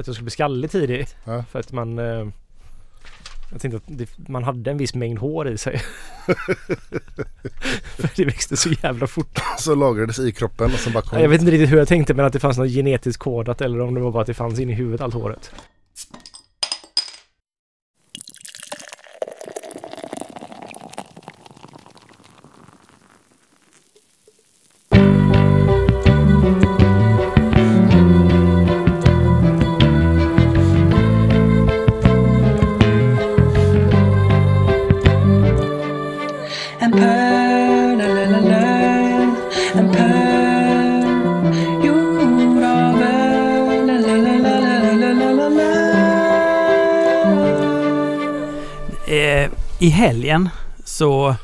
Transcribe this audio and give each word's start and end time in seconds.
att 0.00 0.06
jag 0.06 0.16
skulle 0.16 0.24
bli 0.24 0.30
skallig 0.30 0.70
tidigt. 0.70 1.16
Ja. 1.24 1.44
För 1.50 1.58
att 1.58 1.72
man... 1.72 1.98
Eh, 1.98 2.26
jag 3.52 3.60
tänkte 3.60 3.76
att 3.76 3.82
det, 3.86 4.28
man 4.28 4.44
hade 4.44 4.70
en 4.70 4.78
viss 4.78 4.94
mängd 4.94 5.18
hår 5.18 5.48
i 5.48 5.58
sig. 5.58 5.82
för 7.96 8.16
det 8.16 8.24
växte 8.24 8.56
så 8.56 8.70
jävla 8.82 9.06
fort. 9.06 9.40
Så 9.58 9.74
lagrades 9.74 10.18
i 10.18 10.32
kroppen 10.32 10.66
och 10.72 10.78
sen 10.78 10.92
bara 10.92 11.02
kom 11.02 11.20
Jag 11.20 11.28
vet 11.28 11.40
inte 11.40 11.52
riktigt 11.52 11.72
hur 11.72 11.78
jag 11.78 11.88
tänkte 11.88 12.14
men 12.14 12.24
att 12.24 12.32
det 12.32 12.40
fanns 12.40 12.58
något 12.58 12.70
genetiskt 12.70 13.22
kodat 13.22 13.60
eller 13.60 13.80
om 13.80 13.94
det 13.94 14.00
var 14.00 14.10
bara 14.10 14.20
att 14.20 14.26
det 14.26 14.34
fanns 14.34 14.60
in 14.60 14.70
i 14.70 14.74
huvudet 14.74 15.00
allt 15.00 15.14
håret. 15.14 15.52
Helgen 50.00 50.48
så, 50.84 51.34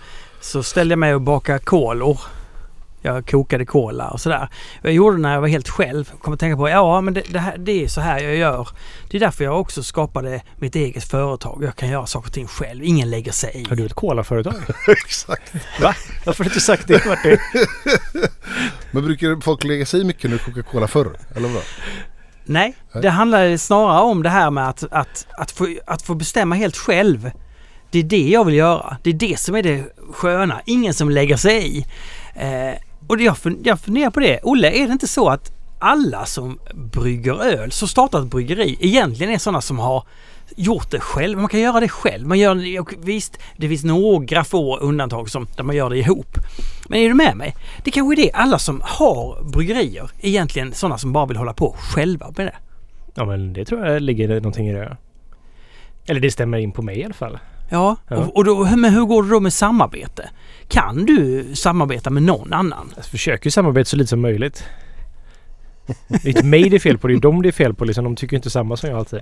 så 0.41 0.63
ställde 0.63 0.93
jag 0.93 0.99
mig 0.99 1.15
och 1.15 1.21
bakade 1.21 1.59
kolor. 1.59 2.21
Jag 3.03 3.31
kokade 3.31 3.67
kola 3.67 4.09
och 4.09 4.21
sådär. 4.21 4.49
Jag 4.83 4.93
gjorde 4.93 5.17
det 5.17 5.23
när 5.23 5.35
jag 5.35 5.41
var 5.41 5.49
helt 5.49 5.69
själv. 5.69 6.13
Kom 6.21 6.35
att 6.35 6.41
tänka 6.41 6.57
på, 6.57 6.69
ja 6.69 7.01
men 7.01 7.15
det, 7.15 7.23
det, 7.33 7.39
här, 7.39 7.59
det 7.59 7.85
är 7.85 7.89
så 7.89 8.01
här 8.01 8.21
jag 8.21 8.37
gör. 8.37 8.69
Det 9.11 9.17
är 9.17 9.21
därför 9.21 9.45
jag 9.45 9.61
också 9.61 9.83
skapade 9.83 10.43
mitt 10.57 10.77
eget 10.77 11.05
företag. 11.05 11.65
Jag 11.65 11.77
kan 11.77 11.89
göra 11.89 12.07
saker 12.07 12.29
och 12.29 12.35
ting 12.35 12.47
själv. 12.47 12.85
Ingen 12.85 13.11
lägger 13.11 13.33
sig 13.33 13.51
i. 13.55 13.69
Har 13.69 13.77
du 13.77 13.87
ett 13.87 13.95
kolaföretag? 13.95 14.55
Exakt. 14.89 15.55
Va? 15.81 15.95
Varför 16.25 16.45
har 16.45 16.51
du 16.51 16.51
inte 16.51 16.61
sagt 16.61 16.89
det 16.89 17.07
Martin? 17.07 17.39
Men 18.91 19.05
brukar 19.05 19.41
folk 19.41 19.65
lägga 19.65 19.87
sig 19.87 20.01
i 20.01 20.05
mycket 20.05 20.31
när 20.31 20.39
du 20.39 20.45
kokar 20.45 20.63
cola 20.63 20.89
förr? 20.89 21.17
Eller 21.37 21.49
vadå? 21.49 21.61
Nej, 22.45 22.75
Nej. 22.93 23.03
det 23.03 23.11
handlar 23.11 23.57
snarare 23.57 24.03
om 24.03 24.23
det 24.23 24.31
här 24.31 24.51
med 24.51 24.69
att, 24.69 24.85
att, 24.91 25.27
att, 25.39 25.51
få, 25.51 25.77
att 25.87 26.03
få 26.03 26.15
bestämma 26.15 26.55
helt 26.55 26.77
själv. 26.77 27.31
Det 27.97 28.01
är 28.01 28.05
det 28.23 28.29
jag 28.29 28.45
vill 28.45 28.55
göra. 28.55 28.97
Det 29.03 29.11
är 29.11 29.15
det 29.15 29.41
som 29.41 29.55
är 29.55 29.63
det 29.63 29.85
sköna. 30.13 30.61
Ingen 30.65 30.95
som 30.95 31.11
lägger 31.11 31.37
sig 31.37 31.79
i. 31.79 31.85
Eh, 32.35 32.75
och 33.07 33.21
jag, 33.21 33.37
jag 33.65 33.81
funderar 33.81 34.11
på 34.11 34.21
det. 34.21 34.41
Olle, 34.43 34.71
är 34.71 34.87
det 34.87 34.93
inte 34.93 35.09
så 35.09 35.29
att 35.29 35.53
alla 35.79 36.27
som 36.27 36.59
brygger 36.75 37.43
öl, 37.43 37.73
som 37.73 37.89
startar 37.89 38.21
ett 38.21 38.27
bryggeri, 38.27 38.77
egentligen 38.81 39.33
är 39.33 39.39
sådana 39.39 39.61
som 39.61 39.79
har 39.79 40.05
gjort 40.57 40.91
det 40.91 41.01
själv. 41.01 41.39
Man 41.39 41.49
kan 41.49 41.61
göra 41.61 41.81
det 41.81 41.89
själv. 41.89 42.27
Man 42.27 42.39
gör 42.39 42.81
och 42.81 42.95
visst, 42.99 43.39
det 43.57 43.69
finns 43.69 43.85
några 43.85 44.45
få 44.45 44.77
undantag 44.79 45.31
som, 45.31 45.47
där 45.57 45.65
man 45.65 45.77
gör 45.77 45.91
det 45.91 45.99
ihop. 45.99 46.37
Men 46.89 47.01
är 47.01 47.09
du 47.09 47.15
med 47.15 47.37
mig? 47.37 47.55
Det 47.85 47.91
kanske 47.91 48.15
är 48.15 48.25
det. 48.27 48.33
Alla 48.33 48.59
som 48.59 48.81
har 48.85 49.51
bryggerier 49.53 50.11
är 50.21 50.29
egentligen 50.29 50.75
sådana 50.75 50.99
som 50.99 51.13
bara 51.13 51.27
vill 51.27 51.37
hålla 51.37 51.53
på 51.53 51.77
själva 51.79 52.33
med 52.37 52.47
det. 52.47 52.57
Ja 53.15 53.25
men 53.25 53.53
det 53.53 53.65
tror 53.65 53.87
jag 53.87 54.03
ligger 54.03 54.29
någonting 54.29 54.69
i 54.69 54.73
det. 54.73 54.97
Eller 56.07 56.21
det 56.21 56.31
stämmer 56.31 56.59
in 56.59 56.73
på 56.73 56.83
mig 56.83 56.99
i 56.99 57.05
alla 57.05 57.15
fall. 57.15 57.39
Ja, 57.69 57.97
Ja. 58.09 58.17
Och, 58.17 58.37
och 58.37 58.45
då, 58.45 58.65
men 58.77 58.95
hur 58.95 59.05
går 59.05 59.23
det 59.23 59.29
då 59.29 59.41
med 59.41 59.53
samarbete? 59.53 60.31
Kan 60.69 61.05
du 61.05 61.47
samarbeta 61.55 62.11
med 62.11 62.23
någon 62.23 62.53
annan? 62.53 62.93
Jag 62.97 63.05
försöker 63.05 63.47
ju 63.47 63.51
samarbeta 63.51 63.85
så 63.85 63.97
lite 63.97 64.09
som 64.09 64.21
möjligt. 64.21 64.65
Det 66.09 66.25
är 66.25 66.29
inte 66.29 66.45
mig 66.45 66.69
det 66.69 66.77
är 66.77 66.81
fel 66.81 66.99
på, 66.99 67.09
det 67.09 67.15
är 67.15 67.19
dem 67.19 67.43
det 67.43 67.49
är 67.49 67.53
fel 67.53 67.75
på. 67.75 67.85
Liksom. 67.85 68.05
De 68.05 68.17
tycker 68.17 68.37
inte 68.37 68.51
samma 68.51 68.77
som 68.77 68.91
jag 68.91 68.99
alltid. 68.99 69.21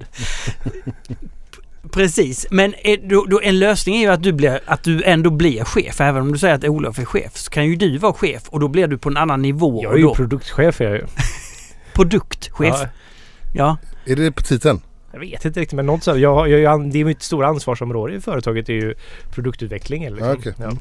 Precis, 1.93 2.47
men 2.51 2.75
är, 2.75 3.09
då, 3.09 3.25
då, 3.25 3.41
en 3.41 3.59
lösning 3.59 3.97
är 3.97 4.01
ju 4.01 4.09
att 4.09 4.23
du, 4.23 4.33
blir, 4.33 4.61
att 4.67 4.83
du 4.83 5.03
ändå 5.03 5.31
blir 5.31 5.65
chef. 5.65 6.01
Även 6.01 6.23
om 6.23 6.33
du 6.33 6.39
säger 6.39 6.55
att 6.55 6.65
Olof 6.65 6.99
är 6.99 7.05
chef 7.05 7.37
så 7.37 7.51
kan 7.51 7.67
ju 7.67 7.77
du 7.77 7.99
vara 7.99 8.13
chef 8.13 8.49
och 8.49 8.61
då 8.61 8.69
blir 8.69 8.87
du 8.87 8.99
på 8.99 9.09
en 9.09 9.17
annan 9.17 9.43
nivå. 9.43 9.81
Jag 9.83 9.91
är 9.91 9.95
och 9.95 9.99
ju 9.99 10.05
då, 10.05 10.15
produktchef 10.15 10.81
är 10.81 10.85
jag 10.85 10.95
ju. 10.95 11.07
produktchef. 11.95 12.75
Ja, 12.81 12.89
Ja. 13.55 13.77
Är 14.07 14.17
det 14.17 14.33
på 14.33 14.43
titeln? 14.43 14.81
Jag 15.15 15.21
vet 15.21 15.45
inte 15.45 15.61
riktigt 15.61 15.77
men 15.77 15.87
något 15.87 16.05
så. 16.05 16.11
Jag, 16.11 16.19
jag, 16.21 16.51
är 16.53 16.59
ju 16.59 16.67
an- 16.67 16.91
det 16.91 16.99
är 16.99 17.05
mitt 17.05 17.23
stora 17.23 17.47
ansvarsområde 17.47 18.15
i 18.15 18.21
företaget. 18.21 18.67
Det 18.67 18.73
är 18.73 18.81
ju 18.81 18.95
produktutveckling. 19.31 20.11
Liksom. 20.11 20.37
okej. 20.39 20.55
ja. 20.59 20.73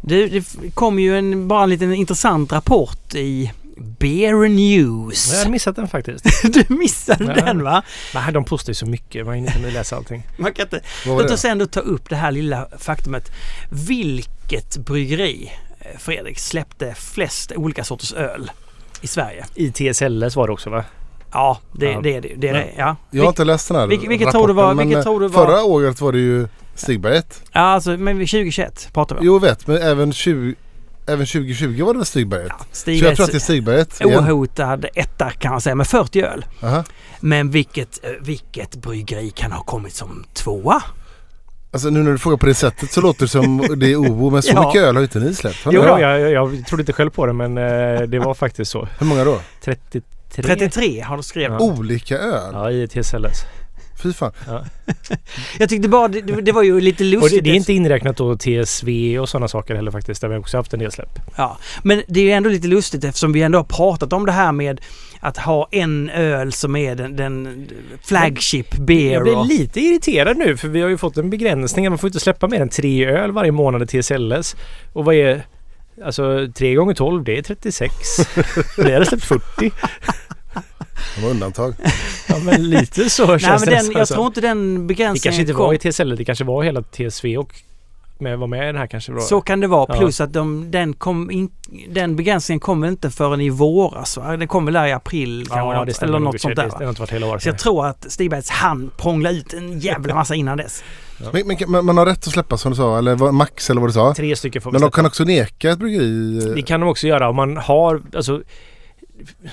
Det, 0.00 0.26
det 0.26 0.44
kom 0.74 0.98
ju 0.98 1.18
en, 1.18 1.48
bara 1.48 1.62
en 1.62 1.70
liten 1.70 1.94
intressant 1.94 2.52
rapport 2.52 3.14
i 3.14 3.52
Beer 3.98 4.48
News. 4.48 5.30
Jag 5.32 5.38
hade 5.38 5.50
missat 5.50 5.76
den 5.76 5.88
faktiskt. 5.88 6.24
Du 6.42 6.64
missade 6.74 7.24
Ja. 7.24 7.44
den 7.44 7.62
va? 7.62 7.82
Nej, 8.14 8.32
de 8.32 8.44
postar 8.44 8.70
ju 8.70 8.74
så 8.74 8.86
mycket. 8.86 9.26
Man 9.26 9.34
hinner 9.34 9.56
inte 9.56 9.70
läsa 9.70 9.96
allting. 9.96 10.22
Man 10.38 10.52
kan 10.52 10.62
inte 10.66 10.80
Låt 11.06 11.30
oss 11.30 11.44
ändå 11.44 11.66
ta 11.66 11.80
upp 11.80 12.08
det 12.08 12.16
här 12.16 12.32
lilla 12.32 12.68
faktumet. 12.78 13.32
Vilket 13.70 14.76
bryggeri, 14.76 15.52
eh, 15.80 15.98
Fredrik, 15.98 16.38
släppte 16.38 16.94
flest 16.94 17.52
olika 17.56 17.84
sorters 17.84 18.12
öl 18.12 18.50
i 19.00 19.06
Sverige? 19.06 19.44
I 19.54 19.70
TSLS 19.70 20.36
var 20.36 20.46
det 20.46 20.52
också 20.52 20.70
va? 20.70 20.84
Ja, 21.36 21.58
det, 21.72 21.86
Ja. 21.90 22.00
det 22.00 22.16
är 22.16 22.20
det. 22.20 22.32
det, 22.36 22.48
är 22.48 22.52
det 22.54 22.66
ja. 22.76 22.96
Jag 23.10 23.22
har 23.22 23.28
inte 23.28 23.44
läst 23.44 23.68
den 23.68 23.76
här 23.76 23.86
Vilket- 23.86 24.10
vilket 24.10 24.30
tror 24.30 24.48
du 24.48 24.54
var- 24.54 24.62
rapporten, 24.62 24.76
men, 24.76 24.86
vilket 24.88 24.98
eh, 24.98 25.02
tror 25.12 25.20
du 25.20 25.28
var- 25.28 25.46
Förra 25.46 25.62
året 25.64 26.00
var 26.00 26.12
det 26.12 26.18
ju 26.18 26.48
Stigberget. 26.74 27.42
ja, 27.52 27.60
alltså 27.60 27.90
men 27.90 28.16
2021 28.16 28.88
pratar 28.92 29.14
vi 29.14 29.20
om. 29.20 29.26
Jo 29.26 29.38
vet, 29.38 29.66
men 29.66 29.76
även, 29.82 30.12
20, 30.12 30.54
även 31.06 31.26
2020 31.26 31.82
var 31.84 31.92
det 31.92 31.98
väl 31.98 32.06
Stigberget? 32.06 32.52
Ja, 32.58 32.64
Så 32.72 32.90
jag 32.90 33.16
tror 33.16 33.24
att 33.24 33.30
det 33.32 33.38
är 33.38 33.40
Stigberget 33.40 34.00
igen. 34.00 34.18
ohotad 34.30 34.86
etta 34.94 35.30
kan 35.30 35.50
man 35.50 35.60
säga 35.60 35.74
med 35.74 35.86
40 35.86 36.22
öl. 36.22 36.44
Aha. 36.62 36.84
Men 37.20 37.50
vilket, 37.50 38.04
eh, 38.04 38.10
vilket 38.20 38.76
bryggeri 38.76 39.30
kan 39.30 39.52
ha 39.52 39.62
kommit 39.62 39.94
som 39.94 40.24
tvåa? 40.34 40.82
Alltså 41.70 41.90
nu 41.90 42.02
när 42.02 42.12
du 42.12 42.18
frågar 42.18 42.36
på 42.36 42.46
det 42.46 42.54
sättet 42.54 42.92
så 42.92 43.00
låter 43.00 43.20
det 43.22 43.28
som 43.28 43.66
det 43.76 43.92
är 43.92 43.96
OO 43.96 44.30
men 44.30 44.42
så 44.42 44.52
Ja. 44.54 44.66
mycket 44.66 44.82
öl 44.82 44.96
har 44.96 45.02
inte 45.02 45.18
ni 45.18 45.34
släppt. 45.34 45.58
Jo, 45.64 45.82
jag, 45.84 46.00
jag, 46.00 46.30
jag 46.32 46.66
trodde 46.66 46.82
inte 46.82 46.92
själv 46.92 47.10
på 47.10 47.26
det 47.26 47.32
men 47.32 47.58
eh, 47.58 48.00
det 48.00 48.18
var 48.18 48.34
faktiskt 48.34 48.70
så. 48.70 48.88
Hur 48.98 49.06
många 49.06 49.24
då? 49.24 49.38
33. 49.64 50.00
33 50.34 51.00
har 51.00 51.16
du 51.16 51.22
skrivit. 51.22 51.50
Ja. 51.50 51.60
Olika 51.60 52.18
öl? 52.18 52.50
Ja, 52.52 52.70
i 52.70 52.88
TSLS. 52.88 53.44
Fy 54.02 54.12
fan. 54.12 54.32
Jag 55.58 55.68
tyckte 55.68 55.88
bara 55.88 56.08
det, 56.08 56.20
det 56.20 56.52
var 56.52 56.62
ju 56.62 56.80
lite 56.80 57.04
Och 57.04 57.10
lustigt. 57.10 57.44
det, 57.44 57.50
det 57.50 57.54
är 57.54 57.56
inte 57.56 57.72
inräknat 57.72 58.16
då 58.16 58.36
TSV 58.36 59.18
och 59.18 59.28
sådana 59.28 59.48
saker 59.48 59.74
heller 59.74 59.90
faktiskt. 59.90 60.20
Där 60.20 60.28
vi 60.28 60.36
också 60.36 60.56
haft 60.56 60.72
en 60.72 60.78
del 60.78 60.92
släpp. 60.92 61.18
Ja, 61.36 61.58
men 61.82 62.02
det 62.08 62.20
är 62.20 62.24
ju 62.24 62.30
ändå 62.30 62.50
lite 62.50 62.68
lustigt 62.68 63.04
eftersom 63.04 63.32
vi 63.32 63.42
ändå 63.42 63.58
har 63.58 63.64
pratat 63.64 64.12
om 64.12 64.26
det 64.26 64.32
här 64.32 64.52
med 64.52 64.80
att 65.20 65.36
ha 65.36 65.68
en 65.70 66.10
öl 66.10 66.52
som 66.52 66.76
är 66.76 66.94
den, 66.94 67.16
den 67.16 67.66
flagship 68.02 68.76
beer. 68.76 69.12
Jag 69.12 69.22
blir 69.22 69.38
och, 69.38 69.46
lite 69.46 69.80
irriterad 69.80 70.36
nu 70.36 70.56
för 70.56 70.68
vi 70.68 70.80
har 70.82 70.88
ju 70.88 70.98
fått 70.98 71.16
en 71.16 71.30
begränsning. 71.30 71.88
Man 71.88 71.98
får 71.98 72.08
inte 72.08 72.20
släppa 72.20 72.48
mer 72.48 72.60
än 72.60 72.68
tre 72.68 73.06
öl 73.06 73.32
varje 73.32 73.52
månad 73.52 73.82
i 73.82 74.02
TSLS. 74.02 74.56
Och 74.92 75.04
vad 75.04 75.14
är... 75.14 75.46
Alltså 76.04 76.48
3 76.54 76.74
gånger 76.74 76.94
12 76.94 77.24
det 77.24 77.38
är 77.38 77.42
36. 77.42 77.94
vi 78.78 78.92
hade 78.92 79.06
släppt 79.06 79.24
40. 79.24 79.42
Det 81.16 81.22
var 81.22 81.30
undantag. 81.30 81.74
Ja 82.28 82.38
men 82.38 82.70
lite 82.70 83.10
så 83.10 83.26
Nej, 83.26 83.38
känns 83.40 83.66
men 83.66 83.74
det 83.74 83.82
den, 83.82 83.92
jag 83.92 84.08
som. 84.08 84.14
tror 84.14 84.26
inte 84.26 84.40
den 84.40 84.74
Det 84.74 84.80
begränsningen 84.84 85.22
kanske 85.22 85.40
inte 85.40 85.52
kom. 85.52 85.66
var 85.66 85.74
i 85.74 85.78
TSL, 85.92 86.16
det 86.16 86.24
kanske 86.24 86.44
var 86.44 86.62
hela 86.62 86.82
TSV 86.82 87.36
och 87.38 87.54
med, 88.18 88.38
var 88.38 88.46
med 88.46 88.62
i 88.62 88.66
den 88.66 88.76
här 88.76 88.86
kanske. 88.86 89.12
Var. 89.12 89.20
Så 89.20 89.40
kan 89.40 89.60
det 89.60 89.66
vara. 89.66 89.86
Ja. 89.88 89.98
Plus 89.98 90.20
att 90.20 90.32
de, 90.32 90.70
den, 90.70 90.92
kom 90.92 91.30
in, 91.30 91.50
den 91.88 92.16
begränsningen 92.16 92.60
kom 92.60 92.84
inte 92.84 93.10
förrän 93.10 93.40
i 93.40 93.50
våras 93.50 94.16
va? 94.16 94.36
Den 94.36 94.48
kom 94.48 94.64
väl 94.64 94.74
där 94.74 94.86
i 94.86 94.92
april 94.92 95.46
kanske, 95.48 95.58
ja, 95.58 95.84
något, 95.84 95.86
det 96.00 96.02
eller 96.06 96.18
något 96.18 96.40
sånt 96.40 96.56
det, 96.56 96.62
där 96.62 96.68
Det 96.68 96.74
va? 96.74 96.78
har 96.84 96.88
inte 96.88 97.00
varit 97.00 97.12
hela 97.12 97.26
året. 97.26 97.42
Så 97.42 97.48
jag 97.48 97.58
tror 97.58 97.86
att 97.86 98.12
Stigbergs 98.12 98.50
han 98.50 98.90
prångla 98.96 99.30
ut 99.30 99.52
en 99.52 99.78
jävla 99.80 100.14
massa 100.14 100.34
innan 100.34 100.56
dess. 100.58 100.84
Men, 101.32 101.46
men, 101.46 101.56
men 101.70 101.84
man 101.84 101.96
har 101.98 102.06
rätt 102.06 102.26
att 102.26 102.32
släppa 102.32 102.56
som 102.56 102.72
du 102.72 102.76
sa, 102.76 102.98
eller 102.98 103.32
max 103.32 103.70
eller 103.70 103.80
vad 103.80 103.90
du 103.90 103.94
sa. 103.94 104.14
Tre 104.14 104.36
stycken 104.36 104.62
får 104.62 104.70
vi 104.70 104.72
Men 104.72 104.80
de 104.80 104.90
kan 104.90 105.06
också 105.06 105.24
neka 105.24 105.70
ett 105.70 105.78
bryggeri. 105.78 106.38
eh, 106.48 106.54
Det 106.54 106.62
kan 106.62 106.80
de 106.80 106.88
också 106.88 107.06
göra 107.06 107.28
om 107.28 107.36
man 107.36 107.56
har, 107.56 108.02
alltså 108.16 108.42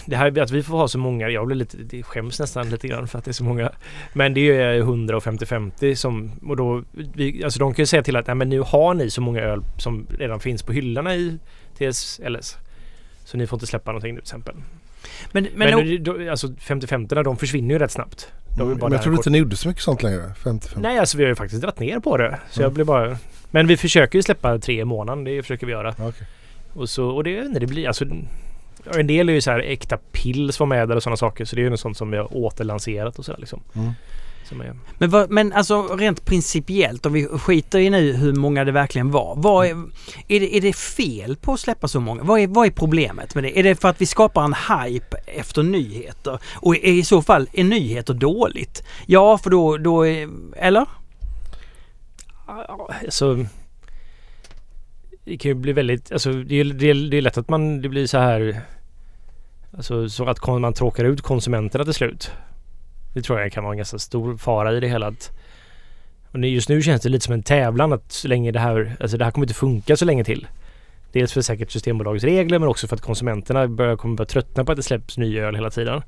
det 0.05 0.15
här 0.15 0.39
att 0.39 0.51
vi 0.51 0.63
får 0.63 0.77
ha 0.77 0.87
så 0.87 0.97
många, 0.97 1.29
jag 1.29 1.47
blir 1.47 1.55
lite, 1.55 1.77
det 1.77 2.03
skäms 2.03 2.39
nästan 2.39 2.69
lite 2.69 2.87
grann 2.87 3.07
för 3.07 3.17
att 3.19 3.25
det 3.25 3.31
är 3.31 3.33
så 3.33 3.43
många. 3.43 3.71
Men 4.13 4.33
det 4.33 4.39
är 4.41 4.73
ju 4.73 4.79
100 4.79 5.17
och 5.17 5.23
50-50 5.23 5.95
som, 5.95 6.31
och 6.47 6.57
då, 6.57 6.83
vi, 6.91 7.43
alltså 7.43 7.59
de 7.59 7.73
kan 7.73 7.83
ju 7.83 7.85
säga 7.85 8.03
till 8.03 8.15
att 8.15 8.27
nej 8.27 8.35
men 8.35 8.49
nu 8.49 8.59
har 8.59 8.93
ni 8.93 9.09
så 9.09 9.21
många 9.21 9.41
öl 9.41 9.63
som 9.77 10.07
redan 10.17 10.39
finns 10.39 10.63
på 10.63 10.73
hyllorna 10.73 11.15
i 11.15 11.39
TSLS. 11.77 12.57
Så 13.25 13.37
ni 13.37 13.47
får 13.47 13.57
inte 13.57 13.67
släppa 13.67 13.91
någonting 13.91 14.13
nu 14.13 14.19
till 14.21 14.23
exempel. 14.25 14.55
Men, 15.31 15.47
men, 15.55 15.77
Men, 15.87 16.03
då, 16.03 16.29
alltså 16.31 16.47
50-50 16.47 17.23
de 17.23 17.37
försvinner 17.37 17.73
ju 17.73 17.79
rätt 17.79 17.91
snabbt. 17.91 18.31
De 18.57 18.61
Mm, 18.61 18.77
men 18.81 18.91
jag 18.91 19.01
trodde 19.01 19.17
inte 19.17 19.29
ni 19.29 19.37
gjorde 19.37 19.55
så 19.55 19.67
mycket 19.67 19.83
sånt 19.83 20.03
längre. 20.03 20.33
55. 20.43 20.81
Nej 20.81 20.99
alltså 20.99 21.17
vi 21.17 21.23
har 21.23 21.29
ju 21.29 21.35
faktiskt 21.35 21.61
dragit 21.61 21.79
ner 21.79 21.99
på 21.99 22.17
det. 22.17 22.39
Så 22.51 22.59
Mm. 22.59 22.65
jag 22.65 22.73
blir 22.73 22.85
bara... 22.85 23.17
Men 23.51 23.67
vi 23.67 23.77
försöker 23.77 24.17
ju 24.17 24.23
släppa 24.23 24.59
tre 24.59 24.81
i 24.81 24.85
månaden. 24.85 25.23
Det 25.23 25.41
försöker 25.41 25.65
vi 25.65 25.71
göra. 25.71 25.89
Okej. 25.99 26.27
Och, 26.73 26.89
så, 26.89 27.07
och 27.09 27.23
det, 27.23 27.59
det 27.59 27.67
blir 27.67 27.87
alltså... 27.87 28.05
En 28.95 29.07
del 29.07 29.29
är 29.29 29.33
ju 29.33 29.41
så 29.41 29.51
här 29.51 29.59
äkta 29.59 29.97
pils 30.11 30.59
var 30.59 30.67
med 30.67 30.87
där 30.89 30.95
och 30.95 31.03
sådana 31.03 31.17
saker. 31.17 31.45
Så 31.45 31.55
det 31.55 31.61
är 31.61 31.63
ju 31.63 31.69
något 31.69 31.79
sånt 31.79 31.97
som 31.97 32.11
vi 32.11 32.17
har 32.17 32.37
återlanserat 32.37 33.19
och 33.19 33.25
sådär 33.25 33.39
liksom. 33.39 33.61
Mm. 33.75 33.91
Men, 34.97 35.09
vad, 35.09 35.31
men 35.31 35.53
alltså 35.53 35.95
rent 35.95 36.25
principiellt, 36.25 37.05
om 37.05 37.13
vi 37.13 37.27
skiter 37.27 37.79
i 37.79 37.89
nu 37.89 38.13
hur 38.13 38.33
många 38.33 38.63
det 38.63 38.71
verkligen 38.71 39.11
var. 39.11 39.35
Vad 39.37 39.65
är, 39.65 39.71
är, 40.27 40.39
det, 40.39 40.57
är 40.57 40.61
det 40.61 40.73
fel 40.73 41.35
på 41.35 41.53
att 41.53 41.59
släppa 41.59 41.87
så 41.87 41.99
många? 41.99 42.23
Vad 42.23 42.39
är, 42.39 42.47
vad 42.47 42.67
är 42.67 42.71
problemet 42.71 43.35
med 43.35 43.43
det? 43.43 43.59
Är 43.59 43.63
det 43.63 43.75
för 43.75 43.89
att 43.89 44.01
vi 44.01 44.05
skapar 44.05 44.43
en 44.43 44.53
hype 44.53 45.17
efter 45.25 45.63
nyheter? 45.63 46.39
Och 46.55 46.75
är, 46.75 46.93
i 46.93 47.03
så 47.03 47.21
fall, 47.21 47.49
är 47.53 47.63
nyheter 47.63 48.13
dåligt? 48.13 48.83
Ja, 49.05 49.37
för 49.37 49.49
då, 49.49 49.77
då 49.77 50.07
är, 50.07 50.29
eller? 50.55 50.85
Alltså, 53.05 53.45
det 55.25 55.37
kan 55.37 55.49
ju 55.49 55.55
bli 55.55 55.73
väldigt, 55.73 56.11
alltså 56.11 56.33
det 56.33 56.55
är, 56.55 56.63
det 56.65 56.89
är, 56.89 57.09
det 57.09 57.17
är 57.17 57.21
lätt 57.21 57.37
att 57.37 57.49
man, 57.49 57.81
det 57.81 57.89
blir 57.89 58.07
så 58.07 58.17
här, 58.17 58.61
alltså 59.77 60.09
så 60.09 60.25
att 60.25 60.47
man 60.47 60.73
tråkar 60.73 61.05
ut 61.05 61.21
konsumenterna 61.21 61.83
till 61.83 61.93
slut. 61.93 62.31
Det 63.13 63.21
tror 63.21 63.39
jag 63.39 63.51
kan 63.51 63.63
vara 63.63 63.73
en 63.73 63.77
ganska 63.77 63.99
stor 63.99 64.37
fara 64.37 64.77
i 64.77 64.79
det 64.79 64.87
hela. 64.87 65.07
Att, 65.07 65.31
och 66.31 66.39
just 66.39 66.69
nu 66.69 66.81
känns 66.81 67.01
det 67.01 67.09
lite 67.09 67.25
som 67.25 67.33
en 67.33 67.43
tävlan 67.43 67.93
att 67.93 68.11
så 68.11 68.27
länge 68.27 68.51
det 68.51 68.59
här, 68.59 68.95
alltså 68.99 69.17
det 69.17 69.25
här 69.25 69.31
kommer 69.31 69.45
inte 69.45 69.53
funka 69.53 69.97
så 69.97 70.05
länge 70.05 70.23
till. 70.23 70.47
Dels 71.11 71.33
för 71.33 71.41
säkert 71.41 71.71
Systembolagets 71.71 72.23
regler 72.23 72.59
men 72.59 72.69
också 72.69 72.87
för 72.87 72.95
att 72.95 73.01
konsumenterna 73.01 73.67
börjar, 73.67 73.95
kommer 73.95 74.15
börja 74.15 74.27
tröttna 74.27 74.65
på 74.65 74.71
att 74.71 74.75
det 74.75 74.83
släpps 74.83 75.17
ny 75.17 75.39
öl 75.39 75.55
hela 75.55 75.69
tiden. 75.69 76.01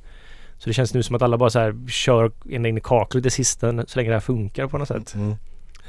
Så 0.58 0.70
det 0.70 0.74
känns 0.74 0.94
nu 0.94 1.04
som 1.04 1.16
att 1.16 1.22
alla 1.22 1.38
bara 1.38 1.50
så 1.50 1.60
här 1.60 1.88
kör 1.88 2.32
in 2.50 2.66
i 2.66 2.82
kaklet 2.84 3.24
det 3.24 3.30
sista 3.30 3.86
så 3.88 4.00
länge 4.00 4.10
det 4.10 4.16
här 4.16 4.20
funkar 4.20 4.68
på 4.68 4.78
något 4.78 4.88
sätt. 4.88 5.16
Mm. 5.16 5.36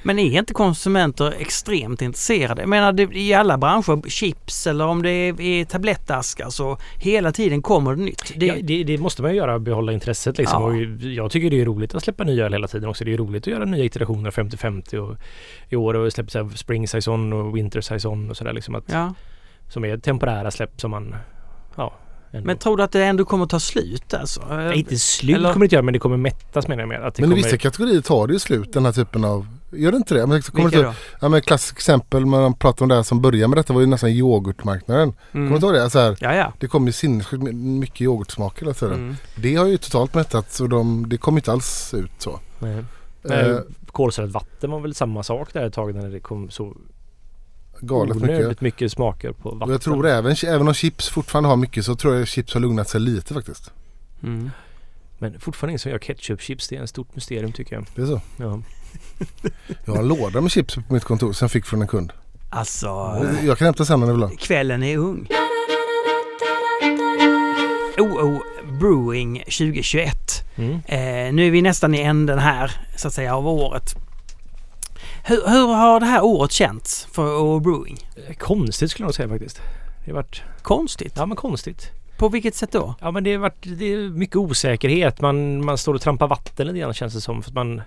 Men 0.07 0.19
är 0.19 0.39
inte 0.39 0.55
konsumenter 0.55 1.35
extremt 1.39 2.03
intresserade? 2.03 2.63
Jag 2.63 2.69
menar 2.69 2.93
det, 2.93 3.03
i 3.13 3.35
alla 3.35 3.59
branscher, 3.59 4.09
chips 4.09 4.67
eller 4.67 4.87
om 4.87 5.03
det 5.03 5.11
är, 5.11 5.41
är 5.41 5.65
tablettaskar 5.65 6.51
så 6.51 6.79
hela 6.97 7.33
tiden 7.33 7.63
kommer 7.63 7.95
det 7.95 8.03
nytt. 8.03 8.33
Det, 8.37 8.47
ja, 8.47 8.55
det, 8.63 8.85
det 8.85 8.99
måste 8.99 9.23
man 9.23 9.31
ju 9.31 9.37
göra, 9.37 9.59
behålla 9.59 9.93
intresset 9.93 10.39
liksom. 10.39 10.63
Ja. 10.63 10.69
Och 10.69 11.03
jag 11.07 11.31
tycker 11.31 11.51
det 11.51 11.61
är 11.61 11.65
roligt 11.65 11.95
att 11.95 12.03
släppa 12.03 12.25
nya 12.25 12.45
öl 12.45 12.53
hela 12.53 12.69
tiden 12.69 12.89
också. 12.89 13.05
Det 13.05 13.13
är 13.13 13.19
roligt 13.19 13.43
att 13.43 13.47
göra 13.47 13.65
nya 13.65 13.85
iterationer 13.85 14.31
50-50 14.31 14.97
och 14.97 15.17
i 15.69 15.77
år 15.77 15.95
vi 15.95 16.11
släppt 16.11 16.33
så 16.33 16.43
här 16.43 16.57
Spring 16.57 16.89
Saison 16.89 17.33
och 17.33 17.57
Winter 17.57 17.81
Saison 17.81 18.31
och 18.31 18.37
sådär 18.37 18.53
liksom. 18.53 18.75
Att, 18.75 18.85
ja. 18.87 19.15
Som 19.69 19.85
är 19.85 19.99
temporära 19.99 20.51
släpp 20.51 20.81
som 20.81 20.91
man, 20.91 21.17
ja. 21.77 21.93
Ändå. 22.31 22.47
Men 22.47 22.59
tror 22.59 22.77
du 22.77 22.83
att 22.83 22.93
det 22.93 23.05
ändå 23.05 23.25
kommer 23.25 23.47
ta 23.47 23.61
slut 23.61 24.15
alltså? 24.15 24.43
Nej, 24.51 24.79
inte 24.79 24.99
slut 24.99 25.37
Eller- 25.37 25.53
kommer 25.53 25.65
det 25.65 25.67
inte 25.67 25.75
göra 25.75 25.83
men 25.83 25.93
det 25.93 25.99
kommer 25.99 26.17
mättas 26.17 26.69
menar 26.69 26.83
jag 26.83 26.89
med. 26.89 27.05
Att 27.05 27.15
det 27.15 27.23
Men 27.23 27.31
i 27.31 27.33
kommer, 27.33 27.45
vissa 27.45 27.59
kategorier 27.59 28.01
tar 28.01 28.27
det 28.27 28.33
ju 28.33 28.39
slut 28.39 28.73
den 28.73 28.85
här 28.85 28.93
typen 28.93 29.25
av 29.25 29.47
Gör 29.77 29.91
det 29.91 29.97
inte 29.97 30.15
det? 30.15 30.27
Men, 30.27 30.43
kommer 30.43 30.65
Vilka 30.65 30.79
det 30.79 30.85
då? 30.85 30.95
ja, 31.21 31.29
men 31.29 31.41
klassiskt 31.43 31.73
exempel 31.77 32.21
när 32.21 32.29
man 32.41 32.55
pratar 32.55 32.85
om 32.85 32.89
det 32.89 32.95
här 32.95 33.03
som 33.03 33.21
började 33.23 33.49
med 33.49 33.59
detta 33.59 33.73
var 33.73 33.81
ju 33.81 33.87
nästan 33.87 34.11
yoghurtmarknaden. 34.11 35.13
Kommer 35.33 35.45
du 35.45 35.57
Mm. 35.57 35.63
ihåg 35.65 35.75
det? 35.75 35.91
Så 35.91 35.99
här, 35.99 36.17
Ja, 36.21 36.35
ja. 36.35 36.53
det 36.59 36.67
kom 36.69 36.87
ju 36.87 36.93
sinnessjukt 36.93 37.43
mycket 37.55 38.01
yoghurtsmaker 38.01 38.61
hela 38.61 38.75
tiden. 38.75 38.95
Mm. 38.95 39.17
Det 39.37 39.57
har 39.57 39.67
ju 39.67 39.77
totalt 39.77 40.15
mättats 40.15 40.61
och 40.61 40.69
de, 40.69 41.09
det 41.09 41.19
kommer 41.19 41.39
inte 41.41 41.53
alls 41.53 41.95
ut 41.95 42.11
så. 42.19 42.41
Nej. 42.59 42.85
Eh, 43.31 43.39
Eh, 43.51 43.59
Kolsyrat 43.87 44.31
vatten 44.31 44.71
var 44.71 44.81
väl 44.81 44.95
samma 44.95 45.23
sak 45.23 45.53
där 45.53 45.67
ett 45.67 45.73
tag 45.75 45.95
när 45.95 46.09
det 46.11 46.21
kom 46.21 46.51
så 46.51 46.77
galet 47.81 48.17
mycket. 48.17 48.61
mycket 48.61 48.93
smaker 48.93 49.33
på 49.33 49.51
vatten. 49.51 49.63
Och 49.69 49.75
jag 49.75 49.81
tror 49.83 50.07
även, 50.07 50.37
även 50.47 50.69
om 50.69 50.75
chips 50.75 51.09
fortfarande 51.09 51.49
har 51.49 51.57
mycket 51.57 51.85
så 51.85 51.95
tror 51.97 52.15
jag 52.15 52.29
chips 52.29 52.55
har 52.55 52.61
lugnat 52.61 52.89
sig 52.89 53.01
lite 53.01 53.35
faktiskt. 53.35 53.71
Mm. 54.23 54.51
Men 55.19 55.41
fortfarande 55.41 55.71
ingen 55.71 55.79
som 55.79 55.91
gör 55.91 55.99
ketchupchips. 55.99 56.69
Det 56.69 56.77
är 56.77 56.81
en 56.81 56.89
stort 56.89 57.15
mysterium 57.15 57.53
tycker 57.53 57.75
jag. 57.75 57.87
Det 57.95 58.03
är 58.03 58.07
så. 58.07 58.21
Ja. 58.37 58.61
Jag 59.85 59.93
har 59.93 59.99
en 60.01 60.09
låda 60.09 60.41
med 60.41 60.51
chips 60.53 60.75
på 60.75 60.95
mitt 60.95 61.05
kontor 61.05 61.33
som 61.33 61.45
jag 61.45 61.51
fick 61.53 61.67
från 61.67 61.83
en 61.83 61.89
kund. 61.89 62.13
Alltså, 62.51 62.87
Jag 63.45 63.59
kan 63.59 63.65
hämta 63.65 63.85
sen 63.85 63.95
om 64.03 64.09
ni 64.09 64.13
vill 64.13 64.23
ha. 64.23 64.31
kvällen 64.39 64.83
är 64.83 64.97
ung. 64.99 65.29
OO 67.99 68.43
Brewing 68.81 69.39
2021. 69.39 70.13
Mm. 70.57 70.71
Eh, 70.87 71.35
nu 71.35 71.47
är 71.47 71.51
vi 71.51 71.63
nästan 71.63 71.95
i 71.95 72.01
änden 72.01 72.39
här, 72.39 72.71
så 72.97 73.09
att 73.09 73.15
säga, 73.15 73.37
av 73.37 73.47
året. 73.49 73.95
Hur, 75.25 75.37
hur 75.49 75.67
har 75.67 76.01
det 76.01 76.07
här 76.07 76.25
året 76.25 76.53
känts 76.53 77.05
för 77.13 77.37
OO 77.41 77.61
Brewing? 77.61 77.99
Konstigt 78.39 78.91
skulle 78.91 79.05
jag 79.05 79.09
nog 79.09 79.15
säga 79.15 79.29
faktiskt. 79.29 79.61
Det 80.05 80.11
har 80.11 80.17
varit, 80.17 80.43
Konstigt. 80.63 81.13
ja 81.17 81.27
men 81.27 81.37
konstigt. 81.37 81.91
På 82.19 82.29
vilket 82.29 82.55
sätt 82.55 82.73
då? 82.73 82.95
Ja 83.01 83.11
men 83.11 83.25
det 83.25 83.33
har 83.33 83.39
varit, 83.41 83.63
det 83.79 83.93
är 83.93 84.09
mycket 84.09 84.37
osäkerhet. 84.37 85.21
Man, 85.21 85.65
man 85.65 85.79
står 85.79 85.95
och 85.95 86.01
trampar 86.01 86.27
vatten 86.29 86.67
lite 86.67 86.79
grann 86.79 86.95
känns 86.95 87.15
det 87.15 87.21
som. 87.21 87.43
För 87.43 87.51
att 87.51 87.55
man, 87.55 87.83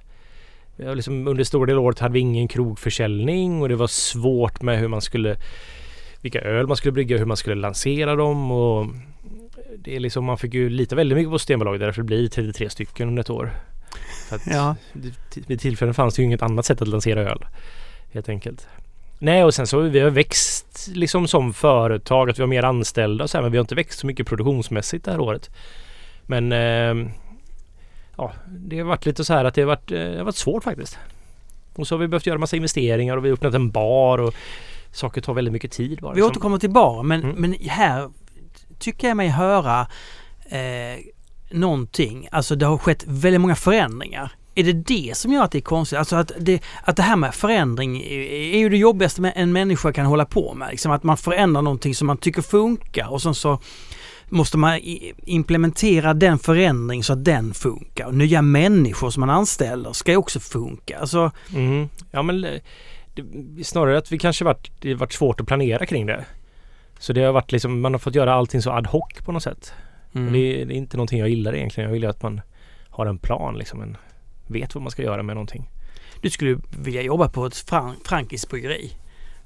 liksom, 0.79 1.27
under 1.27 1.43
stora 1.43 1.65
del 1.65 1.77
av 1.77 1.85
året 1.85 1.99
hade 1.99 2.13
vi 2.13 2.19
ingen 2.19 2.47
krogförsäljning 2.47 3.61
och 3.61 3.69
det 3.69 3.75
var 3.75 3.87
svårt 3.87 4.61
med 4.61 4.79
hur 4.79 4.87
man 4.87 5.01
skulle 5.01 5.37
vilka 6.21 6.41
öl 6.41 6.67
man 6.67 6.77
skulle 6.77 6.91
brygga, 6.91 7.17
hur 7.17 7.25
man 7.25 7.37
skulle 7.37 7.55
lansera 7.55 8.15
dem 8.15 8.51
och 8.51 8.87
det 9.77 9.95
är 9.95 9.99
liksom, 9.99 10.25
man 10.25 10.37
fick 10.37 10.53
ju 10.53 10.69
lita 10.69 10.95
väldigt 10.95 11.17
mycket 11.17 11.31
på 11.31 11.39
Systembolaget 11.39 11.81
därför 11.81 12.01
det 12.01 12.05
blir 12.05 12.27
33 12.27 12.69
stycken 12.69 13.07
under 13.07 13.21
ett 13.21 13.29
år. 13.29 13.51
Ja. 14.45 14.75
vid 15.47 15.59
tillfällen 15.59 15.93
fanns 15.93 16.15
det 16.15 16.21
ju 16.21 16.25
inget 16.25 16.41
annat 16.41 16.65
sätt 16.65 16.81
att 16.81 16.87
lansera 16.87 17.21
öl. 17.21 17.45
Helt 18.11 18.29
enkelt. 18.29 18.67
Nej 19.19 19.43
och 19.43 19.53
sen 19.53 19.67
så 19.67 19.79
vi 19.79 19.99
har 19.99 20.09
växt 20.09 20.89
liksom 20.93 21.27
som 21.27 21.53
företag, 21.53 22.29
att 22.29 22.39
vi 22.39 22.43
har 22.43 22.47
mer 22.47 22.63
anställda 22.63 23.23
och 23.23 23.29
så 23.29 23.37
här, 23.37 23.41
men 23.41 23.51
vi 23.51 23.57
har 23.57 23.63
inte 23.63 23.75
växt 23.75 23.99
så 23.99 24.07
mycket 24.07 24.27
produktionsmässigt 24.27 25.05
det 25.05 25.11
här 25.11 25.19
året. 25.19 25.49
Men 26.25 26.51
eh, 26.51 27.11
ja, 28.19 28.31
det 28.47 28.77
har 28.79 28.85
varit 28.85 29.05
lite 29.05 29.25
så 29.25 29.33
här 29.33 29.45
att 29.45 29.53
det 29.53 29.61
har 29.61 29.67
varit, 29.67 29.91
eh, 29.91 29.97
det 29.97 30.17
har 30.17 30.23
varit 30.23 30.35
svårt 30.35 30.63
faktiskt. 30.63 30.97
Och 31.75 31.87
så 31.87 31.95
har 31.95 31.99
vi 31.99 32.07
behövt 32.07 32.25
göra 32.25 32.37
massa 32.37 32.55
investeringar 32.55 33.17
och 33.17 33.25
vi 33.25 33.29
har 33.29 33.33
öppnat 33.33 33.53
en 33.53 33.71
bar 33.71 34.17
och 34.17 34.33
saker 34.91 35.21
tar 35.21 35.33
väldigt 35.33 35.51
mycket 35.51 35.71
tid 35.71 35.99
bara. 36.01 36.13
Vi 36.13 36.15
liksom. 36.15 36.31
återkommer 36.31 36.57
till 36.57 36.69
bar, 36.69 37.03
men, 37.03 37.23
Mm. 37.23 37.35
men 37.35 37.53
här 37.53 38.09
tycker 38.79 39.07
jag 39.07 39.17
mig 39.17 39.27
höra 39.27 39.87
eh, 40.45 40.99
någonting. 41.51 42.27
Alltså 42.31 42.55
det 42.55 42.65
har 42.65 42.77
skett 42.77 43.03
väldigt 43.07 43.41
många 43.41 43.55
förändringar. 43.55 44.31
Är 44.55 44.63
det 44.63 44.73
det 44.73 45.17
som 45.17 45.33
gör 45.33 45.43
att 45.43 45.51
det 45.51 45.57
är 45.57 45.61
konstigt? 45.61 45.99
Alltså 45.99 46.15
att 46.15 46.31
det, 46.39 46.61
att 46.83 46.95
det 46.95 47.03
här 47.03 47.15
med 47.15 47.35
förändring 47.35 48.01
är, 48.01 48.57
ju 48.57 48.69
det 48.69 48.77
jobbigaste 48.77 49.31
en 49.35 49.51
människa 49.51 49.93
kan 49.93 50.05
hålla 50.05 50.25
på 50.25 50.53
med. 50.53 50.69
Liksom 50.71 50.91
att 50.91 51.03
man 51.03 51.17
förändrar 51.17 51.61
någonting 51.61 51.95
som 51.95 52.07
man 52.07 52.17
tycker 52.17 52.41
funkar 52.41 53.11
och 53.11 53.21
sen 53.21 53.35
så 53.35 53.59
måste 54.29 54.57
man 54.57 54.79
implementera 55.25 56.13
den 56.13 56.39
förändring 56.39 57.03
så 57.03 57.13
att 57.13 57.25
den 57.25 57.53
funkar. 57.53 58.11
Nya 58.11 58.41
människor 58.41 59.09
som 59.09 59.21
man 59.21 59.29
anställer 59.29 59.93
ska 59.93 60.11
ju 60.11 60.17
också 60.17 60.39
funka. 60.39 60.99
Alltså, 60.99 61.31
Mm. 61.55 61.89
Ja 62.11 62.21
men 62.21 62.43
eh, 62.43 62.61
det, 63.15 63.63
snarare 63.63 63.97
att 63.97 64.11
vi 64.11 64.17
kanske 64.19 64.45
varit, 64.45 64.71
det 64.79 64.93
varit 64.93 65.13
svårt 65.13 65.39
att 65.39 65.47
planera 65.47 65.85
kring 65.85 66.05
det. 66.05 66.25
Så 66.99 67.13
det 67.13 67.21
har 67.21 67.31
varit 67.31 67.51
liksom, 67.51 67.81
man 67.81 67.93
har 67.93 67.99
fått 67.99 68.15
göra 68.15 68.33
allting 68.33 68.61
så 68.61 68.71
ad 68.71 68.89
hoc 68.89 69.13
på 69.25 69.31
något 69.31 69.43
sätt. 69.43 69.73
mm. 70.13 70.33
Det, 70.33 70.65
det 70.65 70.73
är 70.73 70.77
inte 70.77 70.97
någonting 70.97 71.19
jag 71.19 71.29
gillar 71.29 71.55
egentligen. 71.55 71.89
Jag 71.89 71.95
gillar 71.95 72.09
att 72.09 72.23
man 72.23 72.41
har 72.89 73.05
en 73.05 73.17
plan 73.17 73.57
liksom. 73.57 73.81
En, 73.81 73.97
vet 74.47 74.75
vad 74.75 74.81
man 74.81 74.91
ska 74.91 75.03
göra 75.03 75.23
med 75.23 75.35
någonting. 75.35 75.69
Du 76.21 76.29
skulle 76.29 76.59
vilja 76.79 77.01
jobba 77.01 77.29
på 77.29 77.45
ett 77.45 77.55
fran 77.55 77.95
frankiskt 78.05 78.49
bryggeri 78.49 78.91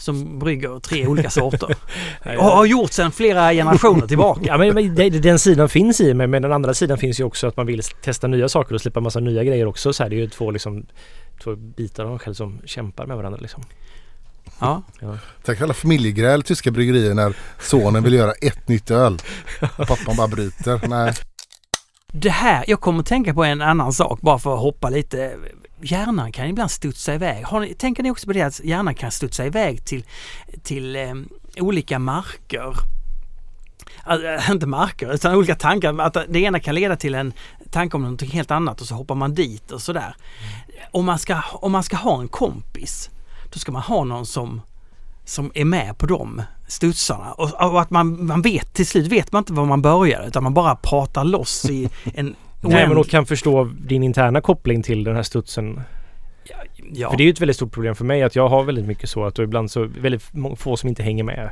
som 0.03 0.39
brygger 0.39 0.79
tre 0.79 1.07
olika 1.07 1.29
sorter. 1.39 1.75
och 2.38 2.44
har 2.44 2.65
gjort 2.65 2.91
sedan 2.91 3.11
flera 3.11 3.53
generationer 3.53 4.07
tillbaka. 4.07 4.41
Ja 4.45 4.57
men, 4.57 4.73
men 4.73 4.95
det, 4.95 5.09
den 5.09 5.39
sidan 5.39 5.69
finns 5.69 6.01
i 6.01 6.13
mig 6.13 6.27
men 6.27 6.41
den 6.41 6.51
andra 6.51 6.73
sidan 6.73 6.97
finns 6.97 7.19
ju 7.19 7.23
också 7.23 7.47
att 7.47 7.57
man 7.57 7.65
vill 7.65 7.81
testa 7.83 8.27
nya 8.27 8.50
saker 8.50 8.75
och 8.75 8.81
slippa 8.81 9.00
massa 9.00 9.19
nya 9.19 9.44
grejer 9.44 9.65
också. 9.65 9.94
Så 9.94 10.03
här, 10.03 10.09
det 10.09 10.15
är 10.15 10.17
ju 10.17 10.29
två 10.29 10.51
liksom 10.51 10.85
Två 11.44 11.56
bitar 11.56 12.06
av 12.06 12.11
en 12.11 12.19
själv 12.19 12.33
som 12.33 12.61
kämpar 12.66 13.06
med 13.06 13.18
varandra 13.18 13.39
liksom. 13.42 13.63
Ja. 14.59 14.83
Tack 15.44 15.61
alla 15.61 15.73
familjegräl 15.73 16.44
tyska 16.44 16.71
bryggerier 16.71 17.13
när 17.13 17.35
sonen 17.59 18.04
vill 18.04 18.13
göra 18.13 18.31
ett 18.31 18.68
nytt 18.68 18.92
öl. 18.92 19.18
Och 19.78 19.87
pappan 19.87 20.16
bara 20.18 20.28
bryter. 20.28 20.87
Nej. 20.87 21.13
Det 22.11 22.30
här, 22.30 22.63
jag 22.68 22.81
kommer 22.81 23.04
tänka 23.04 23.33
på 23.33 23.44
en 23.44 23.61
annan 23.61 23.94
sak 23.94 24.21
bara 24.21 24.39
för 24.39 24.54
att 24.54 24.61
hoppa 24.61 24.89
lite. 24.89 25.35
Hjärnan 25.83 26.31
kan 26.31 26.47
ibland 26.47 26.71
studsa 26.71 27.13
iväg. 27.13 27.45
Har 27.45 27.59
ni, 27.59 27.73
tänker 27.73 28.04
ni 28.04 28.11
också 28.11 28.28
på 28.28 28.33
det 28.33 28.42
att 28.42 28.59
hjärnan 28.59 28.95
kan 28.95 29.11
studsa 29.11 29.45
iväg 29.45 29.85
till, 29.85 30.04
till 30.63 30.95
eh, 30.95 31.13
olika 31.57 31.99
marker? 31.99 32.75
Alltså, 34.04 34.52
inte 34.52 34.68
marker, 34.68 35.13
utan 35.13 35.35
olika 35.35 35.56
tankar. 35.56 36.02
Att 36.02 36.18
det 36.30 36.40
ena 36.40 36.59
kan 36.59 36.75
leda 36.75 36.95
till 36.95 37.16
en 37.16 37.33
tanke 37.71 37.97
om 37.97 38.02
någonting 38.02 38.30
helt 38.30 38.52
annat 38.52 38.81
och 38.81 38.87
så 38.87 38.95
hoppar 38.95 39.16
man 39.16 39.33
dit 39.33 39.71
och 39.71 39.81
sådär. 39.81 40.16
Om, 40.92 41.06
man 41.06 41.19
ska, 41.19 41.42
om 41.52 41.71
man 41.71 41.83
ska 41.83 41.97
ha 41.97 42.21
en 42.21 42.28
kompis, 42.28 43.09
då 43.54 43.59
ska 43.59 43.71
man 43.71 43.81
ha 43.81 44.04
någon 44.04 44.25
som, 44.25 44.61
som 45.25 45.52
är 45.56 45.66
med 45.66 45.97
på 45.97 46.06
de 46.06 46.42
studsarna. 46.68 47.31
Och, 47.31 47.71
och 47.71 47.81
att 47.81 47.90
man, 47.90 48.25
man 48.25 48.42
vet, 48.42 48.73
till 48.73 48.87
slut 48.87 49.07
vet 49.07 49.31
man 49.31 49.40
inte 49.40 49.54
var 49.54 49.66
man 49.66 49.81
börjar 49.81 50.28
utan 50.28 50.44
man 50.44 50.54
bara 50.54 50.75
pratar 50.75 51.23
loss 51.23 51.66
i 51.66 51.90
en 52.13 52.35
Nej 52.63 52.87
men 52.87 52.97
och 52.97 53.07
kan 53.07 53.25
förstå 53.25 53.63
din 53.79 54.03
interna 54.03 54.41
koppling 54.41 54.83
till 54.83 55.03
den 55.03 55.15
här 55.15 55.23
studsen. 55.23 55.81
ja. 56.93 57.09
För 57.09 57.17
det 57.17 57.23
är 57.23 57.25
ju 57.25 57.31
ett 57.31 57.41
väldigt 57.41 57.55
stort 57.55 57.71
problem 57.71 57.95
för 57.95 58.05
mig 58.05 58.23
att 58.23 58.35
jag 58.35 58.47
har 58.49 58.63
väldigt 58.63 58.85
mycket 58.85 59.09
så 59.09 59.25
att 59.25 59.39
och 59.39 59.43
ibland 59.43 59.71
så 59.71 59.83
väldigt 60.01 60.23
få 60.55 60.77
som 60.77 60.89
inte 60.89 61.03
hänger 61.03 61.23
med. 61.23 61.49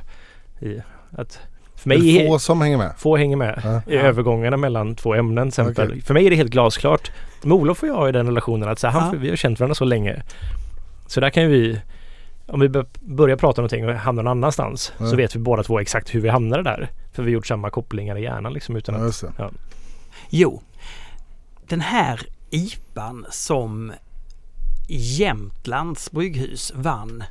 I 0.61 0.81
att 1.17 1.39
för 1.75 1.89
mig 1.89 2.17
är 2.17 2.23
är 2.23 2.27
få 2.27 2.39
som 2.39 2.61
hänger 2.61 2.77
med. 2.77 2.93
få 2.97 3.17
hänger 3.17 3.35
med 3.35 3.61
Ja. 3.63 3.77
i 3.93 3.95
Ja. 3.95 4.01
övergångarna 4.01 4.57
mellan 4.57 4.95
två 4.95 5.13
ämnen 5.15 5.43
till 5.51 5.61
exempel. 5.61 5.89
Okej. 5.89 6.01
För 6.01 6.13
mig 6.13 6.25
är 6.25 6.29
det 6.29 6.35
helt 6.35 6.51
glasklart. 6.51 7.11
Med 7.43 7.53
Olof 7.57 7.83
och 7.83 7.89
jag 7.89 8.09
i 8.09 8.11
den 8.11 8.27
relationen 8.27 8.69
att 8.69 8.79
så 8.79 8.87
här, 8.87 8.99
han, 8.99 9.13
Ja. 9.13 9.19
vi 9.19 9.29
har 9.29 9.35
känt 9.35 9.59
varandra 9.59 9.75
så 9.75 9.85
länge. 9.85 10.23
Så 11.07 11.19
där 11.19 11.29
kan 11.29 11.43
ju 11.43 11.49
vi 11.49 11.79
om 12.47 12.59
vi 12.59 12.69
bör- 12.69 12.85
börjar 12.99 13.35
prata 13.37 13.61
någonting 13.61 13.89
och 13.89 13.95
hamnar 13.95 14.23
någon 14.23 14.31
annanstans 14.31 14.93
Ja. 14.97 15.05
så 15.07 15.15
vet 15.15 15.35
vi 15.35 15.39
båda 15.39 15.63
två 15.63 15.79
exakt 15.79 16.15
hur 16.15 16.19
vi 16.21 16.29
hamnade 16.29 16.63
där. 16.63 16.89
För 17.13 17.23
vi 17.23 17.31
har 17.31 17.33
gjort 17.33 17.47
samma 17.47 17.69
kopplingar 17.69 18.17
i 18.17 18.23
hjärnan 18.23 18.53
liksom 18.53 18.75
utan 18.75 18.95
att... 18.95 19.23
Jo, 20.29 20.61
den 21.71 21.81
här 21.81 22.21
IPAn 22.51 23.25
som 23.31 23.91
Jämtlands 24.89 26.11
brygghus 26.11 26.71
vann 26.75 27.23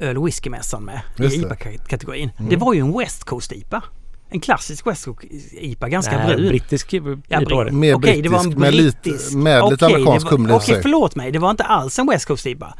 öl 0.00 0.18
och 0.18 0.26
whiskymässan 0.26 0.84
med 0.84 1.00
Just 1.16 1.36
i 1.36 1.40
det. 1.40 1.46
IPA-kategorin. 1.46 2.30
Mm. 2.38 2.50
Det 2.50 2.56
var 2.56 2.74
ju 2.74 2.80
en 2.80 2.98
West 2.98 3.24
Coast-IPA. 3.24 3.82
En 4.30 4.40
klassisk 4.40 4.86
West 4.86 5.04
Coast-IPA, 5.04 5.88
ganska 5.88 6.16
Nej, 6.18 6.36
brun. 6.36 6.48
brittisk 6.48 6.94
IPA 6.94 7.08
var 7.50 7.64
det. 7.64 7.72
Mer 7.72 7.94
Okej, 7.94 8.22
det 8.22 8.28
var 8.28 8.38
en 8.38 8.44
brittisk 8.44 8.58
med 8.60 8.74
lite, 8.74 8.98
brittisk. 9.02 9.32
med 9.34 9.64
lite 9.70 9.84
Okej, 9.84 9.94
amerikansk 9.94 10.24
var- 10.24 10.30
humle 10.30 10.54
Okej, 10.54 10.78
förlåt 10.82 11.14
mig. 11.16 11.32
Det 11.32 11.38
var 11.38 11.50
inte 11.50 11.64
alls 11.64 11.98
en 11.98 12.06
West 12.06 12.24
Coast 12.26 12.46
IPA. 12.46 12.74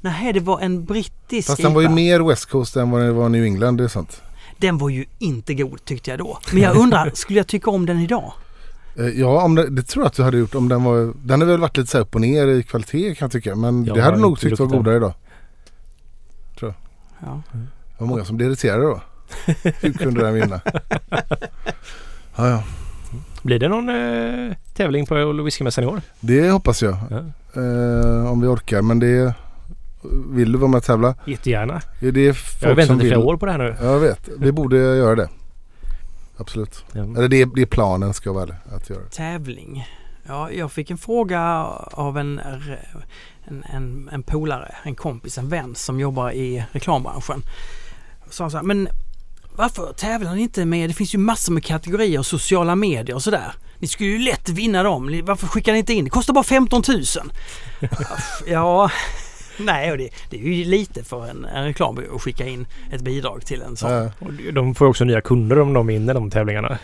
Nej, 0.00 0.32
det 0.32 0.40
var 0.40 0.60
en 0.60 0.84
brittisk 0.84 1.46
Fast 1.48 1.60
IPA. 1.60 1.68
den 1.68 1.74
var 1.74 1.82
ju 1.82 1.88
mer 1.88 2.20
West 2.20 2.46
Coast 2.46 2.76
än 2.76 2.90
vad 2.90 3.00
den 3.02 3.14
var 3.16 3.28
New 3.28 3.44
England, 3.44 3.76
det 3.76 3.84
är 3.84 3.88
sant. 3.88 4.22
Den 4.58 4.78
var 4.78 4.88
ju 4.88 5.04
inte 5.18 5.54
god 5.54 5.84
tyckte 5.84 6.10
jag 6.10 6.18
då. 6.18 6.38
Men 6.52 6.62
jag 6.62 6.76
undrar, 6.76 7.10
skulle 7.14 7.38
jag 7.38 7.46
tycka 7.46 7.70
om 7.70 7.86
den 7.86 8.00
idag? 8.00 8.32
Eh, 8.98 9.06
Ja, 9.06 9.42
om 9.42 9.54
det, 9.54 9.70
det 9.70 9.82
tror 9.82 10.02
jag 10.04 10.06
att 10.08 10.14
du 10.16 10.22
hade 10.22 10.38
gjort 10.38 10.54
om 10.54 10.68
den 10.68 10.84
var... 10.84 11.12
Den 11.24 11.40
har 11.40 11.48
väl 11.48 11.60
varit 11.60 11.76
lite 11.76 11.90
så 11.90 11.98
upp 11.98 12.14
och 12.14 12.20
ner 12.20 12.46
i 12.46 12.62
kvalitet 12.62 13.14
kan 13.14 13.26
jag 13.26 13.32
tycka. 13.32 13.56
Men 13.56 13.84
Jag 13.84 13.96
det 13.96 14.02
hade 14.02 14.16
du 14.16 14.22
nog 14.22 14.40
tyckt 14.40 14.60
var 14.60 14.66
godare 14.66 14.96
idag. 14.96 15.12
Ja. 17.24 17.42
Det 17.52 17.98
var 17.98 18.06
många 18.06 18.24
som 18.24 18.36
blev 18.36 18.48
irriterade 18.48 18.82
då. 18.84 19.00
Hur 19.80 19.92
kunde 19.92 20.20
den 20.24 20.34
vinna? 20.34 20.60
Ja, 22.36 22.48
ja. 22.48 22.62
Blir 23.42 23.58
det 23.58 23.68
någon 23.68 23.88
eh, 23.88 24.56
tävling 24.74 25.06
på 25.06 25.32
whiskymässan 25.32 25.84
i 25.84 25.86
år? 25.86 26.00
Det 26.20 26.50
hoppas 26.50 26.82
jag. 26.82 26.96
Ja. 27.10 27.16
Eh, 27.60 28.30
om 28.32 28.40
vi 28.40 28.46
orkar. 28.46 28.82
Men 28.82 28.98
det... 28.98 29.34
Vill 30.30 30.52
du 30.52 30.58
vara 30.58 30.70
med 30.70 30.78
och 30.78 30.84
tävla? 30.84 31.14
Jättegärna. 31.26 31.80
Det 32.00 32.08
är 32.08 32.18
Jag 32.18 32.26
har 32.28 32.34
folk 32.60 32.78
väntat 32.78 32.96
i 32.96 33.00
flera 33.00 33.18
år 33.18 33.36
på 33.36 33.46
det 33.46 33.52
här 33.52 33.58
nu. 33.58 33.76
Jag 33.82 33.98
vet. 34.00 34.28
Vi 34.38 34.52
borde 34.52 34.76
göra 34.76 35.14
det. 35.14 35.28
Absolut. 36.42 36.84
Ja. 36.92 37.02
Eller 37.02 37.28
det, 37.28 37.44
det 37.54 37.62
är 37.62 37.66
planen 37.66 38.14
ska 38.14 38.30
jag 38.30 38.42
ärlig 38.42 38.54
att 38.72 38.90
göra. 38.90 39.04
Tävling. 39.10 39.88
Ja, 40.26 40.50
jag 40.50 40.72
fick 40.72 40.90
en 40.90 40.98
fråga 40.98 41.40
av 41.92 42.18
en, 42.18 42.38
en, 43.48 43.64
en, 43.64 44.08
en 44.12 44.22
polare, 44.22 44.74
en 44.82 44.94
kompis, 44.94 45.38
en 45.38 45.48
vän 45.48 45.74
som 45.74 46.00
jobbar 46.00 46.30
i 46.30 46.64
reklambranschen. 46.72 47.42
Sa 48.30 48.44
han 48.44 48.50
så 48.50 48.56
här, 48.56 48.64
men 48.64 48.88
varför 49.56 49.92
tävlar 49.92 50.34
ni 50.34 50.42
inte 50.42 50.64
med, 50.64 50.90
det 50.90 50.94
finns 50.94 51.14
ju 51.14 51.18
massor 51.18 51.52
med 51.52 51.64
kategorier 51.64 52.18
och 52.18 52.26
sociala 52.26 52.76
medier 52.76 53.14
och 53.14 53.22
sådär. 53.22 53.52
Ni 53.78 53.88
skulle 53.88 54.10
ju 54.10 54.18
lätt 54.18 54.48
vinna 54.48 54.82
dem. 54.82 55.22
Varför 55.24 55.46
skickar 55.46 55.72
ni 55.72 55.78
inte 55.78 55.92
in? 55.92 56.04
Det 56.04 56.10
kostar 56.10 56.34
bara 56.34 56.44
15 56.44 56.82
000. 56.88 57.02
ja, 58.46 58.90
nej 59.58 59.90
och 59.92 59.98
det, 59.98 60.08
det 60.30 60.36
är 60.36 60.40
ju 60.42 60.64
lite 60.64 61.04
för 61.04 61.26
en, 61.30 61.44
en 61.44 61.64
reklambyrå 61.64 62.16
att 62.16 62.22
skicka 62.22 62.46
in 62.46 62.66
ett 62.92 63.00
bidrag 63.00 63.46
till 63.46 63.62
en 63.62 63.76
sån. 63.76 63.90
Ja, 63.92 64.10
Och 64.18 64.32
de 64.52 64.74
får 64.74 64.86
också 64.86 65.04
nya 65.04 65.20
kunder 65.20 65.58
om 65.58 65.72
de 65.72 65.86
vinner 65.86 66.14
de 66.14 66.30
tävlingarna. 66.30 66.78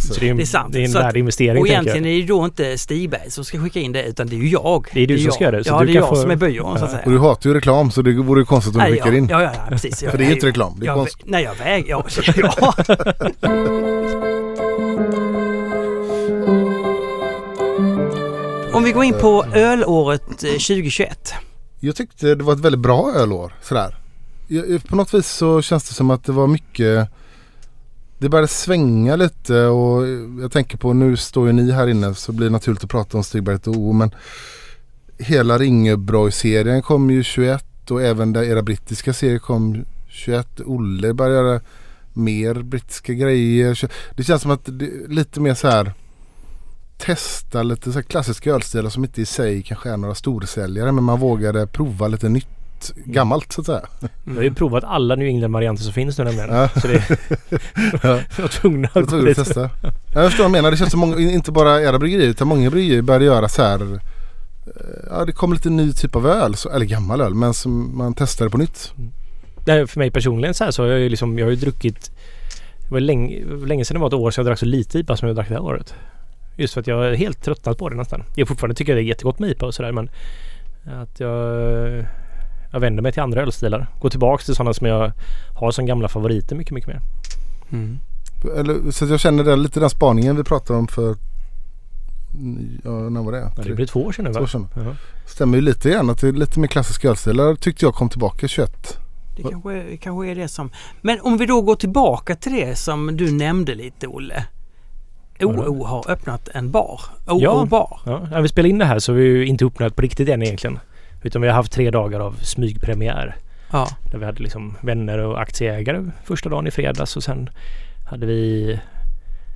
Så 0.00 0.14
det. 0.14 0.20
det 0.20 0.26
är, 0.26 0.30
en- 0.30 0.36
Det 0.36 0.42
är 0.42 0.46
sant. 0.46 0.72
Det 0.72 0.80
är 0.80 0.84
en 0.84 0.92
värdeinvestering 0.92 1.60
Och 1.60 1.68
egentligen 1.68 2.04
jag. 2.04 2.12
är 2.14 2.20
det 2.20 2.26
då 2.26 2.44
inte 2.44 2.78
Stigberg 2.78 3.30
som 3.30 3.44
ska 3.44 3.58
skicka 3.58 3.80
in 3.80 3.92
det 3.92 4.02
utan 4.04 4.26
det 4.26 4.36
är 4.36 4.38
ju 4.38 4.48
jag. 4.48 4.86
Det 4.92 5.00
är 5.02 5.06
du 5.06 5.16
som 5.18 5.24
jag. 5.24 5.34
ska 5.34 5.44
göra 5.44 5.56
det, 5.56 5.64
så 5.64 5.70
Ja, 5.70 5.80
du 5.80 5.86
det 5.86 5.92
är 5.92 5.94
jag 5.94 6.08
få- 6.08 6.16
som 6.16 6.30
är 6.30 6.36
byrån 6.36 6.78
så 6.78 6.84
att 6.84 6.90
säga. 6.90 7.02
Och 7.04 7.10
du 7.12 7.18
hatar 7.18 7.50
ju 7.50 7.54
reklam 7.54 7.90
så 7.90 8.02
det 8.02 8.12
vore 8.12 8.40
ju 8.40 8.44
konstigt 8.44 8.76
om 8.76 8.84
du 8.84 8.90
skickar 8.92 9.06
ja, 9.12 9.14
in. 9.18 9.28
Ja, 9.30 9.42
ja, 9.42 9.50
ja 9.54 9.62
precis. 9.70 10.00
För 10.00 10.18
det 10.18 10.24
är 10.24 10.28
ju 10.28 10.34
inte 10.34 10.46
reklam. 10.46 10.74
Det 10.80 10.84
är 10.84 10.86
jag, 10.86 10.96
konst. 10.96 11.18
Nej, 11.24 11.44
jag 11.44 11.54
väger... 11.54 11.90
Ja, 11.90 12.04
ja. 12.36 12.74
Om 18.72 18.84
vi 18.84 18.92
går 18.92 19.04
in 19.04 19.14
på 19.20 19.44
ölåret 19.54 20.22
eh, 20.44 20.50
2021. 20.50 21.34
Jag 21.80 21.96
tyckte 21.96 22.34
det 22.34 22.44
var 22.44 22.52
ett 22.52 22.60
väldigt 22.60 22.80
bra 22.80 23.12
ölår. 23.12 23.52
Sådär. 23.62 23.96
Jag, 24.48 24.84
på 24.84 24.96
något 24.96 25.14
vis 25.14 25.28
så 25.28 25.62
känns 25.62 25.88
det 25.88 25.94
som 25.94 26.10
att 26.10 26.24
det 26.24 26.32
var 26.32 26.46
mycket 26.46 27.08
Det 28.18 28.28
började 28.28 28.48
svänga 28.48 29.16
lite 29.16 29.64
och 29.64 30.08
jag 30.42 30.52
tänker 30.52 30.78
på 30.78 30.92
nu 30.92 31.16
står 31.16 31.46
ju 31.46 31.52
ni 31.52 31.70
här 31.72 31.86
inne 31.86 32.14
så 32.14 32.32
blir 32.32 32.46
det 32.46 32.52
naturligt 32.52 32.84
att 32.84 32.90
prata 32.90 33.16
om 33.16 33.24
Stigberget 33.24 33.66
och 33.66 33.76
O 33.76 33.92
men 33.92 34.10
Hela 35.18 35.58
Ringebroj-serien 35.58 36.82
kom 36.82 37.10
ju 37.10 37.22
21 37.22 37.90
och 37.90 38.02
även 38.02 38.32
där 38.32 38.42
era 38.42 38.62
brittiska 38.62 39.12
serier 39.12 39.38
kom 39.38 39.84
21. 40.08 40.60
Olle 40.66 41.14
började 41.14 41.48
göra 41.48 41.60
mer 42.12 42.54
brittiska 42.54 43.12
grejer. 43.12 43.90
Det 44.16 44.24
känns 44.24 44.42
som 44.42 44.50
att 44.50 44.64
det 44.64 44.84
är 44.84 45.08
lite 45.08 45.40
mer 45.40 45.54
så 45.54 45.68
här 45.68 45.92
testa 46.98 47.62
lite 47.62 47.92
så 47.92 47.98
här 47.98 48.02
klassiska 48.02 48.50
ölstilar 48.50 48.90
som 48.90 49.04
inte 49.04 49.22
i 49.22 49.26
sig 49.26 49.62
kanske 49.62 49.90
är 49.90 49.96
några 49.96 50.14
storsäljare 50.14 50.92
men 50.92 51.04
man 51.04 51.20
vågade 51.20 51.66
prova 51.66 52.08
lite 52.08 52.28
nytt 52.28 52.46
gammalt 53.04 53.52
så 53.52 53.60
att 53.60 53.66
säga. 53.66 53.82
Jag 54.24 54.34
har 54.34 54.42
ju 54.42 54.54
provat 54.54 54.84
alla 54.84 55.14
New 55.16 55.28
England-varianter 55.28 55.82
som 55.82 55.92
finns 55.92 56.18
nu 56.18 56.24
nämligen. 56.24 56.50
Ja. 56.54 56.68
Så 56.68 56.88
det, 56.88 57.04
Ja. 58.02 58.20
jag 58.36 58.42
var 58.42 58.48
tvungen 58.48 58.84
att 58.84 59.12
Jag 59.12 59.24
lite. 59.24 59.44
testa. 59.44 59.70
Ja, 59.82 59.90
Jag 60.14 60.24
förstår 60.30 60.44
vad 60.44 60.50
du 60.50 60.52
menar. 60.52 60.70
Det 60.70 60.76
känns 60.76 60.90
som 60.90 61.00
många, 61.00 61.18
inte 61.18 61.52
bara 61.52 61.82
era 61.82 61.98
bryggerier 61.98 62.28
utan 62.28 62.48
många 62.48 62.70
bryggerier 62.70 63.02
började 63.02 63.24
göra 63.24 63.48
så 63.48 63.62
här. 63.62 63.80
eh, 63.92 63.98
Ja 65.10 65.24
det 65.24 65.32
kom 65.32 65.52
lite 65.52 65.70
ny 65.70 65.92
typ 65.92 66.16
av 66.16 66.26
öl, 66.26 66.54
så, 66.54 66.68
eller 66.70 66.84
gammal 66.86 67.20
öl 67.20 67.34
men 67.34 67.54
som 67.54 67.96
man 67.98 68.14
testade 68.14 68.50
på 68.50 68.58
nytt. 68.58 68.92
Nej, 69.66 69.86
för 69.86 69.98
mig 69.98 70.10
personligen 70.10 70.54
så 70.54 70.64
här 70.64 70.70
så 70.70 70.82
har 70.82 70.88
jag 70.90 71.00
ju 71.00 71.08
liksom, 71.08 71.38
jag 71.38 71.46
har 71.46 71.50
ju 71.50 71.56
druckit 71.56 72.10
Det 72.82 72.90
var 72.90 73.00
länge, 73.00 73.44
länge 73.66 73.84
sedan 73.84 73.94
det 73.94 74.00
var 74.00 74.08
ett 74.08 74.14
år 74.14 74.30
sedan 74.30 74.42
jag 74.44 74.50
drack 74.50 74.58
så 74.58 74.66
lite 74.66 74.98
IPA 74.98 75.16
som 75.16 75.28
jag 75.28 75.36
drack 75.36 75.48
det 75.48 75.54
här 75.54 75.62
året. 75.62 75.94
Just 76.56 76.74
för 76.74 76.80
att 76.80 76.86
jag 76.86 77.06
är 77.06 77.14
helt 77.14 77.42
tröttnat 77.42 77.78
på 77.78 77.88
det 77.88 77.96
nästan. 77.96 78.22
Jag 78.34 78.48
fortfarande 78.48 78.74
tycker 78.74 78.94
det 78.94 79.00
är 79.00 79.04
jättegott 79.04 79.38
med 79.38 79.50
IPA 79.50 79.66
och 79.66 79.74
sådär 79.74 79.92
men 79.92 80.10
att 80.84 81.20
jag 81.20 82.06
jag 82.72 82.80
vänder 82.80 83.02
mig 83.02 83.12
till 83.12 83.22
andra 83.22 83.42
ölstilar. 83.42 83.86
Går 84.00 84.10
tillbaks 84.10 84.44
till 84.44 84.54
sådana 84.54 84.74
som 84.74 84.86
jag 84.86 85.12
har 85.54 85.70
som 85.70 85.86
gamla 85.86 86.08
favoriter 86.08 86.56
mycket, 86.56 86.72
mycket 86.72 86.88
mer. 86.88 87.00
Mm. 87.72 87.98
Eller, 88.56 88.90
så 88.90 89.04
att 89.04 89.10
jag 89.10 89.20
känner 89.20 89.44
den, 89.44 89.62
lite 89.62 89.80
den 89.80 89.90
spaningen 89.90 90.36
vi 90.36 90.44
pratade 90.44 90.78
om 90.78 90.88
för 90.88 91.16
Ja, 92.84 92.90
när 92.90 93.22
var 93.22 93.32
det? 93.32 93.50
Ja, 93.56 93.62
det 93.62 93.74
blir 93.74 93.86
två 93.86 94.04
år 94.04 94.12
sedan 94.12 94.24
nu 94.24 94.32
två 94.32 94.38
va? 94.38 94.44
år 94.44 94.46
sedan. 94.46 94.68
Ja. 94.74 94.94
Stämmer 95.26 95.56
ju 95.56 95.62
lite 95.62 95.90
grann 95.90 96.10
att 96.10 96.20
det 96.20 96.28
är 96.28 96.32
lite 96.32 96.60
mer 96.60 96.68
klassiska 96.68 97.08
ölstilar 97.08 97.54
tyckte 97.54 97.84
jag 97.84 97.94
kom 97.94 98.08
tillbaka 98.08 98.48
21. 98.48 98.98
Det 99.36 99.42
kanske, 99.42 99.96
kanske 99.96 100.30
är 100.30 100.34
det 100.34 100.48
som... 100.48 100.70
Men 101.00 101.20
om 101.20 101.36
vi 101.36 101.46
då 101.46 101.62
går 101.62 101.76
tillbaka 101.76 102.34
till 102.34 102.52
det 102.52 102.76
som 102.76 103.16
du 103.16 103.32
nämnde 103.32 103.74
lite 103.74 104.06
Olle. 104.06 104.46
OO 105.40 105.84
har 105.84 106.10
öppnat 106.10 106.48
en 106.54 106.70
bar. 106.70 107.00
OO 107.26 107.40
Ja. 107.42 107.66
bar. 107.70 108.00
Ja, 108.06 108.28
när 108.30 108.40
vi 108.42 108.48
spelar 108.48 108.68
in 108.68 108.78
det 108.78 108.84
här 108.84 108.98
så 108.98 109.12
har 109.12 109.16
vi 109.18 109.24
ju 109.24 109.46
inte 109.46 109.64
öppnat 109.64 109.96
på 109.96 110.02
riktigt 110.02 110.28
än 110.28 110.42
egentligen. 110.42 110.78
Utan 111.22 111.42
vi 111.42 111.48
har 111.48 111.54
haft 111.54 111.72
tre 111.72 111.90
dagar 111.90 112.20
av 112.20 112.32
smygpremiär. 112.42 113.36
Ja. 113.72 113.88
Där 114.12 114.18
vi 114.18 114.24
hade 114.24 114.42
liksom 114.42 114.76
vänner 114.80 115.18
och 115.18 115.40
aktieägare 115.40 116.10
första 116.24 116.48
dagen 116.48 116.66
i 116.66 116.70
fredags 116.70 117.16
och 117.16 117.22
sen 117.22 117.50
hade 118.10 118.26
vi 118.26 118.78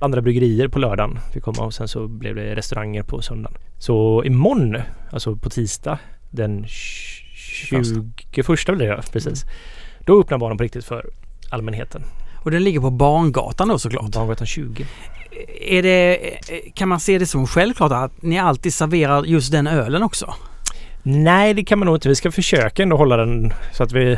andra 0.01 0.21
bryggerier 0.21 0.67
på 0.67 0.79
lördagen. 0.79 1.19
Vi 1.33 1.41
kom 1.41 1.53
och 1.59 1.73
sen 1.73 1.87
så 1.87 2.07
blev 2.07 2.35
det 2.35 2.55
restauranger 2.55 3.03
på 3.03 3.21
söndagen. 3.21 3.57
Så 3.79 4.23
imorgon, 4.23 4.77
alltså 5.11 5.35
på 5.35 5.49
tisdag 5.49 5.99
den 6.29 6.65
21 6.67 7.85
blir 8.75 8.87
det 8.87 9.03
precis. 9.11 9.45
Då 10.05 10.21
öppnar 10.21 10.37
baren 10.37 10.57
på 10.57 10.63
riktigt 10.63 10.85
för 10.85 11.09
allmänheten. 11.49 12.03
Och 12.43 12.51
den 12.51 12.63
ligger 12.63 12.79
på 12.79 12.89
Barngatan 12.89 13.67
då 13.67 13.79
såklart. 13.79 14.11
Barngatan 14.11 14.47
20. 14.47 14.85
Är 15.61 15.83
det, 15.83 16.19
kan 16.73 16.89
man 16.89 16.99
se 16.99 17.17
det 17.17 17.25
som 17.25 17.47
självklart 17.47 17.91
att 17.91 18.21
ni 18.21 18.39
alltid 18.39 18.73
serverar 18.73 19.23
just 19.23 19.51
den 19.51 19.67
ölen 19.67 20.03
också? 20.03 20.33
Nej, 21.03 21.53
det 21.53 21.63
kan 21.63 21.79
man 21.79 21.85
nog 21.85 21.95
inte. 21.95 22.09
Vi 22.09 22.15
ska 22.15 22.31
försöka 22.31 22.83
ändå 22.83 22.97
hålla 22.97 23.17
den 23.17 23.53
så 23.73 23.83
att 23.83 23.91
vi 23.91 24.17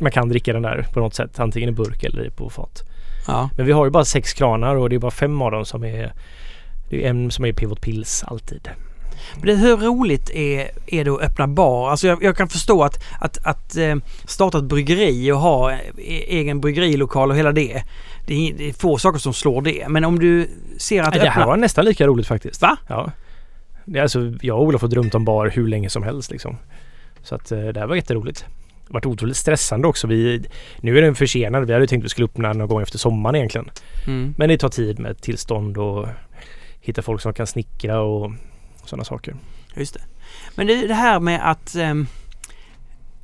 man 0.00 0.12
kan 0.12 0.28
dricka 0.28 0.52
den 0.52 0.62
där 0.62 0.86
på 0.92 1.00
något 1.00 1.14
sätt. 1.14 1.40
Antingen 1.40 1.68
i 1.68 1.72
burk 1.72 2.04
eller 2.04 2.30
på 2.30 2.50
fat. 2.50 2.82
Ja. 3.26 3.50
Men 3.56 3.66
vi 3.66 3.72
har 3.72 3.84
ju 3.84 3.90
bara 3.90 4.04
sex 4.04 4.32
kranar 4.32 4.74
och 4.74 4.88
det 4.88 4.94
är 4.94 5.00
bara 5.00 5.10
fem 5.10 5.42
av 5.42 5.50
dem 5.50 5.64
som 5.64 5.84
är 5.84 6.12
det 6.90 7.04
är 7.04 7.10
en 7.10 7.30
som 7.30 7.44
är 7.44 7.52
Pivot 7.52 7.80
Pills 7.80 8.24
alltid. 8.26 8.68
Men 9.42 9.56
hur 9.56 9.76
roligt 9.76 10.30
är, 10.30 10.70
är 10.86 11.04
det 11.04 11.10
att 11.10 11.20
öppna 11.20 11.48
bar? 11.48 11.90
Alltså 11.90 12.06
jag, 12.06 12.22
jag 12.22 12.36
kan 12.36 12.48
förstå 12.48 12.82
att, 12.82 13.04
att, 13.20 13.46
att 13.46 13.76
eh, 13.76 13.96
starta 14.24 14.58
ett 14.58 14.64
bryggeri 14.64 15.32
och 15.32 15.38
ha 15.38 15.72
eh, 15.72 15.78
egen 16.28 16.60
bryggerilokal 16.60 17.30
och 17.30 17.36
hela 17.36 17.52
det. 17.52 17.82
Det 18.26 18.34
är, 18.48 18.54
det 18.54 18.68
är 18.68 18.72
få 18.72 18.98
saker 18.98 19.18
som 19.18 19.34
slår 19.34 19.62
det. 19.62 19.88
Men 19.88 20.04
om 20.04 20.18
du 20.18 20.48
ser 20.78 21.02
att 21.02 21.10
Nej, 21.10 21.20
det 21.20 21.28
här 21.30 21.40
öppna... 21.40 21.46
var 21.46 21.56
nästan 21.56 21.84
lika 21.84 22.06
roligt 22.06 22.26
faktiskt. 22.26 22.62
Va? 22.62 22.76
Ja. 22.88 23.10
Det 23.84 23.98
är 23.98 24.02
alltså, 24.02 24.32
jag 24.42 24.58
och 24.58 24.64
Olof 24.64 24.80
har 24.80 24.88
drömt 24.88 25.14
om 25.14 25.24
bar 25.24 25.46
hur 25.54 25.68
länge 25.68 25.90
som 25.90 26.02
helst 26.02 26.30
liksom. 26.30 26.56
Så 27.22 27.34
att 27.34 27.52
eh, 27.52 27.58
det 27.58 27.80
här 27.80 27.86
var 27.86 27.96
jätteroligt. 27.96 28.46
Det 28.86 28.92
varit 28.92 29.06
otroligt 29.06 29.36
stressande 29.36 29.88
också. 29.88 30.06
Vi, 30.06 30.44
nu 30.80 30.98
är 30.98 31.02
den 31.02 31.14
försenad. 31.14 31.66
Vi 31.66 31.72
hade 31.72 31.86
tänkt 31.86 32.02
att 32.02 32.04
vi 32.04 32.08
skulle 32.08 32.24
öppna 32.24 32.52
någon 32.52 32.68
gång 32.68 32.82
efter 32.82 32.98
sommaren 32.98 33.36
egentligen. 33.36 33.70
Mm. 34.06 34.34
Men 34.38 34.48
det 34.48 34.58
tar 34.58 34.68
tid 34.68 34.98
med 34.98 35.20
tillstånd 35.20 35.78
och 35.78 36.08
hitta 36.80 37.02
folk 37.02 37.20
som 37.20 37.34
kan 37.34 37.46
snickra 37.46 38.00
och 38.00 38.32
sådana 38.84 39.04
saker. 39.04 39.34
Just 39.76 39.94
det. 39.94 40.00
Men 40.54 40.66
det, 40.66 40.86
det 40.86 40.94
här 40.94 41.20
med 41.20 41.50
att, 41.50 41.74
ehm, 41.74 42.06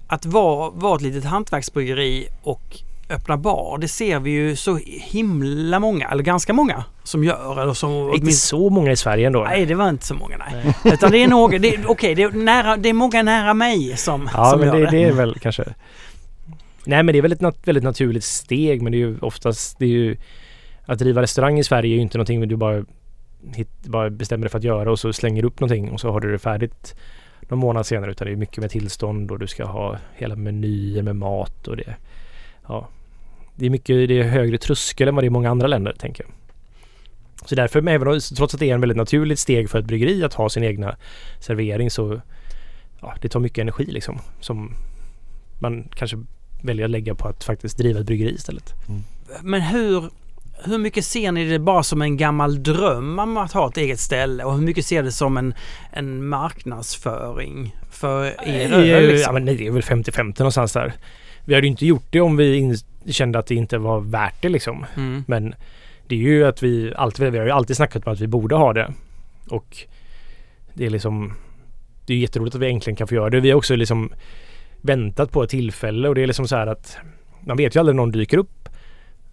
att 0.07 0.27
vara, 0.27 0.71
vara 0.71 0.97
ett 0.97 1.03
litet 1.03 1.25
hantverksbryggeri 1.25 2.29
och 2.43 2.83
öppna 3.11 3.37
bar. 3.37 3.79
Det 3.79 3.89
ser 3.89 4.19
vi 4.21 4.31
ju 4.31 4.57
så 4.57 4.77
himla 4.87 5.79
många, 5.81 6.09
eller 6.09 6.23
ganska 6.23 6.53
många, 6.53 6.85
som 7.05 7.25
gör. 7.25 7.63
Eller 7.63 7.73
som 7.75 7.91
Inte 7.91 8.11
åtminstone- 8.11 8.33
så 8.33 8.71
många 8.71 8.93
i 8.93 8.97
Sverige 8.97 9.27
ändå. 9.27 9.45
Nej, 9.45 9.67
det 9.67 9.75
var 9.75 9.89
inte 9.89 10.07
så 10.07 10.15
många 10.15 10.37
nej. 10.37 10.75
Utan 10.85 11.11
det 11.13 11.19
är 11.23 11.29
några, 11.29 11.59
det, 11.59 11.85
okej, 11.87 12.15
det, 12.15 12.23
är 12.23 12.31
nära, 12.31 12.77
det 12.77 12.89
är 12.89 12.93
många 12.93 13.23
nära 13.23 13.55
mig 13.55 13.97
som, 13.97 14.31
Ja, 14.35 14.45
som 14.51 14.61
men 14.61 14.69
gör 14.69 14.75
det, 14.77 14.85
det. 14.85 14.91
det 14.91 15.05
är 15.05 15.13
väl 15.13 15.35
kanske... 15.39 15.65
Nej, 16.85 17.03
men 17.03 17.13
det 17.13 17.19
är 17.19 17.23
väl 17.23 17.33
ett 17.33 17.41
nat- 17.41 17.67
väldigt 17.67 17.85
naturligt 17.85 18.25
steg. 18.25 18.83
Men 18.83 18.93
det 18.93 18.99
är 18.99 19.01
ju 19.01 19.19
oftast... 19.21 19.79
Det 19.79 19.85
är 19.85 19.89
ju, 19.89 20.17
att 20.87 20.99
driva 20.99 21.23
restaurang 21.23 21.59
i 21.59 21.65
Sverige 21.65 21.93
är 21.93 21.97
ju 21.97 22.01
inte 22.03 22.19
någonting 22.19 22.49
du 22.49 22.57
bara 22.57 22.85
hit, 23.55 23.69
bara 23.85 24.11
bestämmer 24.11 24.45
dig 24.45 24.51
för 24.51 24.59
att 24.59 24.65
göra 24.65 24.91
och 24.91 24.99
så 24.99 25.13
slänger 25.13 25.43
du 25.43 25.49
upp 25.49 25.61
någonting 25.61 25.91
och 25.91 26.01
så 26.01 26.11
har 26.11 26.21
du 26.21 26.33
det 26.33 26.39
färdigt 26.39 26.95
någon 27.41 27.59
månad 27.59 27.87
senare 27.87 28.11
utan 28.11 28.27
det 28.27 28.33
är 28.33 28.37
mycket 28.37 28.59
med 28.59 28.71
tillstånd 28.71 29.31
och 29.31 29.39
du 29.39 29.47
ska 29.47 29.65
ha 29.65 29.97
hela 30.15 30.37
menyer 30.37 31.03
med 31.03 31.17
mat 31.17 31.69
och 31.69 31.77
det. 31.77 31.95
Ja, 32.69 32.89
det 33.59 33.67
är 33.67 33.71
mycket, 33.71 34.09
det 34.09 34.19
är 34.21 34.23
högre 34.23 34.59
tröskel 34.59 35.09
än 35.09 35.15
vad 35.15 35.25
det 35.25 35.27
är 35.27 35.29
i 35.29 35.31
många 35.31 35.51
andra 35.51 35.67
länder 35.67 35.93
tänker 35.99 36.25
jag. 36.25 36.33
Så 37.49 37.55
därför, 37.55 37.81
men 37.81 37.95
även 37.95 38.09
om, 38.09 38.21
trots 38.37 38.55
att 38.55 38.61
det 38.61 38.71
är 38.71 38.75
en 38.75 38.81
väldigt 38.81 38.97
naturligt 38.97 39.39
steg 39.39 39.71
för 39.71 39.79
ett 39.79 39.85
bryggeri 39.85 40.25
att 40.25 40.35
ha 40.35 40.49
sin 40.49 40.65
egna 40.65 40.97
servering 41.41 41.91
så 41.91 42.21
ja, 43.01 43.15
det 43.21 43.29
tar 43.29 43.41
mycket 43.41 43.63
energi 43.63 43.85
liksom 43.85 44.19
som 44.41 44.75
man 45.59 45.89
kanske 45.95 46.17
väljer 46.63 46.85
att 46.85 46.91
lägga 46.91 47.15
på 47.15 47.29
att 47.29 47.45
faktiskt 47.45 47.79
driva 47.79 48.01
ett 48.01 48.07
bryggeri 48.07 48.35
istället. 48.35 48.75
Men 49.43 49.61
hur, 49.61 50.11
hur 50.65 50.79
mycket 50.79 51.05
ser 51.05 51.33
ni 51.33 51.45
det 51.45 51.59
bara 51.59 51.83
som 51.83 52.03
en 52.03 52.17
gammal 52.17 52.63
dröm 52.63 53.19
om 53.19 53.37
att 53.37 53.53
ha 53.53 53.69
ett 53.69 53.77
eget 53.77 54.01
ställe 54.01 54.45
och 54.45 54.55
hur 54.55 54.63
mycket 54.63 54.87
ser 54.87 55.03
det 55.03 55.13
som 55.13 55.37
en, 55.37 55.55
en 55.93 56.27
marknadsföring 56.27 57.77
för 57.91 58.25
er 58.49 58.73
öl? 58.73 59.07
Liksom? 59.07 59.23
ja, 59.23 59.33
men 59.33 59.45
nej, 59.45 59.57
det 59.57 59.67
är 59.67 59.71
väl 59.71 59.83
50-50 59.83 60.39
någonstans 60.39 60.73
där. 60.73 60.93
Vi 61.45 61.55
hade 61.55 61.67
ju 61.67 61.71
inte 61.71 61.87
gjort 61.87 62.07
det 62.11 62.21
om 62.21 62.37
vi 62.37 62.79
kände 63.13 63.39
att 63.39 63.47
det 63.47 63.55
inte 63.55 63.79
var 63.79 64.01
värt 64.01 64.43
det 64.43 64.49
liksom. 64.49 64.87
Mm. 64.97 65.25
Men 65.27 65.55
det 66.07 66.15
är 66.15 66.19
ju 66.19 66.45
att 66.45 66.63
vi 66.63 66.93
alltid, 66.97 67.33
vi 67.33 67.39
har 67.39 67.47
ju 67.47 67.53
alltid 67.53 67.77
snackat 67.77 68.07
om 68.07 68.13
att 68.13 68.21
vi 68.21 68.27
borde 68.27 68.57
ha 68.57 68.73
det. 68.73 68.93
Och 69.51 69.77
det 70.75 70.87
är 70.87 70.91
liksom 70.91 71.35
Det 72.07 72.15
är 72.15 72.19
jätteroligt 72.19 72.55
att 72.55 72.63
vi 72.63 72.71
äntligen 72.71 72.97
kan 72.97 73.09
få 73.09 73.15
göra 73.15 73.31
det. 73.31 73.41
Vi 73.41 73.51
har 73.51 73.57
också 73.57 73.77
liksom 73.77 74.11
väntat 74.81 75.33
på 75.33 75.43
ett 75.43 75.51
tillfälle 75.51 76.09
och 76.09 76.15
det 76.15 76.23
är 76.23 76.27
liksom 76.27 76.49
så 76.49 76.57
här 76.57 76.67
att 76.67 76.99
man 77.41 77.57
vet 77.57 77.77
ju 77.77 77.81
aldrig 77.81 77.97
när 77.97 78.03
någon 78.03 78.13
dyker 78.13 78.39
upp. 78.39 78.69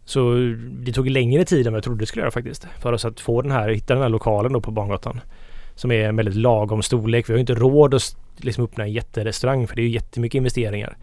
Så 0.06 0.34
det 0.72 0.92
tog 0.92 1.10
längre 1.10 1.46
tid 1.46 1.68
än 1.68 1.74
vad 1.74 1.78
jag 1.78 1.84
trodde 1.84 2.00
det 2.00 2.06
skulle 2.06 2.22
göra 2.22 2.32
faktiskt. 2.32 2.68
För 2.80 2.94
oss 2.94 3.06
att 3.06 3.20
få 3.20 3.42
den 3.42 3.52
här, 3.52 3.70
hitta 3.70 3.94
den 3.94 4.04
här 4.04 4.10
lokalen 4.10 4.54
då 4.54 4.62
på 4.62 4.72
Bangatan. 4.72 5.22
Som 5.76 5.92
är 5.92 6.10
en 6.10 6.16
väldigt 6.16 6.36
lagom 6.36 6.82
storlek. 6.84 7.30
Vi 7.30 7.34
har 7.34 7.38
ju 7.38 7.42
inte 7.42 7.56
råd 7.56 7.94
att 7.94 8.16
liksom 8.38 8.64
öppna 8.64 8.84
en 8.84 8.92
jätterestaurang 8.92 9.68
för 9.68 9.76
det 9.76 9.82
är 9.82 9.84
ju 9.84 9.90
jättemycket 9.90 10.38
investeringar. 10.38 10.98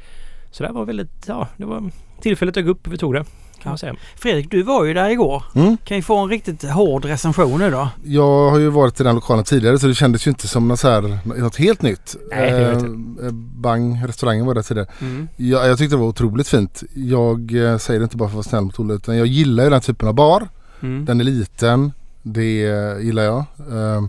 Så 0.50 0.62
det 0.62 0.68
här 0.68 0.74
var 0.74 0.84
väldigt, 0.84 1.24
ja 1.28 1.48
det 1.56 1.64
var 1.64 1.90
tillfället 2.22 2.54
dök 2.54 2.66
upp 2.66 2.86
och 2.86 2.92
vi 2.92 2.98
tog 2.98 3.14
det. 3.14 3.24
Kan 3.62 3.70
man 3.70 3.78
säga. 3.78 3.94
Fredrik, 4.16 4.50
du 4.50 4.62
var 4.62 4.84
ju 4.84 4.94
där 4.94 5.10
igår. 5.10 5.42
Mm. 5.54 5.76
Kan 5.84 5.96
ju 5.96 6.02
få 6.02 6.18
en 6.18 6.28
riktigt 6.28 6.62
hård 6.70 7.04
recension 7.04 7.60
nu 7.60 7.70
då. 7.70 7.88
Jag 8.04 8.50
har 8.50 8.58
ju 8.58 8.68
varit 8.68 9.00
i 9.00 9.04
den 9.04 9.14
lokalen 9.14 9.44
tidigare 9.44 9.78
så 9.78 9.86
det 9.86 9.94
kändes 9.94 10.26
ju 10.26 10.28
inte 10.28 10.48
som 10.48 10.68
något, 10.68 10.80
så 10.80 10.88
här, 10.88 11.18
något 11.24 11.56
helt 11.56 11.82
nytt. 11.82 12.16
Nej, 12.30 12.50
Eh, 12.52 12.68
eh, 12.68 13.30
Bang, 13.32 13.98
restaurangen 14.08 14.46
var 14.46 14.54
där 14.54 14.62
tidigare. 14.62 14.88
Mm. 15.00 15.28
Jag, 15.36 15.68
jag 15.68 15.78
tyckte 15.78 15.96
det 15.96 16.00
var 16.00 16.06
otroligt 16.06 16.48
fint. 16.48 16.82
Jag 16.94 17.54
eh, 17.54 17.78
säger 17.78 18.00
det 18.00 18.04
inte 18.04 18.16
bara 18.16 18.28
för 18.28 18.32
att 18.32 18.34
vara 18.34 18.42
snäll 18.50 18.64
mot 18.64 18.78
Olle 18.78 18.94
utan 18.94 19.16
jag 19.16 19.26
gillar 19.26 19.64
ju 19.64 19.70
den 19.70 19.80
typen 19.80 20.08
av 20.08 20.14
bar. 20.14 20.48
Mm. 20.82 21.04
Den 21.04 21.20
är 21.20 21.24
liten. 21.24 21.92
Det 22.22 22.66
eh, 22.66 22.98
gillar 23.00 23.22
jag. 23.22 23.38
Eh, 23.38 24.02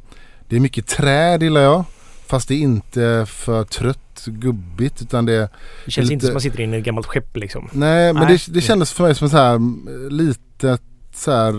Det 0.47 0.55
är 0.55 0.59
mycket 0.59 0.87
träd 0.87 1.43
gillar 1.43 1.61
jag. 1.61 1.83
Fast 2.27 2.47
det 2.47 2.53
är 2.53 2.59
inte 2.59 3.25
för 3.29 3.63
trött 3.63 3.99
gubbigt 4.31 5.01
utan 5.01 5.25
det 5.25 5.49
Det 5.85 5.91
känns 5.91 6.03
Lite- 6.05 6.13
inte 6.13 6.25
som 6.25 6.31
att 6.31 6.35
man 6.35 6.41
sitter 6.41 6.61
inne 6.61 6.75
i 6.75 6.79
ett 6.79 6.85
gammalt 6.85 7.07
skepp 7.07 7.37
liksom. 7.37 7.69
Nej 7.71 8.13
men 8.13 8.23
Nej. 8.23 8.37
Det, 8.47 8.53
det 8.53 8.61
kändes 8.61 8.93
för 8.93 9.03
mig 9.03 9.15
som 9.15 9.29
så 9.29 9.37
här 9.37 9.55
mm, 9.55 10.07
litet 10.09 10.81
så 11.15 11.31
här 11.31 11.49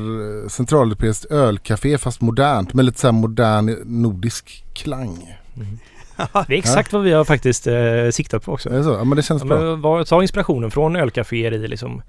eh, 0.43 0.49
centraleuropeiskt 0.49 1.25
ölcafé 1.25 1.99
fast 1.99 2.21
modernt 2.21 2.75
med 2.75 2.85
lite 2.85 3.01
så 3.01 3.07
här 3.07 3.13
modern 3.13 3.77
nordisk 3.85 4.65
klang. 4.73 5.35
Det 6.47 6.55
är 6.55 6.59
exakt 6.59 6.93
vad 6.93 7.03
vi 7.03 7.13
har 7.13 7.25
faktiskt 7.25 7.67
eh, 7.67 8.09
siktat 8.13 8.45
på 8.45 8.53
också. 8.53 8.71
Är 8.71 8.77
det 8.79 8.85
så? 8.85 8.91
Ja 8.91 9.05
men 9.05 9.17
det 9.17 9.23
känns 9.23 9.43
Ja, 9.43 9.49
bra. 9.49 9.75
vad- 9.77 10.07
ta 10.07 10.23
inspirationen 10.23 10.71
från 10.71 10.97
ölcaféer 10.97 11.53
i 11.53 11.69
liksom 11.69 12.03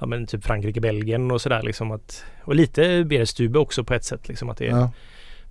Ja 0.00 0.06
men 0.06 0.26
typ 0.26 0.44
Frankrike, 0.44 0.80
Belgien 0.80 1.30
och 1.30 1.40
sådär 1.40 1.62
liksom 1.62 1.90
att 1.90 2.24
Och 2.44 2.54
lite 2.54 3.04
Beerstube 3.04 3.58
också 3.58 3.84
på 3.84 3.94
ett 3.94 4.04
sätt 4.04 4.28
liksom 4.28 4.50
att 4.50 4.56
det 4.56 4.66
är 4.66 4.70
Ja. 4.70 4.90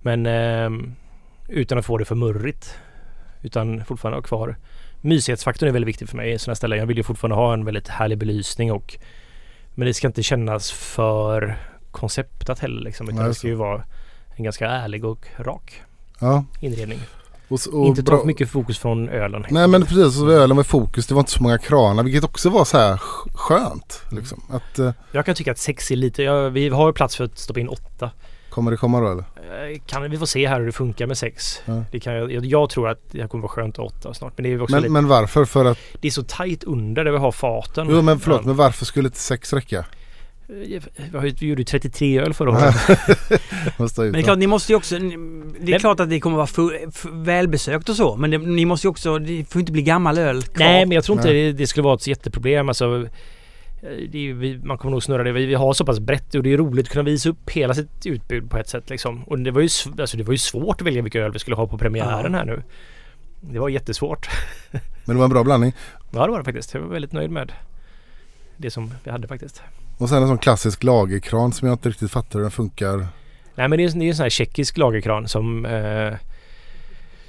Men 0.02 0.26
ehm, 0.26 0.94
Utan 1.48 1.78
att 1.78 1.84
få 1.86 1.98
det 1.98 2.04
för 2.04 2.14
murrigt 2.14 2.74
Utan 3.44 3.84
fortfarande 3.84 4.16
ha 4.16 4.22
kvar 4.22 4.56
Mysighetsfaktorn 5.00 5.68
är 5.68 5.72
väldigt 5.72 5.88
viktig 5.88 6.08
för 6.08 6.16
mig 6.16 6.32
i 6.32 6.38
sådana 6.38 6.54
ställen. 6.54 6.78
Jag 6.78 6.86
vill 6.86 6.96
ju 6.96 7.02
fortfarande 7.02 7.36
ha 7.36 7.52
en 7.52 7.64
väldigt 7.64 7.88
härlig 7.88 8.18
belysning 8.18 8.72
och 8.72 8.96
Men 9.74 9.86
det 9.86 9.94
ska 9.94 10.06
inte 10.06 10.22
kännas 10.22 10.70
för 10.72 11.56
konceptat 11.90 12.58
heller 12.58 12.82
liksom. 12.82 13.08
Utan 13.08 13.18
Nej, 13.18 13.28
det 13.28 13.34
ska 13.34 13.46
ju 13.48 13.54
vara 13.54 13.84
en 14.36 14.44
ganska 14.44 14.66
ärlig 14.68 15.04
och 15.04 15.26
rak 15.38 15.82
ja. 16.20 16.44
inredning. 16.60 16.98
Och, 17.48 17.58
och 17.72 17.86
inte 17.86 18.02
ta 18.02 18.18
för 18.18 18.26
mycket 18.26 18.50
fokus 18.50 18.78
från 18.78 19.08
ölen. 19.08 19.46
Nej 19.50 19.68
men 19.68 19.82
precis, 19.82 20.14
så 20.14 20.30
ölen 20.30 20.56
var 20.56 20.64
fokus. 20.64 21.06
Det 21.06 21.14
var 21.14 21.20
inte 21.20 21.32
så 21.32 21.42
många 21.42 21.58
kranar 21.58 22.02
vilket 22.02 22.24
också 22.24 22.50
var 22.50 22.64
så 22.64 22.78
här 22.78 22.96
sk- 22.96 23.30
skönt. 23.34 24.02
Liksom. 24.10 24.42
Att, 24.50 24.78
eh, 24.78 24.92
Jag 25.12 25.26
kan 25.26 25.34
tycka 25.34 25.52
att 25.52 25.58
sex 25.58 25.90
är 25.90 25.96
lite, 25.96 26.22
ja, 26.22 26.48
vi 26.48 26.68
har 26.68 26.92
plats 26.92 27.16
för 27.16 27.24
att 27.24 27.38
stoppa 27.38 27.60
in 27.60 27.68
åtta. 27.68 28.10
Kommer 28.54 28.70
det 28.70 28.76
komma 28.76 29.00
då 29.00 29.06
eller? 29.12 29.24
Eh, 29.72 29.78
Kan, 29.86 30.10
vi 30.10 30.18
får 30.18 30.26
se 30.26 30.48
här 30.48 30.58
hur 30.60 30.66
det 30.66 30.72
funkar 30.72 31.06
med 31.06 31.18
sex. 31.18 31.62
Ja. 31.64 31.84
Det 31.92 32.00
kan, 32.00 32.14
jag, 32.14 32.44
jag, 32.46 32.70
tror 32.70 32.88
att 32.88 33.00
det 33.10 33.28
kommer 33.30 33.42
vara 33.42 33.52
skönt 33.52 33.78
att 33.78 33.84
åtta 33.84 34.14
snart. 34.14 34.32
Men 34.36 34.42
det 34.42 34.48
är 34.48 34.50
ju 34.50 34.60
också 34.60 34.74
Men, 34.76 34.82
lite, 34.82 34.92
men 34.92 35.08
varför? 35.08 35.44
För 35.44 35.64
att, 35.64 35.78
det 36.00 36.08
är 36.08 36.12
så 36.12 36.22
tajt 36.22 36.64
under 36.64 37.04
där 37.04 37.12
vi 37.12 37.18
har 37.18 37.32
faten. 37.32 37.86
jo 37.90 38.02
men 38.02 38.20
förlåt, 38.20 38.40
Ja. 38.42 38.46
men 38.46 38.56
varför 38.56 38.84
skulle 38.84 39.08
inte 39.08 39.18
sex 39.18 39.52
räcka? 39.52 39.78
Eh, 39.78 39.84
Vi 40.46 40.80
har 41.18 41.24
ju- 41.24 41.34
vi 41.40 41.46
gjorde 41.46 41.60
ju 41.60 41.64
33 41.64 42.18
öl 42.20 42.34
förra 42.34 42.50
året. 42.50 42.74
Men 43.78 44.12
det 44.12 44.18
är 44.18 44.22
klart, 44.22 44.38
ni 44.38 44.46
måste 44.46 44.72
ju 44.72 44.76
också... 44.76 44.98
Det 44.98 45.04
är 45.06 45.70
Men- 45.70 45.80
klart 45.80 46.00
att 46.00 46.10
det 46.10 46.20
kommer 46.20 46.36
vara 46.36 46.46
full, 46.46 46.76
f- 46.88 47.06
välbesökt 47.12 47.88
och 47.88 47.96
så. 47.96 48.16
Men 48.16 48.30
det, 48.30 48.38
ni 48.38 48.64
måste 48.64 48.86
ju 48.86 48.90
också... 48.90 49.18
Det 49.18 49.44
får 49.50 49.60
inte 49.60 49.72
bli 49.72 49.82
gammal 49.82 50.18
öl 50.18 50.42
kvar. 50.42 50.58
Nej 50.66 50.86
men 50.86 50.94
jag 50.94 51.04
tror 51.04 51.18
inte 51.18 51.32
det, 51.32 51.52
det 51.52 51.66
skulle 51.66 51.84
vara 51.84 51.94
ett 51.94 52.06
jätteproblem. 52.06 52.68
Alltså, 52.68 53.06
är, 53.88 54.16
ju- 54.16 54.32
vi, 54.34 54.58
man 54.58 54.78
kommer 54.78 54.90
nog 54.90 55.02
snurra 55.02 55.22
det. 55.24 55.32
Vi, 55.32 55.54
har 55.54 55.72
så 55.72 55.84
pass 55.86 56.00
brett 56.00 56.34
och 56.34 56.42
det 56.42 56.52
är 56.52 56.56
roligt 56.56 56.86
att 56.86 56.92
kunna 56.92 57.02
visa 57.02 57.28
upp 57.28 57.50
hela 57.50 57.74
sitt 57.74 58.06
utbud 58.06 58.50
på 58.50 58.58
ett 58.58 58.68
sätt 58.68 58.90
liksom. 58.90 59.24
Och 59.24 59.38
det 59.38 59.50
var 59.50 59.60
ju, 59.60 59.68
alltså, 60.00 60.16
det 60.16 60.22
var 60.22 60.32
ju 60.32 60.38
svårt 60.38 60.80
att 60.80 60.86
välja 60.86 61.02
vilka 61.02 61.20
öl 61.20 61.32
vi 61.32 61.38
skulle 61.38 61.56
ha 61.56 61.66
på 61.66 61.78
premiären 61.78 62.34
här 62.34 62.44
nu. 62.44 62.62
Det 63.40 63.58
var 63.58 63.68
jättesvårt. 63.68 64.28
Men 64.70 64.80
det 65.16 65.18
var 65.18 65.24
en 65.24 65.30
bra 65.30 65.44
blandning. 65.44 65.72
Ja 66.10 66.24
det 66.24 66.30
var 66.30 66.38
det 66.38 66.44
faktiskt. 66.44 66.74
Jag 66.74 66.80
var 66.80 66.88
väldigt 66.88 67.12
nöjd 67.12 67.30
med 67.30 67.52
det 68.56 68.70
som 68.70 68.94
vi 69.04 69.10
hade 69.10 69.28
faktiskt. 69.28 69.62
Och 69.98 70.08
sen 70.08 70.22
en 70.22 70.28
sån 70.28 70.38
klassisk 70.38 70.82
lagerkran 70.82 71.52
som 71.52 71.68
jag 71.68 71.74
inte 71.74 71.88
riktigt 71.88 72.10
fattar 72.10 72.38
hur 72.38 72.42
den 72.42 72.50
funkar. 72.50 73.06
Nej 73.54 73.68
men 73.68 73.70
det 73.70 73.84
är, 73.84 73.98
det 73.98 74.04
är 74.04 74.08
en 74.08 74.16
sån 74.16 74.22
här 74.22 74.30
tjeckisk 74.30 74.78
lagerkran 74.78 75.28
som 75.28 75.66
eh, 75.66 76.14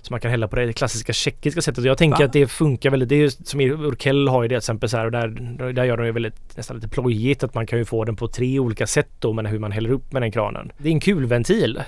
som 0.06 0.14
man 0.14 0.20
kan 0.20 0.32
hälla 0.32 0.48
på 0.48 0.56
det 0.56 0.74
klassiska 0.74 1.14
tjeckiska 1.14 1.62
sättet. 1.62 1.78
Och 1.78 1.86
Jag 1.86 1.98
tänker 1.98 2.20
Va? 2.20 2.26
att 2.26 2.34
det 2.34 2.48
funkar 2.48 2.90
väldigt. 2.90 3.10
Det 3.10 3.16
är 3.16 3.20
ju 3.20 3.30
som 3.30 3.62
i 3.62 3.70
Urkel 3.72 4.28
har 4.28 4.44
ju 4.44 4.48
det 4.48 4.54
till 4.54 4.58
exempel 4.58 4.90
så 4.90 4.98
här 4.98 5.06
och 5.06 5.12
där, 5.12 5.28
där 5.74 5.84
gör 5.84 5.98
de 5.98 6.06
ju 6.06 6.12
väldigt 6.12 6.58
nästan 6.58 6.76
lite 6.78 6.88
plojigt 6.88 7.44
att 7.44 7.54
man 7.54 7.68
kan 7.68 7.80
ju 7.80 7.86
få 7.86 8.06
den 8.06 8.16
på 8.16 8.28
tre 8.28 8.60
olika 8.60 8.88
sätt 8.88 9.10
då 9.20 9.34
med 9.34 9.48
hur 9.48 9.60
man 9.60 9.72
häller 9.72 9.90
upp 9.90 10.12
med 10.14 10.22
den 10.22 10.32
kranen. 10.32 10.72
Det 10.78 10.90
är 10.90 10.94
en 10.94 11.00
kulventil 11.00 11.82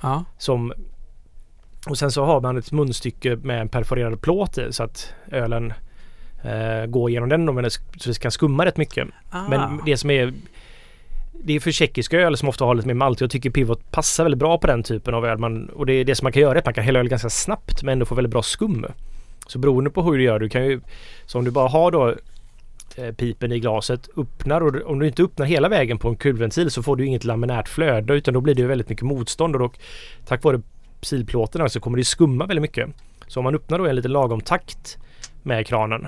Ja. 0.00 0.24
som 0.38 0.72
och 1.88 1.98
sen 1.98 2.10
så 2.10 2.24
har 2.24 2.40
man 2.40 2.56
ett 2.56 2.72
munstycke 2.72 3.36
med 3.36 3.60
en 3.60 3.68
perforerad 3.68 4.20
plåt 4.20 4.58
i 4.58 4.72
så 4.72 4.82
att 4.82 5.12
ölen 5.30 5.72
eh, 6.44 6.86
går 6.86 7.10
genom 7.10 7.28
den 7.28 7.46
det, 7.46 7.52
sk- 7.52 7.98
så 7.98 8.08
det 8.08 8.18
kan 8.20 8.30
skumma 8.30 8.64
rätt 8.66 8.76
mycket. 8.76 9.08
Ah. 9.30 9.48
Men 9.48 9.80
det 9.86 9.96
som 9.96 10.10
är 10.10 10.32
det 11.42 11.52
är 11.52 11.60
för 11.60 11.70
tjeckiska 11.70 12.18
öl 12.20 12.36
som 12.36 12.48
ofta 12.48 12.64
har 12.64 12.74
lite 12.74 12.88
mer 12.88 12.94
malt. 12.94 13.20
Jag 13.20 13.30
tycker 13.30 13.50
Pivot 13.50 13.90
passar 13.90 14.24
väldigt 14.24 14.38
bra 14.38 14.58
på 14.58 14.66
den 14.66 14.82
typen 14.82 15.14
av 15.14 15.26
öl. 15.26 15.38
Man, 15.38 15.68
och 15.68 15.86
det, 15.86 15.92
är 15.92 16.04
det 16.04 16.14
som 16.14 16.24
man 16.24 16.32
kan 16.32 16.42
göra 16.42 16.52
är 16.54 16.58
att 16.58 16.64
man 16.64 16.74
kan 16.74 16.84
hälla 16.84 16.98
öl 16.98 17.08
ganska 17.08 17.30
snabbt 17.30 17.82
men 17.82 17.92
ändå 17.92 18.06
få 18.06 18.14
väldigt 18.14 18.30
bra 18.32 18.42
skum. 18.42 18.86
Så 19.46 19.58
beroende 19.58 19.90
på 19.90 20.02
hur 20.02 20.12
du 20.18 20.22
gör, 20.22 20.38
du 20.38 20.48
kan 20.48 20.64
ju... 20.66 20.80
Så 21.26 21.38
om 21.38 21.44
du 21.44 21.50
bara 21.50 21.68
har 21.68 21.90
då 21.90 22.14
eh, 22.96 23.12
pipen 23.14 23.52
i 23.52 23.58
glaset, 23.60 24.08
öppnar 24.16 24.60
och 24.60 24.72
du- 24.72 24.82
om 24.82 24.98
du 24.98 25.06
inte 25.06 25.22
öppnar 25.22 25.46
hela 25.46 25.68
vägen 25.68 25.98
på 25.98 26.08
en 26.08 26.16
kulventil 26.16 26.70
så 26.70 26.82
får 26.82 26.96
du 26.96 27.06
inget 27.06 27.24
laminärt 27.24 27.68
flöde 27.68 28.14
utan 28.14 28.34
då 28.34 28.40
blir 28.40 28.54
det 28.54 28.66
väldigt 28.66 28.88
mycket 28.88 29.04
motstånd 29.04 29.54
och 29.54 29.60
då, 29.60 29.70
tack 30.26 30.42
vare 30.44 30.60
silplåten 31.02 31.70
så 31.70 31.80
kommer 31.80 31.98
det 31.98 32.04
skumma 32.04 32.46
väldigt 32.46 32.62
mycket. 32.62 32.88
Så 33.26 33.40
om 33.40 33.44
man 33.44 33.54
öppnar 33.54 33.78
då 33.78 33.86
i 33.86 33.90
en 33.90 33.96
lite 33.96 34.08
lagom 34.08 34.40
takt 34.40 34.98
med 35.42 35.66
kranen 35.66 36.06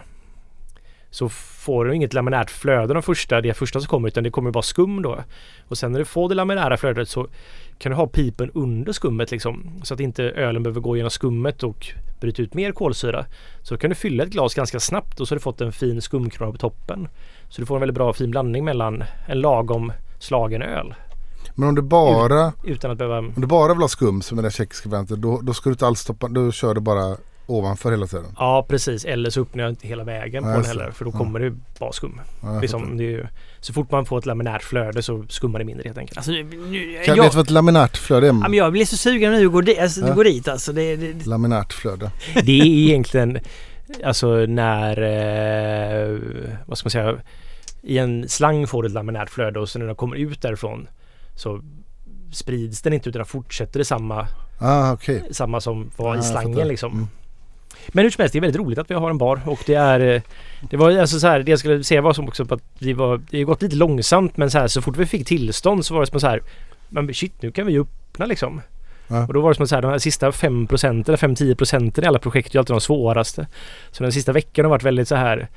så 1.16 1.28
får 1.28 1.84
du 1.84 1.94
inget 1.94 2.14
laminärt 2.14 2.50
flöde 2.50 2.94
de 2.94 3.02
första, 3.02 3.40
det 3.40 3.54
första 3.54 3.80
som 3.80 3.88
kommer 3.88 4.08
utan 4.08 4.24
det 4.24 4.30
kommer 4.30 4.50
bara 4.50 4.62
skum 4.62 5.02
då. 5.02 5.18
Och 5.68 5.78
sen 5.78 5.92
när 5.92 5.98
du 5.98 6.04
får 6.04 6.28
det 6.28 6.34
laminära 6.34 6.76
flödet 6.76 7.08
så 7.08 7.26
kan 7.78 7.90
du 7.90 7.96
ha 7.96 8.06
pipen 8.06 8.50
under 8.54 8.92
skummet 8.92 9.30
liksom 9.30 9.80
så 9.82 9.94
att 9.94 10.00
inte 10.00 10.24
ölen 10.24 10.62
behöver 10.62 10.80
gå 10.80 10.96
genom 10.96 11.10
skummet 11.10 11.62
och 11.62 11.86
bryta 12.20 12.42
ut 12.42 12.54
mer 12.54 12.72
kolsyra. 12.72 13.26
Så 13.62 13.76
kan 13.76 13.90
du 13.90 13.96
fylla 13.96 14.24
ett 14.24 14.30
glas 14.30 14.54
ganska 14.54 14.80
snabbt 14.80 15.20
och 15.20 15.28
så 15.28 15.32
har 15.32 15.36
du 15.36 15.42
fått 15.42 15.60
en 15.60 15.72
fin 15.72 16.02
skumkrona 16.02 16.52
på 16.52 16.58
toppen. 16.58 17.08
Så 17.48 17.60
du 17.60 17.66
får 17.66 17.74
en 17.76 17.80
väldigt 17.80 17.94
bra 17.94 18.12
fin 18.12 18.30
blandning 18.30 18.64
mellan 18.64 19.04
en 19.26 19.40
lagom 19.40 19.92
slagen 20.18 20.62
öl 20.62 20.94
Men 21.54 21.68
om 21.68 21.74
du 21.74 21.82
bara, 21.82 22.52
utan 22.64 22.90
att 22.90 22.98
behöva 22.98 23.18
om 23.18 23.32
du 23.36 23.46
bara 23.46 23.74
vill 23.74 23.82
ha 23.82 23.88
skum 23.88 24.22
som 24.22 24.38
är 24.38 24.42
den 24.42 24.50
tjeckiska 24.50 24.88
varianten 24.88 25.20
då, 25.20 25.40
då 25.42 25.54
ska 25.54 25.70
du 25.70 25.74
inte 25.74 25.86
alls 25.86 26.00
stoppa, 26.00 26.28
då 26.28 26.52
kör 26.52 26.74
du 26.74 26.80
bara 26.80 27.16
ovanför 27.46 27.90
hela 27.90 28.06
tiden. 28.06 28.24
Ja 28.38 28.66
precis, 28.68 29.04
eller 29.04 29.30
så 29.30 29.40
öppnar 29.40 29.62
jag 29.64 29.70
inte 29.72 29.88
hela 29.88 30.04
vägen 30.04 30.42
på 30.42 30.48
Ja, 30.48 30.54
den 30.56 30.64
heller 30.64 30.90
för 30.90 31.04
då 31.04 31.10
Ja. 31.14 31.18
kommer 31.18 31.40
det 31.40 31.54
bara 31.78 31.92
skum. 31.92 32.20
Ja, 32.42 32.60
Liksom, 32.60 32.96
det 32.96 33.04
är 33.04 33.10
ju, 33.10 33.26
så 33.60 33.72
fort 33.72 33.90
man 33.90 34.06
får 34.06 34.18
ett 34.18 34.26
laminärt 34.26 34.62
flöde 34.62 35.02
så 35.02 35.24
skummar 35.28 35.58
det 35.58 35.64
mindre 35.64 35.84
helt 35.88 35.98
enkelt. 35.98 36.16
Alltså, 36.18 36.32
nu, 36.32 36.42
kan, 37.04 37.16
jag, 37.16 37.22
Vet 37.24 37.32
du 37.32 37.36
vad 37.36 37.44
ett 37.44 37.50
laminärt 37.50 37.96
flöde 37.96 38.26
ja, 38.26 38.32
men 38.32 38.52
är? 38.54 38.56
jag 38.58 38.72
blir 38.72 38.84
så 38.84 38.96
sugen 38.96 39.32
nu 39.32 39.46
att 39.46 39.52
gå, 39.52 39.60
di- 39.60 39.78
alltså, 39.78 40.00
Ja. 40.00 40.14
gå 40.14 40.22
dit 40.22 40.48
alltså. 40.48 40.72
Det, 40.72 40.96
det, 40.96 41.12
det, 41.12 41.26
Laminärt 41.26 41.72
flöde. 41.72 42.10
Det 42.44 42.60
är 42.60 42.66
egentligen 42.66 43.38
alltså 44.04 44.28
när, 44.36 45.02
eh, 45.02 46.18
vad 46.66 46.78
ska 46.78 46.86
man 46.86 46.90
säga, 46.90 47.16
i 47.82 47.98
en 47.98 48.28
slang 48.28 48.66
får 48.66 48.82
du 48.82 48.86
ett 48.86 48.92
laminärt 48.94 49.30
flöde 49.30 49.60
och 49.60 49.68
sen 49.68 49.80
när 49.80 49.86
den 49.86 49.96
kommer 49.96 50.16
ut 50.16 50.42
därifrån 50.42 50.88
så 51.34 51.60
sprids 52.32 52.82
den 52.82 52.92
inte 52.92 53.08
utan 53.08 53.26
fortsätter 53.26 53.78
det 53.78 53.84
samma, 53.84 54.28
Ah, 54.58 54.92
okej. 54.92 55.22
samma 55.30 55.60
som 55.60 55.90
var 55.96 56.14
Ah, 56.16 56.18
i 56.18 56.22
slangen 56.22 56.68
liksom. 56.68 56.92
Mm. 56.92 57.08
Men 57.88 58.04
hur 58.04 58.10
som 58.10 58.22
helst, 58.22 58.32
det 58.32 58.38
är 58.38 58.40
väldigt 58.40 58.60
roligt 58.60 58.78
att 58.78 58.90
vi 58.90 58.94
har 58.94 59.10
en 59.10 59.18
bar 59.18 59.40
och 59.46 59.60
det 59.66 59.74
är 59.74 60.00
eh, 60.00 60.22
Det 60.70 60.76
var 60.76 60.98
alltså 60.98 61.18
så 61.20 61.26
här, 61.26 61.40
det 61.40 61.50
jag 61.50 61.58
skulle 61.58 61.84
säga 61.84 62.00
var 62.00 62.12
som 62.12 62.28
också 62.28 62.44
på 62.44 62.54
att 62.54 62.62
vi 62.78 62.92
var 62.92 63.20
Det 63.30 63.38
har 63.38 63.44
gått 63.44 63.62
lite 63.62 63.76
långsamt 63.76 64.36
men 64.36 64.50
så 64.50 64.58
här 64.58 64.68
så 64.68 64.82
fort 64.82 64.96
vi 64.96 65.06
fick 65.06 65.26
tillstånd 65.26 65.86
så 65.86 65.94
var 65.94 66.00
det 66.00 66.06
som 66.06 66.20
så 66.20 66.26
här 66.26 66.42
Men 66.88 67.14
shit 67.14 67.42
nu 67.42 67.50
kan 67.50 67.66
vi 67.66 67.72
ju 67.72 67.80
öppna 67.80 68.26
liksom. 68.26 68.60
Ja. 69.08 69.26
Och 69.26 69.34
då 69.34 69.40
var 69.40 69.48
det 69.48 69.54
som 69.54 69.68
så 69.68 69.74
här 69.74 69.82
de 69.82 69.90
här 69.90 69.98
sista 69.98 70.32
5 70.32 70.66
procenten 70.66 71.14
eller 71.14 71.28
5-10 71.28 71.54
procenten 71.54 72.04
i 72.04 72.06
alla 72.06 72.18
projekt 72.18 72.54
är 72.54 72.58
alltid 72.58 72.74
de 72.74 72.80
svåraste. 72.80 73.46
Så 73.90 74.02
den 74.02 74.12
sista 74.12 74.32
veckan 74.32 74.64
har 74.64 74.70
varit 74.70 74.82
väldigt 74.82 75.08
så 75.08 75.14
här 75.14 75.48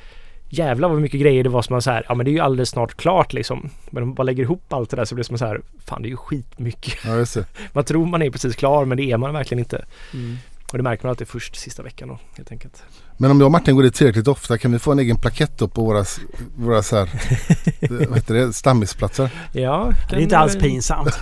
Jävlar 0.52 0.90
vad 0.90 1.02
mycket 1.02 1.22
grejer 1.22 1.44
det 1.44 1.50
var 1.50 1.62
som 1.62 1.74
man 1.74 1.82
så 1.82 1.92
här, 1.92 2.06
ja 2.08 2.16
men 2.16 2.26
det 2.26 2.30
är 2.32 2.34
ju 2.34 2.40
alldeles 2.40 2.70
snart 2.70 2.96
klart 2.96 3.34
liksom. 3.34 3.70
Men 3.90 4.04
om 4.04 4.10
man 4.10 4.16
bara 4.16 4.24
lägger 4.24 4.44
ihop 4.44 4.74
allt 4.74 4.90
det 4.90 4.96
där 4.96 5.06
så 5.06 5.16
blir 5.16 5.24
det 5.24 5.28
som 5.28 5.38
så 5.38 5.46
här, 5.46 5.62
fan 5.86 6.02
det 6.02 6.08
är 6.08 6.10
ju 6.10 6.18
skitmycket. 6.18 6.98
Ja. 7.06 7.44
Man 7.74 7.84
tror 7.84 8.06
man 8.06 8.22
är 8.22 8.30
precis 8.30 8.56
klar 8.56 8.86
men 8.86 8.98
det 8.98 9.12
är 9.12 9.18
man 9.18 9.34
verkligen 9.34 9.60
inte. 9.60 9.86
Mm. 10.14 10.38
Och 10.72 10.78
det 10.78 10.84
märker 10.84 11.04
man 11.04 11.10
alltid 11.10 11.28
först 11.28 11.56
sista 11.56 11.84
veckan 11.84 12.08
då 12.08 12.20
helt 12.38 12.52
enkelt. 12.52 12.84
Men 13.18 13.32
om 13.32 13.40
jag 13.40 13.46
och 13.46 13.52
Martin 13.52 13.76
går 13.76 13.84
dit 13.84 13.96
tillräckligt 13.96 14.28
ofta 14.28 14.58
kan 14.58 14.72
vi 14.72 14.80
få 14.80 14.92
en 14.92 15.00
egen 15.00 15.18
plakett 15.18 15.58
då 15.58 15.68
på 15.68 15.84
våra, 15.84 16.06
våra 16.56 16.84
så 16.84 16.96
här, 16.98 17.10
vad 18.08 18.18
heter 18.18 18.34
det, 18.34 18.54
stammisplatser? 18.54 19.30
Ja, 19.52 19.94
Det 20.10 20.16
är 20.16 20.20
inte 20.20 20.38
alls 20.38 20.58
pinsamt. 20.58 21.16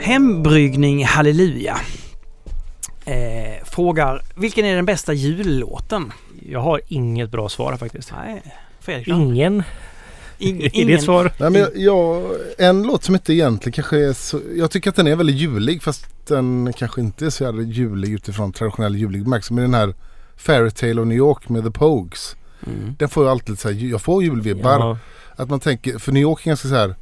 Hembryggning 0.00 1.04
Halleluja. 1.04 1.78
Eh, 3.04 3.64
frågar, 3.64 4.22
vilken 4.34 4.64
är 4.64 4.76
den 4.76 4.86
bästa 4.86 5.12
jullåten? 5.12 6.12
Jag 6.48 6.60
har 6.60 6.80
inget 6.88 7.30
bra 7.30 7.48
svar 7.48 7.76
faktiskt. 7.76 8.12
Nej, 8.16 8.42
Fredrik 8.80 9.08
då? 9.08 9.14
Ingen. 10.48 10.70
Är 10.74 10.84
det 10.86 10.92
ett 10.94 11.02
svar? 11.02 11.32
Nej, 11.38 11.50
men 11.50 11.60
jag, 11.60 11.70
jag, 11.76 12.22
en 12.58 12.82
låt 12.82 13.04
som 13.04 13.14
inte 13.14 13.32
egentligen 13.32 13.72
kanske 13.72 14.08
är 14.08 14.12
så, 14.12 14.40
jag 14.56 14.70
tycker 14.70 14.90
att 14.90 14.96
den 14.96 15.06
är 15.06 15.16
väldigt 15.16 15.36
julig 15.36 15.82
fast 15.82 16.06
den 16.28 16.72
kanske 16.76 17.00
inte 17.00 17.26
är 17.26 17.30
så 17.30 17.44
jävla 17.44 17.62
julig 17.62 18.12
utifrån 18.12 18.52
traditionell 18.52 18.96
julig 18.96 19.22
bemärkelse. 19.24 19.52
Men 19.54 19.62
den 19.64 19.74
här 19.74 19.94
Fairytale 20.36 21.00
of 21.00 21.06
New 21.08 21.18
York 21.18 21.48
med 21.48 21.64
The 21.64 21.70
Pogues. 21.70 22.36
Mm. 22.66 22.94
Den 22.98 23.08
får 23.08 23.24
jag 23.24 23.30
alltid 23.30 23.58
så 23.58 23.68
här, 23.70 23.76
jag 23.90 24.02
får 24.02 24.22
julvibbar. 24.22 24.70
Ja. 24.78 24.98
Att 25.36 25.50
man 25.50 25.60
tänker, 25.60 25.98
för 25.98 26.12
New 26.12 26.22
York 26.22 26.40
är 26.46 26.50
ganska 26.50 26.68
så 26.68 26.74
här. 26.74 26.94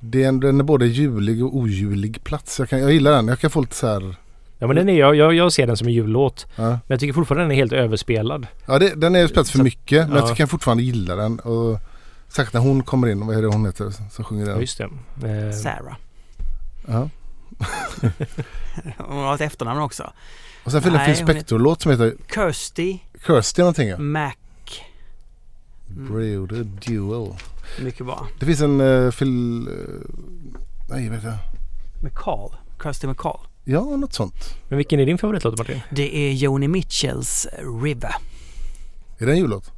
Det 0.00 0.24
är, 0.24 0.28
en- 0.28 0.40
den 0.40 0.60
är 0.60 0.64
både 0.64 0.86
julig 0.86 1.44
och 1.44 1.56
ojulig 1.56 2.24
plats. 2.24 2.58
Jag, 2.58 2.68
kan, 2.68 2.78
jag 2.80 2.92
gillar 2.92 3.10
den. 3.12 3.28
Jag 3.28 3.38
kan 3.38 3.50
få 3.50 3.60
lite 3.60 3.74
så 3.76 3.86
här. 3.86 4.16
ja 4.58 4.66
men 4.66 4.76
den 4.76 4.88
är, 4.88 4.98
jag, 4.98 5.14
jag, 5.16 5.34
jag 5.34 5.52
ser 5.52 5.66
den 5.66 5.76
som 5.76 5.86
en 5.88 5.92
jullåt. 5.94 6.46
Ja, 6.56 6.62
Men 6.62 6.78
jag 6.86 7.00
tycker 7.00 7.12
fortfarande 7.12 7.44
den 7.44 7.50
är 7.52 7.56
helt 7.56 7.72
överspelad. 7.72 8.46
ja 8.66 8.78
det, 8.78 8.92
den 9.00 9.16
är 9.16 9.26
spets 9.26 9.50
för 9.50 9.58
Så- 9.58 9.64
mycket. 9.64 10.08
Men 10.08 10.18
ja. 10.18 10.28
jag 10.28 10.36
kan 10.36 10.48
fortfarande 10.48 10.82
gilla 10.82 11.16
den. 11.16 11.38
Och 11.40 11.78
särskilt 12.36 12.54
när 12.54 12.60
hon 12.60 12.82
kommer 12.82 13.08
in. 13.08 13.26
Vad 13.26 13.36
är 13.36 13.42
det 13.42 13.48
hon 13.48 13.66
heter 13.66 13.90
som 14.10 14.24
sjunger 14.24 14.46
den? 14.46 14.60
just 14.60 14.78
det. 14.78 14.84
Eh, 15.28 15.52
Sarah. 15.52 15.96
Ja. 16.86 17.08
Hon 18.98 19.24
har 19.24 19.34
ett 19.34 19.40
efternamn 19.40 19.80
också. 19.80 20.12
Och 20.64 20.72
sen 20.72 20.82
finns 20.82 20.94
det 20.94 21.00
en 21.00 21.06
Phil 21.06 21.26
Spector-låt 21.26 21.82
som 21.82 21.90
heter 21.90 22.14
Kirsty 22.34 22.98
Kirsty 23.26 23.62
någonting. 23.62 23.88
Ja. 23.88 23.98
Mac. 23.98 24.32
Brother 25.86 26.64
Duel. 26.64 27.34
Mycket 27.82 28.06
bra. 28.06 28.28
Det 28.40 28.46
finns 28.46 28.60
en 28.60 28.80
uh, 28.80 29.10
Phil... 29.10 29.68
Uh, 29.68 30.00
nej, 30.90 31.08
vet 31.08 31.22
jag. 31.24 31.34
McCall. 32.02 32.56
Kirsty 32.82 33.06
McCall. 33.06 33.38
Ja, 33.64 33.80
något 33.80 34.12
sånt. 34.12 34.56
Men 34.68 34.76
vilken 34.76 35.00
är 35.00 35.06
din 35.06 35.18
favoritlåt 35.18 35.58
Martin? 35.58 35.80
Det 35.90 36.16
är 36.16 36.32
Joni 36.32 36.68
Mitchells 36.68 37.46
River. 37.82 38.14
Är 39.18 39.26
det 39.26 39.32
en 39.32 39.38
jullåt? 39.38 39.72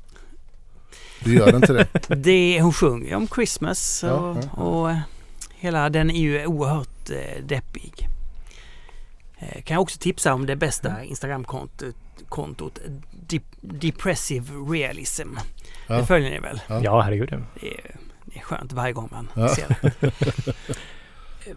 Du 1.27 1.35
gör 1.35 1.61
till 1.61 1.75
det? 1.75 1.87
Det, 2.17 2.61
hon 2.61 2.73
sjunger 2.73 3.15
om 3.17 3.29
Christmas 3.29 4.03
och, 4.03 4.11
Ja, 4.11 4.37
ja. 4.57 4.63
och 4.63 4.91
eh, 4.91 4.99
hela 5.55 5.91
den 5.91 6.11
är 6.11 6.21
ju 6.21 6.47
oerhört 6.47 7.11
eh, 7.11 7.43
deppig. 7.45 8.09
Eh, 9.39 9.63
kan 9.63 9.75
jag 9.75 9.83
också 9.83 9.99
tipsa 9.99 10.35
om 10.35 10.47
det 10.47 10.57
bästa 10.57 11.05
Instagramkontot 11.05 11.95
kontot, 12.29 12.79
Dep- 13.29 13.57
Depressive 13.61 14.53
Realism. 14.55 15.29
Ja. 15.87 15.95
Det 15.97 16.07
följer 16.07 16.31
ni 16.31 16.39
väl? 16.39 16.61
Ja. 16.69 16.81
Ja, 16.85 17.01
herregud. 17.01 17.29
Det 17.61 17.69
är, 17.69 17.97
det 18.25 18.39
är 18.39 18.43
skönt 18.43 18.73
varje 18.73 18.93
gång 18.93 19.09
man 19.13 19.29
Ja. 19.35 19.49
ser 19.55 19.77
det. 19.81 20.13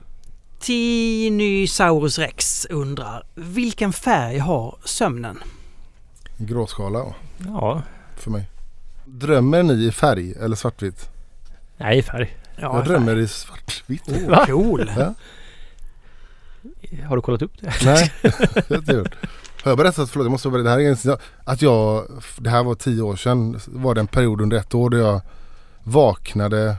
Tinosaurus 0.60 2.20
rex 2.20 2.66
undrar 2.66 3.24
vilken 3.36 3.94
färg 3.94 4.38
har 4.38 4.76
sömnen? 4.86 5.40
Gråskala 6.38 7.00
ja, 7.00 7.14
Ja, 7.48 7.82
för 8.18 8.32
mig. 8.32 8.50
Drömmer 9.20 9.64
ni 9.64 9.74
i 9.74 9.92
färg 9.92 10.34
eller 10.40 10.56
svartvitt? 10.56 11.10
nej 11.78 12.02
färg. 12.02 12.38
Ja, 12.56 12.76
jag 12.78 12.86
drömmer 12.86 13.16
i 13.18 13.28
svartvitt. 13.28 14.08
Oh, 14.08 14.30
Va? 14.30 14.46
cool. 14.46 14.92
Ja. 14.98 15.14
Har 17.08 17.16
du 17.16 17.22
kollat 17.22 17.42
upp 17.42 17.52
det? 17.62 17.74
Nej, 17.86 18.14
det 18.22 18.32
har 18.56 18.64
jag 18.68 18.80
inte 18.80 18.94
gjort. 18.94 19.16
Har 19.64 19.72
jag 19.72 19.78
berättat, 19.78 20.10
förlåt 20.10 20.26
jag 20.26 20.32
måste 20.32 20.50
berätta, 20.50 20.64
det 20.64 20.70
här 20.70 20.80
är 20.80 21.18
att 21.44 21.62
jag, 21.62 22.06
det 22.38 22.50
här 22.50 22.64
var 22.64 22.76
tio 22.76 23.02
år 23.02 23.16
sedan, 23.16 23.60
var 23.68 23.96
det 23.96 24.02
en 24.02 24.08
period 24.08 24.42
under 24.42 24.58
ett 24.58 24.74
år 24.74 24.90
då 24.90 24.98
jag 24.98 25.22
vaknade 25.84 26.76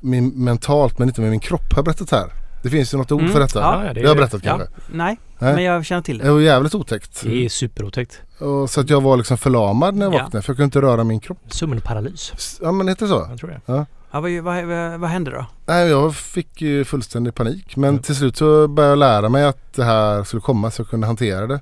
min, 0.00 0.28
mentalt 0.44 0.98
men 0.98 1.08
inte 1.08 1.20
med 1.20 1.30
min 1.30 1.40
kropp. 1.40 1.72
Har 1.72 1.78
jag 1.78 1.84
berättat 1.84 2.10
här? 2.10 2.32
Det 2.62 2.70
finns 2.70 2.94
ju 2.94 2.98
något 2.98 3.12
ord 3.12 3.20
Mm, 3.20 3.32
för 3.32 3.40
detta. 3.40 3.60
ja, 3.60 3.84
ja, 3.84 3.88
det 3.88 3.94
det 3.94 4.00
har 4.00 4.06
jag 4.08 4.16
berättat 4.16 4.44
ja. 4.44 4.56
kanske. 4.58 4.74
Nej, 4.92 5.18
Nej. 5.38 5.54
men 5.54 5.64
jag 5.64 5.84
känner 5.84 6.02
till 6.02 6.18
Det 6.18 6.24
det. 6.24 6.30
var 6.30 6.40
jävligt 6.40 6.74
otäckt. 6.74 7.20
Det 7.22 7.44
är 7.44 7.48
superotäckt. 7.48 8.20
Och 8.38 8.70
så 8.70 8.80
att 8.80 8.90
jag 8.90 9.00
var 9.00 9.16
liksom 9.16 9.38
förlamad 9.38 9.94
när 9.94 10.06
jag 10.06 10.14
Ja. 10.14 10.22
vaknade 10.22 10.42
för 10.42 10.50
jag 10.52 10.56
kunde 10.56 10.64
inte 10.64 10.80
röra 10.80 11.04
min 11.04 11.20
kropp. 11.20 11.38
Sömnparalys. 11.48 12.58
Ja 12.62 12.72
men 12.72 12.88
heter 12.88 13.06
det 13.06 13.10
så? 13.12 13.26
Jag 13.30 13.38
tror 13.38 13.50
det. 13.50 13.60
Ja, 13.66 13.86
vad, 14.20 14.22
vad, 14.32 14.64
vad, 14.64 15.00
vad 15.00 15.10
hände 15.10 15.30
då? 15.30 15.46
Nej 15.66 15.88
jag 15.88 16.14
fick 16.16 16.60
ju 16.62 16.84
fullständig 16.84 17.34
panik. 17.34 17.76
Men 17.76 17.98
till 17.98 18.16
slut 18.16 18.36
så 18.36 18.68
började 18.68 18.90
jag 18.92 18.98
lära 18.98 19.28
mig 19.28 19.44
att 19.44 19.72
det 19.74 19.84
här 19.84 20.24
skulle 20.24 20.40
komma 20.42 20.70
så 20.70 20.80
jag 20.82 20.88
kunde 20.88 21.06
hantera 21.06 21.46
det. 21.46 21.60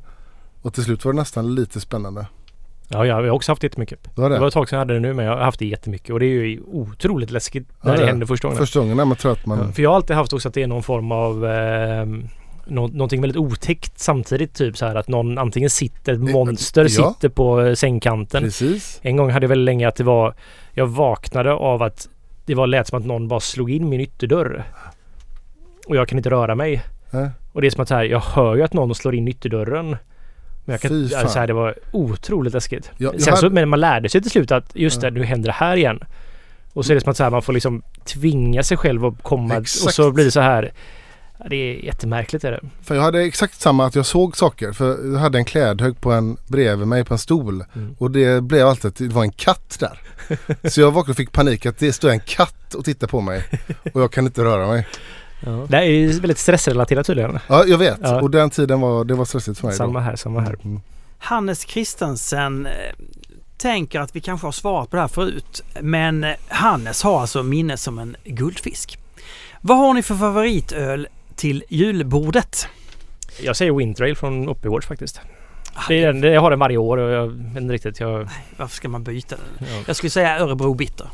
Och 0.62 0.74
till 0.74 0.84
slut 0.84 1.04
var 1.04 1.12
det 1.12 1.18
nästan 1.18 1.54
lite 1.54 1.80
spännande. 1.80 2.26
Ja, 2.88 3.06
jag 3.06 3.14
har 3.14 3.30
också 3.30 3.52
haft 3.52 3.62
jättemycket. 3.62 4.04
Det 4.14 4.20
var 4.20 4.28
det. 4.30 4.36
Det 4.36 4.40
var 4.40 4.48
ett 4.48 4.54
tag 4.54 4.68
sedan 4.68 4.76
jag 4.76 4.80
hade 4.80 4.94
det 4.94 5.00
nu 5.00 5.12
men 5.14 5.24
jag 5.24 5.32
har 5.36 5.44
haft 5.44 5.58
det 5.58 5.66
jättemycket 5.66 6.10
och 6.10 6.20
det 6.20 6.26
är 6.26 6.28
ju 6.44 6.60
otroligt 6.66 7.30
läskigt 7.30 7.68
när 7.82 7.90
Ja, 7.92 7.96
det 7.96 8.02
det 8.02 8.06
händer 8.10 8.26
första 8.26 8.48
gången. 8.48 8.58
Första 8.58 8.80
gången 8.80 8.96
när 8.96 9.04
man 9.04 9.16
tror 9.16 9.32
att 9.32 9.46
man... 9.46 9.72
För 9.72 9.82
jag 9.82 9.90
har 9.90 9.96
alltid 9.96 10.16
haft 10.16 10.32
också 10.32 10.48
att 10.48 10.54
det 10.54 10.62
är 10.62 10.66
någon 10.66 10.82
form 10.82 11.12
av 11.12 11.46
eh, 11.46 12.06
nå- 12.66 12.86
någonting 12.86 13.20
väldigt 13.20 13.36
otäckt 13.36 13.98
samtidigt. 13.98 14.54
Typ 14.54 14.76
så 14.76 14.86
här 14.86 14.94
att 14.94 15.08
någon 15.08 15.38
antingen 15.38 15.70
sitter, 15.70 16.12
ett 16.12 16.18
Eh, 16.18 16.24
monster 16.32 16.82
ja. 16.82 16.88
sitter 17.14 17.28
på 17.28 17.60
eh, 17.60 17.74
sängkanten. 17.74 18.42
Precis. 18.42 18.98
En 19.02 19.16
gång 19.16 19.30
hade 19.30 19.44
jag 19.44 19.48
väldigt 19.48 19.64
länge 19.64 19.88
att 19.88 19.96
det 19.96 20.04
var 20.04 20.34
Jag 20.72 20.86
vaknade 20.86 21.52
av 21.52 21.82
att 21.82 22.08
det 22.46 22.54
var 22.54 22.66
lät 22.66 22.86
som 22.88 22.98
att 22.98 23.06
någon 23.06 23.28
bara 23.28 23.40
slog 23.40 23.70
in 23.70 23.88
min 23.88 24.00
ytterdörr. 24.00 24.64
Och 25.88 25.96
jag 25.96 26.08
kan 26.08 26.18
inte 26.18 26.30
röra 26.30 26.54
mig. 26.54 26.82
Nej. 27.10 27.30
Och 27.52 27.60
det 27.60 27.66
är 27.66 27.70
som 27.70 27.82
att 27.82 27.90
här, 27.90 28.04
jag 28.04 28.20
hör 28.20 28.56
ju 28.56 28.62
att 28.62 28.72
någon 28.72 28.94
slår 28.94 29.14
in 29.14 29.28
ytterdörren. 29.28 29.96
Men 30.68 30.72
jag 30.72 30.80
kan 30.80 30.88
Fy 30.88 31.02
inte... 31.02 31.14
fan. 31.14 31.24
Alltså, 31.24 31.46
det 31.46 31.52
var 31.52 31.74
otroligt 31.92 32.54
läskigt. 32.54 32.90
Jag 32.98 33.22
Sen 33.22 33.36
så, 33.36 33.50
men 33.50 33.68
man 33.68 33.80
lärde 33.80 34.08
sig 34.08 34.22
till 34.22 34.30
slut 34.30 34.52
att 34.52 34.70
just 34.74 35.02
Ja. 35.02 35.10
det, 35.10 35.18
nu 35.18 35.24
händer 35.24 35.46
det 35.46 35.52
här 35.52 35.76
igen. 35.76 36.00
Och 36.72 36.86
så 36.86 36.92
är 36.92 36.94
det 36.94 37.00
som 37.00 37.10
att 37.10 37.16
så 37.16 37.22
här, 37.22 37.30
man 37.30 37.42
får 37.42 37.52
liksom 37.52 37.82
tvinga 38.04 38.62
sig 38.62 38.76
själv 38.76 39.04
att 39.04 39.22
komma 39.22 39.54
och 39.54 39.62
Exakt. 39.62 39.94
så 39.94 40.10
blir 40.12 40.24
det 40.24 40.30
så 40.30 40.40
här. 40.40 40.72
Ja, 41.38 41.46
det 41.50 41.56
är 41.56 41.84
jättemärkligt 41.84 42.44
är 42.44 42.50
det. 42.50 42.60
För 42.82 42.94
jag 42.94 43.02
hade 43.02 43.22
exakt 43.22 43.60
samma 43.60 43.86
att 43.86 43.94
jag 43.94 44.06
såg 44.06 44.36
saker. 44.36 44.72
För 44.72 45.12
jag 45.12 45.18
hade 45.18 45.38
en 45.38 45.44
klädhög 45.44 46.00
på 46.00 46.12
en, 46.12 46.36
bredvid 46.46 46.88
mig 46.88 47.04
på 47.04 47.14
en 47.14 47.18
stol. 47.18 47.64
Mm. 47.74 47.96
Och 47.98 48.10
det 48.10 48.42
blev 48.42 48.66
alltid 48.66 48.88
att 48.88 48.96
det 48.96 49.08
var 49.08 49.22
en 49.22 49.32
katt 49.32 49.76
där. 49.80 50.00
Så 50.70 50.80
jag 50.80 50.90
vaknade 50.90 51.10
och 51.10 51.16
fick 51.16 51.32
panik 51.32 51.66
att 51.66 51.78
det 51.78 51.92
står 51.92 52.10
en 52.10 52.20
katt 52.20 52.74
och 52.74 52.84
tittar 52.84 53.06
på 53.06 53.20
mig. 53.20 53.44
Och 53.94 54.02
jag 54.02 54.12
kan 54.12 54.26
inte 54.26 54.44
röra 54.44 54.66
mig. 54.66 54.86
Det 55.40 55.76
här 55.76 55.82
är 55.82 55.90
ju 55.90 56.08
väldigt 56.20 56.38
stressrelaterat 56.38 57.06
tydligen. 57.06 57.38
Ja, 57.48 57.64
jag 57.66 57.78
vet. 57.78 57.98
Ja. 58.02 58.20
Och 58.20 58.30
den 58.30 58.50
tiden 58.50 58.80
var, 58.80 59.04
det 59.04 59.14
var 59.14 59.24
stressigt 59.24 59.58
för 59.58 59.66
mig. 59.66 59.76
Samma 59.76 59.98
då. 59.98 60.04
här, 60.04 60.16
samma 60.16 60.40
här. 60.40 60.56
Mm. 60.64 60.80
Hannes 61.18 61.60
Christensen 61.60 62.66
eh, 62.66 62.72
tänker 63.56 64.00
att 64.00 64.16
vi 64.16 64.20
kanske 64.20 64.46
har 64.46 64.52
svarat 64.52 64.90
på 64.90 64.96
det 64.96 65.00
här 65.02 65.08
förut. 65.08 65.62
Men 65.80 66.24
eh, 66.24 66.30
Hannes 66.48 67.02
har 67.02 67.20
alltså 67.20 67.42
minne 67.42 67.76
som 67.76 67.98
en 67.98 68.16
guldfisk. 68.24 68.98
Vad 69.60 69.78
har 69.78 69.94
ni 69.94 70.02
för 70.02 70.14
favoritöl 70.14 71.08
till 71.36 71.64
julbordet? 71.68 72.68
Jag 73.42 73.56
säger 73.56 73.72
Wintrail 73.72 74.16
från 74.16 74.48
Uppigårds 74.48 74.86
faktiskt. 74.86 75.20
Det 75.88 76.02
är 76.02 76.12
den, 76.12 76.32
jag 76.32 76.40
har 76.40 76.50
den 76.50 76.58
varje 76.58 76.76
år 76.76 76.96
och 76.96 77.10
jag 77.10 77.26
vet 77.28 77.62
inte 77.62 77.74
riktigt. 77.74 78.00
Jag, 78.00 78.28
Varför 78.56 78.76
ska 78.76 78.88
man 78.88 79.04
byta 79.04 79.36
den? 79.36 79.68
ja. 79.68 79.82
Jag 79.86 79.96
skulle 79.96 80.10
säga 80.10 80.38
Örebro 80.38 80.74
Bitter. 80.74 81.06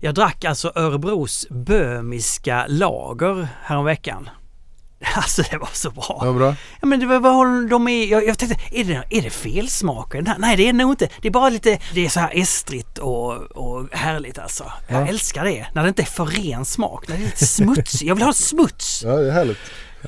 Jag 0.00 0.14
drack 0.14 0.44
alltså 0.44 0.72
Örebros 0.74 1.46
böhmiska 1.50 2.64
lager 2.68 3.48
häromveckan. 3.62 4.28
Alltså 5.16 5.42
det 5.50 5.58
var 5.58 5.68
så 5.72 5.90
bra. 5.90 6.20
Ja, 6.24 6.32
bra. 6.32 6.54
Ja 6.80 6.86
men 6.86 7.00
det 7.00 7.06
var, 7.06 7.20
vad 7.20 7.34
håller 7.34 7.68
de 7.68 7.84
med? 7.84 8.04
Jag, 8.06 8.26
jag 8.26 8.38
tänkte, 8.38 8.58
är 8.70 8.84
det, 8.84 9.02
är 9.10 9.22
det 9.22 9.30
felsmak? 9.30 10.14
i 10.14 10.18
den 10.18 10.26
här? 10.26 10.36
Nej 10.38 10.56
det 10.56 10.62
är 10.62 10.66
det 10.66 10.78
nog 10.78 10.92
inte. 10.92 11.08
Det 11.22 11.28
är 11.28 11.32
bara 11.32 11.48
lite, 11.48 11.78
det 11.94 12.04
är 12.04 12.08
så 12.08 12.20
här 12.20 12.30
estrigt 12.34 12.98
och, 12.98 13.32
och 13.42 13.88
härligt 13.92 14.38
alltså. 14.38 14.72
Jag 14.88 15.02
Ja. 15.02 15.06
älskar 15.08 15.44
det. 15.44 15.66
När 15.74 15.82
det 15.82 15.88
inte 15.88 16.02
är 16.02 16.06
för 16.06 16.24
ren 16.26 16.64
smak. 16.64 17.08
När 17.08 17.16
det 17.16 17.22
är 17.22 17.26
lite 17.26 17.46
smutsigt. 17.46 18.02
Jag 18.02 18.14
vill 18.14 18.24
ha 18.24 18.32
smuts. 18.32 19.02
Ja, 19.04 19.16
det 19.16 19.28
är 19.28 19.32
härligt. 19.32 19.58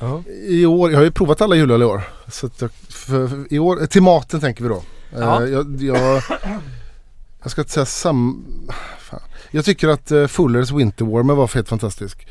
Ja. 0.01 0.23
I 0.47 0.65
år, 0.65 0.91
jag 0.91 0.97
har 0.97 1.03
ju 1.03 1.11
provat 1.11 1.41
alla 1.41 1.55
julöl 1.55 1.81
i 1.81 1.85
år. 1.85 2.01
Så 2.27 2.45
att 2.45 2.61
jag, 2.61 2.69
för, 2.89 3.27
för, 3.27 3.53
i 3.53 3.59
år, 3.59 3.85
till 3.85 4.01
maten 4.03 4.39
tänker 4.41 4.63
vi 4.63 4.69
då. 4.69 4.83
Ja. 5.19 5.45
jag, 5.47 5.81
jag, 5.81 6.23
jag 7.41 7.51
ska 7.51 7.61
inte 7.61 7.73
säga 7.73 7.85
sam... 7.85 8.45
Fan. 8.99 9.19
Jag 9.51 9.65
tycker 9.65 9.87
att 9.87 10.11
uh, 10.11 10.27
Fullers 10.27 10.71
Winter 10.71 11.05
Warmer 11.05 11.33
var 11.35 11.51
helt 11.55 11.69
fantastisk. 11.69 12.27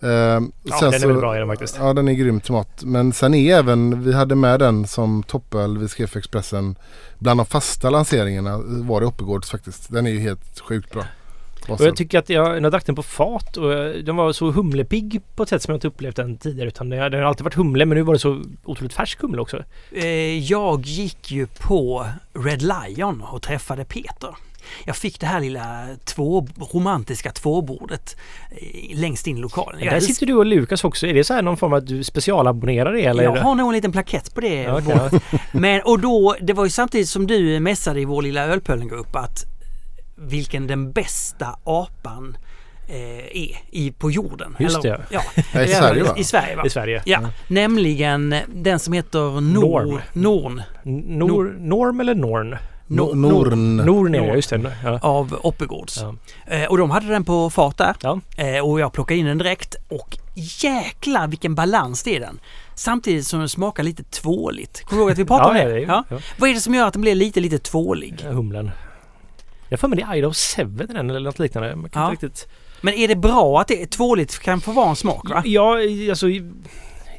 Eh, 0.00 0.08
Ja, 0.08 0.40
sen 0.40 0.50
den 0.80 0.94
är 0.94 0.98
så- 0.98 1.08
väl 1.08 1.16
bra 1.16 1.36
i 1.36 1.38
den 1.38 1.48
faktiskt. 1.48 1.76
Ja 1.80 1.92
den 1.94 2.08
är 2.08 2.12
grym 2.12 2.40
tomat. 2.40 2.82
Men 2.84 3.12
sen 3.12 3.34
är 3.34 3.54
även, 3.56 4.02
vi 4.02 4.12
hade 4.12 4.34
med 4.34 4.60
den 4.60 4.86
som 4.86 5.22
toppöl 5.22 5.78
vi 5.78 5.88
skrev 5.88 6.06
för 6.06 6.18
Expressen. 6.18 6.76
Bland 7.18 7.40
de 7.40 7.46
fasta 7.46 7.90
lanseringarna 7.90 8.58
var 8.64 9.00
det 9.00 9.06
Oppegårds 9.06 9.50
faktiskt. 9.50 9.92
Den 9.92 10.06
är 10.06 10.10
ju 10.10 10.18
helt 10.20 10.60
sjukt 10.60 10.92
bra. 10.92 11.04
Och 11.68 11.80
jag 11.80 11.96
tycker 11.96 12.18
att 12.18 12.28
jag, 12.28 12.62
jag 12.62 12.72
drack 12.72 12.86
den 12.86 12.94
på 12.94 13.02
fat 13.02 13.56
och 13.56 13.72
jag- 13.72 14.04
den 14.04 14.16
var 14.16 14.32
så 14.32 14.50
humlepigg 14.50 15.20
på 15.36 15.42
ett 15.42 15.48
sätt 15.48 15.62
som 15.62 15.72
jag 15.72 15.76
inte 15.76 15.88
upplevt 15.88 16.16
den 16.16 16.36
tidigare. 16.36 16.68
Utan 16.68 16.88
det, 16.88 17.08
den 17.08 17.20
har 17.20 17.26
alltid 17.28 17.44
varit 17.44 17.54
humle 17.54 17.86
men 17.86 17.96
nu 17.98 18.02
var 18.02 18.12
det 18.14 18.18
så 18.20 18.42
otroligt 18.64 18.92
färsk 18.92 19.20
humle 19.20 19.40
också. 19.40 19.62
Eh, 19.92 20.38
jag 20.38 20.86
gick 20.86 21.30
ju 21.30 21.46
på 21.46 22.06
Red 22.34 22.62
Lion 22.62 23.22
och 23.22 23.42
träffade 23.42 23.84
Peter. 23.84 24.34
Jag 24.84 24.96
fick 24.96 25.20
det 25.20 25.26
här 25.26 25.40
lilla 25.40 25.86
två, 26.04 26.46
romantiska 26.72 27.30
tvåbordet 27.32 28.16
eh, 28.50 28.98
längst 28.98 29.26
in 29.26 29.36
i 29.36 29.40
lokalen. 29.40 29.80
Jag, 29.84 29.94
där 29.94 30.00
sitter 30.00 30.26
du 30.26 30.34
och 30.34 30.46
Lukas 30.46 30.84
också. 30.84 31.06
Är 31.06 31.14
det 31.14 31.24
så 31.24 31.34
här 31.34 31.42
någon 31.42 31.56
form 31.56 31.72
av 31.72 31.78
att 31.78 31.86
du 31.86 32.04
specialabonnerar 32.04 32.92
det 32.92 33.04
eller? 33.04 33.24
jag 33.24 33.34
det- 33.34 33.40
har 33.40 33.54
nog 33.54 33.68
en 33.68 33.74
liten 33.74 33.92
plakett 33.92 34.34
på 34.34 34.40
det. 34.40 34.62
Ja, 34.62 34.80
ja. 34.88 35.10
Men 35.52 35.82
och 35.82 35.98
då, 36.00 36.36
det 36.40 36.52
var 36.52 36.64
ju 36.64 36.70
samtidigt 36.70 37.08
som 37.08 37.26
du 37.26 37.60
mässade 37.60 38.00
i 38.00 38.04
vår 38.04 38.22
lilla 38.22 38.44
ölpöllengrupp 38.44 39.16
att 39.16 39.44
vilken 40.16 40.66
den 40.66 40.92
bästa 40.92 41.58
apan 41.64 42.36
eh, 42.88 42.96
är 43.36 43.58
i, 43.70 43.94
på 43.98 44.10
jorden. 44.10 44.56
Just 44.58 44.84
Eller, 44.84 44.98
det. 44.98 45.04
Ja, 45.54 45.62
i 45.62 45.68
Sverige 45.68 46.02
va? 46.02 46.14
I 46.18 46.24
Sverige 46.24 46.56
va? 46.56 46.62
I 46.66 46.70
Sverige. 46.70 47.02
Ja, 47.06 47.20
nämligen 47.48 48.34
den 48.54 48.78
som 48.78 48.92
heter 48.92 49.40
Nor, 49.40 49.82
Norm. 49.82 50.00
Norn 50.12 50.62
Nor, 50.82 51.56
norm 51.58 52.00
eller 52.00 52.14
Norn? 52.14 52.56
No, 52.96 53.14
Norn. 53.14 53.76
Norn 53.76 54.14
är 54.14 54.26
det, 54.26 54.34
just 54.34 54.50
det. 54.50 54.76
Ja. 54.84 54.98
av 55.02 55.38
Oppegårds. 55.42 56.00
Ja. 56.00 56.14
Eh, 56.46 56.70
och 56.70 56.78
de 56.78 56.90
hade 56.90 57.06
den 57.06 57.24
på 57.24 57.50
fat 57.50 57.78
där. 57.78 57.94
Ja. 58.00 58.20
Eh, 58.36 58.68
och 58.68 58.80
jag 58.80 58.92
plockade 58.92 59.20
in 59.20 59.26
den 59.26 59.38
direkt 59.38 59.76
och 59.88 60.18
jäklar 60.34 61.28
vilken 61.28 61.54
balans 61.54 62.02
det 62.02 62.16
är 62.16 62.20
den. 62.20 62.40
Samtidigt 62.74 63.26
som 63.26 63.38
den 63.38 63.48
smakar 63.48 63.82
lite 63.82 64.02
tvåligt. 64.02 64.82
Kommer 64.84 64.98
du 64.98 65.02
ihåg 65.02 65.12
att 65.12 65.18
vi 65.18 65.24
pratade 65.24 65.50
om 65.50 65.56
ja, 65.56 65.64
det? 65.64 65.72
det 65.72 65.80
Ja. 65.80 66.04
ja. 66.08 66.18
Vad 66.38 66.50
är 66.50 66.54
det 66.54 66.60
som 66.60 66.74
gör 66.74 66.86
att 66.86 66.92
den 66.92 67.02
blir 67.02 67.14
lite, 67.14 67.40
lite 67.40 67.58
tvålig? 67.58 68.20
Humlen. 68.22 68.70
Jag 69.68 69.80
för 69.80 69.88
mig 69.88 69.98
det 69.98 70.04
är 70.04 70.14
Idaho 70.14 70.32
7 70.32 70.62
i 70.62 70.92
den 70.92 71.10
eller 71.10 71.20
något 71.20 71.38
liknande. 71.38 71.68
Jag 71.68 71.92
kan 71.92 72.10
inte 72.10 72.26
riktigt... 72.26 72.48
Men 72.80 72.94
är 72.94 73.08
det 73.08 73.16
bra 73.16 73.60
att 73.60 73.68
det 73.68 73.82
är 73.82 73.86
tvåligt 73.86 74.38
kan 74.38 74.60
få 74.60 74.72
vara 74.72 74.90
en 74.90 74.96
smak 74.96 75.30
va? 75.30 75.42
Ja, 75.44 75.76
alltså... 76.10 76.26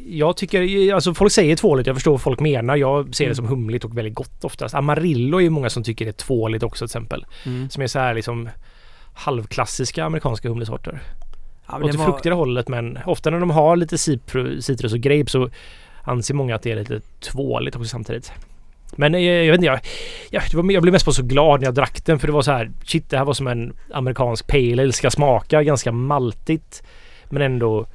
Jag 0.06 0.38
tycker, 0.38 0.94
alltså 0.94 1.14
folk 1.14 1.32
säger 1.32 1.56
tvåligt, 1.56 1.88
jag 1.88 1.96
förstår 1.96 2.12
vad 2.12 2.22
folk 2.22 2.40
menar. 2.40 2.76
Jag 2.76 3.16
ser 3.16 3.24
det 3.26 3.28
Mm. 3.28 3.36
som 3.36 3.48
humligt 3.48 3.86
och 3.86 3.98
väldigt 3.98 4.14
gott 4.14 4.44
oftast. 4.44 4.76
Amarillo 4.76 5.38
är 5.38 5.42
ju 5.42 5.50
många 5.50 5.70
som 5.70 5.84
tycker 5.84 6.06
det 6.06 6.10
är 6.12 6.26
tvåligt 6.26 6.64
också 6.64 6.78
till 6.88 6.90
exempel. 6.98 7.26
Mm. 7.46 7.70
Som 7.70 7.84
är 7.84 7.88
så 7.88 8.00
här 8.00 8.14
liksom 8.14 8.50
halvklassiska 9.14 10.04
amerikanska 10.06 10.50
humlesorter. 10.50 11.02
Ja, 11.68 11.78
Åt 11.84 11.92
det 11.92 11.98
var- 11.98 12.06
fruktiga 12.06 12.34
hållet 12.34 12.68
men 12.68 13.00
ofta 13.06 13.30
när 13.30 13.40
de 13.40 13.50
har 13.50 13.76
lite 13.76 13.98
citrus 13.98 14.94
och 14.94 15.00
grape 15.00 15.32
så 15.32 15.50
anser 16.04 16.34
många 16.34 16.56
att 16.56 16.62
det 16.64 16.72
är 16.72 16.76
lite 16.76 17.00
tvåligt 17.20 17.76
också 17.76 17.88
samtidigt. 17.90 18.32
Men 18.96 19.16
eh, 19.16 19.22
jag 19.22 19.46
vet 19.52 19.56
inte, 19.56 19.66
jag, 19.66 19.80
jag, 20.30 20.72
jag 20.72 20.82
blev 20.82 20.92
mest 20.92 21.06
bara 21.06 21.12
så 21.12 21.24
glad 21.24 21.60
när 21.60 21.68
jag 21.68 21.74
drack 21.76 22.06
den 22.06 22.20
för 22.20 22.28
det 22.28 22.34
var 22.34 22.42
så 22.42 22.52
här 22.52 22.72
shit 22.86 23.10
det 23.10 23.18
här 23.18 23.26
var 23.26 23.34
som 23.34 23.48
en 23.48 23.74
amerikansk 23.94 24.48
pale 24.48 24.82
ale 24.84 24.92
ska 24.94 25.10
smaka 25.12 25.64
ganska 25.64 25.92
maltigt 25.92 26.84
men 27.30 27.42
ändå 27.42 27.86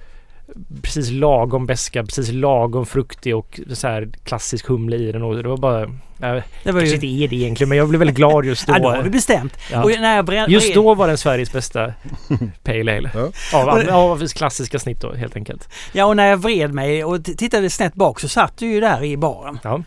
precis 0.82 1.10
lagom 1.10 1.66
beska, 1.66 2.04
precis 2.04 2.32
lagom 2.32 2.86
fruktig 2.86 3.36
och 3.36 3.60
så 3.72 3.88
här 3.88 4.08
klassisk 4.24 4.66
humle 4.66 4.96
i 4.96 5.12
den 5.12 5.22
och 5.22 5.42
det 5.42 5.48
var 5.48 5.56
bara 5.56 5.90
jag 6.20 6.42
det 6.62 6.72
var 6.72 6.80
kanske 6.80 6.86
ju... 6.86 6.94
inte 6.94 7.06
är 7.06 7.28
det 7.28 7.36
egentligen 7.36 7.68
men 7.68 7.78
jag 7.78 7.88
blev 7.88 7.98
väldigt 7.98 8.16
glad 8.16 8.44
just 8.44 8.66
då. 8.66 8.72
Ja, 8.76 8.78
då 8.78 8.88
har 8.88 9.02
du 9.02 9.10
bestämt. 9.10 9.56
Ja. 9.72 9.84
Och 9.84 9.90
när 9.90 10.16
jag 10.16 10.24
bred, 10.24 10.50
Just 10.50 10.74
då 10.74 10.94
var 10.94 11.08
den 11.08 11.18
Sveriges 11.18 11.52
bästa 11.52 11.92
Pale 12.62 12.96
Ale. 12.96 13.10
Ja. 13.14 13.58
Av, 13.58 13.68
av, 13.68 13.88
av 13.90 14.26
klassiska 14.28 14.78
snitt 14.78 15.00
då 15.00 15.12
helt 15.12 15.36
enkelt. 15.36 15.68
Ja, 15.92 16.04
och 16.04 16.16
när 16.16 16.26
jag 16.26 16.36
vred 16.36 16.74
mig 16.74 17.04
och 17.04 17.24
tittade 17.24 17.70
snett 17.70 17.94
bak 17.94 18.20
så 18.20 18.28
satt 18.28 18.58
du 18.58 18.66
ju 18.66 18.80
där 18.80 19.04
i 19.04 19.16
baren. 19.16 19.58
Ja. 19.62 19.82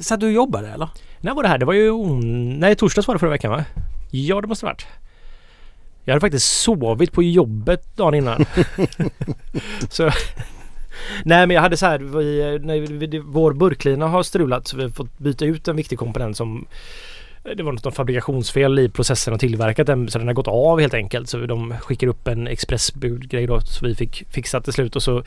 Satt 0.00 0.20
du 0.20 0.26
och 0.26 0.32
jobbade 0.32 0.68
eller? 0.68 0.88
När 1.20 1.34
var 1.34 1.42
det 1.42 1.48
här? 1.48 1.58
Det 1.58 1.64
var 1.64 1.72
ju 1.72 1.90
on... 1.90 2.50
Nej, 2.58 2.74
torsdags 2.74 3.08
var 3.08 3.14
det 3.14 3.18
förra 3.18 3.30
veckan 3.30 3.50
va? 3.50 3.64
Ja, 4.10 4.40
det 4.40 4.46
måste 4.46 4.66
det 4.66 4.68
ha 4.68 4.72
varit. 4.72 4.86
Jag 6.08 6.12
hade 6.12 6.20
faktiskt 6.20 6.60
sovit 6.60 7.12
på 7.12 7.22
jobbet 7.22 7.96
dagen 7.96 8.14
innan. 8.14 8.44
så... 9.90 10.10
Nej 11.24 11.46
men 11.46 11.50
jag 11.50 11.62
hade 11.62 11.76
så 11.76 11.86
här, 11.86 11.98
vi, 11.98 12.58
när 12.62 12.80
vi, 12.80 13.18
vår 13.18 13.52
burklina 13.52 14.06
har 14.06 14.22
strulat 14.22 14.68
så 14.68 14.76
vi 14.76 14.82
har 14.82 14.90
fått 14.90 15.18
byta 15.18 15.44
ut 15.44 15.68
en 15.68 15.76
viktig 15.76 15.98
komponent 15.98 16.36
som 16.36 16.66
det 17.56 17.62
var 17.62 17.72
något 17.72 17.94
fabrikationsfel 17.94 18.78
i 18.78 18.88
processen 18.88 19.34
och 19.34 19.40
tillverkat 19.40 19.86
den 19.86 20.10
så 20.10 20.18
den 20.18 20.26
har 20.26 20.34
gått 20.34 20.48
av 20.48 20.80
helt 20.80 20.94
enkelt. 20.94 21.28
Så 21.28 21.38
de 21.38 21.74
skickar 21.80 22.06
upp 22.06 22.28
en 22.28 22.46
expressbudgrej 22.46 23.46
då 23.46 23.60
så 23.60 23.86
vi 23.86 23.94
fick 23.94 24.24
fixa 24.30 24.60
till 24.60 24.72
slut 24.72 24.96
och 24.96 25.02
så 25.02 25.22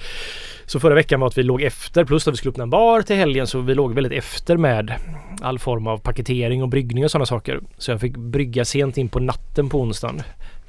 Så 0.65 0.79
förra 0.79 0.95
veckan 0.95 1.19
var 1.19 1.27
att 1.27 1.37
vi 1.37 1.43
låg 1.43 1.61
efter 1.61 2.05
plus 2.05 2.27
att 2.27 2.33
vi 2.33 2.37
skulle 2.37 2.51
öppna 2.51 2.63
en 2.63 2.69
bar 2.69 3.01
till 3.01 3.15
helgen 3.15 3.47
så 3.47 3.59
vi 3.59 3.75
låg 3.75 3.93
väldigt 3.93 4.13
efter 4.13 4.57
med 4.57 4.93
all 5.41 5.59
form 5.59 5.87
av 5.87 5.97
paketering 5.97 6.63
och 6.63 6.69
bryggning 6.69 7.03
och 7.03 7.11
sådana 7.11 7.25
saker. 7.25 7.59
Så 7.77 7.91
jag 7.91 8.01
fick 8.01 8.17
brygga 8.17 8.65
sent 8.65 8.97
in 8.97 9.09
på 9.09 9.19
natten 9.19 9.69
på 9.69 9.81
onsdagen. 9.81 10.21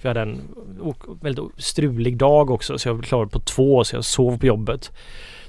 För 0.02 0.08
jag 0.08 0.14
hade 0.16 0.30
en 0.30 0.40
väldigt 1.20 1.44
strulig 1.58 2.16
dag 2.16 2.50
också 2.50 2.78
så 2.78 2.88
jag 2.88 2.94
var 2.94 3.02
klar 3.02 3.26
på 3.26 3.40
två 3.40 3.84
så 3.84 3.96
jag 3.96 4.04
sov 4.04 4.38
på 4.38 4.46
jobbet. 4.46 4.90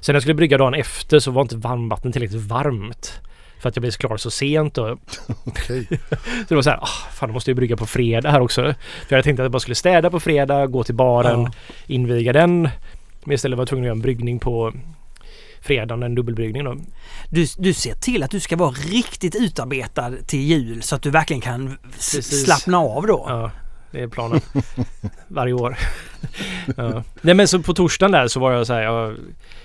Sen 0.00 0.12
när 0.12 0.14
jag 0.14 0.22
skulle 0.22 0.34
brygga 0.34 0.58
dagen 0.58 0.74
efter 0.74 1.18
så 1.18 1.30
var 1.30 1.42
inte 1.42 1.56
varmvattnet 1.56 2.12
tillräckligt 2.12 2.42
varmt. 2.42 3.12
För 3.60 3.68
att 3.68 3.76
jag 3.76 3.80
blev 3.80 3.90
klar 3.90 4.16
så 4.16 4.30
sent 4.30 4.74
då. 4.74 4.98
Okej. 5.44 5.86
Så 6.20 6.44
det 6.48 6.54
var 6.54 6.62
så 6.62 6.70
här, 6.70 6.78
ah, 6.82 6.86
fan 7.12 7.28
då 7.28 7.32
måste 7.32 7.50
jag 7.50 7.56
brygga 7.56 7.76
på 7.76 7.86
fredag 7.86 8.30
här 8.30 8.40
också. 8.40 8.62
För 8.62 8.74
jag 9.08 9.16
hade 9.16 9.22
tänkt 9.22 9.40
att 9.40 9.44
jag 9.44 9.52
bara 9.52 9.60
skulle 9.60 9.74
städa 9.74 10.10
på 10.10 10.20
fredag, 10.20 10.66
gå 10.66 10.84
till 10.84 10.94
baren, 10.94 11.40
Ja. 11.42 11.50
inviga 11.86 12.32
den. 12.32 12.68
Men 13.24 13.34
istället 13.34 13.56
var 13.58 13.62
jag 13.62 13.68
tvungen 13.68 13.84
att 13.84 13.86
göra 13.86 13.96
en 13.96 14.02
bryggning 14.02 14.38
på 14.38 14.72
fredagen, 15.60 16.02
en 16.02 16.14
dubbelbryggning 16.14 16.64
då. 16.64 16.76
Du, 17.30 17.46
du 17.58 17.72
ser 17.74 17.94
till 17.94 18.22
att 18.22 18.30
du 18.30 18.40
ska 18.40 18.56
vara 18.56 18.70
riktigt 18.70 19.34
utarbetad 19.34 20.12
till 20.26 20.40
jul 20.40 20.82
så 20.82 20.96
att 20.96 21.02
du 21.02 21.10
verkligen 21.10 21.40
kan 21.40 21.78
Precis. 21.94 22.44
slappna 22.44 22.78
av 22.78 23.06
då. 23.06 23.24
Ja, 23.28 23.50
det 23.94 24.02
är 24.02 24.08
planen. 24.08 24.40
Varje 25.28 25.52
år. 25.52 25.76
ja. 26.76 27.02
Nej 27.20 27.34
men 27.34 27.48
så 27.48 27.62
på 27.62 27.74
torsdagen 27.74 28.12
där 28.12 28.28
så 28.28 28.40
var 28.40 28.52
jag 28.52 28.66
så 28.66 28.72
här, 28.72 28.82
jag, 28.82 29.16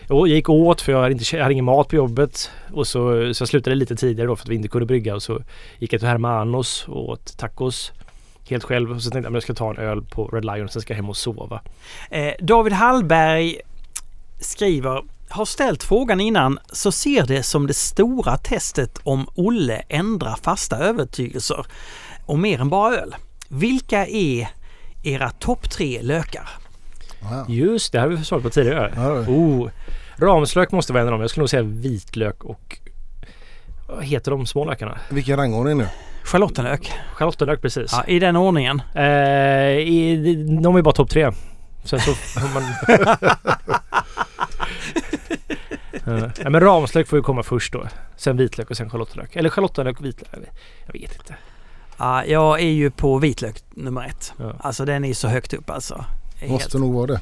jag 0.07 0.27
gick 0.27 0.49
åt 0.49 0.81
för 0.81 0.91
jag 0.91 1.01
hade, 1.01 1.11
inte, 1.11 1.35
jag 1.35 1.43
hade 1.43 1.53
ingen 1.53 1.65
mat 1.65 1.87
på 1.87 1.95
jobbet. 1.95 2.51
Och 2.73 2.87
så, 2.87 3.33
så 3.33 3.41
jag 3.41 3.47
slutade 3.47 3.75
lite 3.75 3.95
tidigare 3.95 4.27
då 4.27 4.35
för 4.35 4.43
att 4.43 4.49
vi 4.49 4.55
inte 4.55 4.67
kunde 4.67 4.85
brygga. 4.85 5.15
Och 5.15 5.23
så 5.23 5.41
gick 5.79 5.93
jag 5.93 6.01
till 6.01 6.09
Hermanos 6.09 6.85
och 6.87 7.09
åt 7.09 7.37
tacos. 7.37 7.91
Helt 8.49 8.63
själv. 8.63 8.91
Och 8.91 9.01
så 9.01 9.09
tänkte 9.09 9.27
jag 9.27 9.31
att 9.31 9.33
jag 9.33 9.43
ska 9.43 9.53
ta 9.53 9.69
en 9.69 9.77
öl 9.77 10.01
på 10.01 10.27
Red 10.27 10.45
Lion 10.45 10.65
och 10.65 10.71
sen 10.71 10.81
ska 10.81 10.93
jag 10.93 10.95
hem 10.95 11.09
och 11.09 11.17
sova. 11.17 11.61
Eh, 12.09 12.33
David 12.39 12.73
Hallberg 12.73 13.57
skriver 14.39 15.03
har 15.29 15.45
ställt 15.45 15.83
frågan 15.83 16.19
innan 16.19 16.59
så 16.71 16.91
ser 16.91 17.27
det 17.27 17.43
som 17.43 17.67
det 17.67 17.73
stora 17.73 18.37
testet 18.37 18.99
om 19.03 19.27
Olle 19.35 19.83
ändrar 19.89 20.35
fasta 20.35 20.77
övertygelser 20.77 21.65
och 22.25 22.39
mer 22.39 22.61
än 22.61 22.69
bara 22.69 22.95
öl. 22.95 23.15
Vilka 23.49 24.07
är 24.07 24.47
era 25.03 25.29
topp 25.29 25.69
tre 25.69 26.01
lökar? 26.01 26.49
Wow. 27.19 27.45
Just 27.47 27.91
det, 27.91 27.99
här 27.99 28.07
har 28.07 28.15
vi 28.15 28.23
svarat 28.23 28.43
på 28.43 28.49
tidigare. 28.49 28.93
Oh, 29.27 29.69
ramslök 30.17 30.71
måste 30.71 30.93
vara 30.93 31.01
en 31.01 31.07
av 31.07 31.11
dem. 31.11 31.21
Jag 31.21 31.29
skulle 31.29 31.41
nog 31.41 31.49
säga 31.49 31.63
vitlök 31.63 32.43
och... 32.43 32.77
Vad 33.87 34.03
heter 34.03 34.31
de 34.31 34.45
små 34.45 34.65
lökarna? 34.65 34.99
Vilken 35.09 35.37
rangordning 35.37 35.77
nu? 35.77 35.87
Schalottenlök. 36.23 36.91
Schalottenlök 37.13 37.61
precis. 37.61 37.91
Ja, 37.93 38.03
I 38.07 38.19
den 38.19 38.35
ordningen. 38.35 38.81
Eh, 38.95 39.03
i, 39.77 40.59
de 40.63 40.75
är 40.75 40.81
bara 40.81 40.93
topp 40.93 41.09
tre. 41.09 41.31
Sen 41.83 41.99
så 41.99 42.13
får 42.13 42.53
man... 42.53 42.63
Eh, 46.07 46.29
ja, 46.43 46.49
men 46.49 46.61
ramslök 46.61 47.07
får 47.07 47.19
ju 47.19 47.23
komma 47.23 47.43
först 47.43 47.73
då. 47.73 47.87
Sen 48.15 48.37
vitlök 48.37 48.69
och 48.69 48.77
sen 48.77 48.89
schalottenlök. 48.89 49.35
Eller 49.35 49.49
schalottenlök 49.49 49.99
och 49.99 50.05
vitlök. 50.05 50.29
Jag 50.85 50.93
vet 50.93 51.15
inte. 51.15 51.35
Ja, 51.99 52.25
jag 52.25 52.59
är 52.59 52.69
ju 52.69 52.91
på 52.91 53.17
vitlök 53.17 53.63
nummer 53.69 54.05
ett. 54.05 54.33
Ja. 54.37 54.53
Alltså 54.59 54.85
den 54.85 55.05
är 55.05 55.13
så 55.13 55.27
högt 55.27 55.53
upp 55.53 55.69
alltså. 55.69 56.05
Helt. 56.39 56.51
Måste 56.51 56.77
nog 56.77 56.93
vara 56.93 57.07
det. 57.07 57.21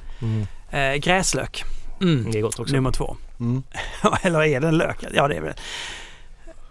Eh, 0.77 0.95
gräslök. 0.95 1.63
Mm. 2.01 2.31
Det 2.31 2.37
är 2.37 2.41
gott 2.41 2.59
också. 2.59 2.75
Nummer 2.75 2.91
två. 2.91 3.15
Mm. 3.39 3.63
Eller 4.21 4.43
är 4.43 4.59
den 4.59 4.77
lök? 4.77 5.03
Ja 5.13 5.27
det 5.27 5.35
är 5.35 5.41
väl. 5.41 5.53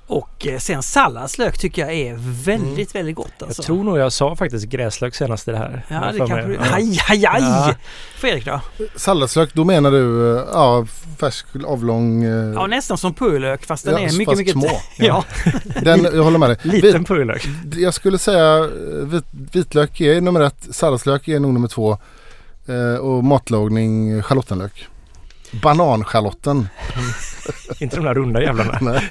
Och 0.08 0.46
eh, 0.46 0.58
sen 0.58 0.82
salladslök 0.82 1.58
tycker 1.58 1.82
jag 1.82 1.94
är 1.94 2.14
väldigt, 2.44 2.94
väldigt 2.94 3.16
gott 3.16 3.42
alltså. 3.42 3.62
Jag 3.62 3.66
tror 3.66 3.84
nog 3.84 3.98
jag 3.98 4.12
sa 4.12 4.36
faktiskt 4.36 4.66
gräslök 4.66 5.14
senast 5.14 5.48
i 5.48 5.50
det 5.50 5.56
här. 5.58 5.86
Ja 5.88 6.12
det 6.12 6.18
kanske 6.18 6.42
du... 6.42 6.58
Aj, 6.58 7.00
aj, 7.08 7.26
aj! 7.26 7.42
Ja. 7.42 7.74
Fredrik 8.16 8.44
då? 8.44 8.60
Salladslök, 8.96 9.54
då 9.54 9.64
menar 9.64 9.90
du 9.90 10.36
eh, 10.36 10.44
ja, 10.52 10.86
färsk 11.18 11.46
avlång... 11.66 12.24
eh, 12.24 12.52
Ja 12.54 12.66
nästan 12.66 12.98
som 12.98 13.14
purjolök 13.14 13.66
fast 13.66 13.84
den 13.84 13.94
ja, 13.94 14.00
är 14.00 14.12
mycket, 14.12 14.26
fast 14.26 14.38
mycket... 14.38 14.52
små. 14.52 14.70
Ja. 15.06 15.24
Den, 15.82 16.04
jag 16.04 16.22
håller 16.22 16.38
med 16.38 16.50
dig. 16.50 16.58
Liten 16.62 17.04
purjolök. 17.04 17.48
Jag 17.76 17.94
skulle 17.94 18.18
säga 18.18 18.66
vit, 19.02 19.24
vitlök 19.52 20.00
är 20.00 20.20
nummer 20.20 20.40
ett, 20.40 20.66
salladslök 20.70 21.28
är 21.28 21.40
nog 21.40 21.54
nummer 21.54 21.68
två 21.68 21.98
och 23.00 23.24
matlagning 23.24 24.22
schalottenlök. 24.22 24.86
Bananschalotten. 25.52 26.68
Inte 27.80 27.96
de 27.96 28.04
där 28.04 28.14
runda 28.14 28.42
jävlarna. 28.42 28.78
Nej. 28.80 29.10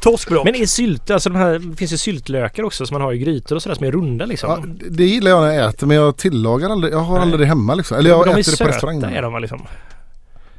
Torskblock. 0.00 0.44
Men 0.44 0.54
är 0.54 0.66
sylt, 0.66 1.10
alltså 1.10 1.30
de 1.30 1.38
här, 1.38 1.58
det 1.58 1.76
finns 1.76 1.92
ju 1.92 1.96
syltlökar 1.98 2.62
också 2.62 2.86
som 2.86 2.94
man 2.94 3.02
har 3.02 3.12
i 3.12 3.18
grytor 3.18 3.56
och 3.56 3.62
sådär 3.62 3.76
som 3.76 3.86
är 3.86 3.92
runda 3.92 4.26
liksom. 4.26 4.50
Ja, 4.50 4.86
det 4.90 5.04
gillar 5.04 5.30
jag 5.30 5.42
när 5.42 5.52
jag 5.54 5.68
äter 5.68 5.86
men 5.86 5.96
jag 5.96 6.16
tillagar 6.16 6.70
aldrig. 6.70 6.92
Jag 6.92 6.98
har 6.98 7.14
Nej. 7.14 7.22
aldrig 7.22 7.40
det 7.40 7.46
hemma 7.46 7.74
liksom. 7.74 7.98
Eller 7.98 8.10
jag 8.10 8.24
de 8.26 8.30
är 8.30 8.38
äter 8.38 8.50
det 8.52 8.64
på 8.64 8.70
restaurang. 8.70 9.00
söta 9.00 9.14
är 9.14 9.22
de 9.22 9.40
liksom. 9.40 9.66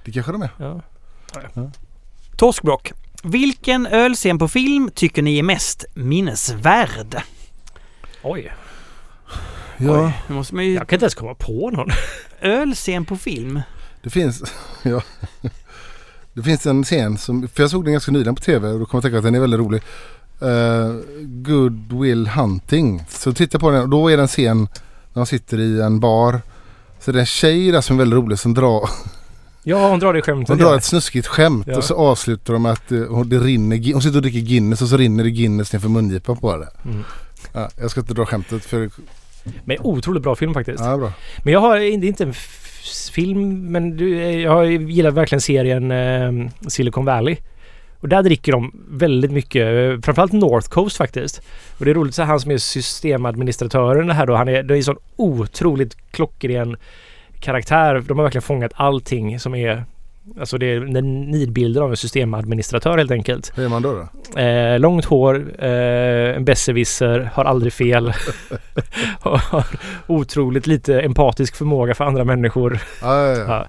Det 0.06 0.12
kanske 0.12 0.32
de 0.32 0.42
är. 0.42 0.50
Ja. 0.58 0.82
Torskblock. 2.38 2.92
Vilken 3.24 3.88
ölscen 3.88 4.40
på 4.40 4.48
film 4.48 4.90
tycker 4.96 5.22
ni 5.22 5.40
är 5.40 5.44
mest 5.44 5.86
minnesvärd? 5.94 7.22
Oj, 8.22 8.54
Ja, 9.80 10.06
Oj, 10.06 10.14
nu 10.28 10.36
måste 10.36 10.56
man 10.56 10.66
ju... 10.66 10.74
jag 10.74 10.88
kan 10.88 10.96
inte 10.96 11.04
ens 11.04 11.16
komma 11.16 11.34
på 11.36 11.70
någon. 11.70 11.90
Ölscen 12.42 13.06
på 13.06 13.18
film? 13.18 13.62
Det 14.08 14.12
finns. 14.12 14.44
Ja. 14.84 15.02
Det 16.34 16.44
finns 16.44 16.66
en 16.66 16.84
scen 16.84 17.18
som, 17.18 17.48
för 17.48 17.64
jag 17.64 17.70
såg 17.70 17.84
den 17.84 17.92
ganska 17.94 18.12
nyligen 18.12 18.36
på 18.36 18.42
tv 18.42 18.68
och 18.70 18.80
då 18.80 18.86
kommer 18.86 18.98
jag 19.00 19.04
tänka 19.04 19.18
att 19.18 19.24
den 19.24 19.36
är 19.36 19.40
väldigt 19.40 19.60
rolig. 19.60 19.82
Uh, 20.42 20.96
Good 21.22 21.94
Will 22.02 22.28
Hunting. 22.28 23.04
Så 23.10 23.34
titta 23.34 23.60
på 23.60 23.72
den 23.72 23.82
och 23.82 23.90
då 23.90 24.10
är 24.12 24.18
det 24.18 24.24
en 24.24 24.28
scen 24.28 24.58
när 25.14 25.22
de 25.22 25.26
sitter 25.26 25.60
i 25.60 25.82
en 25.82 26.00
bar. 26.00 26.42
Så 27.00 27.12
det 27.12 27.18
är 27.18 27.20
en 27.20 27.26
tjej 27.26 27.72
där 27.72 27.82
som 27.82 27.96
är 27.96 28.00
väldigt 28.00 28.18
rolig 28.18 28.40
som 28.40 28.54
drar, 28.54 28.90
Ja, 29.64 29.90
hon 29.90 30.00
drar 30.00 30.14
det 30.14 30.22
skämtet. 30.22 30.50
hon 30.50 30.58
drar 30.58 30.78
ett 30.78 30.84
snuskigt 30.84 31.28
skämt 31.28 31.68
Ja. 31.68 31.78
och 31.78 31.84
så 31.84 31.96
avslutar 31.96 32.54
de 32.54 32.62
med 32.64 32.72
att 32.72 32.92
eh, 32.92 33.22
det 33.26 33.40
rinner, 33.40 33.94
hon 33.94 34.02
sitter 34.02 34.16
och 34.18 34.22
dricker 34.22 34.40
Guinness 34.40 34.82
och 34.82 34.88
så 34.88 34.98
rinner 34.98 35.24
det 35.24 35.32
Guinness 35.32 35.74
ner 35.74 35.80
för 35.80 35.90
mungipan 35.90 36.38
på 36.38 36.52
henne. 36.52 36.68
Mm. 36.86 37.04
Ja, 37.54 37.70
jag 37.80 37.92
ska 37.92 38.00
inte 38.00 38.14
dra 38.14 38.26
skämtet 38.26 38.66
för 38.66 38.90
Men 39.66 39.78
otroligt 39.80 40.24
bra 40.24 40.36
film 40.36 40.54
faktiskt. 40.54 40.80
ja, 40.80 40.98
bra. 40.98 41.14
Men 41.44 41.54
jag 41.54 41.60
har, 41.60 41.80
det 41.80 41.86
är 41.86 42.06
inte 42.06 42.24
en 42.24 42.34
film, 43.12 43.72
men 43.72 43.98
du, 43.98 44.22
jag 44.42 44.72
gillar 44.72 45.12
verkligen 45.12 45.42
serien 45.42 45.92
eh, 45.92 46.52
Silicon 46.68 47.06
Valley. 47.06 47.38
Och 48.00 48.10
där 48.10 48.24
dricker 48.24 48.52
de 48.52 48.72
väldigt 48.90 49.32
mycket, 49.32 49.66
eh, 49.66 50.02
framförallt 50.02 50.34
North 50.34 50.70
Coast 50.70 50.98
faktiskt. 50.98 51.42
Och 51.78 51.86
det 51.86 51.92
är 51.92 51.96
roligt 51.96 52.16
så 52.16 52.24
han 52.24 52.40
som 52.40 52.52
är 52.52 52.58
systemadministratören 52.58 54.10
här 54.10 54.26
då, 54.26 54.36
han 54.36 54.48
är, 54.48 54.64
det 54.64 54.74
är 54.74 54.78
en 54.78 54.84
sån 54.84 54.98
otroligt 55.16 55.98
klockren 56.12 56.78
karaktär. 57.40 58.04
De 58.08 58.18
har 58.18 58.24
verkligen 58.24 58.42
fångat 58.42 58.72
allting 58.76 59.40
som 59.40 59.56
är 59.56 59.86
Alltså 60.40 60.58
det 60.58 60.66
är 60.66 60.80
den 60.80 61.22
nidbilden 61.22 61.84
av 61.84 61.90
en 61.90 61.98
systemadministratör 61.98 62.98
helt 62.98 63.12
enkelt. 63.12 63.52
Hur 63.56 63.66
är 63.66 63.70
man 63.70 63.82
då? 63.82 64.08
då? 64.34 64.40
Eh, 64.40 64.80
långt 64.80 65.06
hår, 65.06 65.54
eh, 65.60 66.36
en 66.36 66.46
besserwisser, 66.46 67.30
har 67.34 67.46
aldrig 67.46 67.74
fel. 67.74 68.14
har 69.22 69.66
otroligt 70.08 70.68
lite 70.68 71.02
empatisk 71.02 71.56
förmåga 71.56 71.96
för 71.96 72.06
andra 72.06 72.24
människor. 72.24 72.80
Ja, 73.02 73.28
ja, 73.28 73.38
ja. 73.38 73.68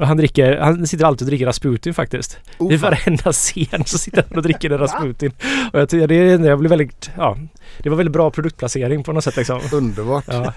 Och 0.00 0.06
han, 0.06 0.16
dricker, 0.16 0.56
han 0.56 0.86
sitter 0.86 1.04
alltid 1.04 1.26
och 1.26 1.30
dricker 1.30 1.46
Rasputin 1.46 1.94
faktiskt. 1.94 2.38
Oh, 2.58 2.72
I 2.74 2.76
varenda 2.76 3.32
scen 3.32 3.84
så 3.86 3.98
sitter 3.98 4.24
han 4.28 4.36
och 4.36 4.42
dricker 4.42 4.70
en 4.70 4.78
Rasputin. 4.78 5.32
Och 5.72 5.80
jag 5.80 5.88
tycker 5.88 6.06
det, 6.06 6.14
är- 6.14 6.46
jag 6.46 6.58
blir 6.58 6.70
väldigt, 6.70 7.10
ja, 7.16 7.36
det 7.82 7.88
var 7.90 7.96
väldigt 7.96 8.12
bra 8.12 8.30
produktplacering 8.30 9.02
på 9.04 9.12
något 9.12 9.24
sätt 9.24 9.36
liksom. 9.36 9.60
Underbart. 9.72 10.24
Ja. 10.28 10.52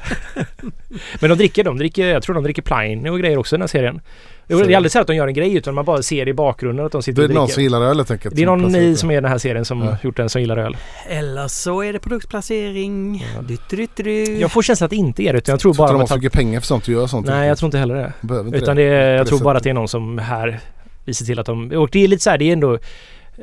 Men 1.19 1.29
de 1.29 1.35
dricker, 1.37 1.63
de 1.63 1.77
dricker, 1.77 2.07
jag 2.07 2.23
tror 2.23 2.35
de 2.35 2.43
dricker 2.43 2.61
Pliny 2.61 3.09
och 3.09 3.19
grejer 3.19 3.37
också 3.37 3.55
i 3.55 3.57
den 3.57 3.61
här 3.61 3.67
serien. 3.67 4.01
Det 4.47 4.53
är 4.55 4.75
aldrig 4.75 4.91
så 4.91 4.99
att 4.99 5.07
de 5.07 5.15
gör 5.15 5.27
en 5.27 5.33
grej 5.33 5.55
utan 5.55 5.73
man 5.73 5.85
bara 5.85 6.01
ser 6.01 6.27
i 6.27 6.33
bakgrunden 6.33 6.85
att 6.85 6.91
de 6.91 7.03
sitter 7.03 7.21
är 7.21 7.23
och 7.25 7.29
det 7.29 7.35
någon 7.35 7.45
dricker. 7.45 7.53
som 7.53 7.63
gillar 7.63 7.81
öl 7.81 7.97
helt 7.97 8.11
enkelt. 8.11 8.35
Det 8.35 8.41
är 8.41 8.45
någon 8.45 8.71
det. 8.71 8.95
som 8.95 9.09
är 9.11 9.13
i 9.13 9.21
den 9.21 9.31
här 9.31 9.37
serien 9.37 9.65
som 9.65 9.81
Ja. 9.81 9.97
gjort 10.03 10.17
den 10.17 10.29
som 10.29 10.41
gillar 10.41 10.57
öl. 10.57 10.77
Eller 11.09 11.47
så 11.47 11.83
är 11.83 11.93
det 11.93 11.99
produktplacering. 11.99 13.25
Ja. 13.35 13.41
Du, 13.41 13.57
du, 13.69 13.87
du, 13.95 14.03
du. 14.03 14.23
Jag 14.39 14.51
får 14.51 14.61
känslan 14.61 14.85
att 14.85 14.89
det 14.89 14.95
inte 14.95 15.23
är 15.23 15.33
det 15.33 15.37
utan 15.37 15.53
jag 15.53 15.59
tror 15.59 15.73
Tror 15.73 15.77
bara 15.77 15.87
de 15.87 15.93
de 15.93 15.95
har 15.95 15.99
har 15.99 16.07
så 16.07 16.13
tagit... 16.13 16.23
mycket 16.23 16.33
pengar 16.39 16.59
för 16.59 16.67
sånt 16.67 16.83
och 16.87 16.93
gör 16.93 17.07
sånt. 17.07 17.27
Nej 17.27 17.47
jag 17.47 17.57
tror 17.57 17.67
inte 17.67 17.77
heller 17.77 17.95
det. 17.95 18.13
Behöver 18.43 18.57
inte 18.57 18.63
Utan 18.65 18.75
det. 18.75 18.89
det 18.89 18.95
är, 18.95 19.15
jag 19.17 19.27
tror 19.27 19.37
det 19.37 19.43
bara 19.43 19.57
att 19.57 19.63
det 19.63 19.69
är 19.69 19.73
någon 19.73 19.87
som 19.87 20.17
här 20.17 20.59
vi 21.05 21.13
ser 21.13 21.25
till 21.25 21.39
att 21.39 21.45
de... 21.45 21.71
Och 21.71 21.89
det 21.91 22.03
är 22.03 22.07
lite 22.07 22.23
så 22.23 22.29
här, 22.29 22.37
det 22.37 22.45
är 22.45 22.53
ändå 22.53 22.77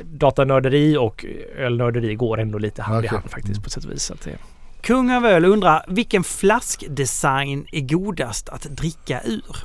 datanörderi 0.03 0.97
och 0.97 1.25
ölnörderi 1.57 2.15
går 2.15 2.39
ändå 2.39 2.57
lite 2.57 2.81
hand 2.81 3.05
i 3.05 3.07
Okej. 3.07 3.17
hand 3.17 3.31
faktiskt 3.31 3.63
på 3.63 3.69
sätt 3.69 3.85
och 3.85 3.91
vis. 3.91 4.03
Så 4.03 4.13
att 4.13 4.21
det, 4.21 4.37
Kung 4.81 5.11
av 5.11 5.25
öl 5.25 5.45
undrar 5.45 5.85
vilken 5.87 6.23
flaskdesign 6.23 7.65
är 7.71 7.81
godast 7.81 8.49
att 8.49 8.61
dricka 8.63 9.21
ur? 9.25 9.55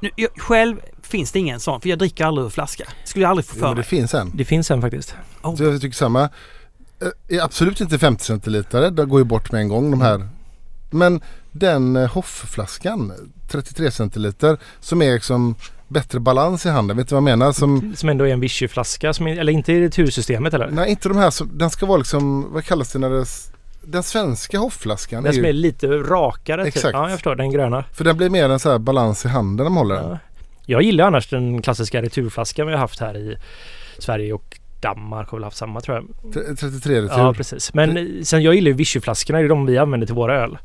Nu, 0.00 0.10
jag, 0.16 0.30
själv 0.36 0.76
finns 1.02 1.32
det 1.32 1.38
ingen 1.38 1.60
sån 1.60 1.80
för 1.80 1.88
jag 1.88 1.98
dricker 1.98 2.24
aldrig 2.24 2.44
ur 2.46 2.50
flaska. 2.50 2.84
Skulle 3.04 3.22
jag 3.24 3.30
aldrig 3.30 3.44
få 3.46 3.54
Jo, 3.56 3.60
för 3.60 3.68
det 3.68 3.74
mig. 3.74 3.84
finns 3.84 4.14
en. 4.14 4.30
det 4.34 4.44
finns 4.44 4.70
en 4.70 4.80
faktiskt. 4.80 5.14
Oh. 5.42 5.56
Så 5.56 5.64
jag 5.64 5.80
tycker 5.80 5.96
samma. 5.96 6.22
Eh, 6.22 7.36
Är 7.36 7.40
absolut 7.44 7.80
inte 7.80 7.98
50 7.98 8.24
centiliter. 8.24 8.90
Det 8.90 9.04
går 9.04 9.20
ju 9.20 9.24
bort 9.24 9.52
med 9.52 9.60
en 9.60 9.68
gång 9.68 9.90
de 9.90 10.00
här. 10.00 10.28
Men 10.90 11.20
den 11.52 11.96
eh, 11.96 12.08
Hoff-flaskan 12.10 13.12
33 13.50 13.90
centiliter 13.90 14.58
som 14.80 15.02
är 15.02 15.12
liksom 15.12 15.54
bättre 15.88 16.20
balans 16.20 16.66
i 16.66 16.68
handen. 16.68 16.96
Vet 16.96 17.08
du 17.08 17.14
vad 17.14 17.18
jag 17.30 17.38
menar? 17.38 17.52
Som, 17.52 17.94
Som 17.96 18.08
ändå 18.08 18.24
är 18.24 18.32
en 18.32 18.40
Vichy-flaska, 18.40 19.12
som 19.12 19.26
är, 19.26 19.36
eller 19.36 19.52
inte 19.52 19.72
i 19.72 19.80
retursystemet 19.80 20.54
eller? 20.54 20.68
nej 20.70 20.90
inte 20.90 21.08
de 21.08 21.18
här 21.18 21.30
som, 21.30 21.58
den 21.58 21.70
ska 21.70 21.86
vara 21.86 21.98
liksom, 21.98 22.52
vad 22.52 22.64
kallas 22.64 22.92
det 22.92 22.98
när 22.98 23.10
det 23.10 23.24
den 23.82 24.02
svenska 24.02 24.58
Hoff-flaskan. 24.58 25.22
Den 25.22 25.30
är 25.30 25.34
som 25.34 25.44
är 25.44 25.48
ju, 25.48 25.52
lite 25.52 25.86
rakare. 25.86 26.64
Typ. 26.64 26.76
Exakt. 26.76 26.92
Ja, 26.92 27.02
jag 27.02 27.12
förstår. 27.18 27.34
Den 27.34 27.50
gröna. 27.50 27.84
för 27.92 28.04
den 28.04 28.16
blir 28.16 28.30
mer 28.30 28.48
en 28.48 28.58
så 28.58 28.70
här 28.70 28.78
balans 28.78 29.24
i 29.24 29.28
handen 29.28 29.64
när 29.64 29.70
man 29.70 29.78
håller 29.78 29.94
den. 29.94 30.10
Ja. 30.10 30.18
Jag 30.66 30.82
gillar 30.82 31.06
annars 31.06 31.30
den 31.30 31.62
klassiska 31.62 32.02
returflaskan 32.02 32.66
vi 32.66 32.72
har 32.72 32.80
haft 32.80 33.00
här 33.00 33.16
i 33.16 33.36
Sverige 33.98 34.32
och 34.32 34.58
Danmark 34.80 35.28
har 35.28 35.38
väl 35.38 35.44
haft 35.44 35.56
samma 35.56 35.80
tror 35.80 35.96
jag. 35.96 36.32
Tre- 36.32 36.56
33 36.56 37.00
retur. 37.02 37.18
Ja 37.18 37.34
precis. 37.34 37.74
Men 37.74 38.20
sen 38.24 38.42
jag 38.42 38.54
gillar 38.54 38.68
ju 38.68 38.74
Vichy-flaskorna. 38.74 39.38
Det 39.38 39.44
är 39.44 39.48
de 39.48 39.66
vi 39.66 39.78
använder 39.78 40.06
till 40.06 40.16
våra 40.16 40.42
öl. 40.42 40.58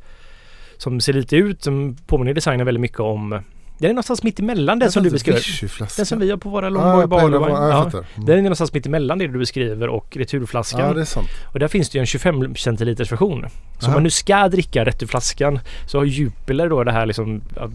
Som 0.83 1.01
ser 1.01 1.13
lite 1.13 1.35
ut, 1.35 1.63
som 1.63 1.95
påminner 2.07 2.33
designen 2.33 2.65
väldigt 2.65 2.81
mycket 2.81 2.99
om 2.99 3.41
den 3.77 3.89
är 3.89 3.93
någonstans 3.93 4.23
mitt 4.23 4.39
emellan 4.39 4.79
den 4.79 4.91
som 4.91 5.03
du 5.03 5.09
beskriver. 5.09 5.97
Den 5.97 6.05
som 6.05 6.19
vi 6.19 6.29
har 6.31 6.37
på 6.37 6.49
våra 6.49 6.69
Longboy 6.69 7.07
på 7.07 7.19
hela- 7.19 7.39
Barley 7.39 7.39
Wine. 7.39 7.59
ja, 7.59 7.89
Ja. 7.93 7.99
Mm. 8.15 8.25
Den 8.25 8.37
är 8.37 8.41
någonstans 8.41 8.73
mitt 8.73 8.85
emellan 8.85 9.17
det 9.17 9.27
du 9.27 9.39
beskriver 9.39 9.87
och 9.89 10.17
returflaskan. 10.17 10.81
Ja, 10.81 10.93
det 10.93 11.01
är 11.01 11.05
sant. 11.05 11.27
Och 11.53 11.59
där 11.59 11.67
finns 11.67 11.89
det 11.89 11.97
ju 11.97 11.99
en 11.99 12.05
25 12.05 12.55
centiliters 12.55 13.11
version. 13.11 13.45
Så 13.79 13.87
om 13.87 13.93
man 13.93 14.03
nu 14.03 14.09
ska 14.09 14.47
dricka 14.47 14.85
returflaskan 14.85 15.59
så 15.87 15.97
har 15.97 16.05
Jupiler 16.05 16.69
då 16.69 16.83
det 16.83 16.91
här 16.91 17.05
liksom 17.05 17.41
ja, 17.55 17.69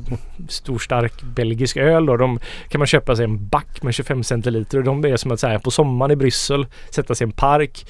stor 0.48 0.78
stark 0.78 1.22
belgisk 1.22 1.76
öl 1.76 2.06
då. 2.06 2.16
De 2.16 2.38
kan 2.68 2.78
man 2.78 2.86
köpa 2.86 3.16
sig 3.16 3.24
en 3.24 3.48
back 3.48 3.82
med 3.82 3.94
25 3.94 4.24
centiliter 4.24 4.78
och 4.78 4.84
de 4.84 5.04
är 5.04 5.16
som 5.16 5.30
att 5.32 5.40
säga 5.40 5.58
på 5.58 5.70
sommaren 5.70 6.10
i 6.10 6.16
Bryssel 6.16 6.66
sätta 6.90 7.14
sig 7.14 7.24
i 7.24 7.28
en 7.28 7.32
park. 7.32 7.86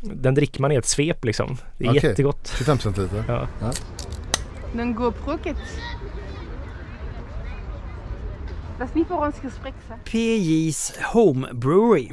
Den 0.00 0.34
dricker 0.34 0.60
man 0.60 0.72
i 0.72 0.74
ett 0.74 0.86
svep 0.86 1.24
liksom. 1.24 1.56
Det 1.78 1.84
är 1.84 1.90
Okej. 1.90 2.00
jättegott. 2.04 2.54
25 2.58 2.78
centiliter. 2.78 3.24
Ja. 3.28 3.46
Een 4.76 4.94
GoPro-kit. 4.94 5.56
Dat 8.78 8.88
is 8.88 8.94
niet 8.94 9.06
voor 9.06 9.26
ons 9.26 9.34
gesprek, 9.42 9.72
hè? 9.88 9.94
PJs 10.04 10.92
Home 11.02 11.54
Brewery. 11.54 12.10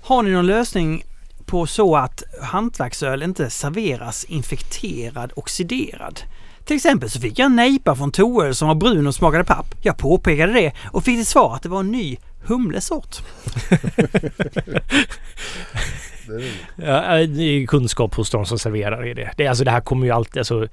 Har 0.00 0.22
ni 0.22 0.30
någon 0.30 0.46
lösning 0.46 1.02
på 1.44 1.66
så 1.66 1.96
att 1.96 2.22
hantverksöl 2.40 3.22
inte 3.22 3.50
serveras 3.50 4.24
infekterad 4.24 5.32
oxiderad? 5.36 6.20
Till 6.64 6.76
exempel 6.76 7.10
så 7.10 7.20
fick 7.20 7.38
jag 7.38 7.46
en 7.46 7.56
nejpa 7.56 7.94
från 7.94 8.12
Toöl 8.12 8.54
som 8.54 8.68
var 8.68 8.74
brun 8.74 9.06
och 9.06 9.14
smakade 9.14 9.44
papp. 9.44 9.74
Jag 9.80 9.96
påpekade 9.96 10.52
det 10.52 10.72
och 10.92 11.04
fick 11.04 11.16
till 11.16 11.26
svar 11.26 11.54
att 11.54 11.62
det 11.62 11.68
var 11.68 11.80
en 11.80 11.90
ny 11.90 12.16
humlesort. 12.44 13.16
Det 16.28 16.34
är. 16.34 16.90
Ja, 16.92 17.26
det 17.26 17.42
är 17.42 17.66
kunskap 17.66 18.14
hos 18.14 18.30
de 18.30 18.46
som 18.46 18.58
serverar 18.58 19.06
i 19.06 19.14
det. 19.14 19.30
det. 19.36 19.46
Alltså 19.46 19.64
det 19.64 19.70
här 19.70 19.80
kommer 19.80 20.06
ju 20.06 20.12
alltid, 20.12 20.38
alltså 20.38 20.68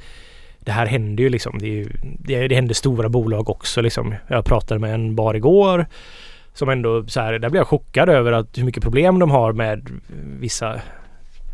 det 0.65 0.71
här 0.71 0.85
händer 0.85 1.23
ju 1.23 1.29
liksom. 1.29 1.57
Det, 1.59 1.67
är 1.67 1.75
ju, 1.75 1.89
det, 2.01 2.47
det 2.47 2.55
händer 2.55 2.73
stora 2.73 3.09
bolag 3.09 3.49
också 3.49 3.81
liksom. 3.81 4.15
Jag 4.27 4.45
pratade 4.45 4.79
med 4.79 4.93
en 4.93 5.15
bar 5.15 5.33
igår 5.33 5.85
som 6.53 6.69
ändå 6.69 7.07
så 7.07 7.19
här, 7.19 7.39
där 7.39 7.49
blev 7.49 7.59
jag 7.59 7.67
chockad 7.67 8.09
över 8.09 8.31
att 8.31 8.57
hur 8.57 8.63
mycket 8.63 8.83
problem 8.83 9.19
de 9.19 9.31
har 9.31 9.53
med 9.53 9.89
vissa, 10.39 10.73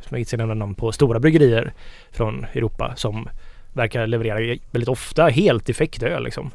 som 0.01 0.09
jag 0.09 0.19
inte 0.19 0.29
säger 0.29 0.43
några 0.43 0.59
namn 0.59 0.75
på, 0.75 0.91
stora 0.91 1.19
bryggerier 1.19 1.73
från 2.11 2.45
Europa 2.53 2.93
som 2.95 3.29
verkar 3.73 4.07
leverera 4.07 4.57
väldigt 4.71 4.89
ofta 4.89 5.27
helt 5.27 5.65
defekt 5.65 6.03
öl 6.03 6.23
liksom. 6.23 6.51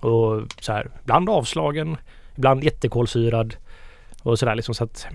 Och 0.00 0.42
så 0.60 0.72
här, 0.72 0.88
ibland 1.02 1.28
avslagen, 1.28 1.96
ibland 2.36 2.64
jättekolsyrad 2.64 3.56
och 4.22 4.38
sådär 4.38 4.54
liksom 4.54 4.74
så 4.74 4.84
att 4.84 5.06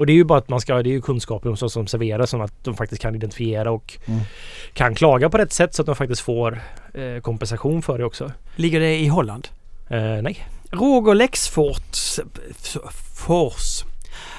och 0.00 0.06
det 0.06 0.12
är 0.12 0.14
ju 0.14 0.24
bara 0.24 0.38
att 0.38 0.48
man 0.48 0.60
ska, 0.60 0.82
det 0.82 0.88
är 0.88 0.92
ju 0.92 1.00
kunskapen 1.00 1.50
hos 1.50 1.62
oss 1.62 1.72
som 1.72 1.86
serverar 1.86 2.26
som 2.26 2.40
att 2.40 2.64
de 2.64 2.74
faktiskt 2.76 3.02
kan 3.02 3.14
identifiera 3.14 3.70
och 3.70 3.98
Mm. 4.06 4.20
kan 4.72 4.94
klaga 4.94 5.30
på 5.30 5.38
rätt 5.38 5.52
sätt 5.52 5.74
så 5.74 5.82
att 5.82 5.86
de 5.86 5.96
faktiskt 5.96 6.20
får 6.20 6.60
eh, 6.94 7.20
kompensation 7.22 7.82
för 7.82 7.98
det 7.98 8.04
också. 8.04 8.32
Ligger 8.56 8.80
det 8.80 8.98
i 8.98 9.06
Holland? 9.06 9.48
Eh, 9.88 10.00
nej. 10.22 10.46
Roger 10.70 11.14
Lexfort 11.14 11.96
Fors. 13.16 13.84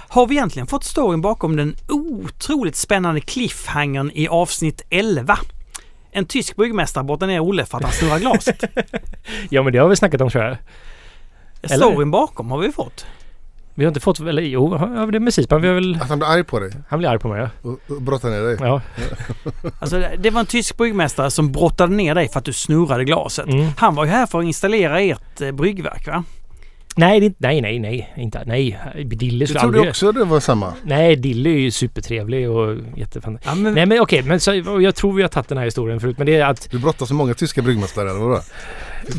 Har 0.08 0.28
vi 0.28 0.36
egentligen 0.36 0.68
fått 0.68 0.84
storyn 0.84 1.22
bakom 1.22 1.56
den 1.56 1.76
otroligt 1.90 2.76
spännande 2.76 3.22
cliffhangern 3.22 4.12
i 4.14 4.28
avsnitt 4.28 4.82
11? 4.90 5.38
En 6.12 6.26
tysk 6.26 6.56
bryggmästare 6.56 7.04
brottar 7.04 7.28
ner 7.28 7.40
Olle 7.40 7.66
för 7.66 7.78
att 7.78 7.84
han 7.84 7.92
snurrar 7.92 8.20
glaset. 8.20 8.64
Ja 9.50 9.64
men 9.64 9.74
det 9.74 9.80
har 9.80 9.88
vi 9.90 9.96
snackat 9.96 10.22
om 10.22 10.30
tror 10.30 10.44
jag. 10.44 10.58
Storyn 11.72 12.12
bakom 12.12 12.52
har 12.52 12.58
vi 12.58 12.72
fått. 12.72 13.06
Vi 13.82 13.86
har 13.86 13.90
inte 13.90 14.00
fått, 14.00 14.20
eller 14.20 14.42
jo, 14.42 14.78
ja, 14.96 15.06
det 15.06 15.18
är 15.18 15.20
med 15.20 15.34
Sisman. 15.34 15.62
Vi 15.62 15.68
har 15.68 15.76
väl, 15.76 15.96
Att 16.02 16.10
han 16.10 16.20
blir 16.20 16.28
arg 16.30 16.44
på 16.44 16.60
dig 16.60 16.72
han 16.90 17.00
blir 17.00 17.10
arg 17.10 17.20
på 17.20 17.28
mig 17.28 17.42
ja. 17.42 17.70
och, 17.70 17.80
och 17.96 18.02
brottar 18.02 18.30
ner 18.30 18.42
dig. 18.42 18.58
ja. 18.60 18.82
Alltså, 19.80 20.04
det- 20.18 20.30
var 20.30 20.40
en 20.40 20.46
tysk 20.46 20.78
bryggmästare 20.78 21.32
som 21.32 21.52
brottade 21.52 21.94
ner 21.96 22.16
dig 22.16 22.30
för 22.30 22.40
att 22.40 22.46
du 22.46 22.54
snurrade 22.54 23.04
glaset. 23.06 23.46
Mm. 23.48 23.68
Han 23.78 23.96
var 23.96 24.06
ju 24.06 24.12
här 24.12 24.26
för 24.26 24.40
att 24.40 24.46
installera 24.46 25.00
ert 25.02 25.42
eh, 25.42 25.52
bryggverk 25.52 26.08
va? 26.08 26.24
Nej, 26.96 27.20
det, 27.20 27.34
nej, 27.38 27.62
nej, 27.62 27.80
nej. 27.80 28.14
Inte, 28.18 28.44
nej. 28.46 28.80
Dilly 29.06 29.40
Du 29.40 29.46
skulle 29.48 29.60
trodde 29.60 29.78
aldrig... 29.78 29.90
också 29.90 30.12
det 30.12 30.26
var 30.26 30.40
samma? 30.40 30.74
Nej, 30.84 31.16
Dilly 31.16 31.56
är 31.56 31.60
ju 31.60 31.72
supertrevlig 31.72 32.50
och 32.50 32.76
jättefan. 32.96 33.40
Ja, 33.46 33.56
men, 33.56 33.74
Nej 33.74 33.86
men 33.86 34.00
okej, 34.02 34.24
men 34.24 34.40
så, 34.40 34.54
jag 34.82 34.96
tror 34.96 35.14
vi 35.14 35.22
har 35.22 35.30
tagit 35.30 35.48
den 35.50 35.58
här 35.58 35.66
historien 35.66 36.00
förut. 36.00 36.18
Men 36.18 36.26
det 36.28 36.36
är 36.36 36.46
att 36.46 36.68
Du 36.72 36.80
brottas 36.80 37.10
med 37.10 37.18
många 37.18 37.34
tyska 37.34 37.62
bryggmästare 37.62 38.10
eller 38.10 38.20
vadå? 38.20 38.40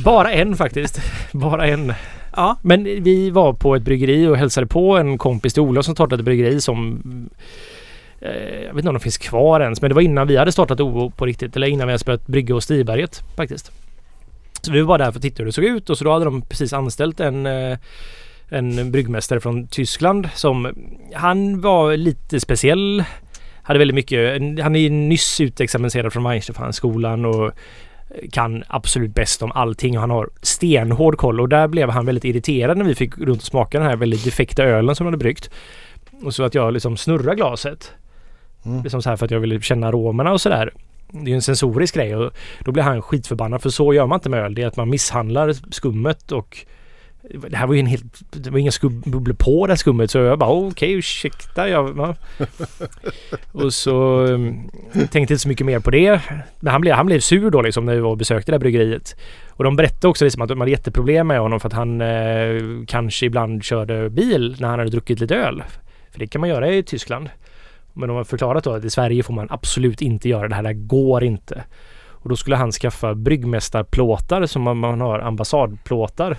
bara 0.04 0.32
en 0.32 0.56
faktiskt. 0.56 1.00
Bara 1.32 1.66
en 1.66 1.92
ja. 2.36 2.56
Men 2.62 2.84
vi 2.84 3.30
var 3.30 3.52
på 3.52 3.74
ett 3.74 3.82
bryggeri 3.82 4.26
och 4.26 4.36
hälsade 4.36 4.66
på 4.66 4.96
en 4.96 5.18
kompis 5.18 5.54
till 5.54 5.62
Ola 5.62 5.82
som 5.82 5.94
startade 5.94 6.20
ett 6.20 6.24
bryggeri 6.24 6.60
som 6.60 7.00
eh, 8.20 8.62
jag 8.64 8.74
vet 8.74 8.76
inte 8.76 8.88
om 8.88 8.94
de 8.94 9.00
finns 9.00 9.18
kvar 9.18 9.60
ens, 9.60 9.80
men 9.80 9.88
det 9.88 9.94
var 9.94 10.02
innan 10.02 10.26
vi 10.26 10.36
hade 10.36 10.52
startat 10.52 10.80
OO 10.80 11.10
på 11.10 11.26
riktigt. 11.26 11.56
Eller 11.56 11.66
innan 11.66 11.86
vi 11.86 11.92
hade 11.92 12.04
börjat 12.04 12.26
brygga 12.26 12.54
hos 12.54 12.64
Stiberget 12.64 13.22
faktiskt. 13.36 13.72
Så 14.62 14.72
vi 14.72 14.80
var 14.80 14.98
där 14.98 15.10
för 15.10 15.18
att 15.18 15.22
titta 15.22 15.38
hur 15.38 15.46
det 15.46 15.52
såg 15.52 15.64
ut 15.64 15.90
och 15.90 15.98
så 15.98 16.04
då 16.04 16.12
hade 16.12 16.24
de 16.24 16.42
precis 16.42 16.72
anställt 16.72 17.20
en 17.20 17.46
eh, 17.46 17.78
en 18.52 18.92
bryggmästare 18.92 19.40
från 19.40 19.66
Tyskland 19.66 20.28
som 20.34 20.74
han 21.14 21.60
var 21.60 21.96
lite 21.96 22.40
speciell. 22.40 23.04
Hade 23.62 23.78
väldigt 23.78 23.94
mycket, 23.94 24.40
han 24.62 24.76
är 24.76 24.90
nyss 24.90 25.40
utexaminerad 25.40 26.12
från 26.12 26.24
Weinstefan-skolan 26.24 27.24
och 27.24 27.52
kan 28.32 28.64
absolut 28.68 29.14
bäst 29.14 29.42
om 29.42 29.52
allting 29.52 29.94
och 29.96 30.00
han 30.00 30.10
har 30.10 30.30
stenhård 30.42 31.16
koll 31.16 31.40
och 31.40 31.48
där 31.48 31.68
blev 31.68 31.90
han 31.90 32.06
väldigt 32.06 32.24
irriterad 32.24 32.78
när 32.78 32.84
vi 32.84 32.94
fick 32.94 33.18
runt 33.18 33.40
och 33.40 33.46
smaka 33.46 33.78
den 33.78 33.88
här 33.88 33.96
väldigt 33.96 34.24
defekta 34.24 34.64
ölen 34.64 34.96
som 34.96 35.06
han 35.06 35.12
hade 35.12 35.24
bryggt. 35.24 35.50
Och 36.22 36.34
så 36.34 36.42
att 36.42 36.54
jag 36.54 36.72
liksom 36.72 36.96
snurrar 36.96 37.34
glaset. 37.34 37.92
Mm. 38.64 38.82
Liksom 38.82 39.02
så 39.02 39.08
här 39.08 39.16
för 39.16 39.24
att 39.24 39.30
jag 39.30 39.40
ville 39.40 39.60
känna 39.60 39.88
aromerna 39.88 40.32
och 40.32 40.40
sådär. 40.40 40.72
Det 41.10 41.18
är 41.18 41.28
ju 41.28 41.34
en 41.34 41.42
sensorisk 41.42 41.94
grej 41.94 42.16
och 42.16 42.32
då 42.60 42.72
blir 42.72 42.82
han 42.82 43.02
skitförbannad 43.02 43.62
för 43.62 43.70
så 43.70 43.94
gör 43.94 44.06
man 44.06 44.16
inte 44.16 44.28
med 44.28 44.40
öl. 44.40 44.54
Det 44.54 44.62
är 44.62 44.66
att 44.66 44.76
man 44.76 44.90
misshandlar 44.90 45.52
skummet 45.72 46.32
och 46.32 46.66
det 47.32 47.56
här 47.56 47.66
var 47.66 47.74
ju 47.74 47.80
en 47.80 47.86
helt... 47.86 48.04
Det 48.30 48.50
var 48.50 48.58
inga 48.58 48.70
bubblor 49.04 49.34
på 49.38 49.66
det 49.66 49.70
här 49.70 49.76
skummet 49.76 50.10
så 50.10 50.18
jag 50.18 50.38
bara 50.38 50.50
okej 50.50 50.92
ursäkta. 50.92 51.68
Jag, 51.68 51.94
ja. 51.96 52.14
och 53.52 53.74
så 53.74 54.20
um, 54.20 54.70
tänkte 54.94 55.18
inte 55.18 55.38
så 55.38 55.48
mycket 55.48 55.66
mer 55.66 55.80
på 55.80 55.90
det. 55.90 56.20
Men 56.60 56.72
han 56.72 56.80
blev, 56.80 56.94
han 56.94 57.06
blev 57.06 57.20
sur 57.20 57.50
då 57.50 57.62
liksom 57.62 57.86
när 57.86 57.94
vi 57.94 58.00
var 58.00 58.10
och 58.10 58.16
besökte 58.16 58.52
det 58.52 58.54
här 58.54 58.60
bryggeriet. 58.60 59.16
Och 59.50 59.64
de 59.64 59.76
berättade 59.76 60.08
också 60.08 60.24
liksom 60.24 60.42
att 60.42 60.48
de 60.48 60.60
hade 60.60 60.70
jätteproblem 60.70 61.26
med 61.26 61.40
honom 61.40 61.60
för 61.60 61.68
att 61.68 61.72
han 61.72 62.00
eh, 62.00 62.62
kanske 62.86 63.26
ibland 63.26 63.64
körde 63.64 64.10
bil 64.10 64.56
när 64.60 64.68
han 64.68 64.78
hade 64.78 64.90
druckit 64.90 65.20
lite 65.20 65.36
öl. 65.36 65.62
För 66.10 66.18
det 66.18 66.26
kan 66.26 66.40
man 66.40 66.50
göra 66.50 66.70
i 66.70 66.82
Tyskland. 66.82 67.28
Men 67.92 68.08
de 68.08 68.16
har 68.16 68.24
förklarat 68.24 68.64
då 68.64 68.72
att 68.72 68.84
i 68.84 68.90
Sverige 68.90 69.22
får 69.22 69.34
man 69.34 69.46
absolut 69.50 70.02
inte 70.02 70.28
göra 70.28 70.48
det 70.48 70.54
här. 70.54 70.62
Det 70.62 70.68
här 70.68 70.74
går 70.74 71.24
inte. 71.24 71.64
Och 72.22 72.28
då 72.28 72.36
skulle 72.36 72.56
han 72.56 72.72
skaffa 72.72 73.14
bryggmästarplåtar 73.14 74.46
som 74.46 74.62
man, 74.62 74.76
man 74.76 75.00
har 75.00 75.18
ambassadplåtar. 75.18 76.36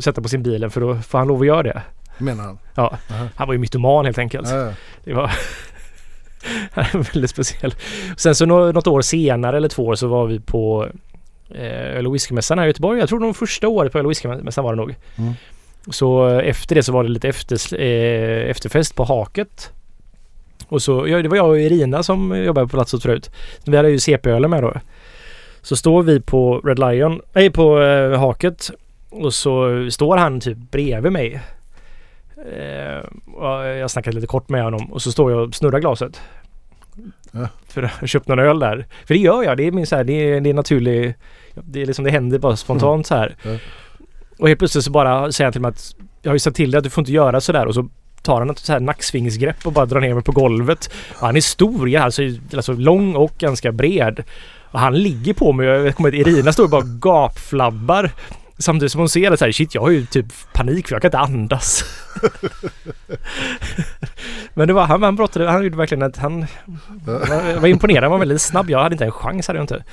Sätta 0.00 0.22
på 0.22 0.28
sin 0.28 0.42
bil 0.42 0.70
för 0.70 0.80
då 0.80 0.96
får 0.96 1.18
han 1.18 1.28
lov 1.28 1.40
att 1.40 1.46
göra 1.46 1.62
det. 1.62 1.82
Menar 2.18 2.44
han. 2.44 2.58
Ja, 2.74 2.98
Aha. 3.10 3.26
han 3.36 3.46
var 3.46 3.54
ju 3.54 3.58
mytoman 3.58 4.04
helt 4.04 4.18
enkelt. 4.18 4.48
Ja. 4.50 4.72
Det 5.04 5.12
var 5.14 5.30
väldigt 7.12 7.30
speciell. 7.30 7.74
Sen 8.16 8.34
så 8.34 8.46
nå- 8.46 8.72
något 8.72 8.86
år 8.86 9.00
senare 9.02 9.56
eller 9.56 9.68
två 9.68 9.86
år 9.86 9.94
så 9.94 10.06
var 10.06 10.26
vi 10.26 10.40
på 10.40 10.86
eh, 11.50 11.96
öl 11.96 12.06
och 12.06 12.14
whiskymässan 12.14 12.58
här 12.58 12.66
i 12.66 12.68
Göteborg. 12.68 12.98
Jag 13.00 13.08
tror 13.08 13.20
de 13.20 13.34
första 13.34 13.68
året 13.68 13.92
på 13.92 13.98
öl 13.98 14.04
och 14.06 14.10
whiskymässan 14.10 14.64
var 14.64 14.72
det 14.72 14.76
nog. 14.76 14.94
Mm. 15.18 15.32
Så 15.90 16.28
eh, 16.28 16.48
efter 16.48 16.74
det 16.74 16.82
så 16.82 16.92
var 16.92 17.02
det 17.02 17.08
lite 17.10 17.28
efter, 17.28 17.80
eh, 17.80 18.50
efterfest 18.50 18.94
på 18.94 19.04
Haket. 19.04 19.70
Och 20.68 20.82
så, 20.82 21.08
ja, 21.08 21.22
det 21.22 21.28
var 21.28 21.36
jag 21.36 21.48
och 21.48 21.60
Irina 21.60 22.02
som 22.02 22.44
jobbade 22.44 22.66
på 22.66 22.76
platsen 22.76 23.00
förut. 23.00 23.30
Vi 23.64 23.76
hade 23.76 23.90
ju 23.90 23.98
CP-ölen 23.98 24.50
med 24.50 24.62
då. 24.62 24.72
Så 25.62 25.76
står 25.76 26.02
vi 26.02 26.20
på 26.20 26.58
Red 26.60 26.78
Lion, 26.78 27.20
nej 27.32 27.50
på 27.50 27.80
eh, 27.82 28.20
Haket. 28.20 28.70
Och 29.14 29.34
så 29.34 29.86
står 29.90 30.16
han 30.16 30.40
typ 30.40 30.58
bredvid 30.70 31.12
mig. 31.12 31.40
Eh, 32.36 33.32
och 33.34 33.66
jag 33.66 33.90
snackade 33.90 34.14
lite 34.14 34.26
kort 34.26 34.48
med 34.48 34.64
honom 34.64 34.92
och 34.92 35.02
så 35.02 35.12
står 35.12 35.30
jag 35.32 35.48
och 35.48 35.54
snurrar 35.54 35.80
glaset. 35.80 36.20
Ja. 37.32 37.48
För 37.68 37.82
att 37.82 37.90
ha 37.90 38.06
köpt 38.06 38.28
någon 38.28 38.38
öl 38.38 38.58
där. 38.58 38.86
För 39.06 39.14
det 39.14 39.20
gör 39.20 39.42
jag. 39.42 39.56
Det 39.56 39.66
är 39.66 39.72
min 39.72 39.86
så 39.86 39.96
här, 39.96 40.04
det 40.04 40.12
är, 40.12 40.40
det 40.40 40.50
är 40.50 40.54
naturlig... 40.54 41.14
Det 41.54 41.82
är 41.82 41.86
liksom 41.86 42.04
det 42.04 42.10
händer 42.10 42.38
bara 42.38 42.56
spontant 42.56 43.06
så 43.06 43.14
här. 43.14 43.36
Ja. 43.42 43.58
Och 44.38 44.48
helt 44.48 44.58
plötsligt 44.58 44.84
så 44.84 44.90
bara 44.90 45.32
säger 45.32 45.46
han 45.46 45.52
till 45.52 45.60
mig 45.62 45.68
att 45.68 45.94
jag 46.22 46.30
har 46.30 46.34
ju 46.34 46.38
sagt 46.38 46.56
till 46.56 46.70
dig 46.70 46.78
att 46.78 46.84
du 46.84 46.90
får 46.90 47.02
inte 47.02 47.12
göra 47.12 47.40
så 47.40 47.52
där 47.52 47.66
och 47.66 47.74
så 47.74 47.88
tar 48.22 48.38
han 48.38 48.50
ett 48.50 48.58
så 48.58 48.72
här 48.72 48.80
nacksvingesgrepp 48.80 49.66
och 49.66 49.72
bara 49.72 49.86
drar 49.86 50.00
ner 50.00 50.14
mig 50.14 50.22
på 50.22 50.32
golvet. 50.32 50.90
Och 51.14 51.26
han 51.26 51.36
är 51.36 51.40
stor, 51.40 51.96
alltså, 51.96 52.22
alltså 52.54 52.72
lång 52.72 53.14
och 53.14 53.32
ganska 53.38 53.72
bred. 53.72 54.24
Och 54.70 54.80
han 54.80 54.98
ligger 54.98 55.34
på 55.34 55.52
mig 55.52 55.68
och 55.68 55.86
jag 55.86 55.96
kommer 55.96 56.08
att 56.08 56.14
Irina 56.14 56.52
står 56.52 56.64
och 56.64 56.70
bara 56.70 56.84
gapflabbar. 56.84 58.10
Samtidigt 58.58 58.92
som 58.92 58.98
hon 58.98 59.08
ser 59.08 59.30
det 59.30 59.36
så 59.36 59.44
här, 59.44 59.52
shit 59.52 59.74
jag 59.74 59.82
har 59.82 59.90
ju 59.90 60.06
typ 60.06 60.26
panik 60.52 60.88
för 60.88 60.94
jag 60.94 61.02
kan 61.02 61.08
inte 61.08 61.18
andas. 61.18 61.84
Men 64.54 64.68
det 64.68 64.74
var 64.74 64.86
han, 64.86 65.02
han 65.02 65.16
brottade, 65.16 65.50
han 65.50 65.64
gjorde 65.64 65.76
verkligen 65.76 66.02
att 66.02 66.16
han 66.16 66.46
var, 67.04 67.60
var 67.60 67.68
imponerad, 67.68 68.02
han 68.02 68.12
var 68.12 68.18
väldigt 68.18 68.42
snabb. 68.42 68.70
Jag 68.70 68.82
hade 68.82 68.94
inte 68.94 69.04
en 69.04 69.12
chans 69.12 69.46
hade 69.46 69.58
jag 69.58 69.64
inte. 69.64 69.84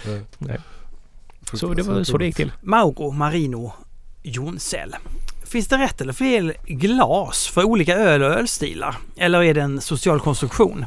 Så 1.54 1.74
det 1.74 1.84
var 1.84 2.04
så 2.04 2.18
det 2.18 2.26
gick 2.26 2.36
till. 2.36 2.52
Mauro 2.62 3.12
Marino 3.12 3.74
Jonsell. 4.24 4.96
Finns 5.46 5.68
det 5.68 5.78
rätt 5.78 6.02
eller 6.02 6.14
fel 6.14 6.54
glas 6.66 7.48
för 7.48 7.64
olika 7.64 7.96
öl 7.96 8.24
och 8.24 8.30
ölstilar? 8.32 8.98
Eller 9.18 9.44
är 9.44 9.54
det 9.54 9.62
en 9.62 9.82
social 9.82 10.20
konstruktion? 10.20 10.86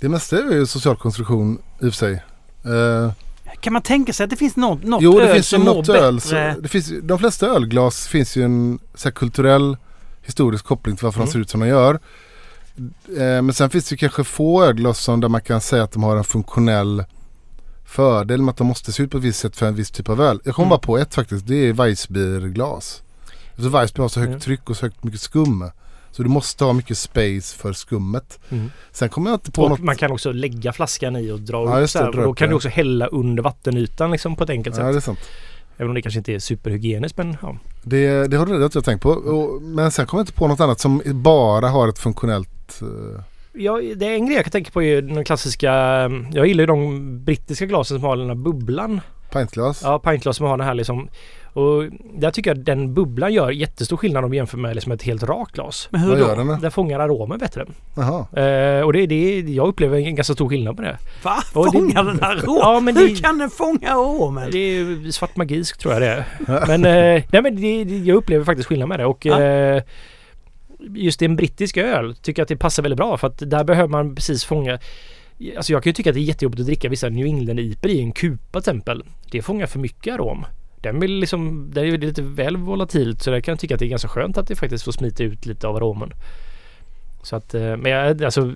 Det 0.00 0.08
mesta 0.08 0.38
är 0.38 0.52
ju 0.52 0.66
social 0.66 0.96
konstruktion 0.96 1.58
i 1.80 1.88
och 1.88 1.94
för 1.94 1.98
sig. 1.98 2.22
Eh, 2.64 3.12
Kan 3.60 3.72
man 3.72 3.82
tänka 3.82 4.12
sig 4.12 4.24
att 4.24 4.30
det 4.30 4.36
finns 4.36 4.56
något, 4.56 4.82
något 4.84 5.02
jo, 5.02 5.18
det 5.18 5.24
öl 5.28 5.34
finns 5.34 5.48
som 5.48 5.60
mår 5.64 5.74
något 5.74 5.86
bättre? 5.86 6.00
öl. 6.00 6.20
Så, 6.20 6.34
det 6.60 6.68
finns, 6.68 6.92
de 7.02 7.18
flesta 7.18 7.46
ölglas 7.46 8.06
finns 8.06 8.36
ju 8.36 8.42
en 8.44 8.78
så 8.94 9.08
här, 9.08 9.12
kulturell 9.14 9.76
historisk 10.22 10.64
koppling 10.64 10.96
till 10.96 11.04
varför 11.04 11.18
Mm. 11.20 11.26
de 11.26 11.32
ser 11.32 11.38
ut 11.38 11.50
som 11.50 11.60
de 11.60 11.66
gör. 11.68 11.94
Eh, 13.18 13.42
men 13.42 13.52
sen 13.52 13.70
finns 13.70 13.88
det 13.88 13.96
kanske 13.96 14.24
få 14.24 14.64
ölglas 14.64 14.98
som 14.98 15.20
där 15.20 15.28
man 15.28 15.40
kan 15.40 15.60
säga 15.60 15.82
att 15.82 15.92
de 15.92 16.02
har 16.02 16.16
en 16.16 16.24
funktionell 16.24 17.04
fördel 17.86 18.42
med 18.42 18.50
att 18.52 18.56
de 18.56 18.66
måste 18.66 18.92
se 18.92 19.02
ut 19.02 19.10
på 19.10 19.16
ett 19.18 19.24
visst 19.24 19.40
sätt 19.40 19.56
för 19.56 19.66
en 19.66 19.74
viss 19.74 19.90
typ 19.90 20.08
av 20.08 20.20
öl. 20.20 20.40
Jag 20.44 20.54
kommer 20.54 20.66
Mm. 20.66 20.70
bara 20.70 20.78
på 20.86 20.98
ett 20.98 21.14
faktiskt. 21.14 21.46
Det 21.46 21.54
är 21.68 21.72
Weissbierglas. 21.72 23.02
Alltså 23.56 23.68
Weissbier 23.68 24.02
har 24.02 24.08
så 24.08 24.20
högt 24.20 24.28
Mm. 24.30 24.40
tryck 24.40 24.70
och 24.70 24.76
så 24.76 24.86
högt 24.86 25.04
mycket 25.04 25.20
skum. 25.20 25.70
Så 26.16 26.22
du 26.22 26.28
måste 26.28 26.64
ha 26.64 26.72
mycket 26.72 26.98
space 26.98 27.56
för 27.58 27.72
skummet. 27.72 28.38
Mm. 28.50 28.70
Sen 28.92 29.08
kommer 29.08 29.30
jag 29.30 29.36
inte 29.36 29.50
på 29.52 29.62
Och 29.62 29.70
något. 29.70 29.80
man 29.80 29.96
kan 29.96 30.12
också 30.12 30.32
lägga 30.32 30.72
flaskan 30.72 31.16
i 31.16 31.30
och 31.30 31.40
dra 31.40 31.70
Ja, 31.70 31.80
upp 31.84 31.90
så 31.90 31.98
det, 31.98 32.04
här. 32.04 32.12
dra 32.12 32.20
Och 32.20 32.24
då 32.26 32.34
kan 32.34 32.48
det. 32.48 32.52
du 32.52 32.56
också 32.56 32.68
hälla 32.68 33.06
under 33.06 33.42
vattenytan 33.42 34.10
liksom 34.10 34.36
på 34.36 34.44
ett 34.44 34.50
enkelt 34.50 34.76
Ja, 34.78 35.00
sätt. 35.00 35.04
det. 35.06 35.16
Även 35.76 35.88
om 35.88 35.94
det 35.94 36.02
kanske 36.02 36.18
inte 36.18 36.32
är 36.32 36.38
superhygieniskt 36.38 37.18
men 37.18 37.36
ja. 37.42 37.56
Det, 37.82 38.26
det 38.26 38.36
har 38.36 38.46
du 38.46 38.58
rätt 38.58 38.74
jag 38.74 38.84
tänkt 38.84 39.02
på. 39.02 39.08
Och, 39.10 39.62
men 39.62 39.90
sen 39.90 40.06
kommer 40.06 40.20
jag 40.20 40.22
inte 40.22 40.32
på 40.32 40.48
något 40.48 40.60
annat 40.60 40.80
som 40.80 41.02
bara 41.04 41.68
har 41.68 41.88
ett 41.88 41.98
funktionellt... 41.98 42.82
eh, 42.82 43.20
Ja, 43.56 43.80
det 43.96 44.06
är 44.06 44.14
en 44.14 44.26
grej 44.26 44.36
jag 44.36 44.44
kan 44.44 44.50
tänka 44.52 44.70
på 44.70 44.82
är 44.82 45.02
den 45.02 45.24
klassiska... 45.24 45.72
Jag 46.32 46.46
gillar 46.46 46.62
ju 46.62 46.66
de 46.66 47.24
brittiska 47.24 47.66
glasen 47.66 47.96
som 47.96 48.04
har 48.04 48.16
den 48.16 48.28
här 48.28 48.34
bubblan. 48.34 49.00
Pintglas. 49.38 49.80
Ja, 49.84 49.98
pintglas 49.98 50.36
som 50.36 50.46
har 50.46 50.56
den 50.56 50.66
här 50.66 50.74
liksom. 50.74 51.08
Och 51.52 51.84
där 52.14 52.30
tycker 52.30 52.50
jag 52.50 52.58
att 52.58 52.64
den 52.64 52.94
bubblan 52.94 53.32
gör 53.32 53.50
jättestor 53.50 53.96
skillnad 53.96 54.24
om 54.24 54.30
vi 54.30 54.36
jämför 54.36 54.58
med 54.58 54.74
liksom 54.74 54.92
ett 54.92 55.02
helt 55.02 55.22
rakt 55.22 55.54
glas. 55.54 55.88
Men 55.90 56.00
hur 56.00 56.08
Vad 56.08 56.18
då? 56.18 56.24
gör 56.26 56.36
den 56.36 56.46
då? 56.46 56.54
Den 56.62 56.70
fångar 56.70 57.00
aromen 57.00 57.38
bättre. 57.38 57.66
Jaha. 57.96 58.26
Eh, 58.42 58.80
och 58.84 58.92
det, 58.92 59.06
det, 59.06 59.40
jag 59.40 59.68
upplever 59.68 59.98
en 59.98 60.14
ganska 60.14 60.34
stor 60.34 60.48
skillnad 60.48 60.76
på 60.76 60.82
det. 60.82 60.98
Va? 61.22 61.34
Och 61.52 61.64
det- 61.72 61.78
Fångar 61.78 62.04
den 62.04 62.20
här 62.22 62.36
rom? 62.36 62.58
Ja, 62.60 62.80
men 62.80 62.96
Hur 62.96 63.08
det- 63.08 63.22
kan 63.22 63.38
den 63.38 63.50
fånga 63.50 63.90
aromen? 63.90 64.48
Det 64.52 64.58
är 64.58 65.10
svart 65.10 65.36
magisk 65.36 65.78
tror 65.78 65.92
jag 65.94 66.02
det 66.02 66.08
är. 66.08 66.24
Men, 66.66 66.84
eh, 66.84 67.22
nej, 67.32 67.42
men 67.42 67.56
det, 67.56 67.84
det, 67.84 67.98
jag 67.98 68.16
upplever 68.16 68.44
faktiskt 68.44 68.68
skillnad 68.68 68.88
med 68.88 68.98
det. 69.00 69.06
Och 69.06 69.26
Ja. 69.26 69.42
eh, 69.42 69.82
just 70.94 71.22
i 71.22 71.24
en 71.24 71.36
brittisk 71.36 71.76
öl 71.76 72.16
tycker 72.16 72.40
jag 72.40 72.44
att 72.44 72.48
det 72.48 72.56
passar 72.56 72.82
väldigt 72.82 72.98
bra. 72.98 73.16
För 73.16 73.26
att 73.26 73.42
där 73.50 73.64
behöver 73.64 73.88
man 73.88 74.14
precis 74.14 74.44
fånga 74.44 74.78
Alltså 75.56 75.72
jag 75.72 75.82
kan 75.82 75.90
ju 75.90 75.94
tycka 75.94 76.10
att 76.10 76.14
det 76.14 76.20
är 76.20 76.22
jättejobbigt 76.22 76.60
att 76.60 76.66
dricka 76.66 76.88
vissa 76.88 77.08
New 77.08 77.26
England 77.26 77.58
IPA 77.58 77.88
i 77.88 78.00
en 78.00 78.12
kupa 78.12 78.60
till 78.60 78.70
exempel. 78.70 79.04
Det 79.30 79.42
fångar 79.42 79.66
för 79.66 79.78
mycket 79.78 80.14
arom. 80.14 80.46
Den 80.82 81.00
vill 81.00 81.12
liksom, 81.18 81.70
det 81.74 81.80
är 81.80 81.98
lite 81.98 82.22
väl 82.22 82.56
volatilt 82.56 83.22
så 83.22 83.30
där 83.30 83.40
kan 83.40 83.52
jag 83.52 83.58
tycka 83.60 83.74
att 83.74 83.78
det 83.78 83.86
är 83.86 83.88
ganska 83.88 84.08
skönt 84.08 84.38
att 84.38 84.48
det 84.48 84.56
faktiskt 84.56 84.84
får 84.84 84.92
smita 84.92 85.22
ut 85.24 85.46
lite 85.46 85.66
av 85.68 85.76
aromen. 85.76 86.10
Så 87.22 87.36
att, 87.36 87.54
eh, 87.54 87.76
men 87.76 87.92
jag, 87.92 88.24
alltså 88.24 88.54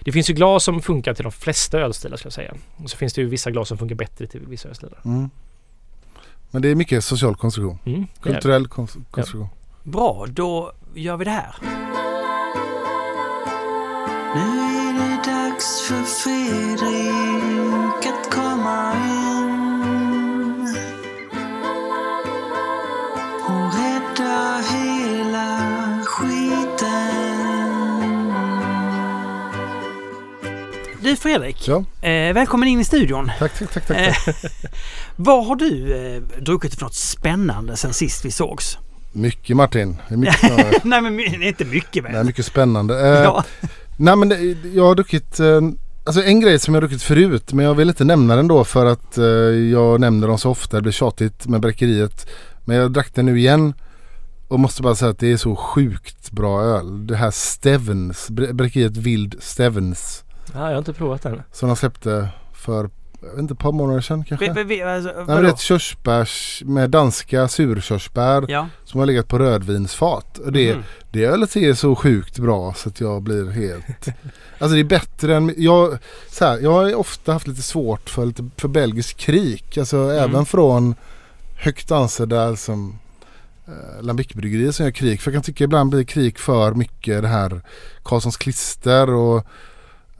det 0.00 0.12
finns 0.12 0.30
ju 0.30 0.34
glas 0.34 0.64
som 0.64 0.82
funkar 0.82 1.14
till 1.14 1.22
de 1.22 1.32
flesta 1.32 1.78
ölstilar 1.80 2.16
skulle 2.16 2.26
jag 2.26 2.32
säga. 2.32 2.54
Och 2.76 2.90
så 2.90 2.96
finns 2.96 3.12
det 3.14 3.20
ju 3.20 3.28
vissa 3.28 3.50
glas 3.50 3.68
som 3.68 3.78
funkar 3.78 3.96
bättre 3.96 4.26
till 4.26 4.40
vissa 4.46 4.68
ölstilar. 4.68 4.98
Mm. 5.04 5.30
Men 6.50 6.62
det 6.62 6.68
är 6.68 6.74
mycket 6.74 7.04
social 7.04 7.34
konstruktion. 7.36 7.78
Mm. 7.84 8.06
Kulturell 8.22 8.68
kon- 8.68 9.04
konstruktion. 9.10 9.48
Bra, 9.82 10.26
då 10.28 10.72
gör 10.94 11.16
vi 11.16 11.24
det 11.24 11.30
här. 11.30 11.54
Det 14.34 14.71
dags 15.62 15.80
för 15.80 16.02
Fredrik 16.02 18.06
att 18.06 18.30
komma 18.30 18.94
in 18.94 20.76
och 23.46 23.74
rädda 23.74 24.62
hela 24.70 26.02
skiten. 26.06 26.88
Du 31.00 31.16
Fredrik, 31.16 31.68
ja. 31.68 31.84
eh, 32.08 32.34
välkommen 32.34 32.68
in 32.68 32.80
i 32.80 32.84
studion. 32.84 33.30
Tack, 33.38 33.58
tack, 33.58 33.72
tack. 33.72 33.86
tack. 33.86 33.98
Eh, 33.98 34.14
vad 35.16 35.46
har 35.46 35.56
du 35.56 35.94
eh, 35.94 36.22
druckit 36.42 36.74
för 36.74 36.82
något 36.82 36.94
spännande 36.94 37.76
sen 37.76 37.92
sist 37.92 38.24
vi 38.24 38.30
sågs? 38.30 38.78
Mycket 39.12 39.56
Martin. 39.56 39.96
Mycket, 40.08 40.42
Nej 40.84 41.00
men 41.00 41.42
inte 41.42 41.64
mycket 41.64 42.02
men. 42.02 42.12
Nej 42.12 42.24
mycket 42.24 42.46
spännande. 42.46 43.00
Eh, 43.00 43.06
ja. 43.22 43.44
Nej 43.96 44.16
men 44.16 44.28
det, 44.28 44.36
jag 44.74 44.84
har 44.84 44.94
druckit, 44.94 45.40
eh, 45.40 45.60
alltså 46.04 46.22
en 46.22 46.40
grej 46.40 46.58
som 46.58 46.74
jag 46.74 46.80
har 46.82 46.88
druckit 46.88 47.02
förut 47.02 47.52
men 47.52 47.64
jag 47.64 47.74
vill 47.74 47.88
inte 47.88 48.04
nämna 48.04 48.36
den 48.36 48.48
då 48.48 48.64
för 48.64 48.86
att 48.86 49.18
eh, 49.18 49.24
jag 49.24 50.00
nämner 50.00 50.28
dem 50.28 50.38
så 50.38 50.50
ofta. 50.50 50.76
Det 50.76 50.82
blir 50.82 50.92
tjatigt 50.92 51.46
med 51.46 51.60
bräckeriet. 51.60 52.26
Men 52.64 52.76
jag 52.76 52.92
drack 52.92 53.14
den 53.14 53.26
nu 53.26 53.38
igen 53.38 53.74
och 54.48 54.60
måste 54.60 54.82
bara 54.82 54.94
säga 54.94 55.10
att 55.10 55.18
det 55.18 55.32
är 55.32 55.36
så 55.36 55.56
sjukt 55.56 56.30
bra 56.30 56.62
öl. 56.62 57.06
Det 57.06 57.16
här 57.16 57.30
Stevens, 57.30 58.30
brä- 58.30 58.52
bräckeriet 58.52 58.96
Vild 58.96 59.34
Stevens 59.40 60.24
Ja, 60.54 60.60
jag 60.60 60.70
har 60.70 60.78
inte 60.78 60.92
provat 60.92 61.22
den. 61.22 61.42
som 61.52 61.68
de 61.68 61.76
släppte 61.76 62.28
för, 62.54 62.90
jag 63.22 63.30
vet 63.30 63.38
inte, 63.38 63.52
ett 63.54 63.58
par 63.60 63.72
månader 63.72 64.00
sedan 64.00 64.24
kanske. 64.24 64.52
Vi, 64.52 64.62
vi, 64.64 64.82
alltså, 64.82 65.12
Nej, 65.16 65.24
men 65.26 65.42
det 65.42 65.48
är 65.48 65.52
ett 65.52 65.58
körsbärs 65.60 66.62
med 66.66 66.90
danska 66.90 67.48
surkörsbär 67.48 68.44
Ja. 68.48 68.68
som 68.84 69.00
har 69.00 69.06
legat 69.06 69.28
på 69.28 69.38
rödvinsfat. 69.38 70.38
Och 70.38 70.52
det, 70.52 70.74
Mhm. 70.74 70.82
det 71.10 71.24
ölet 71.24 71.56
är 71.56 71.74
så 71.74 71.94
sjukt 71.96 72.38
bra 72.38 72.74
så 72.74 72.88
att 72.88 73.00
jag 73.00 73.22
blir 73.22 73.50
helt... 73.50 74.06
Alltså 74.58 74.74
det 74.74 74.80
är 74.80 74.84
bättre 74.84 75.36
än... 75.36 75.54
Jag, 75.56 75.98
så 76.30 76.44
här, 76.44 76.58
jag 76.58 76.72
har 76.72 76.94
ofta 76.94 77.32
haft 77.32 77.46
lite 77.46 77.62
svårt 77.62 78.10
för, 78.10 78.26
lite, 78.26 78.48
för 78.56 78.68
belgisk 78.68 79.16
krik. 79.16 79.78
Alltså 79.78 80.10
även 80.12 80.46
från 80.46 80.94
högt 81.56 81.90
ansedda 81.90 82.56
som 82.56 82.98
eh, 83.66 84.02
Lambic-bryggerier 84.02 84.70
som 84.72 84.84
gör 84.86 84.92
krik. 84.92 85.20
För 85.20 85.30
jag 85.30 85.34
kan 85.36 85.42
tycka 85.42 85.64
ibland 85.64 85.90
blir 85.90 86.04
krik 86.04 86.38
för 86.38 86.74
mycket 86.74 87.22
det 87.22 87.28
här 87.28 87.60
Karlssons 88.02 88.36
klister 88.36 89.10
och 89.10 89.46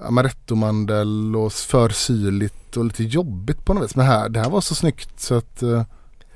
amarettomandel 0.04 1.36
och 1.36 1.52
för 1.52 1.88
syrligt 1.88 2.76
och 2.76 2.84
lite 2.84 3.04
jobbigt 3.04 3.64
på 3.64 3.74
något 3.74 3.84
vis. 3.84 3.96
Men 3.96 4.06
här, 4.06 4.28
det 4.28 4.40
här 4.40 4.50
var 4.50 4.60
så 4.60 4.74
snyggt 4.74 5.20
så 5.20 5.34
att 5.34 5.62
eh, 5.62 5.82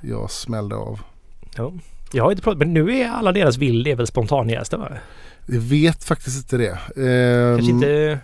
jag 0.01 0.31
smällde 0.31 0.77
av. 0.77 1.01
Ja. 1.57 1.73
Jag 2.13 2.25
har 2.25 2.31
inte 2.31 2.43
provat, 2.43 2.59
men 2.59 2.75
nu 2.75 2.97
är 2.99 3.09
alla 3.09 3.33
deras 3.33 3.57
vild 3.57 3.87
är 3.87 3.97
väl 3.97 4.07
spontanjästa 4.07 4.77
va? 4.77 4.89
Jag 5.47 5.61
vet 5.61 6.05
faktiskt 6.05 6.37
inte 6.37 6.57
det. 6.57 6.79
Ehm, 7.07 7.57
Kanske 7.57 7.73
inte... 7.73 8.11
Eh, 8.13 8.19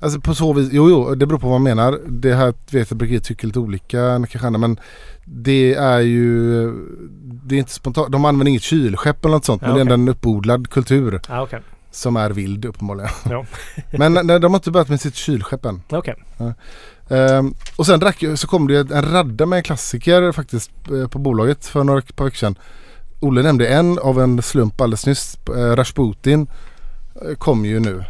Alltså 0.00 0.20
på 0.20 0.34
så 0.34 0.52
vis, 0.52 0.68
jo 0.72 0.90
jo 0.90 1.14
det 1.14 1.26
beror 1.26 1.38
på 1.38 1.48
vad 1.48 1.60
man 1.60 1.76
menar. 1.76 1.98
Det 2.08 2.34
här 2.34 2.54
vet 2.70 2.90
jag 2.90 2.98
bryggeriet 2.98 3.24
tycker 3.24 3.46
lite 3.46 3.58
olika 3.58 4.26
kanske 4.30 4.50
men 4.50 4.80
det 5.24 5.74
är 5.74 6.00
ju 6.00 6.62
Det 7.20 7.54
är 7.54 7.58
inte 7.58 7.72
spontant, 7.72 8.12
de 8.12 8.24
använder 8.24 8.50
inget 8.50 8.62
kylskepp 8.62 9.24
eller 9.24 9.34
något 9.34 9.44
sånt 9.44 9.62
Ja, 9.62 9.68
men 9.68 9.74
det 9.74 9.80
är 9.80 9.82
ändå 9.82 9.94
en 9.94 10.08
uppodlad 10.08 10.70
kultur 10.70 11.20
Ja, 11.28 11.42
okej. 11.42 11.60
Som 11.90 12.16
är 12.16 12.30
vild 12.30 12.64
uppenbarligen. 12.64 13.10
Ja. 13.30 13.44
men 13.90 14.12
nej, 14.12 14.40
de 14.40 14.52
har 14.52 14.58
inte 14.58 14.70
börjat 14.70 14.88
med 14.88 15.00
sitt 15.00 15.14
kylskepp 15.14 15.64
än. 15.64 15.82
Okej. 15.90 16.14
Ehm, 17.10 17.54
och 17.76 17.86
sen 17.86 18.00
drack 18.00 18.24
så 18.36 18.46
kom 18.46 18.68
det 18.68 18.90
en 18.90 19.12
radda 19.12 19.46
med 19.46 19.64
klassiker 19.64 20.32
faktiskt 20.32 20.70
eh, 20.90 21.08
på 21.08 21.18
bolaget 21.18 21.66
för 21.66 21.84
några 21.84 22.02
par 22.14 22.24
veckor 22.24 22.36
sedan. 22.36 22.58
Olle 23.20 23.42
nämnde 23.42 23.68
en 23.68 23.98
av 23.98 24.20
en 24.20 24.42
slump 24.42 24.80
alldeles 24.80 25.06
nyss. 25.06 25.38
Uh, 25.50 25.76
Rasputin 25.76 26.46
eh, 27.14 27.34
kom 27.34 27.64
ju 27.64 27.80
nu 27.80 28.04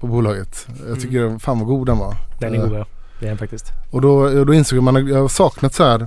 på 0.00 0.06
bolaget. 0.06 0.66
Jag 0.88 1.00
tycker 1.00 1.38
fan 1.38 1.58
vad 1.58 1.68
god 1.68 1.86
den 1.86 1.98
var. 1.98 2.16
Den 2.40 2.54
är 2.54 2.58
Eh, 2.58 2.64
god 2.64 2.78
ja. 2.78 2.86
Det 3.20 3.26
är 3.26 3.28
den 3.28 3.38
faktiskt. 3.38 3.72
och 3.90 4.00
då, 4.00 4.44
då 4.44 4.54
insåg 4.54 4.82
man 4.82 5.06
jag 5.06 5.20
har 5.20 5.28
saknat 5.28 5.74
så 5.74 5.84
här. 5.84 6.06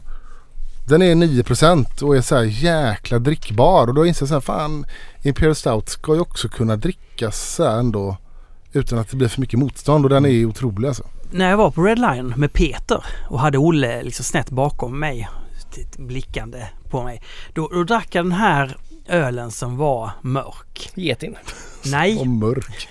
Den 0.90 1.02
är 1.02 1.16
9% 1.16 2.04
och 2.04 2.18
är 2.18 2.22
så 2.22 2.36
här 2.36 2.44
jäkla 2.44 3.20
drickbar. 3.20 3.88
Och 3.88 3.94
då 3.94 4.06
inser 4.06 4.24
jag 4.24 4.28
så 4.28 4.34
här 4.34 4.42
fan 4.42 4.86
Imperial 5.22 5.56
Stout 5.56 5.90
ska 5.90 6.14
ju 6.14 6.20
också 6.20 6.50
kunna 6.50 6.76
drickas 6.76 7.56
så 7.56 7.64
här 7.64 7.80
ändå. 7.80 8.18
Utan 8.74 9.00
att 9.00 9.10
det 9.10 9.18
blir 9.18 9.28
för 9.28 9.42
mycket 9.42 9.60
motstånd 9.60 10.06
och 10.06 10.10
den 10.10 10.26
är 10.26 10.46
otrolig 10.46 10.88
alltså. 10.88 11.04
När 11.32 11.50
jag 11.50 11.58
var 11.58 11.72
på 11.72 11.84
Red 11.84 12.00
Lion 12.00 12.34
med 12.38 12.54
Peter 12.54 13.06
och 13.30 13.40
hade 13.40 13.58
Olle 13.58 14.04
liksom 14.04 14.26
snett 14.26 14.50
bakom 14.50 15.00
mig, 15.00 15.30
blickande 15.98 16.66
på 16.90 17.04
mig. 17.04 17.22
Då, 17.54 17.68
då 17.68 17.84
drack 17.84 18.16
jag 18.16 18.26
den 18.26 18.32
här 18.32 18.78
ölen 19.08 19.52
som 19.52 19.78
var 19.78 20.12
mörk. 20.22 20.92
Getin. 20.96 21.36
Nej, 21.86 22.18
Och 22.20 22.28
mörk. 22.28 22.88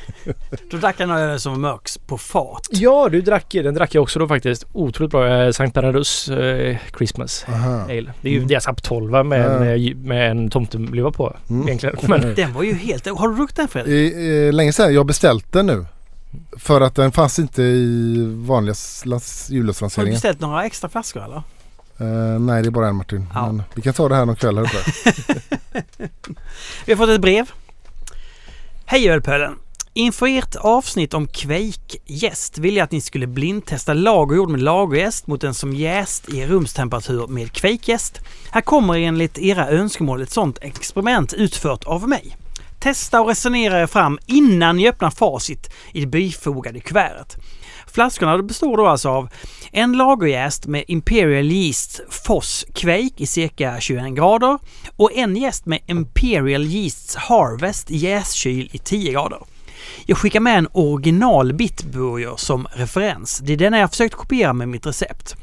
då 0.70 0.76
drack 0.76 0.94
jag 0.98 1.10
ölen 1.10 1.40
som 1.40 1.52
var 1.52 1.58
mörk 1.58 1.88
på 2.06 2.18
fat. 2.18 2.68
Ja, 2.70 3.08
du 3.12 3.20
drack 3.20 3.46
den 3.50 3.74
drack 3.74 3.94
jag 3.94 4.02
också 4.02 4.18
då 4.18 4.28
faktiskt. 4.28 4.66
Otroligt 4.72 5.10
bra. 5.10 5.28
Eh, 5.44 5.50
Sankt 5.52 5.74
Bernardus 5.74 6.28
eh, 6.28 6.76
Christmas 6.98 7.44
Aha. 7.48 7.80
Ale. 7.84 8.12
Det 8.22 8.28
är 8.28 8.32
ju 8.32 8.36
Mm. 8.36 8.48
deras 8.48 8.66
app 8.68 8.82
12 8.82 9.26
med, 9.26 9.46
en, 9.62 9.82
Ja. 9.82 9.94
med 9.96 10.30
en 10.30 10.50
tomteluva 10.50 11.10
på 11.10 11.36
Mm. 11.50 11.68
egentligen. 11.68 11.96
Men, 12.08 12.34
Den 12.34 12.52
var 12.52 12.62
ju 12.62 12.74
helt... 12.74 13.06
Har 13.06 13.28
du 13.28 13.34
druckit 13.36 13.56
den 13.56 13.68
Fredrik? 13.68 14.14
Länge 14.54 14.72
sedan. 14.72 14.92
Jag 14.94 15.00
har 15.00 15.04
beställt 15.04 15.52
den 15.52 15.66
nu. 15.66 15.84
För 16.56 16.80
att 16.80 16.94
den 16.94 17.12
fanns 17.12 17.38
inte 17.38 17.62
i 17.62 18.24
vanliga 18.46 18.74
las- 19.04 19.50
Har 19.96 20.04
du 20.04 20.10
beställt 20.10 20.40
några 20.40 20.64
extra 20.64 20.88
flaskor 20.88 21.24
eller? 21.24 21.42
Eh, 22.00 22.38
nej 22.40 22.62
det 22.62 22.68
är 22.68 22.70
bara 22.70 22.88
en 22.88 22.96
Martin. 22.96 23.26
Ja. 23.34 23.46
Men 23.46 23.62
vi 23.74 23.82
kan 23.82 23.94
ta 23.94 24.08
det 24.08 24.14
här 24.14 24.26
någon 24.26 24.36
kväll 24.36 24.56
här 24.58 24.64
uppe. 24.64 24.78
Vi 26.86 26.92
har 26.92 26.96
fått 26.96 27.08
ett 27.08 27.20
brev. 27.20 27.50
Hej 28.90 29.10
Ölpölen! 29.10 29.56
Inför 29.92 30.26
ert 30.26 30.56
avsnitt 30.56 31.14
om 31.14 31.26
kveikjäst 31.26 32.58
ville 32.58 32.78
jag 32.78 32.84
att 32.84 32.92
ni 32.92 33.00
skulle 33.00 33.26
blindtesta 33.26 33.94
lagerjord 33.94 34.50
med 34.50 34.62
lagerjäst 34.62 35.26
mot 35.26 35.40
den 35.40 35.54
som 35.54 35.72
jäst 35.72 36.28
i 36.28 36.46
rumstemperatur 36.46 37.26
med 37.26 37.52
kveikjäst. 37.52 38.20
Här 38.50 38.60
kommer 38.60 38.98
enligt 38.98 39.38
era 39.38 39.68
önskemål 39.68 40.22
ett 40.22 40.30
sådant 40.30 40.58
experiment 40.62 41.32
utfört 41.32 41.84
av 41.84 42.08
mig. 42.08 42.36
Testa 42.80 43.20
och 43.20 43.28
resonera 43.28 43.80
er 43.80 43.86
fram 43.86 44.18
innan 44.26 44.76
ni 44.76 44.88
öppnar 44.88 45.10
facit 45.10 45.74
i 45.92 46.00
det 46.00 46.06
bifogade 46.06 46.80
kuvertet. 46.80 47.36
Flaskorna 47.92 48.42
består 48.42 48.76
då 48.76 48.86
alltså 48.86 49.08
av 49.08 49.28
en 49.72 49.92
lagerjäst 49.92 50.66
med 50.66 50.84
Imperial 50.88 51.50
Yeast 51.52 52.00
Foss 52.10 52.66
Quake 52.74 53.14
i 53.16 53.26
cirka 53.26 53.80
21 53.80 54.14
grader 54.14 54.58
och 54.96 55.12
en 55.14 55.36
jäst 55.36 55.66
med 55.66 55.78
Imperial 55.86 56.64
Yeasts 56.64 57.16
Harvest 57.16 57.90
jäskyl 57.90 58.70
i 58.72 58.78
10 58.78 59.12
grader. 59.12 59.38
Jag 60.06 60.18
skickar 60.18 60.40
med 60.40 60.58
en 60.58 60.68
original 60.72 61.52
Bitburger 61.52 62.34
som 62.36 62.66
referens. 62.72 63.38
Det 63.38 63.52
är 63.52 63.56
den 63.56 63.72
jag 63.72 63.90
försökt 63.90 64.14
kopiera 64.14 64.52
med 64.52 64.68
mitt 64.68 64.86
recept. 64.86 65.36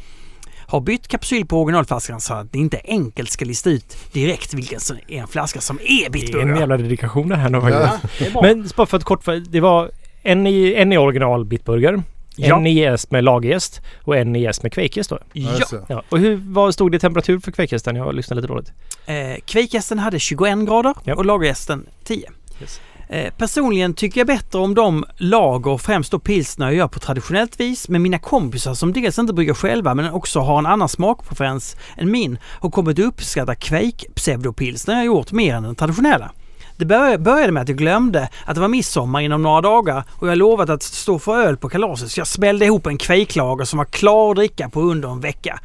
Har 0.67 0.81
bytt 0.81 1.07
kapsyl 1.07 1.45
på 1.45 1.61
originalflaskan 1.61 2.21
så 2.21 2.33
att 2.33 2.51
det 2.51 2.59
inte 2.59 2.81
enkelt 2.85 3.29
ska 3.29 3.45
lista 3.45 3.69
ut 3.69 3.97
direkt 4.13 4.53
vilken 4.53 4.79
som 4.79 4.97
är 5.07 5.21
en 5.21 5.27
flaska 5.27 5.61
som 5.61 5.79
är 5.79 5.85
det 5.85 6.01
är 6.01 6.05
en 6.05 6.11
Bitburger. 6.11 6.59
jävla 6.59 6.77
dedikation 6.77 7.29
det 7.29 7.35
här 7.35 7.49
nu 7.49 7.61
faktiskt. 7.61 8.33
Ja. 8.33 8.41
Men 8.41 8.69
bara 8.75 8.87
för 8.87 8.97
att 8.97 9.03
kort 9.03 9.23
för, 9.23 9.35
det 9.35 9.59
var 9.59 9.91
en 10.23 10.47
i, 10.47 10.73
en 10.73 10.93
i 10.93 10.97
original 10.97 11.45
bitburger. 11.45 12.03
Ja. 12.37 12.57
En 12.57 12.67
i 12.67 12.73
jäst 12.73 13.11
med 13.11 13.23
lagerjäst 13.23 13.81
och 14.03 14.17
en 14.17 14.35
i 14.35 14.41
jäst 14.41 14.63
med 14.63 14.73
kveikjäst 14.73 15.09
då. 15.09 15.19
Ja, 15.33 15.49
ja. 15.87 16.03
Och 16.09 16.19
hur, 16.19 16.35
vad 16.45 16.73
stod 16.73 16.91
det 16.91 16.95
i 16.97 16.99
temperatur 16.99 17.39
för 17.39 17.51
kveikjästen? 17.51 17.95
Jag 17.95 18.15
lyssnade 18.15 18.41
lite 18.41 18.53
dåligt. 18.53 18.71
Eh, 19.05 19.41
Kveikgästen 19.45 19.99
hade 19.99 20.19
21 20.19 20.57
grader 20.67 20.93
Ja. 21.03 21.15
och 21.15 21.25
lagergästen 21.25 21.85
10. 22.03 22.29
Yes. 22.61 22.81
Eh, 23.09 23.33
personligen 23.37 23.93
tycker 23.93 24.19
jag 24.19 24.27
bättre 24.27 24.59
om 24.59 24.75
de 24.75 25.05
lager, 25.17 25.77
främst 25.77 26.11
då 26.11 26.19
pilsner, 26.19 26.65
jag 26.65 26.75
gör 26.75 26.87
på 26.87 26.99
traditionellt 26.99 27.59
vis. 27.59 27.89
Men 27.89 28.01
mina 28.01 28.19
kompisar 28.19 28.73
som 28.73 28.93
dels 28.93 29.19
inte 29.19 29.33
brygger 29.33 29.53
själva 29.53 29.93
men 29.95 30.11
också 30.13 30.39
har 30.39 30.59
en 30.59 30.65
annan 30.65 30.89
smakpreferens 30.89 31.75
än 31.97 32.11
min 32.11 32.37
har 32.45 32.69
kommit 32.69 32.99
att 32.99 33.05
uppskatta 33.05 33.55
kveik 33.55 34.05
pseudopilsner 34.15 34.95
jag 34.95 35.05
gjort 35.05 35.31
mer 35.31 35.55
än 35.55 35.63
den 35.63 35.75
traditionella. 35.75 36.31
Det 36.77 36.85
bör- 36.85 37.17
började 37.17 37.51
med 37.51 37.61
att 37.61 37.69
jag 37.69 37.77
glömde 37.77 38.29
att 38.45 38.55
det 38.55 38.61
var 38.61 38.67
midsommar 38.67 39.21
inom 39.21 39.41
några 39.41 39.61
dagar 39.61 40.03
och 40.19 40.27
jag 40.27 40.37
lovat 40.37 40.69
att 40.69 40.83
stå 40.83 41.19
för 41.19 41.37
öl 41.43 41.57
på 41.57 41.69
kalaset 41.69 42.11
så 42.11 42.19
jag 42.19 42.27
smällde 42.27 42.65
ihop 42.65 42.87
en 42.87 42.97
kveiklager 42.97 43.65
som 43.65 43.77
var 43.77 43.85
klar 43.85 44.29
att 44.31 44.35
dricka 44.35 44.69
på 44.69 44.81
under 44.81 45.09
en 45.09 45.19
vecka. 45.19 45.59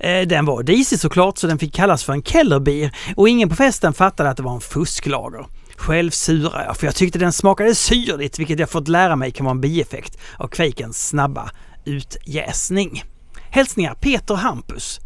Eh, 0.00 0.20
Den 0.26 0.44
var 0.44 0.62
disig 0.62 0.98
såklart 1.00 1.38
så 1.38 1.46
den 1.46 1.58
fick 1.58 1.74
kallas 1.74 2.04
för 2.04 2.12
en 2.12 2.22
kellerbier 2.22 2.90
och 3.16 3.28
ingen 3.28 3.48
på 3.48 3.56
festen 3.56 3.92
fattade 3.92 4.30
att 4.30 4.36
det 4.36 4.42
var 4.42 4.54
en 4.54 4.60
fusklager. 4.60 5.46
Själv 5.76 6.10
surade 6.10 6.64
jag 6.64 6.76
för 6.76 6.86
jag 6.86 6.94
tyckte 6.94 7.18
den 7.18 7.32
smakade 7.32 7.74
syrligt 7.74 8.38
vilket 8.38 8.58
jag 8.58 8.70
fått 8.70 8.88
lära 8.88 9.16
mig 9.16 9.30
kan 9.30 9.44
vara 9.46 9.54
en 9.54 9.60
bieffekt 9.60 10.18
av 10.36 10.48
kvejkens 10.48 11.08
snabba 11.08 11.50
utjäsning. 11.84 13.02
Hälsningar 13.50 13.94
Peter 13.94 14.34
Hampus 14.34 15.00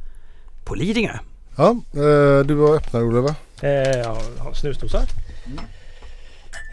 på 0.65 0.75
Lidingö. 0.75 1.13
Ja, 1.57 1.71
eh, 1.95 2.47
du 2.47 2.55
var 2.55 2.77
öppnare 2.77 3.05
Olle 3.05 3.21
va? 3.21 3.35
Eh, 3.61 3.71
ja, 4.01 4.19
ha 4.39 4.55
snusdosa. 4.55 4.99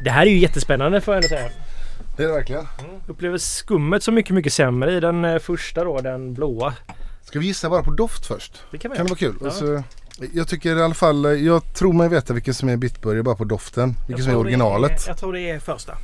Det 0.04 0.10
här 0.10 0.22
är 0.22 0.30
ju 0.30 0.38
jättespännande 0.38 1.02
får 1.02 1.14
jag 1.14 1.24
ändå 1.24 1.36
säga. 1.36 1.50
Det 2.18 2.24
är 2.24 2.28
det 2.28 2.34
verkligen. 2.34 2.68
Upplever 3.08 3.38
skummet 3.38 4.04
så 4.04 4.12
mycket, 4.12 4.36
mycket 4.36 4.54
sämre 4.54 4.94
i 4.94 5.00
den 5.00 5.26
eh, 5.26 5.40
första 5.40 5.84
då, 5.84 6.02
den 6.02 6.34
blåa. 6.34 6.74
Ska 7.24 7.40
vi 7.40 7.46
gissa 7.46 7.70
bara 7.70 7.84
på 7.84 7.92
doft 7.92 8.26
först? 8.26 8.64
Det 8.72 8.78
kan 8.78 8.92
vi 8.92 8.98
Kan 8.98 9.06
det 9.06 9.10
vara 9.10 9.20
kul? 9.20 9.36
Ja. 9.42 9.48
Och 9.48 9.54
så, 9.54 9.84
jag 10.34 10.48
tycker 10.48 10.78
i 10.78 10.84
alla 10.84 10.94
fall, 10.94 11.26
eh, 11.26 11.32
jag 11.32 11.74
tror 11.74 11.94
mig 11.94 12.10
veta 12.10 12.34
vilken 12.34 12.54
som 12.54 12.70
är 12.70 12.78
Bitburger 12.78 13.22
bara 13.24 13.36
på 13.36 13.44
doften. 13.44 13.96
Vilken 14.08 14.26
som 14.26 14.34
är 14.34 14.38
originalet. 14.38 15.04
jag 15.08 15.18
tror 15.18 15.34
det 15.34 15.50
är 15.50 15.60
första. 15.60 15.98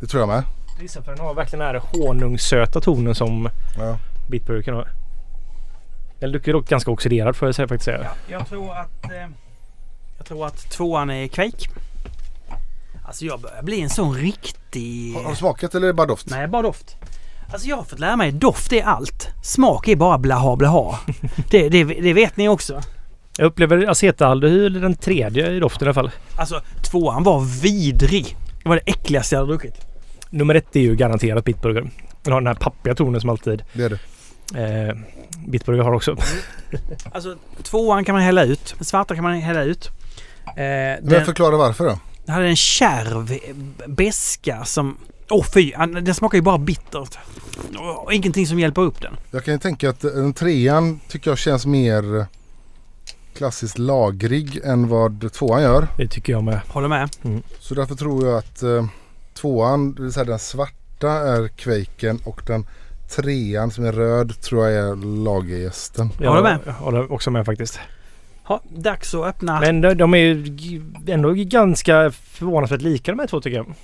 Det 0.00 0.06
tror 0.06 0.20
jag 0.20 0.28
med. 0.28 0.42
Gissa 0.80 1.02
för 1.02 1.12
den 1.12 1.20
har 1.20 1.34
verkligen 1.34 1.64
den 1.64 1.74
här 1.74 1.82
honungssöta 1.92 2.80
tonen 2.80 3.14
som 3.14 3.48
Ja. 3.78 3.98
Bitburger 4.30 4.62
kan 4.62 4.74
ha. 4.74 4.84
Den 6.20 6.30
luktar 6.30 6.52
dock 6.52 6.68
ganska 6.68 6.90
oxiderad 6.90 7.36
får 7.36 7.48
jag 7.48 7.54
säga 7.54 7.68
faktiskt 7.68 7.84
säga. 7.84 8.10
Jag 8.28 8.48
tror 8.48 8.76
att... 8.76 9.04
Eh, 9.04 9.28
jag 10.18 10.26
tror 10.26 10.46
att 10.46 10.70
tvåan 10.70 11.10
är 11.10 11.26
kvejk. 11.28 11.68
Alltså 13.06 13.24
jag 13.24 13.40
börjar 13.40 13.62
bli 13.62 13.80
en 13.80 13.90
sån 13.90 14.14
riktig... 14.14 15.14
Har, 15.14 15.22
har 15.22 15.30
du 15.30 15.36
smakat 15.36 15.74
eller 15.74 15.86
är 15.86 15.92
det 15.92 15.94
bara 15.94 16.06
doft? 16.06 16.30
Nej, 16.30 16.48
bara 16.48 16.62
doft. 16.62 16.96
Alltså 17.52 17.68
jag 17.68 17.76
har 17.76 17.84
fått 17.84 17.98
lära 17.98 18.16
mig 18.16 18.32
doft 18.32 18.72
är 18.72 18.82
allt. 18.82 19.28
Smak 19.42 19.88
är 19.88 19.96
bara 19.96 20.18
blaha 20.18 20.56
blaha. 20.56 20.98
det, 21.50 21.68
det, 21.68 21.84
det 21.84 22.12
vet 22.12 22.36
ni 22.36 22.48
också. 22.48 22.80
Jag 23.36 23.46
upplever 23.46 23.86
acetaldehyd 23.90 24.72
den 24.72 24.94
tredje 24.94 25.50
i 25.52 25.60
doften 25.60 25.84
i 25.84 25.88
alla 25.88 25.94
fall. 25.94 26.10
Alltså 26.36 26.60
tvåan 26.90 27.22
var 27.22 27.40
vidrig. 27.62 28.36
Det 28.62 28.68
var 28.68 28.76
det 28.76 28.82
äckligaste 28.92 29.34
jag 29.34 29.40
hade 29.40 29.52
druckit. 29.52 29.74
Nummer 30.30 30.54
ett 30.54 30.76
är 30.76 30.80
ju 30.80 30.96
garanterat 30.96 31.44
Bitburger. 31.44 31.90
Den 32.22 32.32
har 32.32 32.40
den 32.40 32.46
här 32.46 32.54
pappiga 32.54 32.94
tonen 32.94 33.20
som 33.20 33.30
alltid 33.30 33.62
Det 33.72 33.84
är 33.84 33.98
det. 34.54 34.88
eh, 34.88 34.96
Bitburger 35.48 35.82
har 35.82 35.92
också. 35.92 36.16
Alltså 37.12 37.36
tvåan 37.62 38.04
kan 38.04 38.14
man 38.14 38.22
hälla 38.22 38.44
ut. 38.44 38.74
Den 38.78 38.84
svarta 38.84 39.14
kan 39.14 39.24
man 39.24 39.34
hälla 39.34 39.62
ut. 39.62 39.90
Eh, 40.46 40.54
Men 40.56 40.98
den, 41.02 41.24
förklara 41.24 41.56
varför 41.56 41.84
då? 41.84 41.98
Den 42.24 42.34
hade 42.34 42.46
en 42.46 42.56
kärv 42.56 43.38
beska 43.86 44.64
som... 44.64 44.96
Åh 45.30 45.40
oh, 45.40 45.44
fy! 45.54 45.72
Den 46.02 46.14
smakar 46.14 46.38
ju 46.38 46.42
bara 46.42 46.58
bittert. 46.58 47.18
Och 48.04 48.12
ingenting 48.12 48.46
som 48.46 48.58
hjälper 48.58 48.82
upp 48.82 49.00
den. 49.00 49.16
Jag 49.30 49.44
kan 49.44 49.54
ju 49.54 49.60
tänka 49.60 49.90
att 49.90 50.00
den 50.00 50.32
trean 50.32 51.00
tycker 51.08 51.30
jag 51.30 51.38
känns 51.38 51.66
mer 51.66 52.26
klassiskt 53.34 53.78
lagrig 53.78 54.60
än 54.64 54.88
vad 54.88 55.32
tvåan 55.32 55.62
gör. 55.62 55.88
Det 55.96 56.08
tycker 56.08 56.32
jag 56.32 56.44
med. 56.44 56.60
Håller 56.68 56.88
med? 56.88 57.10
Så 57.60 57.74
därför 57.74 57.94
tror 57.94 58.26
jag 58.26 58.38
att 58.38 58.62
eh, 58.62 58.86
tvåan, 59.34 59.94
det 59.94 60.02
vill 60.02 60.12
säga 60.12 60.24
den 60.24 60.38
svarta 60.38 61.10
är 61.10 61.48
kvaken 61.48 62.20
och 62.24 62.42
den 62.46 62.66
trean 63.16 63.70
som 63.70 63.84
är 63.84 63.92
röd 63.92 64.40
tror 64.40 64.68
jag 64.68 64.88
är 64.88 64.96
lagergästen. 65.24 66.10
Jag 66.18 66.30
Håller 66.30 66.42
med. 66.42 66.58
Jag 66.66 66.72
håller 66.72 67.12
också 67.12 67.30
med 67.30 67.46
faktiskt. 67.46 67.80
Ha, 68.44 68.60
dags 68.68 69.14
att 69.14 69.24
öppna. 69.24 69.60
Men 69.60 69.80
de, 69.80 69.94
de 69.94 70.14
är 70.14 70.18
ju 70.18 70.82
ändå 71.06 71.32
ganska 71.32 72.10
förvånansvärt 72.10 72.80
lika 72.82 73.12
de 73.12 73.18
här 73.18 73.26
två 73.26 73.40
tycker 73.40 73.56
jag. 73.56 73.66
Men 73.66 73.74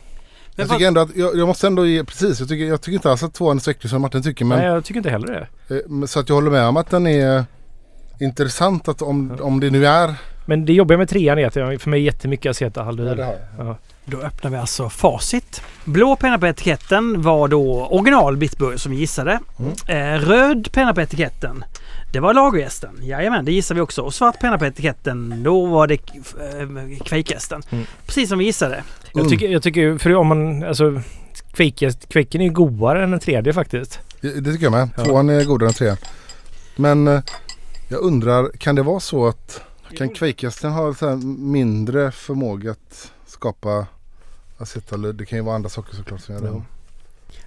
Jag 0.57 0.71
tycker 0.71 0.87
ändå 0.87 1.01
att, 1.01 1.17
jag, 1.17 1.37
jag 1.37 1.49
måste 1.49 1.67
ändå 1.67 1.87
ge, 1.87 2.05
precis, 2.05 2.41
jag 2.41 2.49
tycker, 2.49 2.65
jag 2.65 2.81
tycker 2.81 2.95
inte 2.95 3.11
alls 3.11 3.23
att 3.23 3.35
tvåan 3.35 3.57
är 3.57 3.61
så 3.61 3.71
äcklig 3.71 3.91
som 3.91 4.03
Martin 4.03 4.23
tycker. 4.23 4.45
Men, 4.45 4.59
Nej, 4.59 4.67
jag 4.67 4.85
tycker 4.85 4.99
inte 4.99 5.11
heller 5.11 5.49
det. 5.69 5.75
eh, 5.77 6.07
så 6.07 6.21
att 6.21 6.29
jag 6.29 6.37
håller 6.37 6.51
med 6.51 6.65
om 6.65 6.77
att 6.77 6.91
den 6.91 7.07
är 7.07 7.45
intressant 8.21 8.89
att 8.89 9.03
om, 9.03 9.39
om 9.41 9.61
det 9.61 9.71
nu 9.71 9.87
är. 9.87 10.15
Men 10.47 10.65
det 10.65 10.73
jobbiga 10.73 10.99
med 10.99 11.09
trean 11.09 11.39
är 11.39 11.47
att 11.47 11.57
jag 11.57 11.81
för 11.81 11.91
mig 11.91 12.01
är 12.01 12.05
jättemycket 12.05 12.51
acetaldehyd. 12.51 13.19
har 13.19 13.77
Då 14.05 14.19
öppnar 14.19 14.51
vi 14.51 14.57
alltså 14.57 14.89
facit. 14.89 15.63
Blå 15.85 16.17
penna 16.17 16.39
på 16.39 16.47
etiketten 16.47 17.23
var 17.23 17.49
då 17.49 17.87
original 17.87 18.37
Bitburger 18.37 18.79
som 18.79 18.93
vi 18.93 18.99
gissade. 18.99 19.39
Eh, 19.87 20.21
röd 20.21 20.69
penna 20.73 20.95
på 20.95 21.01
etiketten. 21.01 21.65
Det 22.13 22.21
var 22.21 22.35
lagergästen. 22.35 22.99
Jajamän, 23.03 23.45
det 23.45 23.53
gissade 23.53 23.79
vi 23.79 23.83
också. 23.83 24.03
Och 24.03 24.15
svart 24.15 24.41
penna 24.41 24.59
på 24.59 24.67
etiketten, 24.67 25.43
då 25.43 25.67
var 25.67 25.87
det 25.87 25.95
äh, 25.95 27.05
kveikgästen. 27.05 27.63
Mm. 27.71 27.85
Precis 28.07 28.29
som 28.29 28.39
vi 28.39 28.45
gissade. 28.45 28.85
Jag 29.13 29.29
tycker, 29.29 29.49
jag 29.49 29.63
tycker 29.63 29.99
för 29.99 30.15
om 30.15 30.27
man 30.27 30.65
alltså 30.65 31.03
Kvejken 32.09 32.41
är 32.41 32.45
ju 32.45 32.51
godare 32.51 33.05
än 33.05 33.11
den 33.11 33.21
tredje 33.21 33.53
faktiskt. 33.53 34.01
Det, 34.21 34.41
det 34.41 34.53
tycker 34.53 34.65
jag 34.65 34.73
med. 34.73 34.91
Tvåan 35.05 35.29
är 35.29 35.45
godare 35.45 35.69
än 35.69 35.75
trean. 35.75 35.97
Men 36.77 37.09
eh, 37.09 37.23
jag 37.89 38.01
undrar, 38.01 38.51
kan 38.59 38.75
det 38.75 38.83
vara 38.83 39.01
så 39.01 39.27
att 39.27 39.61
kan 39.97 40.09
kveikgästen 40.09 40.73
ha 40.73 40.95
så 40.95 41.09
här 41.09 41.17
mindre 41.39 42.13
förmåga 42.13 42.71
att 42.71 43.13
skapa 43.27 43.87
acetaldehyd? 44.59 45.17
Det 45.17 45.27
kan 45.27 45.39
ju 45.39 45.45
vara 45.45 45.55
andra 45.55 45.69
saker 45.69 45.97
såklart 45.97 46.21
som 46.21 46.35
gör 46.35 46.43
det. 46.43 46.49
Ja. 46.49 46.63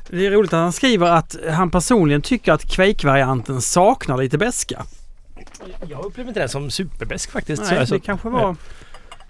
Det 0.10 0.26
är 0.26 0.32
roligt 0.32 0.54
att 0.54 0.60
han 0.60 0.74
skriver 0.74 1.08
att 1.08 1.36
han 1.50 1.72
personligen 1.72 2.22
tycker 2.22 2.52
att 2.52 2.66
kveikvarianten 2.66 3.62
saknar 3.62 4.18
lite 4.18 4.38
beska. 4.38 4.86
Jag 5.90 6.06
upplever 6.06 6.30
inte 6.30 6.40
den 6.40 6.50
som 6.50 6.72
superbäsk 6.72 7.32
faktiskt. 7.32 7.64
Nej, 7.70 7.80
alltså, 7.80 7.96
det 7.96 8.02
kanske 8.02 8.30
var... 8.30 8.56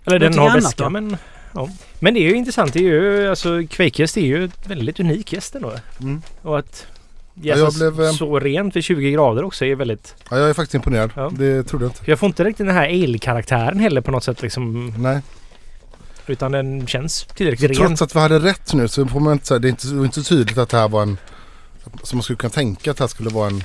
Eller 0.05 0.19
den 0.19 0.37
har 0.37 0.53
beska 0.53 0.89
men... 0.89 1.17
Ja. 1.53 1.69
Men 1.99 2.13
det 2.13 2.19
är 2.19 2.29
ju 2.29 2.35
intressant. 2.35 2.73
Det 2.73 2.79
är 2.79 2.83
ju, 2.83 3.29
alltså 3.29 3.63
kvejkhäst 3.69 4.17
är 4.17 4.21
ju 4.21 4.45
ett 4.45 4.67
väldigt 4.67 4.99
unik 4.99 5.33
häst 5.33 5.55
ändå. 5.55 5.73
Mm. 5.99 6.21
Och 6.41 6.59
att 6.59 6.87
jag 7.33 7.57
jäsa 7.57 7.77
blev, 7.77 8.05
eh, 8.05 8.11
så 8.11 8.39
rent 8.39 8.75
vid 8.75 8.83
20 8.83 9.11
grader 9.11 9.43
också 9.43 9.65
är 9.65 9.75
väldigt... 9.75 10.15
Ja, 10.29 10.37
jag 10.37 10.49
är 10.49 10.53
faktiskt 10.53 10.75
imponerad. 10.75 11.11
Ja. 11.15 11.31
Det 11.33 11.63
trodde 11.63 11.85
jag 11.85 11.89
inte. 11.89 12.11
Jag 12.11 12.19
får 12.19 12.27
inte 12.27 12.43
riktigt 12.43 12.65
den 12.65 12.75
här 12.75 12.89
ale-karaktären 12.89 13.79
heller 13.79 14.01
på 14.01 14.11
något 14.11 14.23
sätt 14.23 14.41
liksom. 14.41 14.93
Nej. 14.97 15.21
Utan 16.27 16.51
den 16.51 16.87
känns 16.87 17.23
tillräckligt 17.35 17.71
ren. 17.79 17.87
Trots 17.87 18.01
att 18.01 18.15
vi 18.15 18.19
hade 18.19 18.39
rätt 18.39 18.73
nu 18.73 18.87
så 18.87 19.05
får 19.05 19.19
man 19.19 19.33
inte 19.33 19.47
säga, 19.47 19.59
det 19.59 19.67
är 19.67 19.69
inte, 19.69 19.87
det 19.87 20.01
är 20.01 20.05
inte 20.05 20.23
så 20.23 20.29
tydligt 20.29 20.57
att 20.57 20.69
det 20.69 20.77
här 20.77 20.87
var 20.89 21.01
en, 21.01 21.17
som 22.03 22.17
man 22.17 22.23
skulle 22.23 22.37
kunna 22.37 22.51
tänka 22.51 22.91
att 22.91 22.97
det 22.97 23.03
här 23.03 23.07
skulle 23.09 23.29
vara 23.29 23.47
en 23.47 23.63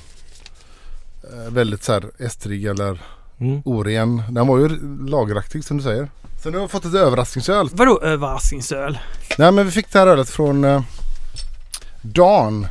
eh, 1.33 1.53
väldigt 1.53 1.83
så 1.85 1.93
här 1.93 2.05
estrig 2.19 2.65
eller 2.65 3.01
Mm. 3.41 3.63
oren. 3.65 4.23
Den 4.31 4.47
var 4.47 4.59
ju 4.59 4.69
lageraktig 5.09 5.65
som 5.65 5.77
du 5.77 5.83
säger. 5.83 6.09
Sen 6.43 6.55
har 6.55 6.61
vi 6.61 6.69
fått 6.69 6.85
ett 6.85 6.95
överraskningsöl. 6.95 7.69
Vadå 7.73 8.01
överraskningsöl? 8.03 8.99
Nej 9.39 9.53
men 9.53 9.65
vi 9.65 9.71
fick 9.71 9.93
det 9.93 9.99
här 9.99 10.07
ölet 10.07 10.29
från 10.29 10.65
eh, 10.65 10.83
Dan. 12.03 12.67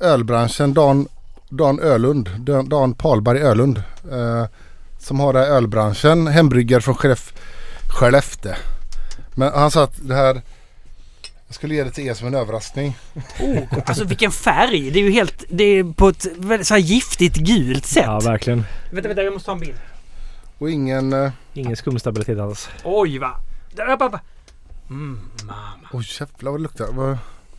Ölbranschen. 0.00 0.74
Dan, 0.74 1.08
Dan 1.48 1.80
Ölund. 1.80 2.30
Dan, 2.38 2.68
Dan 2.68 2.94
Palberg 2.94 3.38
Ölund. 3.40 3.82
Eh, 4.12 4.44
som 4.98 5.20
har 5.20 5.32
det 5.32 5.38
här 5.38 5.46
ölbranschen. 5.46 6.26
Hembryggare 6.26 6.80
från 6.80 6.94
Skellef, 6.94 7.32
Skellefteå. 7.98 8.52
Men 9.38 9.52
han 9.52 9.70
sa 9.70 9.84
att 9.84 10.08
det 10.08 10.14
här 10.14 10.42
jag 11.46 11.54
skulle 11.54 11.74
ge 11.74 11.84
det 11.84 11.90
till 11.90 12.06
er 12.06 12.14
som 12.14 12.26
en 12.26 12.34
överraskning. 12.34 12.96
Oh, 13.40 13.58
alltså 13.86 14.04
vilken 14.04 14.30
färg! 14.30 14.90
Det 14.90 14.98
är 14.98 15.02
ju 15.02 15.10
helt... 15.10 15.44
Det 15.48 15.64
är 15.64 15.84
på 15.92 16.08
ett 16.08 16.26
väldigt 16.36 16.66
så 16.66 16.74
här 16.74 16.80
giftigt 16.80 17.36
gult 17.36 17.86
sätt. 17.86 18.02
Ja, 18.06 18.20
verkligen. 18.20 18.64
Vänta, 18.92 19.08
vänta, 19.08 19.22
jag 19.22 19.32
måste 19.32 19.46
ta 19.46 19.52
en 19.52 19.60
bild. 19.60 19.74
Och 20.58 20.70
ingen... 20.70 21.12
Eh, 21.12 21.30
Ingen 21.54 21.76
skumstabilitet 21.76 22.38
alls. 22.38 22.68
Oj, 22.84 23.18
va? 23.18 23.40
Där, 23.76 23.92
upp, 23.92 24.02
upp. 24.02 24.14
Mm, 24.90 25.20
mamma. 25.44 25.88
oj 25.92 26.04
jävlar 26.20 26.50
vad 26.50 26.60
det 26.60 26.62
luktar. 26.62 26.86
Vad, 26.92 27.10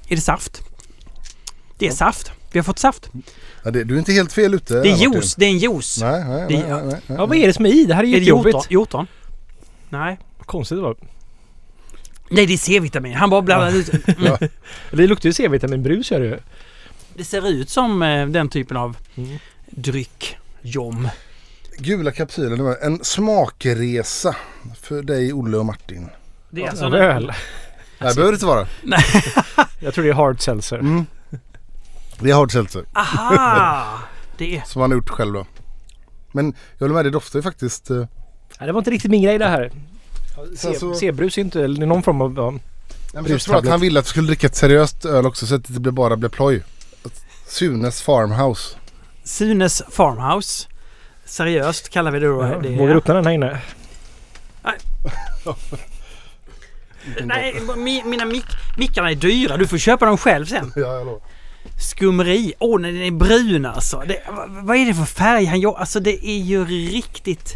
Är 0.08 0.16
det 0.16 0.22
saft? 0.22 0.62
Det 1.78 1.88
är 1.88 1.92
saft. 1.92 2.32
Vi 2.52 2.60
har 2.60 2.64
fått 2.64 2.80
saft. 2.80 3.10
ja, 3.64 3.72
det, 3.72 3.84
du 3.84 3.94
är 3.96 4.00
inte 4.00 4.12
helt 4.14 4.34
fel 4.34 4.54
ute. 4.54 4.82
Det 4.82 4.90
är 4.92 4.96
juice. 4.96 5.36
Det 5.36 5.46
är 5.46 5.50
en 5.50 5.58
juice. 5.58 6.02
Nej, 6.02 6.24
nej, 6.26 6.46
nej. 6.50 6.64
nej, 6.70 6.82
nej, 6.84 6.84
nej. 7.08 7.18
Ja, 7.18 7.26
vad 7.26 7.38
är 7.38 7.48
det 7.48 7.54
som 7.54 7.66
är 7.66 7.70
i? 7.70 7.86
Det 7.86 7.94
här 7.94 8.04
är 8.04 8.08
Är 8.08 8.12
jättejobbigt. 8.12 8.54
hjortron? 8.56 8.64
hjortron? 8.70 9.08
Nej. 9.90 10.20
Vad 10.38 10.48
Konstigt 10.48 10.78
det 10.78 10.82
var. 10.82 10.96
Nej, 12.30 12.46
det 12.46 12.54
är 12.54 12.58
C-vitamin. 12.58 13.14
Han 13.14 13.30
bara 13.30 13.42
blandar 13.42 13.76
ut. 13.76 13.90
Mm. 14.18 14.38
Det 14.92 15.08
luktar 15.08 15.30
ju 15.30 15.34
C-vitaminbrus 15.34 16.12
gör 16.12 16.20
det 16.20 16.26
ju. 16.26 16.40
Det 17.14 17.24
ser 17.24 17.48
ut 17.50 17.70
som 17.70 18.02
eh, 18.04 18.28
den 18.28 18.50
typen 18.50 18.78
av 18.78 18.98
Mm. 19.18 19.38
dryck. 19.70 20.38
Jom. 20.62 21.10
Gula 21.78 22.12
var 22.64 22.86
En 22.86 23.04
smakresa 23.04 24.36
för 24.82 25.04
dig 25.04 25.34
Olle 25.34 25.58
och 25.58 25.66
Martin. 25.66 26.10
Det 26.50 26.64
är 26.64 26.70
alltså 26.70 26.86
en- 26.86 26.94
öl. 26.94 27.28
Nej, 28.00 28.10
det 28.10 28.16
behöver 28.16 28.32
det 28.32 28.36
inte 28.36 28.46
vara. 28.46 28.68
Jag 29.82 29.94
tror 29.94 30.04
det 30.04 30.10
är 30.10 30.14
hard 30.14 30.42
seltzer. 30.42 30.80
Mm. 30.80 31.06
Det 32.20 32.30
är 32.30 32.34
hard 32.36 32.52
seltzer. 32.52 32.84
Aha! 32.94 34.00
Det 34.38 34.58
är... 34.58 34.62
Som 34.66 34.82
han 34.82 34.92
har 34.92 34.96
gjort 34.98 35.10
själv 35.10 35.34
då. 35.34 35.46
Men 36.32 36.54
jag 36.78 36.80
håller 36.80 36.96
med, 36.96 37.06
det 37.06 37.10
doftar 37.10 37.40
ju 37.40 37.44
faktiskt. 37.44 37.90
eh, 37.90 37.98
Nej, 38.60 38.68
det 38.68 38.72
var 38.72 38.80
inte 38.80 38.92
riktigt 38.92 39.12
min 39.12 39.22
grej 39.22 39.38
det 39.38 39.48
här. 39.48 39.72
Så- 40.56 40.94
C-brus 40.94 41.38
är 41.38 41.42
inte, 41.42 41.64
eller 41.64 41.86
någon 41.86 42.04
form 42.04 42.22
av... 42.22 42.34
Ja. 42.38 42.54
Jag 43.14 43.42
tror 43.42 43.58
att 43.58 43.68
han 43.68 43.82
ville 43.82 44.00
att 44.00 44.06
vi 44.06 44.10
skulle 44.10 44.28
dricka 44.28 44.48
ett 44.48 44.56
seriöst 44.56 45.06
öl 45.06 45.26
också 45.26 45.48
så 45.48 45.56
att 45.56 45.64
det 45.64 45.74
inte 45.78 45.92
bara 45.92 46.16
blev 46.18 46.30
ploj. 46.30 46.64
Sunes 47.48 48.02
Farmhouse. 48.02 48.76
Sunes 49.24 49.84
Farmhouse. 49.92 50.68
Seriöst 51.26 51.90
kallar 51.90 52.12
vi 52.12 52.20
det 52.20 52.28
då. 52.28 52.44
Ja, 52.44 52.60
det 52.60 52.70
Vågar 52.70 52.94
du 52.94 52.98
öppna 53.00 53.14
den 53.14 53.26
här 53.26 53.34
inne? 53.34 53.60
Nej, 57.24 57.62
mi, 57.78 58.04
mina 58.06 58.26
mick, 58.26 58.46
mickarna 58.78 59.12
är 59.12 59.16
dyra. 59.16 59.58
Du 59.58 59.68
får 59.68 59.78
köpa 59.78 60.06
dem 60.06 60.18
själv 60.18 60.46
sen. 60.46 60.74
Ja, 60.76 60.82
jag 60.82 61.06
lovar. 61.06 61.22
Skumri. 61.80 62.54
Åh, 62.60 62.76
oh, 62.76 62.82
den 62.82 62.98
är 63.02 63.12
brun 63.12 63.66
alltså. 63.66 64.04
Det, 64.08 64.22
vad, 64.30 64.50
vad 64.50 64.78
är 64.78 64.86
det 64.86 64.94
för 64.94 65.06
färg 65.06 65.46
han 65.46 65.60
gör? 65.60 65.76
Alltså 65.78 66.00
det 66.00 66.28
är 66.28 66.40
ju 66.40 66.66
riktigt... 66.66 67.56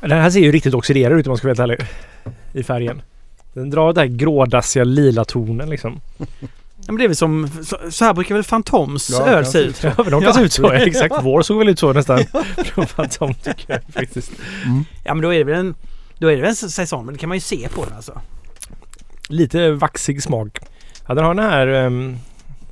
Den 0.00 0.10
här 0.10 0.30
ser 0.30 0.40
ju 0.40 0.52
riktigt 0.52 0.74
oxiderad 0.74 1.18
ut 1.18 1.26
om 1.26 1.30
man 1.30 1.36
ska 1.36 1.48
vara 1.48 1.66
helt 1.66 1.80
ärlig. 1.80 1.88
I 2.52 2.62
färgen. 2.62 3.02
Den 3.52 3.70
drar 3.70 3.92
den 3.92 4.10
här 4.10 4.16
grådassiga 4.16 4.84
lila 4.84 5.24
tonen 5.24 5.70
liksom. 5.70 6.00
Ja, 6.86 6.92
men 6.92 6.96
det 6.96 7.04
är 7.04 7.08
väl 7.08 7.16
som... 7.16 7.48
Så, 7.64 7.78
så 7.90 8.04
här 8.04 8.14
brukar 8.14 8.34
väl 8.34 8.44
Fantoms 8.44 9.10
Ja, 9.10 9.26
öl 9.26 9.46
se 9.46 9.58
ut. 9.58 9.82
Ja, 9.82 9.92
men 9.96 10.10
de 10.10 10.22
kan 10.22 10.34
se 10.34 10.40
ut 10.40 10.52
så. 10.52 10.72
Exakt. 10.72 11.14
Vår 11.22 11.42
såg 11.42 11.58
väl 11.58 11.68
ut 11.68 11.78
så 11.78 11.92
nästan. 11.92 12.24
Som 13.10 13.34
tycker 13.42 13.64
jag 13.72 13.80
faktiskt. 13.94 14.32
Ja, 15.04 15.14
men 15.14 15.22
då 15.22 15.34
är 15.34 15.38
det 15.38 15.44
väl 15.44 15.58
en... 15.58 15.74
Då 16.18 16.28
är 16.28 16.36
det 16.36 16.40
väl 16.40 16.50
en 16.50 16.56
säsong, 16.56 17.04
men 17.04 17.14
det 17.14 17.18
kan 17.18 17.28
man 17.28 17.36
ju 17.36 17.40
se 17.40 17.68
på 17.68 17.84
den 17.84 17.94
alltså. 17.94 18.20
Lite 19.28 19.70
vaxig 19.70 20.22
smak. 20.22 20.58
Ja, 21.06 21.14
den 21.14 21.24
har 21.24 21.34
den 21.34 21.44
här 21.44 21.66
um, 21.66 22.18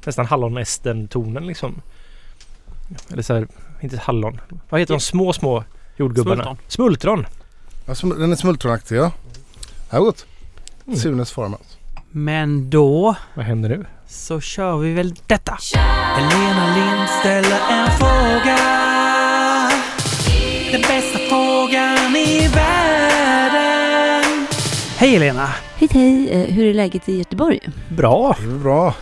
nästan 0.05 0.27
hallonesten-tonen 0.27 1.47
liksom. 1.47 1.83
Eller 3.13 3.23
så 3.23 3.35
här, 3.35 3.49
inte 3.81 3.97
hallon. 3.97 4.41
Vad 4.69 4.81
heter 4.81 4.95
de 4.95 5.01
små, 5.01 5.33
små 5.33 5.65
jordgubbarna? 5.97 6.43
Smultron. 6.45 6.59
Smultron. 6.69 7.27
Ja, 7.87 7.93
sm- 7.93 8.19
den 8.19 8.33
är 8.33 8.37
smultronaktig 8.37 8.97
ja. 8.97 9.11
Ja, 9.91 9.99
gott. 10.01 10.27
Mm. 10.87 10.99
Sunes 10.99 11.33
Farmhouse. 11.33 11.65
Men 12.11 12.71
då 12.71 13.15
Vad 13.35 13.45
händer 13.45 13.69
nu? 13.69 13.87
så 14.09 14.41
kör 14.41 14.79
vi 14.79 14.93
väl 14.93 15.15
detta. 15.27 15.59
Helena 15.75 16.75
Lind 16.77 17.09
ställer 17.21 17.61
en 17.71 17.91
fråga. 17.99 18.59
Den 20.73 20.81
bästa 20.81 21.19
frågan 21.29 22.17
i 22.17 22.49
världen. 22.49 24.47
Hej 24.97 25.11
Helena! 25.11 25.49
Hej 25.77 25.89
hej, 25.93 26.29
Eh, 26.33 26.55
hur 26.55 26.67
är 26.71 26.75
läget 26.75 27.09
i 27.09 27.19
Göteborg? 27.19 27.61
Bra. 27.89 28.37
Det 28.41 28.45
är 28.45 28.59
bra. 28.59 28.95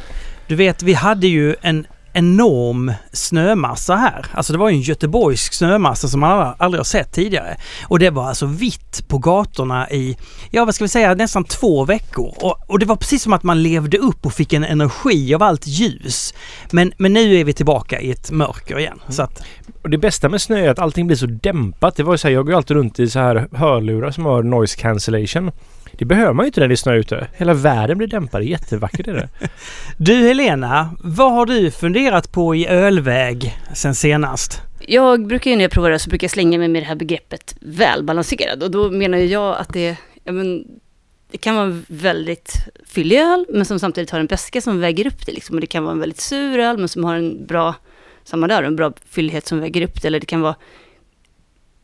Du 0.46 0.54
vet, 0.54 0.82
vi 0.82 0.92
hade 0.94 1.26
ju 1.26 1.56
en 1.62 1.86
enorm 2.12 2.92
snömassa 3.12 3.96
här. 3.96 4.26
Alltså 4.32 4.52
det 4.52 4.58
var 4.58 4.68
en 4.68 4.80
göteborgsk 4.80 5.52
snömassa 5.52 6.08
som 6.08 6.20
man 6.20 6.54
aldrig, 6.58 6.78
har 6.78 6.84
sett 6.84 7.12
tidigare. 7.12 7.56
Och 7.88 7.98
det 7.98 8.10
var 8.10 8.28
alltså 8.28 8.46
vitt 8.46 9.08
på 9.08 9.18
gatorna 9.18 9.90
i, 9.90 10.16
ja 10.50 10.64
vad 10.64 10.74
ska 10.74 10.84
vi 10.84 10.88
säga, 10.88 11.14
nästan 11.14 11.44
två 11.44 11.84
veckor. 11.84 12.34
Och, 12.36 12.70
och 12.70 12.78
det 12.78 12.86
var 12.86 12.96
precis 12.96 13.22
som 13.22 13.32
att 13.32 13.42
man 13.42 13.62
levde 13.62 13.98
upp 13.98 14.26
och 14.26 14.32
fick 14.32 14.52
en 14.52 14.64
energi 14.64 15.34
av 15.34 15.42
allt 15.42 15.66
ljus. 15.66 16.34
Men, 16.70 16.92
men 16.96 17.12
nu 17.12 17.34
är 17.40 17.44
vi 17.44 17.52
tillbaka 17.52 18.00
i 18.00 18.10
ett 18.10 18.30
mörker 18.30 18.78
igen. 18.78 19.00
Så 19.08 19.22
att, 19.22 19.42
Och 19.82 19.90
det 19.90 19.98
bästa 19.98 20.28
med 20.28 20.40
snö 20.40 20.56
är 20.56 20.70
att 20.70 20.78
allting 20.78 21.06
blir 21.06 21.16
så 21.16 21.26
dämpat. 21.26 21.96
Det 21.96 22.02
var 22.02 22.14
ju 22.14 22.18
så 22.18 22.28
här, 22.28 22.34
jag 22.34 22.46
går 22.46 22.54
alltid 22.54 22.76
runt 22.76 22.98
i 22.98 23.08
så 23.08 23.18
här 23.18 23.48
hörlurar 23.52 24.10
som 24.10 24.24
har 24.24 24.42
noise 24.42 24.76
cancellation. 24.76 25.50
Det 25.98 26.04
behöver 26.04 26.32
man 26.32 26.44
ju 26.44 26.46
inte 26.46 26.60
när 26.60 26.68
det 26.68 26.74
är 26.74 26.76
snö 26.76 26.94
ute. 26.94 27.26
Hela 27.36 27.54
världen 27.54 27.98
blir 27.98 28.08
dämpad. 28.08 28.42
Jättevackert 28.42 29.08
är 29.08 29.14
det. 29.14 29.28
du 29.96 30.14
Helena, 30.14 30.90
vad 31.00 31.32
har 31.32 31.46
du 31.46 31.70
funderat 31.70 32.32
på 32.32 32.54
i 32.54 32.66
ölväg 32.66 33.58
sen 33.74 33.94
senast? 33.94 34.62
Jag 34.80 35.26
brukar 35.26 35.50
ju 35.50 35.56
när 35.56 35.64
jag 35.64 35.70
provar 35.70 35.90
det 35.90 35.98
så 35.98 36.10
brukar 36.10 36.24
jag 36.24 36.30
slänga 36.30 36.58
mig 36.58 36.68
med 36.68 36.82
det 36.82 36.86
här 36.86 36.94
begreppet 36.94 37.56
välbalanserad. 37.60 38.62
Och 38.62 38.70
då 38.70 38.90
menar 38.90 39.18
jag 39.18 39.56
att 39.56 39.72
det, 39.72 39.96
ja, 40.24 40.32
men, 40.32 40.64
det 41.30 41.38
kan 41.38 41.56
vara 41.56 41.82
väldigt 41.88 42.54
fyllig 42.86 43.18
öl, 43.18 43.46
men 43.48 43.64
som 43.64 43.78
samtidigt 43.78 44.10
har 44.10 44.20
en 44.20 44.26
beska 44.26 44.60
som 44.60 44.80
väger 44.80 45.06
upp 45.06 45.26
det. 45.26 45.32
Liksom. 45.32 45.56
Och 45.56 45.60
det 45.60 45.66
kan 45.66 45.84
vara 45.84 45.92
en 45.92 46.00
väldigt 46.00 46.20
sur 46.20 46.58
öl, 46.58 46.78
men 46.78 46.88
som 46.88 47.04
har 47.04 47.16
en 47.16 47.46
bra, 47.46 47.74
samma 48.24 48.46
där, 48.46 48.62
en 48.62 48.76
bra 48.76 48.92
fyllighet 49.10 49.46
som 49.46 49.60
väger 49.60 49.82
upp 49.82 50.02
det. 50.02 50.08
Eller 50.08 50.20
det 50.20 50.26
kan 50.26 50.40
vara 50.40 50.54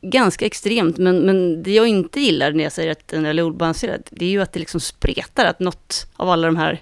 ganska 0.01 0.47
extremt, 0.47 0.99
men, 0.99 1.19
men 1.27 1.63
det 1.63 1.73
jag 1.73 1.89
inte 1.89 2.21
gillar 2.21 2.53
när 2.53 2.65
jag 2.65 2.73
säger 2.73 2.93
att 2.93 3.13
en 3.13 3.27
öl 3.27 3.39
är 3.39 3.43
obalanserad, 3.43 4.03
det 4.11 4.25
är 4.25 4.31
ju 4.31 4.43
att 4.43 4.53
det 4.53 4.59
liksom 4.59 4.81
spretar, 4.81 5.47
att 5.47 5.61
något 5.61 6.07
av 6.17 6.29
alla 6.31 6.47
de 6.47 6.57
här 6.57 6.81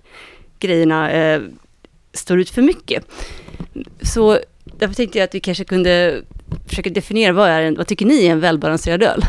grejerna 0.58 1.10
eh, 1.10 1.42
står 2.12 2.40
ut 2.40 2.50
för 2.50 2.62
mycket. 2.62 3.04
Så 4.02 4.38
därför 4.64 4.94
tänkte 4.94 5.18
jag 5.18 5.24
att 5.24 5.34
vi 5.34 5.40
kanske 5.40 5.64
kunde 5.64 6.22
försöka 6.68 6.90
definiera 6.90 7.32
vad 7.32 7.48
är 7.48 7.62
en, 7.62 7.74
vad 7.74 7.86
tycker 7.86 8.06
ni 8.06 8.26
är 8.26 8.32
en 8.32 8.40
välbalanserad 8.40 9.02
öl? 9.02 9.22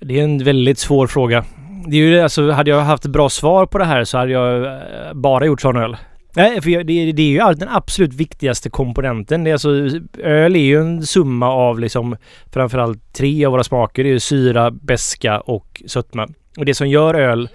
Det 0.00 0.20
är 0.20 0.24
en 0.24 0.44
väldigt 0.44 0.78
svår 0.78 1.06
fråga. 1.06 1.44
Det 1.86 1.96
är 1.96 2.00
ju 2.00 2.14
det, 2.14 2.22
alltså, 2.22 2.50
hade 2.50 2.70
jag 2.70 2.80
haft 2.80 3.06
bra 3.06 3.28
svar 3.28 3.66
på 3.66 3.78
det 3.78 3.84
här 3.84 4.04
så 4.04 4.18
hade 4.18 4.32
jag 4.32 4.64
eh, 4.64 5.12
bara 5.14 5.46
gjort 5.46 5.60
sån 5.60 5.76
öl. 5.76 5.96
Nej, 6.36 6.62
för 6.62 6.84
det, 6.84 7.12
det 7.12 7.22
är 7.22 7.48
ju 7.48 7.54
den 7.54 7.68
absolut 7.68 8.14
viktigaste 8.14 8.70
komponenten. 8.70 9.44
Det 9.44 9.50
är 9.50 9.52
alltså, 9.52 9.70
öl 10.18 10.56
är 10.56 10.60
ju 10.60 10.80
en 10.80 11.06
summa 11.06 11.48
av 11.48 11.80
liksom 11.80 12.16
framförallt 12.52 13.12
tre 13.12 13.44
av 13.44 13.52
våra 13.52 13.64
smaker. 13.64 14.04
Det 14.04 14.08
är 14.08 14.12
ju 14.12 14.20
syra, 14.20 14.70
beska 14.70 15.40
och 15.40 15.82
sötma. 15.86 16.28
Och 16.56 16.64
det 16.64 16.74
som 16.74 16.88
gör 16.88 17.14
öl 17.14 17.48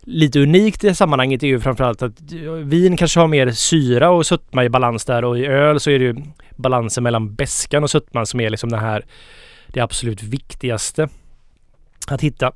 lite 0.00 0.40
unikt 0.40 0.84
i 0.84 0.88
det 0.88 0.94
sammanhanget 0.94 1.42
är 1.42 1.46
ju 1.46 1.60
framförallt 1.60 2.02
att 2.02 2.32
eh, 2.32 2.52
vin 2.52 2.96
kanske 2.96 3.20
har 3.20 3.26
mer 3.26 3.50
syra 3.50 4.10
och 4.10 4.26
sötma 4.26 4.64
i 4.64 4.68
balans 4.68 5.04
där 5.04 5.24
och 5.24 5.38
i 5.38 5.46
öl 5.46 5.80
så 5.80 5.90
är 5.90 5.98
det 5.98 6.04
ju 6.04 6.16
balansen 6.56 7.02
mellan 7.02 7.34
beskan 7.34 7.82
och 7.82 7.90
sötman 7.90 8.26
som 8.26 8.40
är 8.40 8.50
liksom 8.50 8.70
det 8.70 8.78
här 8.78 9.04
det 9.66 9.80
absolut 9.80 10.22
viktigaste 10.22 11.08
att 12.06 12.20
hitta. 12.20 12.52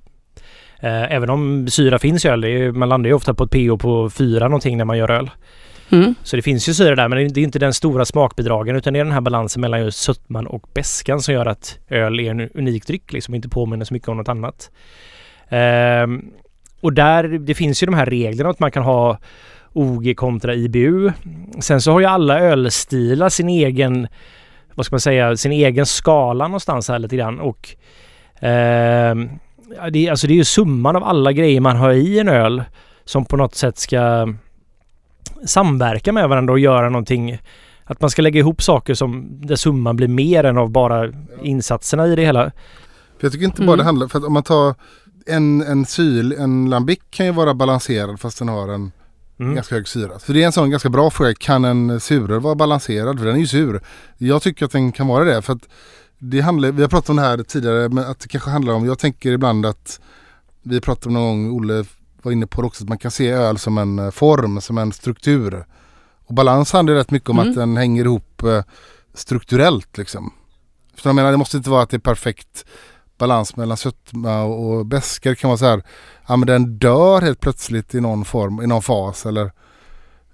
Eh, 0.85 1.13
även 1.13 1.31
om 1.31 1.69
syra 1.69 1.99
finns 1.99 2.25
i 2.25 2.29
öl, 2.29 2.45
är, 2.45 2.73
man 2.73 2.89
landar 2.89 3.09
ju 3.09 3.15
ofta 3.15 3.35
på 3.35 3.45
ett 3.45 3.51
pH 3.51 3.77
på 3.79 4.11
4 4.11 4.49
någonting 4.49 4.77
när 4.79 4.85
man 4.85 4.99
gör 4.99 5.11
öl. 5.11 5.31
Mm. 5.91 6.15
Så 6.23 6.37
det 6.37 6.43
finns 6.43 6.69
ju 6.69 6.75
syra 6.75 6.95
där 6.95 7.09
men 7.09 7.33
det 7.33 7.41
är 7.41 7.45
inte 7.45 7.59
den 7.59 7.75
stora 7.75 8.05
smakbidragen 8.05 8.77
utan 8.77 8.93
det 8.93 8.99
är 8.99 9.05
den 9.05 9.13
här 9.13 9.21
balansen 9.21 9.61
mellan 9.61 9.81
just 9.81 9.99
sötman 9.99 10.47
och 10.47 10.63
beskan 10.75 11.21
som 11.21 11.35
gör 11.35 11.47
att 11.47 11.79
öl 11.89 12.21
är 12.21 12.31
en 12.31 12.41
unik 12.41 12.87
dryck 12.87 13.13
liksom 13.13 13.35
inte 13.35 13.49
påminner 13.49 13.85
så 13.85 13.95
mycket 13.95 14.09
om 14.09 14.17
något 14.17 14.29
annat. 14.29 14.71
Ehm, 15.49 16.23
och 16.81 16.93
där, 16.93 17.25
det 17.29 17.55
finns 17.55 17.83
ju 17.83 17.87
de 17.87 17.95
här 17.95 18.07
reglerna 18.07 18.51
att 18.51 18.61
man 18.61 18.71
kan 18.71 18.83
ha 18.83 19.19
OG 19.73 20.17
kontra 20.17 20.55
IBU. 20.55 21.13
Sen 21.61 21.81
så 21.81 21.93
har 21.93 22.01
ju 22.01 22.07
alla 22.07 22.41
ölstilar 22.41 23.29
sin 23.29 23.49
egen, 23.49 24.09
vad 24.75 24.87
ska 24.87 24.95
man 24.95 25.01
säga, 25.01 25.37
sin 25.37 25.53
egen 25.53 25.87
skala 25.87 26.49
någonstans 26.49 26.89
här 26.89 26.99
lite 26.99 27.17
grann 27.17 27.41
och 27.41 27.69
ehm, 28.41 29.29
ja, 29.77 29.91
det, 29.91 30.07
är- 30.07 30.11
alltså 30.11 30.27
det 30.27 30.33
är 30.33 30.37
ju 30.37 30.45
summan 30.45 30.97
av 30.97 31.05
alla 31.05 31.33
grejer 31.33 31.61
man 31.61 31.77
har 31.77 31.91
i 31.93 32.19
en 32.19 32.29
öl 32.29 32.65
som 33.05 33.25
på 33.25 33.37
något 33.37 33.55
sätt 33.55 33.79
ska 33.79 34.29
samverka 35.47 36.13
med 36.13 36.29
varandra 36.29 36.53
och 36.53 36.59
göra 36.59 36.89
någonting. 36.91 37.39
Att 37.85 38.01
man 38.01 38.11
ska 38.11 38.23
lägga 38.23 38.39
ihop 38.41 38.63
saker 38.63 38.95
som 38.95 39.27
där 39.47 39.57
summan 39.57 39.97
blir 39.97 40.09
mer 40.09 40.45
än 40.45 40.59
av 40.59 40.71
bara 40.71 41.13
insatserna 41.43 42.07
i 42.07 42.17
det 42.17 42.23
hela. 42.25 42.45
För 43.19 43.27
jag 43.27 43.33
tycker 43.33 43.45
inte 43.45 43.63
bara 43.63 43.67
Mm. 43.73 43.79
det 43.79 43.85
handlar, 43.85 44.09
för 44.09 44.19
att 44.19 44.25
om 44.25 44.33
man 44.33 44.43
tar 44.43 44.75
en, 45.27 45.63
en 45.63 45.87
syl, 45.87 46.33
en 46.33 46.71
lambic 46.71 46.99
kan 47.11 47.27
ju 47.27 47.33
vara 47.33 47.55
balanserad 47.55 48.21
fast 48.21 48.39
den 48.39 48.49
har 48.49 48.69
en 48.69 48.93
Mm. 49.41 49.55
ganska 49.55 49.75
hög 49.75 49.89
syra. 49.89 50.19
Så 50.19 50.33
det 50.33 50.43
är 50.43 50.47
en 50.47 50.53
sån 50.53 50.71
ganska 50.71 50.89
bra 50.89 51.11
fråga, 51.11 51.35
kan 51.35 51.65
en 51.65 52.01
suröl 52.01 52.41
vara 52.41 52.55
balanserad? 52.55 53.19
För 53.19 53.27
den 53.27 53.35
är 53.35 53.39
ju 53.41 53.47
sur. 53.47 53.81
Jag 54.19 54.43
tycker 54.43 54.65
att 54.65 54.73
den 54.73 54.93
kan 54.93 55.07
vara 55.07 55.25
det 55.25 55.43
för 55.43 55.53
att 55.53 55.69
det 56.31 56.41
handlar, 56.41 56.73
vi 56.73 56.83
har 56.83 56.89
pratat 56.89 57.11
om 57.11 57.17
det 57.17 57.23
här 57.23 57.43
tidigare, 57.43 57.89
men 57.89 58.05
att 58.05 58.21
det 58.21 58.29
kanske 58.29 58.51
handlar 58.51 58.75
om, 58.75 58.87
jag 58.87 58.99
tänker 58.99 59.33
ibland 59.33 59.67
att 59.67 60.01
vi 60.63 60.81
pratade 60.81 61.07
om 61.09 61.15
någon 61.15 61.49
gång, 61.49 61.59
Olle 61.61 61.85
var 62.23 62.33
inne 62.33 62.47
på 62.47 62.61
det 62.61 62.67
också, 62.67 62.85
att 62.85 62.89
man 62.89 62.99
kan 62.99 63.11
se 63.11 63.29
öl 63.31 63.59
som 63.59 63.79
en 63.79 63.99
eh, 63.99 64.11
form, 64.11 64.61
som 64.61 64.79
en 64.79 64.93
struktur. 64.93 65.67
Och 66.27 66.35
balans 66.35 66.73
handlar 66.73 66.95
rätt 66.95 67.11
mycket 67.11 67.31
om 67.31 67.39
Mm. 67.39 67.51
att 67.51 67.57
den 67.57 67.77
hänger 67.77 68.05
ihop 68.05 68.43
eh, 68.43 68.63
strukturellt 69.15 69.99
liksom. 69.99 70.33
För 70.97 71.09
jag 71.09 71.15
menar, 71.17 71.31
det 71.31 71.37
måste 71.37 71.57
inte 71.57 71.71
vara 71.71 71.83
att 71.83 71.91
det 71.91 71.97
är 71.97 71.99
perfekt 71.99 72.65
balans 73.19 73.57
mellan 73.57 73.77
sötma 73.77 74.43
och 74.43 74.71
och 74.79 74.87
beska. 74.87 75.31
Det 75.31 75.37
kan 75.37 75.49
vara 75.49 75.59
så 75.59 75.65
här, 75.67 75.83
ja 76.27 76.37
men 76.37 76.47
den 76.47 76.79
dör 76.79 77.21
helt 77.23 77.41
plötsligt 77.41 77.95
i 77.95 78.01
någon 78.01 78.25
form, 78.25 78.63
i 78.63 78.67
någon 78.67 78.83
fas 78.83 79.27
eller 79.27 79.53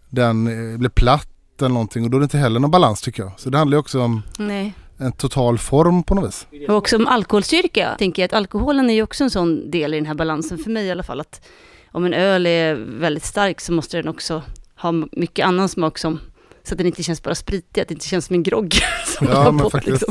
den 0.09 0.47
eh, 0.73 0.79
blir 0.79 0.91
platt 0.91 1.29
eller 1.59 1.69
någonting 1.69 2.05
och 2.05 2.11
då 2.11 2.17
är 2.17 2.21
det 2.21 2.25
inte 2.25 2.39
heller 2.39 2.61
någon 2.61 2.71
balans 2.71 3.01
tycker 3.01 3.23
jag. 3.23 3.33
Så 3.37 3.51
det 3.51 3.59
handlar 3.59 3.77
ju 3.77 3.81
också 3.81 4.01
om 4.03 4.23
Nej. 4.39 4.75
En 5.01 5.13
total 5.13 5.59
form 5.59 6.03
på 6.03 6.15
något 6.15 6.29
vis. 6.29 6.47
Och 6.69 6.75
också 6.77 6.97
om 6.97 7.07
alkoholstyrka. 7.07 7.81
Jag 7.81 7.99
tänker 7.99 8.25
att 8.25 8.33
alkoholen 8.33 8.91
är 8.91 8.95
ju 8.95 9.03
också 9.03 9.25
en 9.25 9.31
sån 9.31 9.71
del 9.71 9.95
i 9.95 9.97
den 9.97 10.07
här 10.07 10.15
balansen, 10.15 10.59
för 10.59 10.71
mig 10.71 10.87
i 10.87 10.91
alla 10.91 11.03
fall. 11.03 11.21
Att 11.21 11.47
om 11.93 12.05
en 12.05 12.15
öl 12.15 12.47
är 12.47 12.75
väldigt 12.75 13.25
stark 13.25 13.61
så 13.61 13.73
måste 13.73 13.97
den 13.97 14.09
också 14.09 14.43
ha 14.77 14.93
mycket 15.13 15.47
annan 15.47 15.69
smak 15.69 15.99
som, 15.99 16.21
så 16.63 16.75
att 16.75 16.79
den 16.79 16.87
inte 16.87 17.03
känns 17.03 17.23
bara 17.23 17.35
spritig, 17.35 17.81
att 17.81 17.89
det 17.89 17.95
inte 17.95 18.07
känns 18.09 18.27
som 18.27 18.35
en 18.35 18.43
grogg. 18.43 18.75
som 19.07 19.27
Ja, 19.31 19.45
man 19.45 19.55
men 19.55 19.63
på, 19.65 19.71
faktiskt. 19.71 20.05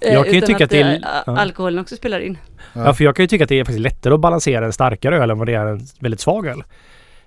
Eh, 0.00 0.12
Jag 0.14 0.24
kan 0.24 0.32
ju 0.32 0.38
utan 0.38 0.46
tycka 0.46 0.64
att 0.64 0.70
det 0.70 0.80
är- 0.80 0.94
eh, 0.94 1.00
ja. 1.26 1.38
alkoholen 1.38 1.78
också 1.78 1.96
spelar 1.96 2.20
in. 2.20 2.38
Ja. 2.72 2.94
för 2.94 3.04
jag 3.04 3.16
kan 3.16 3.22
ju 3.22 3.26
tycka 3.28 3.44
att 3.44 3.48
det 3.48 3.60
är 3.60 3.64
faktiskt 3.64 3.80
lättare 3.80 4.14
att 4.14 4.20
balansera 4.20 4.64
en 4.66 4.72
starkare 4.72 5.16
öl 5.22 5.30
än 5.30 5.38
vad 5.38 5.46
det 5.48 5.54
är 5.54 5.66
en 5.66 5.80
väldigt 6.00 6.20
svag 6.20 6.46
öl. 6.46 6.62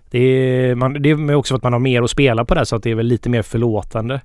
Det 0.10 0.20
är, 0.20 0.76
man, 0.76 0.94
det 1.02 1.10
är 1.10 1.36
också 1.36 1.52
för 1.54 1.58
att 1.58 1.64
man 1.64 1.74
har 1.74 1.80
mer 1.80 2.02
att 2.02 2.10
spela 2.10 2.46
på 2.46 2.56
där 2.56 2.64
så 2.64 2.76
att 2.76 2.84
det 2.84 2.92
är 2.92 2.96
väl 2.96 3.06
lite 3.06 3.30
mer 3.30 3.42
förlåtande. 3.42 4.22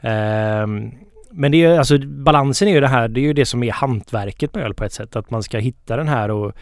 Ehm, 0.00 0.90
men 1.36 1.52
det 1.52 1.64
är 1.64 1.78
alltså 1.78 1.98
balansen 1.98 2.68
är 2.68 2.72
ju 2.72 2.80
det 2.80 2.88
här, 2.88 3.08
det 3.08 3.20
är 3.20 3.22
ju 3.22 3.32
det 3.32 3.46
som 3.46 3.62
är 3.62 3.72
hantverket 3.72 4.54
med 4.54 4.64
öl 4.64 4.74
på 4.74 4.84
ett 4.84 4.92
sätt. 4.92 5.16
Att 5.16 5.30
man 5.30 5.42
ska 5.42 5.58
hitta 5.58 5.96
den 5.96 6.08
här 6.08 6.30
och 6.30 6.52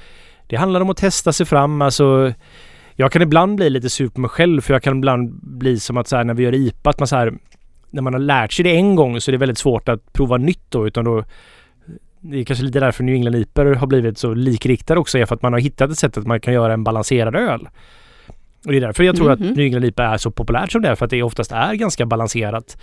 det 0.47 0.57
handlar 0.57 0.81
om 0.81 0.91
att 0.91 0.97
testa 0.97 1.33
sig 1.33 1.47
fram. 1.47 1.83
Alltså 1.83 2.33
jag 2.97 3.13
kan 3.13 3.23
ibland 3.23 3.57
bli 3.57 3.71
lite 3.71 3.91
sur 3.91 4.09
på 4.09 4.21
mig 4.21 4.31
själv 4.31 4.61
för 4.61 4.75
jag 4.75 4.83
kan 4.83 4.97
ibland 4.99 5.41
bli 5.43 5.81
som 5.81 5.97
att 5.97 6.09
så 6.09 6.17
här, 6.17 6.25
när 6.25 6.35
vi 6.35 6.43
gör 6.43 6.55
IPA 6.55 6.91
att 6.91 6.99
man 6.99 7.09
så 7.09 7.17
här 7.17 7.33
när 7.91 8.03
man 8.03 8.13
har 8.13 8.21
lärt 8.21 8.53
sig 8.53 8.63
det 8.63 8.77
en 8.77 8.95
gång 8.95 9.21
så 9.21 9.31
är 9.31 9.33
det 9.33 9.39
väldigt 9.39 9.59
svårt 9.59 9.89
att 9.89 10.13
prova 10.13 10.37
nytt 10.37 10.65
då 10.69 10.87
utan 10.87 11.05
då 11.05 11.25
det 12.21 12.41
är 12.41 12.45
kanske 12.45 12.65
lite 12.65 12.81
därför 12.81 13.05
New 13.05 13.15
England 13.15 13.35
IPA 13.35 13.63
har 13.63 13.87
blivit 13.87 14.19
så 14.19 14.35
likriktad 14.35 14.99
också 14.99 15.19
är 15.19 15.27
för 15.27 15.35
att 15.35 15.43
man 15.43 15.53
har 15.53 15.61
hittat 15.61 15.91
ett 15.91 15.99
sätt 15.99 16.17
att 16.19 16.27
man 16.27 16.41
kan 16.41 16.55
göra 16.55 16.73
en 16.73 16.85
balanserad 16.85 17.37
öl. 17.37 17.69
Och 18.65 18.73
det 18.73 18.77
är 18.77 18.81
därför 18.81 19.05
jag 19.05 19.17
tror 19.17 19.33
att 19.33 19.41
Mhm. 19.41 19.49
New 19.49 19.65
England 19.65 19.85
IPA 19.85 20.05
är 20.05 20.17
så 20.17 20.31
populärt 20.31 20.73
som 20.73 20.83
det 20.83 20.89
är 20.89 20.95
för 20.95 21.05
att 21.05 21.11
det 21.11 21.23
oftast 21.23 21.53
är 21.53 21.75
ganska 21.75 22.07
balanserat 22.07 22.79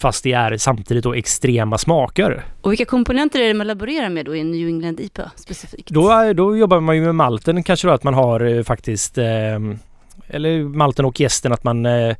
fast 0.00 0.24
det 0.24 0.32
är 0.32 0.56
samtidigt 0.56 1.04
då 1.04 1.14
extrema 1.14 1.78
smaker. 1.78 2.44
Och 2.60 2.72
vilka 2.72 2.84
komponenter 2.84 3.40
är 3.40 3.48
det 3.48 3.54
man 3.54 3.66
laborerar 3.66 4.08
med 4.08 4.26
då 4.26 4.36
i 4.36 4.40
en 4.40 4.50
New 4.50 4.68
England 4.68 5.00
IPA 5.00 5.30
specifikt? 5.36 5.88
Då, 5.88 6.32
då 6.32 6.56
jobbar 6.56 6.80
man 6.80 6.96
ju 6.96 7.02
med 7.02 7.14
malten 7.14 7.62
kanske 7.62 7.88
då 7.88 7.94
att 7.94 8.04
man 8.04 8.14
har 8.14 8.40
eh, 8.40 8.62
faktiskt 8.62 9.18
eh, 9.18 9.58
eller 10.28 10.62
malten 10.62 11.04
och 11.04 11.20
gästen 11.20 11.52
att 11.52 11.64
man 11.64 11.86
eh, 11.86 12.16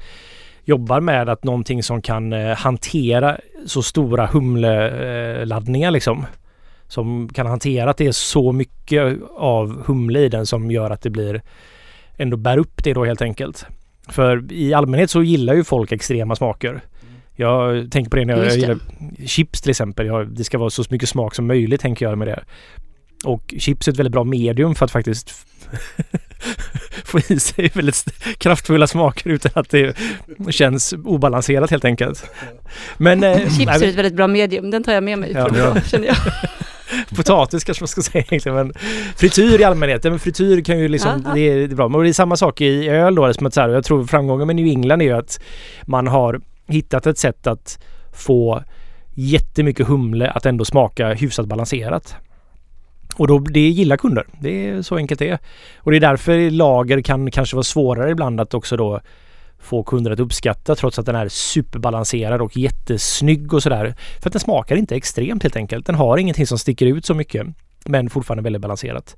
jobbar 0.64 1.00
med 1.00 1.28
att 1.28 1.44
någonting 1.44 1.82
som 1.82 2.02
kan 2.02 2.32
eh, 2.32 2.56
hantera 2.56 3.36
så 3.66 3.82
stora 3.82 4.26
humleladdningar 4.26 5.90
liksom. 5.90 6.26
Som 6.88 7.28
kan 7.28 7.46
hantera 7.46 7.90
att 7.90 7.96
det 7.96 8.06
är 8.06 8.12
så 8.12 8.52
mycket 8.52 9.18
av 9.36 9.82
humle 9.86 10.20
i 10.20 10.28
den 10.28 10.46
som 10.46 10.70
gör 10.70 10.90
att 10.90 11.02
det 11.02 11.10
blir 11.10 11.42
ändå 12.16 12.36
bär 12.36 12.58
upp 12.58 12.84
det 12.84 12.92
då 12.92 13.04
helt 13.04 13.22
enkelt. 13.22 13.66
För 14.08 14.52
i 14.52 14.74
allmänhet 14.74 15.10
så 15.10 15.22
gillar 15.22 15.54
ju 15.54 15.64
folk 15.64 15.92
extrema 15.92 16.36
smaker. 16.36 16.80
Jag 17.40 17.90
tänker 17.90 18.10
på 18.10 18.16
det 18.16 18.24
när 18.24 18.36
jag, 18.36 18.44
jag 18.44 18.52
det. 18.52 18.56
gillar 18.56 18.78
chips 19.26 19.60
till 19.60 19.70
exempel. 19.70 20.06
Jag, 20.06 20.28
det 20.28 20.44
ska 20.44 20.58
vara 20.58 20.70
så 20.70 20.84
mycket 20.90 21.08
smak 21.08 21.34
som 21.34 21.46
möjligt 21.46 21.80
tänker 21.80 22.06
jag 22.06 22.18
med 22.18 22.28
det. 22.28 22.44
Och 23.24 23.54
chips 23.58 23.88
är 23.88 23.92
ett 23.92 23.98
väldigt 23.98 24.12
bra 24.12 24.24
medium 24.24 24.74
för 24.74 24.84
att 24.84 24.90
faktiskt 24.90 25.30
få 27.04 27.18
i 27.28 27.40
sig 27.40 27.70
väldigt 27.74 28.04
kraftfulla 28.38 28.86
smaker 28.86 29.30
utan 29.30 29.52
att 29.54 29.70
det 29.70 29.96
känns 30.50 30.92
obalanserat 30.92 31.70
helt 31.70 31.84
enkelt. 31.84 32.30
Men... 32.98 33.24
eh, 33.24 33.38
Chips 33.38 33.82
är 33.82 33.88
ett 33.88 33.94
väldigt 33.94 34.14
bra 34.14 34.26
medium, 34.26 34.70
den 34.70 34.82
tar 34.84 34.92
jag 34.92 35.02
med 35.02 35.18
mig. 35.18 35.32
Ja. 35.34 35.48
idag, 35.54 35.84
känner 35.86 36.06
jag. 36.06 36.16
Potatis 37.16 37.64
kanske 37.64 37.82
man 37.82 37.88
ska 37.88 38.02
säga 38.02 38.24
egentligen. 38.28 38.56
Men 38.56 38.72
frityr 39.16 39.60
i 39.60 39.64
allmänhet. 39.64 40.04
Men 40.04 40.18
frityr 40.18 40.60
kan 40.60 40.78
ju 40.78 40.88
liksom... 40.88 41.10
Ja, 41.24 41.30
ja. 41.30 41.34
Det, 41.34 41.40
är, 41.40 41.56
det 41.56 41.74
är 41.74 41.76
bra. 41.76 41.88
Men 41.88 42.00
det 42.00 42.08
är 42.08 42.12
samma 42.12 42.36
sak 42.36 42.60
i 42.60 42.88
öl 42.88 43.14
då. 43.14 43.34
Som 43.34 43.46
att 43.46 43.54
så 43.54 43.60
här, 43.60 43.68
jag 43.68 43.84
tror 43.84 44.04
framgången 44.04 44.46
med 44.46 44.56
New 44.56 44.66
England 44.66 45.02
är 45.02 45.06
ju 45.06 45.12
att 45.12 45.40
man 45.86 46.06
har 46.06 46.40
hittat 46.70 47.06
ett 47.06 47.18
sätt 47.18 47.46
att 47.46 47.78
få 48.12 48.62
jättemycket 49.14 49.86
humle 49.86 50.30
att 50.30 50.46
ändå 50.46 50.64
smaka 50.64 51.14
hyfsat 51.14 51.46
balanserat. 51.46 52.16
Och 53.16 53.26
då, 53.26 53.38
det 53.38 53.68
gillar 53.68 53.96
kunder. 53.96 54.26
Det 54.40 54.68
är 54.68 54.82
så 54.82 54.96
enkelt 54.96 55.18
det 55.18 55.28
är. 55.28 55.38
Och 55.78 55.90
det 55.90 55.96
är 55.96 56.00
därför 56.00 56.50
lager 56.50 57.00
kan 57.00 57.30
kanske 57.30 57.56
vara 57.56 57.64
svårare 57.64 58.10
ibland 58.10 58.40
att 58.40 58.54
också 58.54 58.76
då 58.76 59.00
få 59.58 59.82
kunder 59.82 60.10
att 60.10 60.20
uppskatta 60.20 60.74
trots 60.74 60.98
att 60.98 61.06
den 61.06 61.14
är 61.14 61.28
superbalanserad 61.28 62.40
och 62.40 62.56
jättesnygg 62.56 63.54
och 63.54 63.62
sådär. 63.62 63.94
För 64.20 64.28
att 64.28 64.32
den 64.32 64.40
smakar 64.40 64.76
inte 64.76 64.96
extremt 64.96 65.42
helt 65.42 65.56
enkelt. 65.56 65.86
Den 65.86 65.94
har 65.94 66.18
ingenting 66.18 66.46
som 66.46 66.58
sticker 66.58 66.86
ut 66.86 67.04
så 67.04 67.14
mycket. 67.14 67.46
Men 67.84 68.10
fortfarande 68.10 68.42
väldigt 68.42 68.62
balanserat. 68.62 69.16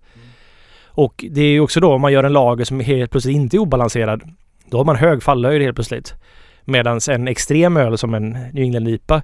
Och 0.87 1.25
det 1.31 1.41
är 1.41 1.53
ju 1.53 1.61
också 1.61 1.81
då 1.81 1.93
om 1.93 2.01
man 2.01 2.13
gör 2.13 2.25
en 2.25 2.33
lager 2.33 2.65
som 2.65 2.81
helt 2.81 3.11
plötsligt 3.11 3.37
inte 3.37 3.57
är 3.57 3.59
obalanserad. 3.59 4.23
Då 4.67 4.77
har 4.77 4.85
man 4.85 4.97
hög 4.97 5.23
fallhöjd 5.23 5.63
helt 5.63 5.75
plötsligt. 5.75 6.15
Medan 6.65 7.01
en 7.11 7.29
extrem 7.29 7.77
öl 7.77 7.99
som 7.99 8.15
en 8.15 8.31
New 8.31 8.65
England 8.65 8.89
IPA. 8.89 9.23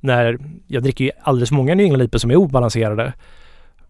När 0.00 0.38
jag 0.66 0.82
dricker 0.82 1.04
ju 1.04 1.10
alldeles 1.22 1.50
många 1.50 1.74
New 1.74 1.84
England 1.84 2.02
IPA 2.02 2.18
som 2.18 2.30
är 2.30 2.36
obalanserade. 2.36 3.12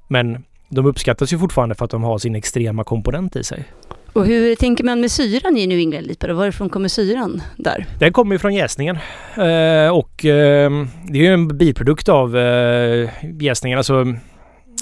Men 0.09 0.45
de 0.69 0.87
uppskattas 0.87 1.33
ju 1.33 1.39
fortfarande 1.39 1.75
för 1.75 1.85
att 1.85 1.91
de 1.91 2.03
har 2.03 2.19
sin 2.19 2.35
extrema 2.35 2.85
komponent 2.85 3.37
i 3.37 3.45
sig. 3.45 3.65
Och 4.13 4.27
hur 4.27 4.55
tänker 4.55 4.85
man 4.85 5.01
med 5.01 5.11
syran 5.11 5.57
i 5.57 5.67
New 5.67 5.79
England 5.79 6.11
IPA? 6.11 6.33
Varifrån 6.33 6.69
kommer 6.69 6.89
syran 6.89 7.43
där? 7.57 7.87
Den 7.99 8.13
kommer 8.13 8.35
ju 8.35 8.39
från 8.39 8.55
jäsningen. 8.55 8.97
Eh, 9.35 9.97
och 9.97 10.25
eh, 10.25 10.71
det 11.09 11.19
är 11.19 11.23
ju 11.23 11.35
en 11.35 11.59
biprodukt 11.59 12.09
av 12.09 12.37
eh, 12.37 13.11
jäsningen. 13.41 13.79
Alltså, 13.79 14.15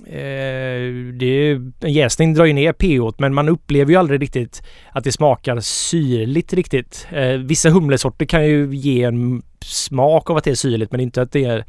eh, 0.07 1.15
det 1.15 1.27
är, 1.27 1.73
en 1.81 1.93
jäsning 1.93 2.35
drar 2.35 2.45
ju 2.45 2.53
ner 2.53 2.73
pH 2.73 3.17
men 3.19 3.35
man 3.35 3.49
upplever 3.49 3.91
ju 3.91 3.97
aldrig 3.97 4.23
riktigt 4.23 4.63
att 4.93 5.05
det 5.05 5.13
smakar 5.13 5.61
syrligt 5.61 6.53
riktigt. 6.53 7.07
Eh, 7.13 7.33
vissa 7.33 7.71
humlesorter 7.71 8.27
kan 8.27 8.47
ju 8.47 8.75
ge 8.75 9.03
en 9.03 9.43
smak 9.65 10.31
av 10.31 10.37
att 10.37 10.45
det 10.45 10.51
är 10.51 10.55
syrligt 10.55 10.93
men 10.93 11.01
inte 11.01 11.23
att 11.23 11.33
det 11.33 11.65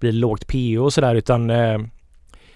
blir 0.00 0.12
lågt 0.12 0.46
pH 0.46 0.82
och 0.82 0.92
sådär 0.92 1.14
utan 1.14 1.50
eh, 1.50 1.78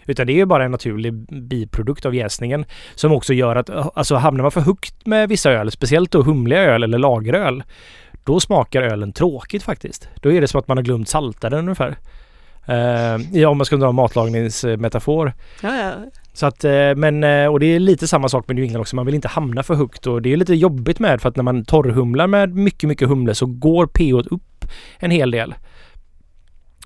utan 0.06 0.26
det 0.26 0.32
är 0.32 0.36
ju 0.36 0.46
bara 0.46 0.64
en 0.64 0.70
naturlig 0.70 1.14
biprodukt 1.48 2.06
av 2.06 2.14
jäsningen 2.14 2.64
som 2.94 3.12
också 3.12 3.34
gör 3.34 3.56
att 3.56 3.70
alltså 3.70 4.14
hamnar 4.14 4.42
man 4.42 4.50
för 4.50 4.60
högt 4.60 5.06
med 5.06 5.28
vissa 5.28 5.50
öl, 5.50 5.70
speciellt 5.70 6.10
då 6.10 6.22
humliga 6.22 6.60
öl 6.60 6.82
eller 6.82 6.98
lageröl, 6.98 7.62
då 8.24 8.40
smakar 8.40 8.82
ölen 8.82 9.12
tråkigt 9.12 9.62
faktiskt. 9.62 10.08
Då 10.22 10.32
är 10.32 10.40
det 10.40 10.48
som 10.48 10.60
att 10.60 10.68
man 10.68 10.76
har 10.76 10.84
glömt 10.84 11.08
salta 11.08 11.50
den 11.50 11.58
ungefär. 11.58 11.96
Uh, 12.68 13.38
ja, 13.40 13.48
om 13.48 13.58
man 13.58 13.64
ska 13.64 13.76
dra 13.76 13.88
en 13.88 13.94
matlagningsmetafor. 13.94 15.32
Ja, 15.62 15.76
ja. 15.76 15.92
Så 16.36 16.46
att, 16.46 16.64
eh, 16.64 16.94
men, 16.96 17.24
eh, 17.24 17.46
och 17.46 17.60
det 17.60 17.66
är 17.66 17.80
lite 17.80 18.06
samma 18.08 18.28
sak 18.28 18.48
med 18.48 18.56
New 18.56 18.64
England 18.64 18.80
också. 18.80 18.96
Man 18.96 19.06
vill 19.06 19.14
inte 19.14 19.28
hamna 19.28 19.62
för 19.62 19.74
högt 19.74 20.06
och 20.06 20.22
det 20.22 20.32
är 20.32 20.36
lite 20.36 20.54
jobbigt 20.54 20.98
med 20.98 21.20
för 21.20 21.28
att 21.28 21.36
när 21.36 21.42
man 21.42 21.64
torrhumlar 21.64 22.26
med 22.26 22.54
mycket, 22.54 22.88
mycket 22.88 23.08
humle 23.08 23.34
så 23.34 23.46
går 23.46 23.86
pH 23.86 24.34
upp 24.34 24.64
en 24.98 25.10
hel 25.10 25.30
del. 25.30 25.54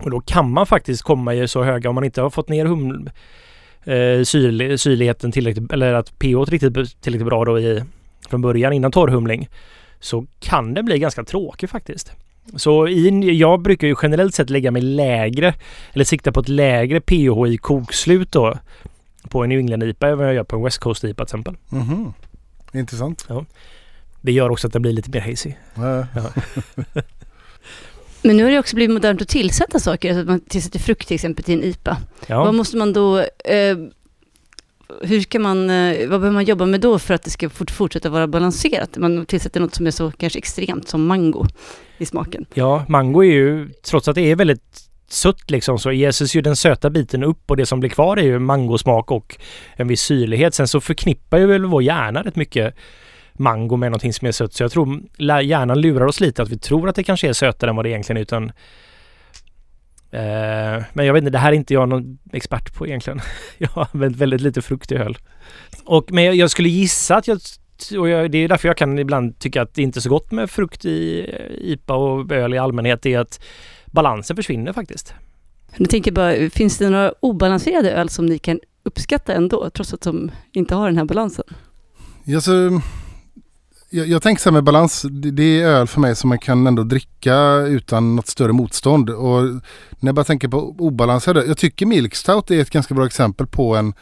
Och 0.01 0.11
då 0.11 0.21
kan 0.21 0.51
man 0.51 0.67
faktiskt 0.67 1.03
komma 1.03 1.35
i 1.35 1.49
så 1.49 1.63
höga 1.63 1.89
om 1.89 1.95
man 1.95 2.05
inte 2.05 2.23
har 2.23 2.31
fått 2.31 2.49
ner 2.49 2.67
hum, 2.67 3.09
eh, 3.85 4.23
syrli, 4.25 4.79
syrligheten 4.79 5.33
tillräckligt 5.33 5.73
eller 5.73 5.93
att 5.93 6.19
pH 6.19 6.51
riktigt 6.51 6.75
tillräckligt 7.01 7.29
bra 7.29 7.45
då 7.45 7.59
i 7.59 7.83
från 8.29 8.43
början 8.43 8.73
innan 8.73 8.93
torrhumling 8.93 9.49
så 10.01 10.27
kan 10.41 10.75
det 10.75 10.83
bli 10.83 10.99
ganska 10.99 11.25
tråkigt 11.25 11.71
faktiskt. 11.71 12.13
Så 12.57 12.89
i, 12.89 13.33
jag 13.39 13.63
brukar 13.63 13.87
ju 13.89 13.95
generellt 14.03 14.35
sett 14.35 14.51
lägga 14.51 14.71
mig 14.71 14.83
lägre 14.83 15.55
eller 15.93 16.05
sikta 16.05 16.33
på 16.33 16.41
ett 16.41 16.49
lägre 16.49 17.01
pH 17.01 17.47
i 17.49 17.57
kokslut 17.61 18.33
då 18.33 18.59
på 19.29 19.43
en 19.43 19.49
New 19.49 19.59
England 19.59 19.83
IPA 19.83 20.09
än 20.09 20.19
vad 20.19 20.27
jag 20.27 20.35
gör 20.35 20.45
på 20.45 20.57
en 20.57 20.63
West 20.63 20.79
Coast 20.79 21.05
IPA 21.05 21.15
till 21.15 21.23
exempel. 21.23 21.57
Mhm. 21.69 22.13
Intressant. 22.73 23.27
Det 24.21 24.33
gör 24.33 24.51
också 24.51 24.67
att 24.67 24.73
den 24.73 24.83
blir 24.83 24.93
lite 24.93 25.11
mer 25.11 25.21
hazy. 25.21 25.53
Ja. 25.75 26.07
Men 28.23 28.37
nu 28.37 28.45
har 28.45 28.51
det 28.51 28.59
också 28.59 28.77
blivit 28.77 28.95
modernt 28.95 29.23
att 29.23 29.29
tillsätta 29.29 29.79
saker. 29.79 30.09
Alltså 30.09 30.21
att 30.21 30.27
man 30.29 30.41
tillsätter 30.41 30.79
frukt 30.79 31.09
till 31.09 31.15
exempel 31.15 31.45
till 31.45 31.55
en 31.55 31.65
IPA. 31.65 31.97
Vad 32.29 32.47
Ja. 32.47 32.53
måste 32.53 32.77
man 32.77 32.93
då... 32.93 33.19
Eh, 33.45 33.77
hur 35.03 35.21
ska 35.21 35.39
man... 35.39 35.71
Eh, 35.71 36.09
vad 36.09 36.21
behöver 36.21 36.31
man 36.31 36.45
jobba 36.45 36.67
med 36.67 36.81
då 36.81 36.99
för 36.99 37.15
att 37.15 37.23
det 37.23 37.31
ska 37.31 37.51
fort, 37.51 37.71
fortsätta 37.71 38.09
vara 38.09 38.27
balanserat? 38.27 38.97
Man 38.97 39.27
tillsätter 39.27 39.61
något 39.61 39.75
som 39.75 39.87
är 39.87 39.91
så 39.91 40.11
kanske 40.11 40.39
extremt 40.39 40.89
som 40.89 41.07
mango 41.07 41.47
i 41.99 42.07
smaken. 42.07 42.47
ja, 42.55 42.85
mango 42.89 43.25
är 43.25 43.33
ju 43.33 43.69
trots 43.69 44.09
att 44.09 44.15
det 44.15 44.31
är 44.31 44.37
väldigt 44.37 44.91
sött 45.09 45.51
liksom 45.51 45.79
så 45.79 45.93
jäses 45.93 46.37
ju 46.37 46.41
den 46.41 46.57
söta 46.57 46.91
biten 46.91 47.25
upp 47.25 47.51
och 47.51 47.57
det 47.57 47.67
som 47.67 47.81
blir 47.81 47.91
kvar 47.91 48.17
är 48.17 48.23
ju 48.23 48.39
mangosmak 48.39 49.11
och 49.11 49.37
en 49.77 49.89
viss 49.89 50.03
syrlighet. 50.03 50.55
Sen 50.55 50.69
så 50.69 50.81
förknippar 50.81 51.39
ju 51.39 51.47
väl 51.47 51.65
vår 51.65 51.83
hjärna 51.83 52.23
rätt 52.23 52.37
mycket 52.37 52.75
mango 53.33 53.77
med 53.77 53.91
någonting 53.91 54.13
som 54.13 54.29
är 54.29 54.33
sött. 54.33 54.53
Så 54.53 54.63
jag 54.63 54.73
tror 54.73 55.03
hjärnan 55.43 55.81
lurar 55.81 56.07
oss 56.07 56.21
lite 56.21 56.43
att 56.43 56.49
vi 56.49 56.59
tror 56.59 56.89
att 56.89 56.97
det 56.97 57.05
kanske 57.05 57.29
är 57.29 57.33
sötare 57.33 57.71
än 57.71 57.77
vad 57.77 57.85
det 57.85 57.89
egentligen 57.89 58.17
är 58.17 58.23
utan 58.23 58.53
men 60.93 61.07
jag 61.07 61.13
vet 61.13 61.21
inte, 61.21 61.31
det 61.31 61.39
här 61.39 61.53
är 61.53 61.57
inte 61.57 61.75
jag 61.75 61.89
någon 61.89 62.19
expert 62.33 62.75
på 62.75 62.87
egentligen. 62.87 63.21
Jag 63.59 63.69
har 63.69 63.89
använt 63.93 64.17
väldigt 64.17 64.41
lite 64.41 64.63
frukt 64.63 64.93
i 64.93 64.95
öl. 64.95 65.19
Och, 65.85 66.13
men 66.13 66.25
jag, 66.25 66.35
jag 66.35 66.51
skulle 66.51 66.69
gissa 66.69 67.17
att 67.17 67.29
jag 67.29 67.39
och 67.99 68.09
jag, 68.09 68.31
det 68.31 68.39
är 68.39 68.49
därför 68.49 68.69
jag 68.69 68.77
kan 68.77 68.99
ibland 68.99 69.39
tycka 69.39 69.63
att 69.63 69.75
det 69.75 69.83
inte 69.83 69.99
är 69.99 70.01
så 70.01 70.09
gott 70.09 70.33
med 70.33 70.51
frukt 70.51 70.85
i 70.85 71.21
eh, 71.21 71.71
IPA 71.73 71.95
och 71.95 72.33
öl 72.33 72.55
i 72.55 72.59
allmänhet. 72.59 73.07
Är 73.07 73.19
att 73.19 73.41
balansen 73.87 74.37
försvinner 74.37 74.73
faktiskt. 74.73 75.15
Nu 75.77 75.87
tänker 75.87 76.13
bara, 76.13 76.51
finns 76.51 76.79
det 76.79 76.91
några 76.91 77.15
obalanserade 77.21 77.93
öl 77.93 78.09
som 78.09 78.27
ni 78.27 78.39
kan 78.39 78.61
uppskatta 78.83 79.35
ändå, 79.35 79.71
trots 79.71 79.95
att 79.95 80.01
de 80.01 80.31
inte 80.53 80.75
har 80.75 80.87
den 80.87 80.97
här 80.97 81.05
balansen? 81.05 81.45
Ja, 82.25 82.41
så, 82.41 82.81
jag, 83.91 84.07
jag 84.07 84.23
tänker 84.23 84.43
så 84.43 84.49
här 84.51 84.53
med 84.55 84.65
balans, 84.65 85.03
det, 85.11 85.31
det 85.31 85.61
är 85.61 85.67
öl 85.67 85.87
för 85.87 86.01
mig 86.01 86.17
som 86.17 86.29
man 86.29 86.39
kan 86.39 86.67
ändå 86.67 86.83
dricka 86.83 87.37
utan 87.57 88.17
något 88.17 88.27
större 88.27 88.53
motstånd. 88.53 89.11
Och 89.11 89.43
när 89.43 90.09
jag 90.09 90.15
bara 90.15 90.25
tänker 90.25 90.49
på 90.49 90.75
obalanserad 90.79 91.37
öl, 91.37 91.49
jag 91.49 91.59
tycker 91.59 91.87
Milk 91.87 92.15
Stout 92.15 92.51
är 92.51 92.61
ett 92.61 92.71
ganska 92.71 92.95
bra 92.95 93.07
exempel 93.07 93.47
på 93.47 93.77
en 93.77 93.95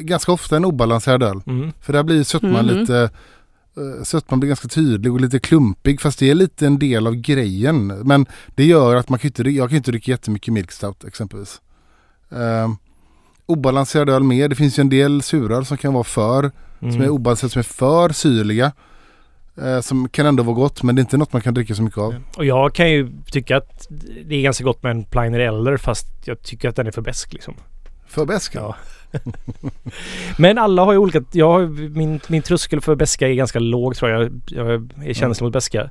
ganska 0.00 0.32
ofta 0.32 0.56
en 0.56 0.64
obalanserad 0.64 1.22
öl. 1.22 1.40
Mm. 1.46 1.72
För 1.80 1.92
där 1.92 2.02
blir 2.02 2.22
sötman 2.22 2.66
Mhm. 2.66 2.78
lite 2.78 3.10
eh, 3.76 4.02
Sötman 4.04 4.40
blir 4.40 4.48
ganska 4.48 4.68
tydlig 4.68 5.12
och 5.12 5.20
lite 5.20 5.38
klumpig 5.38 6.00
fast 6.00 6.18
det 6.18 6.30
är 6.30 6.34
lite 6.34 6.66
en 6.66 6.78
del 6.78 7.06
av 7.06 7.14
grejen. 7.14 7.86
Men 7.86 8.26
det 8.54 8.64
gör 8.64 8.96
att 8.96 9.08
man 9.08 9.18
kan 9.18 9.28
inte, 9.28 9.42
jag 9.42 9.68
kan 9.68 9.76
inte 9.76 9.90
dricka 9.90 10.10
jättemycket 10.10 10.52
milk 10.54 10.72
stout 10.72 11.04
exempelvis. 11.04 11.60
Eh, 12.30 12.68
obalanserad 13.46 14.08
öl 14.10 14.22
med. 14.22 14.50
Det 14.50 14.56
finns 14.56 14.78
ju 14.78 14.80
en 14.80 14.88
del 14.88 15.22
suröl 15.22 15.66
som 15.66 15.76
kan 15.76 15.92
vara 15.92 16.04
för, 16.04 16.52
som 16.92 17.00
är 17.00 17.04
Mm. 17.04 17.14
obalanserade, 17.14 17.52
som 17.52 17.58
är 17.60 17.62
för 17.62 18.08
syrliga. 18.08 18.72
Eh, 19.62 19.80
som 19.80 20.08
kan 20.08 20.26
ändå 20.26 20.42
vara 20.42 20.54
gott 20.54 20.82
men 20.82 20.94
det 20.94 21.00
är 21.00 21.02
inte 21.02 21.16
något 21.16 21.32
man 21.32 21.42
kan 21.42 21.54
dricka 21.54 21.74
så 21.74 21.82
mycket 21.82 21.98
av. 21.98 22.14
Och 22.36 22.44
jag 22.44 22.74
kan 22.74 22.90
ju 22.90 23.10
tycka 23.30 23.56
att 23.56 23.86
det 24.24 24.34
är 24.36 24.42
ganska 24.42 24.64
gott 24.64 24.82
med 24.82 24.90
en 24.90 25.04
Pliner 25.04 25.40
Eller 25.40 25.76
fast 25.76 26.06
jag 26.24 26.42
tycker 26.42 26.68
att 26.68 26.76
den 26.76 26.86
är 26.86 26.90
för 26.90 27.02
besk 27.02 27.32
liksom. 27.32 27.54
För 28.06 28.24
besk? 28.26 28.54
Ja. 28.54 28.76
Men 30.38 30.58
alla 30.58 30.84
har 30.84 30.92
ju 30.92 30.98
olika... 30.98 31.22
Jag 31.32 31.52
har, 31.52 31.66
min, 31.88 32.20
min 32.28 32.42
tröskel 32.42 32.80
för 32.80 32.94
beska 32.94 33.28
är 33.28 33.34
ganska 33.34 33.58
låg 33.58 33.96
tror 33.96 34.10
jag. 34.10 34.40
Jag 34.46 34.70
är 35.04 35.14
känslig 35.14 35.44
mot 35.44 35.52
beska. 35.52 35.90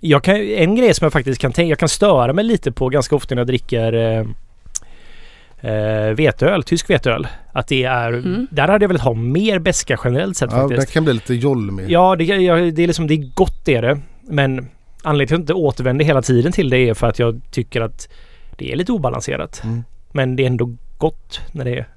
Jag 0.00 0.24
kan, 0.24 0.36
en 0.36 0.74
grej 0.76 0.94
som 0.94 1.04
jag 1.04 1.12
faktiskt 1.12 1.40
kan 1.40 1.52
tänka... 1.52 1.68
Jag 1.68 1.78
kan 1.78 1.88
störa 1.88 2.32
mig 2.32 2.44
lite 2.44 2.72
på 2.72 2.88
ganska 2.88 3.16
ofta 3.16 3.34
när 3.34 3.40
jag 3.40 3.46
dricker 3.46 3.92
eh, 3.92 4.26
eh, 5.60 6.14
veteöl, 6.16 6.62
tysk 6.62 6.90
veteöl. 6.90 7.26
Att 7.52 7.66
det 7.68 7.84
är... 7.84 8.12
Mm. 8.12 8.46
Där 8.50 8.68
hade 8.68 8.82
jag 8.84 8.88
velat 8.88 9.02
ha 9.02 9.14
mer 9.14 9.58
beska 9.58 9.98
generellt 10.04 10.36
sett 10.36 10.52
Ja, 10.52 10.58
faktiskt. 10.68 10.86
det 10.88 10.92
kan 10.92 11.04
bli 11.04 11.12
lite 11.12 11.34
jolmig. 11.34 11.90
Ja, 11.90 12.16
det, 12.16 12.24
jag, 12.24 12.74
det 12.74 12.82
är 12.82 12.86
liksom... 12.86 13.06
Det 13.06 13.14
är 13.14 13.34
gott 13.34 13.64
det 13.64 13.74
är 13.74 13.82
det. 13.82 14.00
Men 14.22 14.68
anledningen 15.02 15.26
till 15.26 15.34
att 15.34 15.38
jag 15.38 15.40
inte 15.42 15.54
återvänder 15.54 16.04
hela 16.04 16.22
tiden 16.22 16.52
till 16.52 16.70
det 16.70 16.78
är 16.88 16.94
för 16.94 17.06
att 17.06 17.18
jag 17.18 17.40
tycker 17.50 17.80
att 17.80 18.08
det 18.56 18.72
är 18.72 18.76
lite 18.76 18.92
obalanserat. 18.92 19.60
Mm. 19.64 19.84
Men 20.12 20.36
det 20.36 20.42
är 20.42 20.46
ändå 20.46 20.76
gott 20.98 21.40
när 21.52 21.64
det 21.64 21.70
är... 21.78 21.88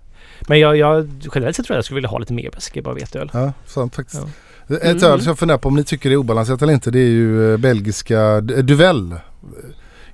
Men 0.48 0.60
jag, 0.60 0.78
jag 0.78 1.10
generellt 1.36 1.56
sett 1.56 1.66
tror 1.66 1.76
jag 1.76 1.78
jag 1.78 1.86
skulle 1.86 1.96
vilja 1.98 2.10
ha 2.10 2.18
lite 2.18 2.34
mer 2.34 2.50
beska 2.52 2.82
bara 2.82 2.94
veteöl. 2.96 3.30
Ja, 3.34 3.54
sant 3.66 3.96
faktiskt. 3.96 4.22
Ja. 4.68 4.76
Ett 4.76 4.84
Mm. 4.84 5.04
öl 5.04 5.22
som 5.22 5.28
jag 5.30 5.40
funderar 5.40 5.58
på 5.58 5.70
om 5.70 5.76
ni 5.76 5.84
tycker 5.84 6.10
det 6.10 6.16
är 6.16 6.18
obalanserat 6.18 6.62
eller 6.62 6.74
inte. 6.74 6.92
Det 6.92 7.00
är 7.00 7.10
ju 7.10 7.52
eh, 7.54 7.58
belgiska 7.58 8.42
Duvel. 8.42 9.16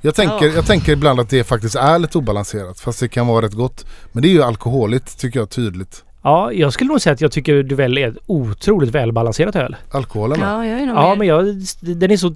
Jag 0.01 0.15
tänker, 0.15 0.45
Ja. 0.47 0.53
jag 0.55 0.65
tänker 0.65 0.91
ibland 0.91 1.19
att 1.19 1.29
det 1.29 1.43
faktiskt 1.43 1.75
är 1.75 1.99
lite 1.99 2.17
obalanserat. 2.17 2.79
Fast 2.79 2.99
det 2.99 3.07
kan 3.07 3.27
vara 3.27 3.45
rätt 3.45 3.53
gott. 3.53 3.85
Men 4.11 4.21
det 4.23 4.27
är 4.29 4.33
ju 4.33 4.43
alkoholigt 4.43 5.19
tycker 5.19 5.39
jag 5.39 5.49
tydligt. 5.49 6.03
Ja, 6.23 6.51
jag 6.53 6.73
skulle 6.73 6.87
nog 6.87 7.01
säga 7.01 7.13
att 7.13 7.21
jag 7.21 7.31
tycker 7.31 7.63
Duvel 7.63 7.97
är 7.97 8.07
ett 8.07 8.17
otroligt 8.25 8.89
välbalanserat 8.89 9.55
öl. 9.55 9.75
Alkoholen? 9.91 10.39
Ja, 10.41 10.65
jag 10.65 10.79
är 10.81 10.85
nog 10.85 10.97
Ja, 10.97 11.09
med. 11.09 11.17
men 11.17 11.27
jag, 11.27 11.45
den 11.81 12.11
är 12.11 12.17
så... 12.17 12.35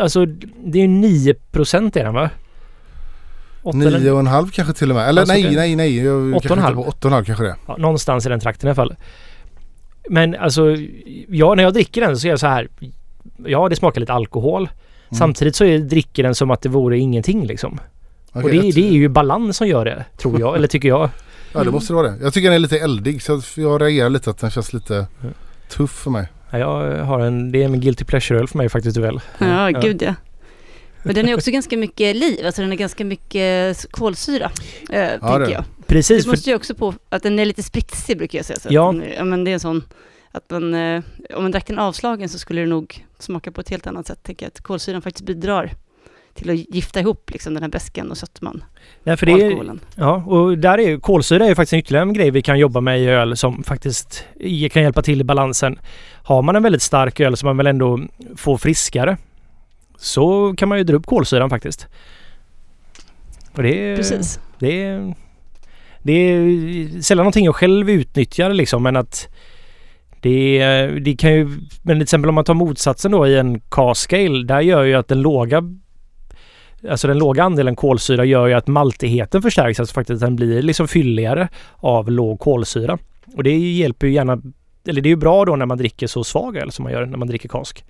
Alltså, 0.00 0.26
det 0.64 0.78
är 0.82 0.88
9 0.88 1.34
procent 1.34 1.96
är 1.96 2.04
den 2.04 2.14
va? 2.14 2.30
Åtta 3.62 3.78
eller- 3.78 3.98
Nio 3.98 4.10
och 4.10 4.18
en 4.18 4.26
halv 4.26 4.50
kanske 4.50 4.74
till 4.74 4.90
och 4.90 4.96
med. 4.96 5.08
Eller 5.08 5.22
Alltså, 5.22 5.34
nej, 5.36 5.56
nej, 5.56 5.76
nej. 5.76 6.04
Jag 6.04 6.36
Åtta 6.36 6.48
och 6.52 6.56
en 6.56 6.62
halv. 6.62 6.80
Åtta 6.80 6.88
och 7.00 7.04
en 7.04 7.12
halv 7.12 7.24
kanske 7.24 7.44
det. 7.44 7.56
Ja, 7.66 7.76
någonstans 7.76 8.26
i 8.26 8.28
den 8.28 8.40
trakten 8.40 8.66
i 8.66 8.70
alla 8.70 8.74
fall. 8.74 8.94
Men 10.10 10.34
alltså, 10.34 10.76
ja, 11.28 11.54
när 11.54 11.62
jag 11.62 11.74
dricker 11.74 12.00
den 12.00 12.18
så 12.18 12.26
är 12.26 12.30
jag 12.30 12.40
så 12.40 12.46
här. 12.46 12.68
Ja, 13.46 13.68
det 13.68 13.76
smakar 13.76 14.00
lite 14.00 14.12
alkohol. 14.12 14.68
Mm. 15.10 15.18
Samtidigt 15.18 15.56
så 15.56 15.64
är, 15.64 15.78
dricker 15.78 16.22
den 16.22 16.34
som 16.34 16.50
att 16.50 16.62
det 16.62 16.68
vore 16.68 16.98
ingenting 16.98 17.46
liksom. 17.46 17.80
Okej, 18.32 18.42
och 18.44 18.50
det, 18.50 18.56
jag- 18.56 18.74
det 18.74 18.88
är 18.88 18.92
ju 18.92 19.08
balans 19.08 19.56
som 19.56 19.68
gör 19.68 19.84
det, 19.84 20.04
tror 20.16 20.40
jag. 20.40 20.56
Eller 20.56 20.68
tycker 20.68 20.88
jag. 20.88 21.10
Ja 21.52 21.64
det 21.64 21.70
måste 21.70 21.92
det 21.92 21.96
vara 21.96 22.10
det. 22.10 22.16
Jag 22.22 22.32
tycker 22.34 22.48
den 22.48 22.54
är 22.54 22.58
lite 22.58 22.78
eldig 22.78 23.22
så 23.22 23.40
jag 23.56 23.82
reagerar 23.82 24.10
lite 24.10 24.30
att 24.30 24.38
den 24.38 24.50
känns 24.50 24.72
lite 24.72 24.94
Mm. 25.22 25.34
tuff 25.68 25.90
för 25.90 26.10
mig. 26.10 26.26
Ja, 26.50 26.58
Jag 26.96 27.04
har 27.04 27.20
en, 27.20 27.52
det 27.52 27.62
är 27.62 27.64
en 27.64 27.80
guilty 27.80 28.04
pleasure-öl 28.04 28.48
för 28.48 28.58
mig 28.58 28.68
faktiskt 28.68 28.96
väl. 28.96 29.20
Ja, 29.38 29.68
gud 29.68 30.02
ja. 30.02 30.14
Men 31.02 31.14
den 31.14 31.28
är 31.28 31.34
också 31.34 31.50
ganska 31.50 31.76
mycket 31.76 32.16
liv, 32.16 32.46
alltså 32.46 32.62
den 32.62 32.72
är 32.72 32.76
ganska 32.76 33.04
mycket 33.04 33.86
kolsyra, 33.90 34.50
eh, 34.90 34.98
är 35.00 35.18
tänker 35.18 35.50
jag. 35.52 35.64
Precis, 35.86 36.24
Det 36.24 36.30
måste 36.30 36.50
ju 36.50 36.56
också 36.56 36.74
på 36.74 36.94
att 37.08 37.22
den 37.22 37.38
är 37.38 37.44
lite 37.44 37.62
spritsig 37.62 38.18
brukar 38.18 38.38
jag 38.38 38.46
säga. 38.46 38.58
Så 38.58 38.68
Ja. 38.70 38.92
Den, 38.92 39.04
ja 39.16 39.24
men 39.24 39.44
det 39.44 39.50
är 39.50 39.52
en 39.52 39.60
sån, 39.60 39.82
att 40.38 40.50
man, 40.50 40.74
eh, 40.74 41.02
om 41.34 41.42
man 41.42 41.50
drack 41.50 41.66
den 41.66 41.78
avslagen 41.78 42.28
så 42.28 42.38
skulle 42.38 42.60
det 42.60 42.66
nog 42.66 43.06
smaka 43.18 43.52
på 43.52 43.60
ett 43.60 43.70
helt 43.70 43.86
annat 43.86 44.06
sätt. 44.06 44.22
Tänker 44.22 44.46
jag 44.46 44.50
att 44.50 44.60
kolsyran 44.60 45.02
faktiskt 45.02 45.26
bidrar 45.26 45.72
till 46.34 46.50
att 46.50 46.74
gifta 46.74 47.00
ihop 47.00 47.30
liksom 47.30 47.54
den 47.54 47.62
här 47.62 47.70
beskan 47.70 48.10
och 48.10 48.16
sötman 48.16 48.64
nej, 49.02 49.16
för 49.16 49.30
och 49.30 49.38
det 49.38 49.44
är, 49.44 49.46
alkoholen. 49.46 49.80
ja, 49.94 50.22
och 50.26 50.58
där 50.58 50.78
är 50.78 50.88
ju 50.88 51.00
kolsyra 51.00 51.44
är 51.44 51.48
ju 51.48 51.54
faktiskt 51.54 51.72
en 51.72 51.78
ytterligare 51.78 52.02
en 52.02 52.12
grej 52.12 52.30
vi 52.30 52.42
kan 52.42 52.58
jobba 52.58 52.80
med 52.80 53.00
i 53.00 53.06
öl 53.06 53.36
som 53.36 53.64
faktiskt 53.64 54.24
kan 54.72 54.82
hjälpa 54.82 55.02
till 55.02 55.20
i 55.20 55.24
balansen. 55.24 55.78
Har 56.22 56.42
man 56.42 56.56
en 56.56 56.62
väldigt 56.62 56.82
stark 56.82 57.20
öl 57.20 57.36
som 57.36 57.46
man 57.46 57.56
väl 57.56 57.66
ändå 57.66 58.00
får 58.36 58.56
friskare 58.56 59.16
så 59.96 60.54
kan 60.56 60.68
man 60.68 60.78
ju 60.78 60.84
dra 60.84 60.96
upp 60.96 61.06
kolsyran 61.06 61.50
faktiskt. 61.50 61.86
Och 63.56 63.62
det 63.62 63.90
är, 63.90 63.96
Precis. 63.96 64.40
Det 64.58 64.82
är, 64.82 65.14
det 66.02 66.12
är 66.12 67.02
sällan 67.02 67.24
någonting 67.24 67.44
jag 67.44 67.56
själv 67.56 67.90
utnyttjar 67.90 68.50
liksom 68.50 68.82
men 68.82 68.96
att 68.96 69.28
det, 70.20 70.58
är- 70.58 70.88
det 70.88 71.16
kan 71.16 71.32
ju... 71.34 71.44
Men 71.82 71.96
till 71.96 72.02
exempel 72.02 72.28
om 72.28 72.34
man 72.34 72.44
tar 72.44 72.54
motsatsen 72.54 73.12
då 73.12 73.26
i 73.26 73.38
en 73.38 73.60
cask-ale. 73.60 74.44
Där 74.44 74.60
gör 74.60 74.82
ju 74.82 74.94
att 74.94 75.08
den 75.08 75.22
låga... 75.22 75.62
Alltså 76.90 77.08
den 77.08 77.18
låga 77.18 77.44
andelen 77.44 77.76
kolsyra 77.76 78.24
gör 78.24 78.46
ju 78.46 78.54
att 78.54 78.66
maltigheten 78.66 79.42
förstärks. 79.42 79.80
Alltså 79.80 79.94
faktiskt 79.94 80.20
den 80.20 80.36
blir 80.36 80.62
liksom 80.62 80.88
fylligare 80.88 81.48
av 81.76 82.10
låg 82.10 82.38
kolsyra. 82.40 82.98
Och 83.36 83.42
det 83.42 83.56
hjälper 83.56 84.06
ju 84.06 84.12
gärna... 84.12 84.42
Eller 84.88 85.00
det 85.00 85.06
är 85.08 85.10
ju 85.10 85.16
bra 85.16 85.44
då 85.44 85.56
när 85.56 85.66
man 85.66 85.78
dricker 85.78 86.06
så 86.06 86.24
svag 86.24 86.56
öl 86.56 86.72
som 86.72 86.82
man 86.82 86.92
gör 86.92 87.06
när 87.06 87.18
man 87.18 87.28
dricker 87.28 87.48
kask. 87.48 87.84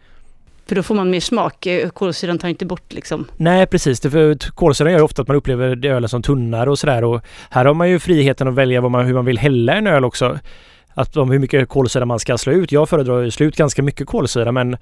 För 0.68 0.74
då 0.76 0.82
får 0.82 0.94
man 0.94 1.10
mer 1.10 1.20
smak. 1.20 1.66
Eh, 1.66 1.88
Kolsyran 1.88 2.38
tar 2.38 2.48
inte 2.48 2.66
bort 2.66 2.92
liksom. 2.92 3.26
Nej 3.36 3.66
precis, 3.66 4.00
för 4.00 4.50
kolsyran 4.54 4.92
gör 4.92 4.98
ju 4.98 5.04
ofta 5.04 5.22
att 5.22 5.28
man 5.28 5.36
upplever 5.36 5.86
ölen 5.86 6.08
som 6.08 6.22
tunnare 6.22 6.70
och 6.70 6.78
sådär 6.78 7.04
och 7.04 7.20
här 7.50 7.64
har 7.64 7.74
man 7.74 7.90
ju 7.90 7.98
friheten 7.98 8.48
att 8.48 8.54
välja 8.54 8.80
man, 8.80 9.06
hur 9.06 9.14
man 9.14 9.24
vill 9.24 9.38
hälla 9.38 9.74
en 9.74 9.86
öl 9.86 10.04
också. 10.04 10.38
Att 10.98 11.16
om 11.16 11.30
hur 11.30 11.38
mycket 11.38 11.68
kolsyra 11.68 12.04
man 12.06 12.18
ska 12.18 12.38
slå 12.38 12.52
ut. 12.52 12.72
Jag 12.72 12.88
föredrar 12.88 13.22
ju 13.22 13.30
slå 13.30 13.46
ut 13.46 13.56
ganska 13.56 13.82
mycket 13.82 14.06
kolsyra 14.06 14.52
men 14.52 14.76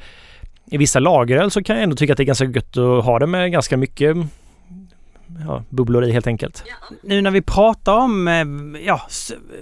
i 0.70 0.76
vissa 0.76 0.98
lageröl 0.98 1.50
så 1.50 1.62
kan 1.62 1.76
jag 1.76 1.82
ändå 1.82 1.96
tycka 1.96 2.12
att 2.12 2.16
det 2.16 2.22
är 2.22 2.24
ganska 2.24 2.44
gött 2.44 2.76
att 2.76 3.04
ha 3.04 3.18
det 3.18 3.26
med 3.26 3.52
ganska 3.52 3.76
mycket 3.76 4.16
ja, 5.46 5.62
bubblor 5.70 6.04
i 6.04 6.12
helt 6.12 6.26
enkelt. 6.26 6.64
Nu 7.02 7.22
när 7.22 7.30
vi 7.30 7.42
pratar 7.42 7.92
om 7.92 8.28
eh, 8.28 8.44
ja, 8.86 9.00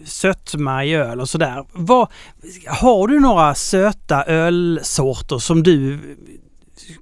sötma 0.04 0.84
i 0.84 0.94
öl 0.94 1.20
och 1.20 1.28
sådär. 1.28 1.64
Vad, 1.72 2.08
har 2.66 3.08
du 3.08 3.20
några 3.20 3.54
söta 3.54 4.24
ölsorter 4.24 5.38
som 5.38 5.62
du 5.62 5.98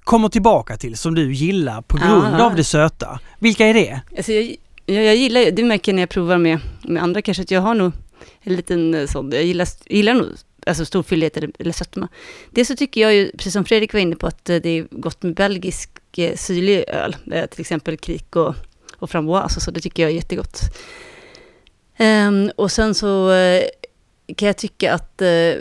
kommer 0.04 0.28
tillbaka 0.28 0.76
till, 0.76 0.96
som 0.96 1.14
du 1.14 1.32
gillar 1.32 1.82
på 1.82 1.96
grund 1.96 2.34
Ah. 2.40 2.46
av 2.46 2.54
det 2.56 2.64
söta? 2.64 3.20
Vilka 3.38 3.66
är 3.66 3.74
det? 3.74 4.00
Alltså 4.16 4.32
jag, 4.32 4.56
jag, 4.86 5.04
jag 5.04 5.16
gillar 5.16 5.50
det 5.50 5.64
märker 5.64 5.92
jag 5.92 5.96
när 5.96 6.02
jag 6.02 6.10
provar 6.10 6.38
med, 6.38 6.58
med 6.82 7.02
andra 7.02 7.22
kanske, 7.22 7.42
att 7.42 7.50
jag 7.50 7.60
har 7.60 7.74
nog 7.74 7.92
en 8.40 8.56
liten 8.56 8.94
eh, 8.94 9.06
sån, 9.06 9.30
jag 9.32 9.44
gillar, 9.44 9.68
gillar 9.86 10.14
nog 10.14 10.28
alltså 10.66 10.84
stor 10.84 11.02
fyllighet 11.02 11.36
eller, 11.36 11.50
eller 11.58 11.72
sötma. 11.72 12.08
Dels 12.50 12.68
så 12.68 12.76
tycker 12.76 13.00
jag 13.00 13.14
ju, 13.14 13.30
precis 13.32 13.52
som 13.52 13.64
Fredrik 13.64 13.92
var 13.92 14.00
inne 14.00 14.16
på, 14.16 14.26
att 14.26 14.50
eh, 14.50 14.56
det 14.56 14.68
är 14.68 14.86
gott 14.90 15.22
med 15.22 15.34
belgisk 15.34 15.90
eh, 16.16 16.36
syrlig 16.36 16.84
öl, 16.88 17.16
till 17.50 17.60
exempel 17.60 17.96
krik 17.96 18.36
och, 18.36 18.54
och 18.96 19.10
framboise, 19.10 19.42
alltså, 19.42 19.60
så 19.60 19.70
det 19.70 19.80
tycker 19.80 20.02
jag 20.02 20.10
är 20.10 20.16
jättegott. 20.16 20.60
Um, 21.98 22.50
och 22.56 22.72
sen 22.72 22.94
så 22.94 23.30
kan 24.36 24.46
jag 24.46 24.56
tycka 24.56 24.94
att 24.94 25.22
uh, 25.22 25.54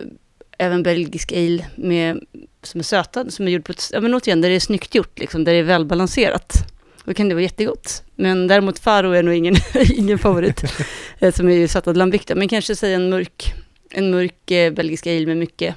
även 0.58 0.84
belgisk 0.84 1.32
ale 1.32 1.66
med, 1.76 2.24
som 2.64 2.80
är 2.80 2.84
sötad, 2.84 3.34
som 3.34 3.48
är 3.48 3.52
gjord 3.52 3.66
på 3.66 3.72
ett, 3.72 3.90
ja 3.94 4.02
men 4.02 4.14
återigen, 4.14 4.42
där 4.42 4.50
det 4.50 4.56
är 4.56 4.60
snyggt 4.60 4.96
gjort, 4.96 5.20
liksom, 5.20 5.44
där 5.44 5.54
det 5.54 5.60
är 5.60 5.64
välbalanserat. 5.64 6.54
Då 7.06 7.14
kan 7.14 7.30
det 7.30 7.36
vara 7.36 7.44
jättegott. 7.44 8.04
Men 8.16 8.48
däremot 8.48 8.80
Faro 8.80 9.12
är 9.12 9.24
nog 9.24 9.34
ingen, 9.34 9.56
ingen 9.96 10.20
favorit. 10.20 10.64
eh, 11.20 11.34
som 11.34 11.50
är 11.50 11.54
ju 11.54 11.68
sötad 11.68 11.98
lambic 11.98 12.22
Men 12.36 12.48
kanske 12.48 12.76
säga 12.76 12.96
en 12.96 13.10
mörk, 13.10 13.54
en 13.90 14.12
mörk 14.12 14.52
eh, 14.52 14.74
belgisk 14.74 15.08
ale 15.08 15.26
med 15.26 15.38
mycket 15.38 15.76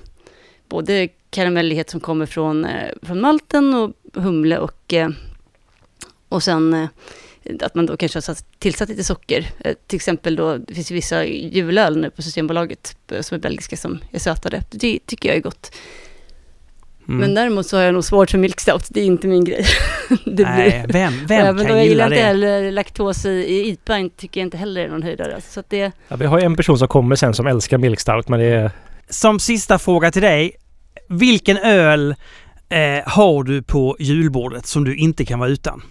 både 0.69 1.09
karamellighet 1.31 1.91
som 1.91 2.01
kommer 2.01 2.27
från, 2.27 2.65
eh, 2.65 2.91
från 3.03 3.21
malten 3.21 3.75
och 3.75 3.93
humle 4.23 4.59
och, 4.59 4.93
eh, 4.93 5.09
och 6.29 6.43
sen 6.43 6.75
eh, 6.75 6.89
att 7.61 7.75
man 7.75 7.87
då 7.87 7.97
kanske 7.97 8.17
har 8.17 8.23
satt, 8.23 8.61
tillsatt 8.61 8.89
lite 8.89 9.05
socker. 9.05 9.51
Eh, 9.61 9.75
till 9.87 9.97
exempel 9.97 10.37
då, 10.37 10.57
det 10.57 10.75
finns 10.75 10.91
ju 10.91 10.95
vissa 10.95 11.25
julöl 11.27 11.97
nu 11.97 12.11
på 12.11 12.23
Systembolaget 12.23 12.97
som 13.21 13.35
är 13.35 13.39
belgiska 13.39 13.77
som 13.77 14.01
är 14.11 14.19
sötade. 14.19 14.63
Det 14.71 14.99
tycker 15.07 15.29
jag 15.29 15.37
är 15.37 15.43
gott. 15.43 15.75
Mm. 17.09 17.21
Men 17.21 17.35
däremot 17.35 17.67
så 17.67 17.77
har 17.77 17.85
jag 17.85 17.95
nog 17.95 18.05
svårt 18.05 18.31
för 18.31 18.39
milk 18.39 18.61
stout. 18.61 18.87
Det 18.91 19.01
är 19.01 19.05
inte 19.05 19.27
min 19.27 19.45
grej. 19.45 19.67
det 20.25 20.43
Nej, 20.43 20.85
vem, 20.89 21.27
vem 21.27 21.41
även 21.41 21.57
då 21.57 21.65
kan 21.65 21.77
jag 21.77 21.87
gilla 21.87 21.91
gillar 21.91 22.07
inte 22.07 22.17
det? 22.19 22.23
heller 22.23 22.73
laktos 22.73 23.25
i, 23.25 23.29
i 23.29 23.69
IPA, 23.69 24.09
tycker 24.17 24.41
jag 24.41 24.47
inte 24.47 24.57
heller 24.57 24.85
är 24.85 24.89
någon 24.89 25.03
höjdare. 25.03 25.41
Så 25.49 25.61
att 25.61 25.71
det, 25.71 25.93
Ja, 26.09 26.17
vi 26.17 26.27
har 26.27 26.41
en 26.41 26.57
person 26.57 26.79
som 26.79 26.89
kommer 26.89 27.17
sen 27.17 27.35
som 27.35 27.47
älskar 27.47 27.79
milk 27.79 28.01
stout 28.01 28.29
men 28.29 28.41
det 28.41 28.47
är... 28.47 28.71
Som 29.09 29.41
sista 29.41 29.79
fråga 29.79 30.11
till 30.11 30.23
dig. 30.23 30.53
Vilken 31.09 31.57
öl 31.57 32.15
eh, 32.69 32.79
har 33.07 33.43
du 33.45 33.63
på 33.63 33.97
julbordet 33.99 34.67
som 34.67 34.85
du 34.85 34.97
inte 34.97 35.25
kan 35.25 35.39
vara 35.39 35.51
utan? 35.51 35.83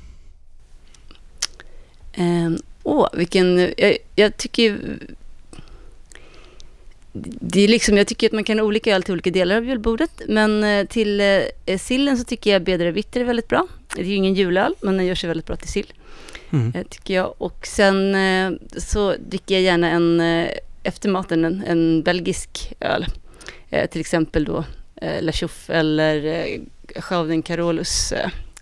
Ehm, 2.13 2.57
åh, 2.83 3.07
vilken... 3.13 3.73
Jag, 3.77 3.97
jag 4.15 4.37
tycker 4.37 4.63
ju... 4.63 4.77
Det 7.15 7.61
är 7.61 7.67
liksom, 7.67 7.97
jag 7.97 8.07
tycker 8.07 8.27
att 8.27 8.33
man 8.33 8.43
kan 8.43 8.59
ha 8.59 8.65
olika 8.65 8.95
öl 8.95 9.03
till 9.03 9.13
olika 9.13 9.31
delar 9.31 9.57
av 9.57 9.65
julbordet. 9.65 10.21
Men 10.27 10.63
eh, 10.63 10.85
till 10.85 11.21
eh, 11.65 11.77
sillen 11.77 12.17
så 12.17 12.23
tycker 12.23 12.51
jag 12.51 12.63
Bedre 12.63 12.91
Bitter 12.91 13.21
är 13.21 13.25
väldigt 13.25 13.47
bra. 13.47 13.67
Det 13.95 14.01
är 14.01 14.05
ju 14.05 14.15
ingen 14.15 14.33
julöl, 14.33 14.75
men 14.81 14.97
den 14.97 15.05
gör 15.05 15.15
sig 15.15 15.27
väldigt 15.27 15.45
bra 15.45 15.55
till 15.55 15.69
sill. 15.69 15.93
Mm. 16.53 16.73
eh, 16.75 16.83
tycker 16.89 17.13
jag. 17.13 17.33
Och 17.37 17.67
sen 17.67 18.15
eh, 18.15 18.51
så 18.77 19.15
dricker 19.29 19.55
jag 19.55 19.63
gärna 19.63 19.89
en, 19.89 20.21
eh, 20.21 20.49
efter 20.83 21.09
maten, 21.09 21.45
en, 21.45 21.63
en 21.67 22.03
belgisk 22.03 22.73
öl. 22.79 23.05
Eh, 23.69 23.89
till 23.89 24.01
exempel 24.01 24.45
då 24.45 24.63
eh, 24.95 25.21
La 25.21 25.31
Chouffe 25.31 25.73
eller 25.73 26.25
eh, 26.25 26.61
Chauvin 27.01 27.41
Carolus, 27.41 28.13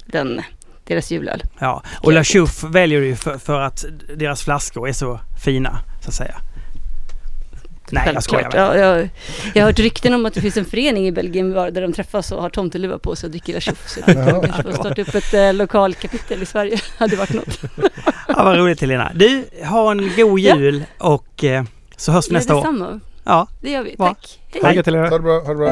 den, 0.05 0.41
deras 0.83 1.11
julöl. 1.11 1.43
Ja, 1.59 1.83
och 2.03 2.13
La 2.13 2.23
Chouffe 2.23 2.67
väljer 2.67 3.01
du 3.01 3.07
ju 3.07 3.15
för, 3.15 3.37
för 3.37 3.59
att 3.59 3.85
deras 4.15 4.43
flaskor 4.43 4.89
är 4.89 4.93
så 4.93 5.19
fina, 5.45 5.79
så 6.01 6.07
att 6.07 6.15
säga. 6.15 6.35
Nej, 7.91 8.11
jag 8.13 8.23
skojar 8.23 8.41
Självklart. 8.43 8.67
bara. 8.69 8.77
Ja, 8.77 8.97
jag, 8.97 9.09
jag 9.53 9.63
har 9.63 9.69
hört 9.71 9.79
rykten 9.79 10.13
om 10.13 10.25
att 10.25 10.33
det 10.33 10.41
finns 10.41 10.57
en 10.57 10.65
förening 10.65 11.07
i 11.07 11.11
Belgien 11.11 11.51
där 11.51 11.81
de 11.81 11.93
träffas 11.93 12.31
och 12.31 12.41
har 12.41 12.49
tomteluva 12.49 12.97
på 12.97 13.15
sig 13.15 13.27
och 13.27 13.31
dricker 13.31 13.53
La 13.53 13.59
Chouffe. 13.61 13.89
Så 13.89 13.99
jag 14.07 14.15
Jaha. 14.17 14.41
kanske 14.45 14.63
får 14.63 14.71
starta 14.71 15.01
upp 15.01 15.15
ett 15.15 15.33
eh, 15.33 15.53
lokalkapitel 15.53 16.41
i 16.43 16.45
Sverige. 16.45 16.79
hade 16.97 17.15
varit 17.15 17.33
något. 17.33 17.59
Ja, 18.27 18.43
vad 18.43 18.57
roligt 18.57 18.81
Helena. 18.81 19.11
Du, 19.15 19.45
ha 19.65 19.91
en 19.91 20.11
god 20.15 20.39
jul 20.39 20.83
och 20.97 21.43
eh, 21.43 21.63
så 21.97 22.11
hörs 22.11 22.29
vi 22.29 22.33
Ja, 22.33 22.37
nästa 22.39 22.53
år. 22.55 22.57
detsamma. 22.57 22.99
Ja, 23.23 23.47
Det 23.61 23.69
gör 23.71 23.83
vi. 23.83 23.95
Bra. 23.97 24.07
Tack. 24.07 24.39
Hej. 24.51 24.61
Ha 24.61 24.69
det 24.69 24.75
gött 24.75 24.85
Helena! 24.85 25.09
Ha 25.09 25.17
det 25.17 25.23
bra, 25.23 25.39
ha 25.41 25.49
det 25.49 25.55
bra. 25.55 25.71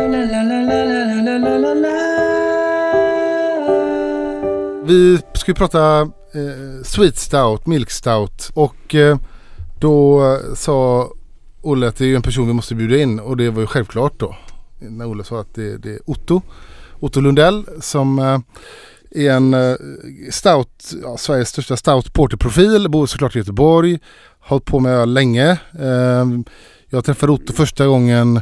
Vi 4.86 5.20
ska 5.34 5.52
ju 5.52 5.56
prata 5.56 6.02
eh, 6.02 6.84
Sweet 6.86 7.18
Stout, 7.18 7.66
Milk 7.68 7.90
Stout 7.92 8.50
och 8.54 8.96
eh, 8.96 9.18
då 9.80 10.22
eh, 10.34 10.54
sa 10.56 11.08
Olle 11.62 11.88
att 11.88 11.96
det 11.96 12.06
är 12.06 12.08
ju 12.08 12.16
en 12.16 12.22
person 12.22 12.48
vi 12.48 12.54
måste 12.54 12.76
bjuda 12.76 12.98
in 12.98 13.20
och 13.20 13.38
det 13.38 13.50
var 13.50 13.62
ju 13.62 13.68
självklart 13.68 14.20
då. 14.20 14.36
När 14.80 15.08
Olle 15.08 15.24
sa 15.24 15.42
att 15.42 15.56
det, 15.56 15.78
det 15.78 15.90
är 15.90 16.00
Otto. 16.06 16.42
Otto 17.00 17.22
Lundell 17.22 17.66
som 17.82 18.20
eh, 18.20 18.40
är 19.12 19.32
en 19.32 19.54
eh, 19.54 19.76
stout, 20.32 20.94
ja, 21.04 21.18
Sveriges 21.18 21.50
största 21.50 21.78
stout 21.78 22.14
porterprofil, 22.14 22.90
bor 22.90 23.06
såklart 23.06 23.36
i 23.36 23.40
Göteborg, 23.40 24.00
har 24.40 24.50
hållit 24.50 24.66
på 24.66 24.80
med 24.80 24.92
öl 24.92 25.14
länge. 25.14 25.58
Ehm, 25.80 26.46
jag 26.90 27.06
träffade 27.06 27.32
Otto 27.32 27.54
första 27.54 27.86
gången 27.88 28.42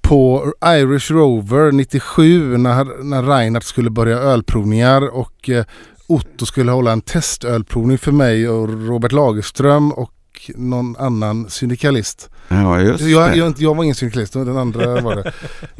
på 0.00 0.52
Irish 0.66 1.10
Rover 1.10 1.72
97 1.72 2.56
när, 2.56 3.02
när 3.02 3.22
Reinhardt 3.22 3.66
skulle 3.66 3.90
börja 3.90 4.18
ölprovningar 4.18 5.14
och 5.14 5.50
eh, 5.50 5.64
Otto 6.06 6.46
skulle 6.46 6.70
hålla 6.72 6.92
en 6.92 7.00
testölprovning 7.00 7.98
för 7.98 8.12
mig 8.12 8.48
och 8.48 8.86
Robert 8.88 9.12
Lagerström 9.12 9.92
och 9.92 10.12
någon 10.54 10.96
annan 10.96 11.50
syndikalist. 11.50 12.30
Ja, 12.48 12.80
just 12.80 13.00
Jag, 13.04 13.30
det. 13.30 13.36
jag, 13.36 13.46
inte- 13.46 13.62
jag 13.62 13.74
var 13.74 13.84
ingen 13.84 13.94
syndikalist, 13.94 14.32
den 14.32 14.56
andra 14.56 15.00
var 15.00 15.14
det. 15.16 15.32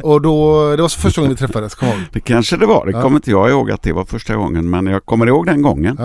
Och 0.02 0.22
då, 0.22 0.70
det 0.76 0.82
var 0.82 0.88
så 0.88 1.00
första 1.00 1.20
gången 1.20 1.30
vi 1.36 1.38
träffades, 1.38 1.74
kom 1.74 1.88
ihåg. 1.88 1.98
Det 2.12 2.20
kanske 2.20 2.56
det 2.56 2.66
var. 2.66 2.86
Det 2.86 2.92
Ja. 2.92 3.02
kommer 3.02 3.16
inte 3.16 3.30
jag 3.30 3.50
ihåg 3.50 3.70
att 3.70 3.82
det 3.82 3.92
var 3.92 4.04
första 4.04 4.36
gången. 4.36 4.70
Men 4.70 4.86
jag 4.86 5.04
kommer 5.04 5.26
ihåg 5.26 5.46
den 5.46 5.62
gången. 5.62 5.96
Ja. 5.98 6.04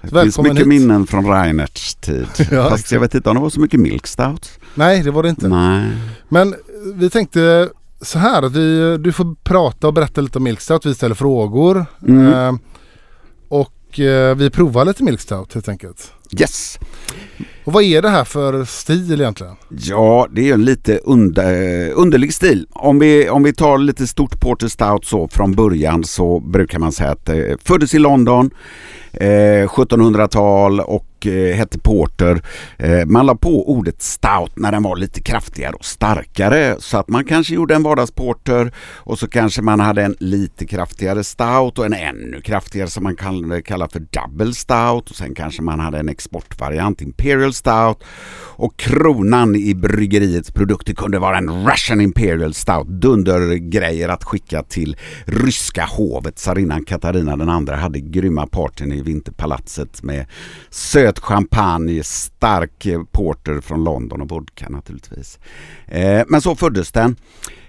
Det 0.00 0.08
finns 0.08 0.12
Välkommen 0.12 0.50
mycket 0.52 0.66
hit. 0.66 0.80
minnen 0.80 1.06
från 1.06 1.26
Reinerts 1.26 1.94
tid. 1.94 2.26
Ja, 2.50 2.70
Fast 2.70 2.92
jag 2.92 3.00
vet 3.00 3.14
inte 3.14 3.28
om 3.30 3.36
det 3.36 3.42
var 3.42 3.50
så 3.50 3.60
mycket 3.60 3.80
milk 3.80 4.06
stout. 4.06 4.50
Nej, 4.74 5.02
det 5.02 5.10
var 5.10 5.22
det 5.22 5.28
inte. 5.28 5.48
Nej. 5.48 5.86
Men 6.28 6.54
vi 6.94 7.10
tänkte 7.10 7.68
så 8.00 8.18
här 8.18 8.42
att 8.42 8.52
vi, 8.52 8.96
du 8.98 9.12
får 9.12 9.34
prata 9.44 9.86
och 9.86 9.94
berätta 9.94 10.20
lite 10.20 10.38
om 10.38 10.44
Milkstout. 10.44 10.86
Vi 10.86 10.94
ställer 10.94 11.14
frågor. 11.14 11.86
Mm. 12.08 12.32
Eh, 12.32 12.52
och 13.48 14.00
eh, 14.00 14.36
vi 14.36 14.50
provar 14.50 14.84
lite 14.84 15.02
Milk 15.04 15.20
Stout 15.20 15.54
helt 15.54 15.68
enkelt. 15.68 16.12
Yes! 16.40 16.78
Och 17.68 17.74
vad 17.74 17.82
är 17.82 18.02
det 18.02 18.08
här 18.08 18.24
för 18.24 18.64
stil 18.64 19.20
egentligen? 19.20 19.56
Ja, 19.68 20.28
det 20.32 20.50
är 20.50 20.54
en 20.54 20.64
lite 20.64 20.98
under, 21.04 21.86
eh, 21.88 21.92
underlig 21.94 22.34
stil. 22.34 22.66
Om 22.72 22.98
vi, 22.98 23.28
om 23.28 23.42
vi 23.42 23.52
tar 23.52 23.78
lite 23.78 24.06
stort 24.06 24.40
Porter 24.40 24.68
Stout 24.68 25.04
så 25.04 25.28
från 25.28 25.52
början 25.52 26.04
så 26.04 26.40
brukar 26.40 26.78
man 26.78 26.92
säga 26.92 27.10
att 27.10 27.26
det 27.26 27.56
föddes 27.64 27.94
i 27.94 27.98
London 27.98 28.50
eh, 29.12 29.68
1700-tal 29.68 30.80
och 30.80 31.07
eh, 31.26 31.56
hette 31.56 31.78
Porter. 31.78 32.42
Eh, 32.76 33.06
man 33.06 33.26
la 33.26 33.34
på 33.34 33.70
ordet 33.70 34.02
stout 34.02 34.52
när 34.56 34.72
den 34.72 34.82
var 34.82 34.96
lite 34.96 35.20
kraftigare 35.20 35.72
och 35.72 35.84
starkare 35.84 36.76
så 36.78 36.98
att 36.98 37.08
man 37.08 37.24
kanske 37.24 37.54
gjorde 37.54 37.74
en 37.74 37.82
vardagsporter 37.82 38.72
och 38.78 39.18
så 39.18 39.28
kanske 39.28 39.62
man 39.62 39.80
hade 39.80 40.02
en 40.02 40.16
lite 40.18 40.66
kraftigare 40.66 41.24
stout 41.24 41.78
och 41.78 41.86
en 41.86 41.92
ännu 41.92 42.40
kraftigare 42.40 42.88
som 42.88 43.02
man 43.02 43.16
kallar 43.16 43.92
för 43.92 44.00
double 44.00 44.54
stout 44.54 45.10
och 45.10 45.16
sen 45.16 45.34
kanske 45.34 45.62
man 45.62 45.80
hade 45.80 45.98
en 45.98 46.08
exportvariant 46.08 47.02
imperial 47.02 47.52
stout 47.52 48.04
och 48.58 48.76
kronan 48.76 49.56
i 49.56 49.74
bryggeriets 49.74 50.50
produkter 50.50 50.94
kunde 50.94 51.18
vara 51.18 51.38
en 51.38 51.66
Russian 51.70 52.00
Imperial 52.00 52.54
Stout. 52.54 52.86
Dundergrejer 52.88 54.08
att 54.08 54.24
skicka 54.24 54.62
till 54.62 54.96
ryska 55.24 55.84
hovet. 55.84 56.36
Tsarinnan 56.36 56.84
Katarina 56.84 57.36
den 57.36 57.48
andra 57.48 57.76
hade 57.76 58.00
grymma 58.00 58.46
partyn 58.46 58.92
i 58.92 59.02
Vinterpalatset 59.02 60.02
med 60.02 60.26
söt 60.70 61.07
champagne, 61.16 62.02
stark 62.04 62.86
porter 63.12 63.60
från 63.60 63.84
London 63.84 64.20
och 64.20 64.28
vodka 64.28 64.68
naturligtvis. 64.68 65.38
Eh, 65.86 66.22
men 66.28 66.40
så 66.40 66.56
föddes 66.56 66.92
den. 66.92 67.16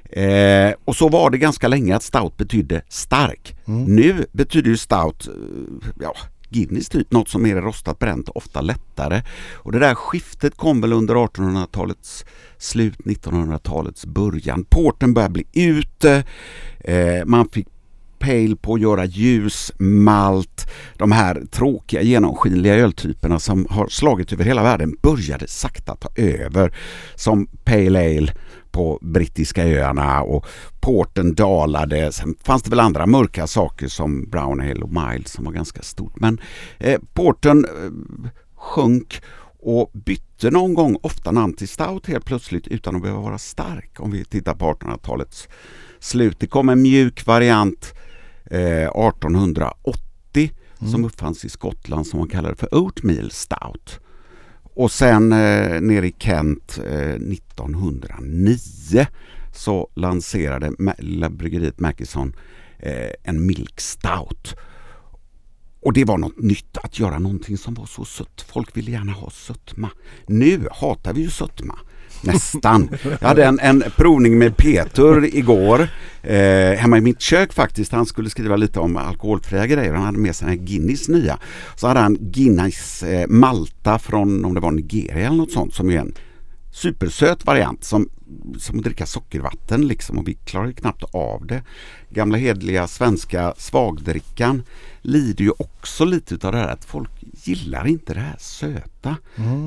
Eh, 0.10 0.74
och 0.86 0.96
så 0.96 1.10
var 1.10 1.30
det 1.30 1.38
ganska 1.38 1.68
länge 1.68 1.96
att 1.96 2.04
stout 2.04 2.38
betydde 2.38 2.82
stark. 2.90 3.56
Nu 3.66 4.26
betyder 4.32 4.70
ju 4.70 4.78
stout, 4.78 5.28
eh, 5.28 5.90
ja, 6.02 6.16
Guinness 6.50 6.90
typ, 6.90 7.12
något 7.12 7.30
som 7.30 7.46
är 7.46 7.56
rostat 7.56 8.00
bränt, 8.00 8.30
ofta 8.30 8.62
lättare. 8.62 9.22
Och 9.54 9.72
det 9.72 9.80
där 9.80 9.96
skiftet 9.96 10.58
kom 10.58 10.82
väl 10.82 10.94
under 10.94 11.16
1800-talets 11.16 12.26
slut, 12.58 12.98
1900-talets 12.98 14.06
början. 14.06 14.66
Porten 14.70 15.14
började 15.14 15.34
bli 15.34 15.46
ute, 15.54 16.24
eh, 16.80 17.26
man 17.26 17.50
fick 17.50 17.68
pale 18.20 18.56
på 18.56 18.74
att 18.74 18.82
göra 18.82 19.06
ljus, 19.06 19.72
malt, 19.80 20.70
de 20.98 21.12
här 21.12 21.44
tråkiga 21.52 22.02
genomskinliga 22.02 22.76
öltyperna 22.76 23.40
som 23.40 23.68
har 23.70 23.88
slagit 23.88 24.34
över 24.34 24.44
hela 24.44 24.64
världen 24.64 24.96
började 25.02 25.48
sakta 25.48 25.96
ta 25.96 26.10
över 26.16 26.74
som 27.16 27.48
pale 27.64 28.00
ale 28.00 28.34
på 28.72 29.00
brittiska 29.02 29.64
öarna 29.64 30.22
och 30.22 30.46
porten 30.80 31.36
dalade. 31.36 32.12
Sen 32.12 32.36
fanns 32.44 32.64
det 32.64 32.70
väl 32.70 32.80
andra 32.80 33.06
mörka 33.06 33.48
saker 33.48 33.88
som 33.88 34.30
brown 34.30 34.62
ale 34.62 34.82
och 34.82 34.94
mild 34.94 35.28
som 35.28 35.46
var 35.46 35.52
ganska 35.52 35.82
stort. 35.82 36.20
Men 36.20 36.42
eh, 36.78 37.00
porten 37.14 37.66
eh, 37.66 38.30
sjönk 38.56 39.22
och 39.62 39.92
bytte 39.94 40.52
någon 40.52 40.74
gång 40.74 40.98
ofta 41.02 41.32
namn 41.32 41.54
till 41.54 41.68
stout 41.68 42.08
helt 42.08 42.26
plötsligt 42.26 42.68
utan 42.68 42.96
att 42.96 43.02
behöva 43.02 43.22
vara 43.22 43.38
stark 43.38 44.00
om 44.00 44.12
vi 44.12 44.26
tittar 44.26 44.54
på 44.54 44.74
1800-talets 44.74 45.48
slut. 46.00 46.40
Det 46.40 46.48
kom 46.48 46.70
en 46.70 46.82
mjuk 46.82 47.26
variant 47.26 47.94
eh, 48.50 48.88
1880 48.88 50.52
som 50.92 51.06
uppfanns 51.06 51.46
i 51.46 51.50
Skottland 51.50 52.08
som 52.08 52.20
man 52.20 52.30
kallade 52.30 52.56
för 52.56 52.76
Oatmeal 52.76 53.32
Stout. 53.32 54.00
Och 54.74 54.92
sen 54.92 55.32
eh, 55.32 55.82
nere 55.82 56.08
i 56.08 56.16
Kent 56.20 56.80
eh, 56.86 57.14
1909 57.14 59.08
så 59.56 59.90
lanserade 59.96 60.72
lilla 60.98 61.30
bryggeriet 61.30 61.80
Mackison 61.80 62.36
eh, 62.80 63.12
en 63.24 63.46
Milk 63.46 63.80
Stout. 63.80 64.56
Och 65.82 65.94
det 65.94 66.06
var 66.06 66.18
något 66.18 66.40
nytt 66.40 66.78
att 66.78 67.00
göra 67.00 67.20
någonting 67.20 67.58
som 67.58 67.74
var 67.74 67.86
så 67.86 68.06
sött. 68.06 68.46
Folk 68.48 68.78
ville 68.78 68.92
gärna 68.92 69.12
ha 69.12 69.30
sötma. 69.30 69.90
Nu 70.28 70.68
hatar 70.72 71.14
vi 71.14 71.22
ju 71.22 71.30
sötma. 71.30 71.80
Nästan. 72.22 72.90
Jag 73.22 73.28
hade 73.28 73.46
en, 73.46 73.60
en 73.60 73.84
provning 73.98 74.38
med 74.38 74.58
Peter 74.58 75.36
igår 75.36 75.88
eh, 76.24 76.78
hemma 76.78 76.98
i 76.98 77.02
mitt 77.02 77.22
kök 77.22 77.54
faktiskt. 77.54 77.92
Han 77.92 78.06
skulle 78.06 78.30
skriva 78.30 78.56
lite 78.56 78.80
om 78.80 78.98
alkoholfria 78.98 79.68
grejer. 79.68 79.94
Han 79.94 80.06
hade 80.06 80.18
med 80.18 80.36
sig 80.36 80.48
en 80.48 80.66
Guinness 80.66 81.10
nya. 81.10 81.40
Så 81.76 81.88
hade 81.88 82.00
han 82.00 82.18
Guinness 82.20 83.04
eh, 83.04 83.28
Malta 83.28 84.00
från 84.00 84.46
om 84.46 84.54
det 84.54 84.60
var 84.60 84.72
Nigeria 84.72 85.28
eller 85.28 85.38
något 85.38 85.52
sånt 85.52 85.74
som 85.74 85.90
är 85.90 86.00
en 86.00 86.14
supersöt 86.72 87.46
variant 87.46 87.84
som, 87.84 88.10
som 88.58 88.78
att 88.78 88.84
dricka 88.84 89.06
sockervatten 89.06 89.88
liksom 89.88 90.18
och 90.18 90.28
vi 90.28 90.34
klarar 90.34 90.68
ju 90.68 90.74
knappt 90.74 91.04
av 91.14 91.46
det. 91.46 91.64
Gamla 92.10 92.38
hedliga 92.38 92.88
svenska 92.88 93.54
svagdrickan 93.58 94.64
lider 95.02 95.44
ju 95.44 95.52
också 95.58 96.06
lite 96.06 96.36
utav 96.36 96.52
det 96.52 96.58
här 96.58 96.68
att 96.68 96.86
folk 96.86 97.12
gillar 97.44 97.88
inte 97.88 98.14
det 98.14 98.20
här 98.20 98.36
söta. 98.40 99.18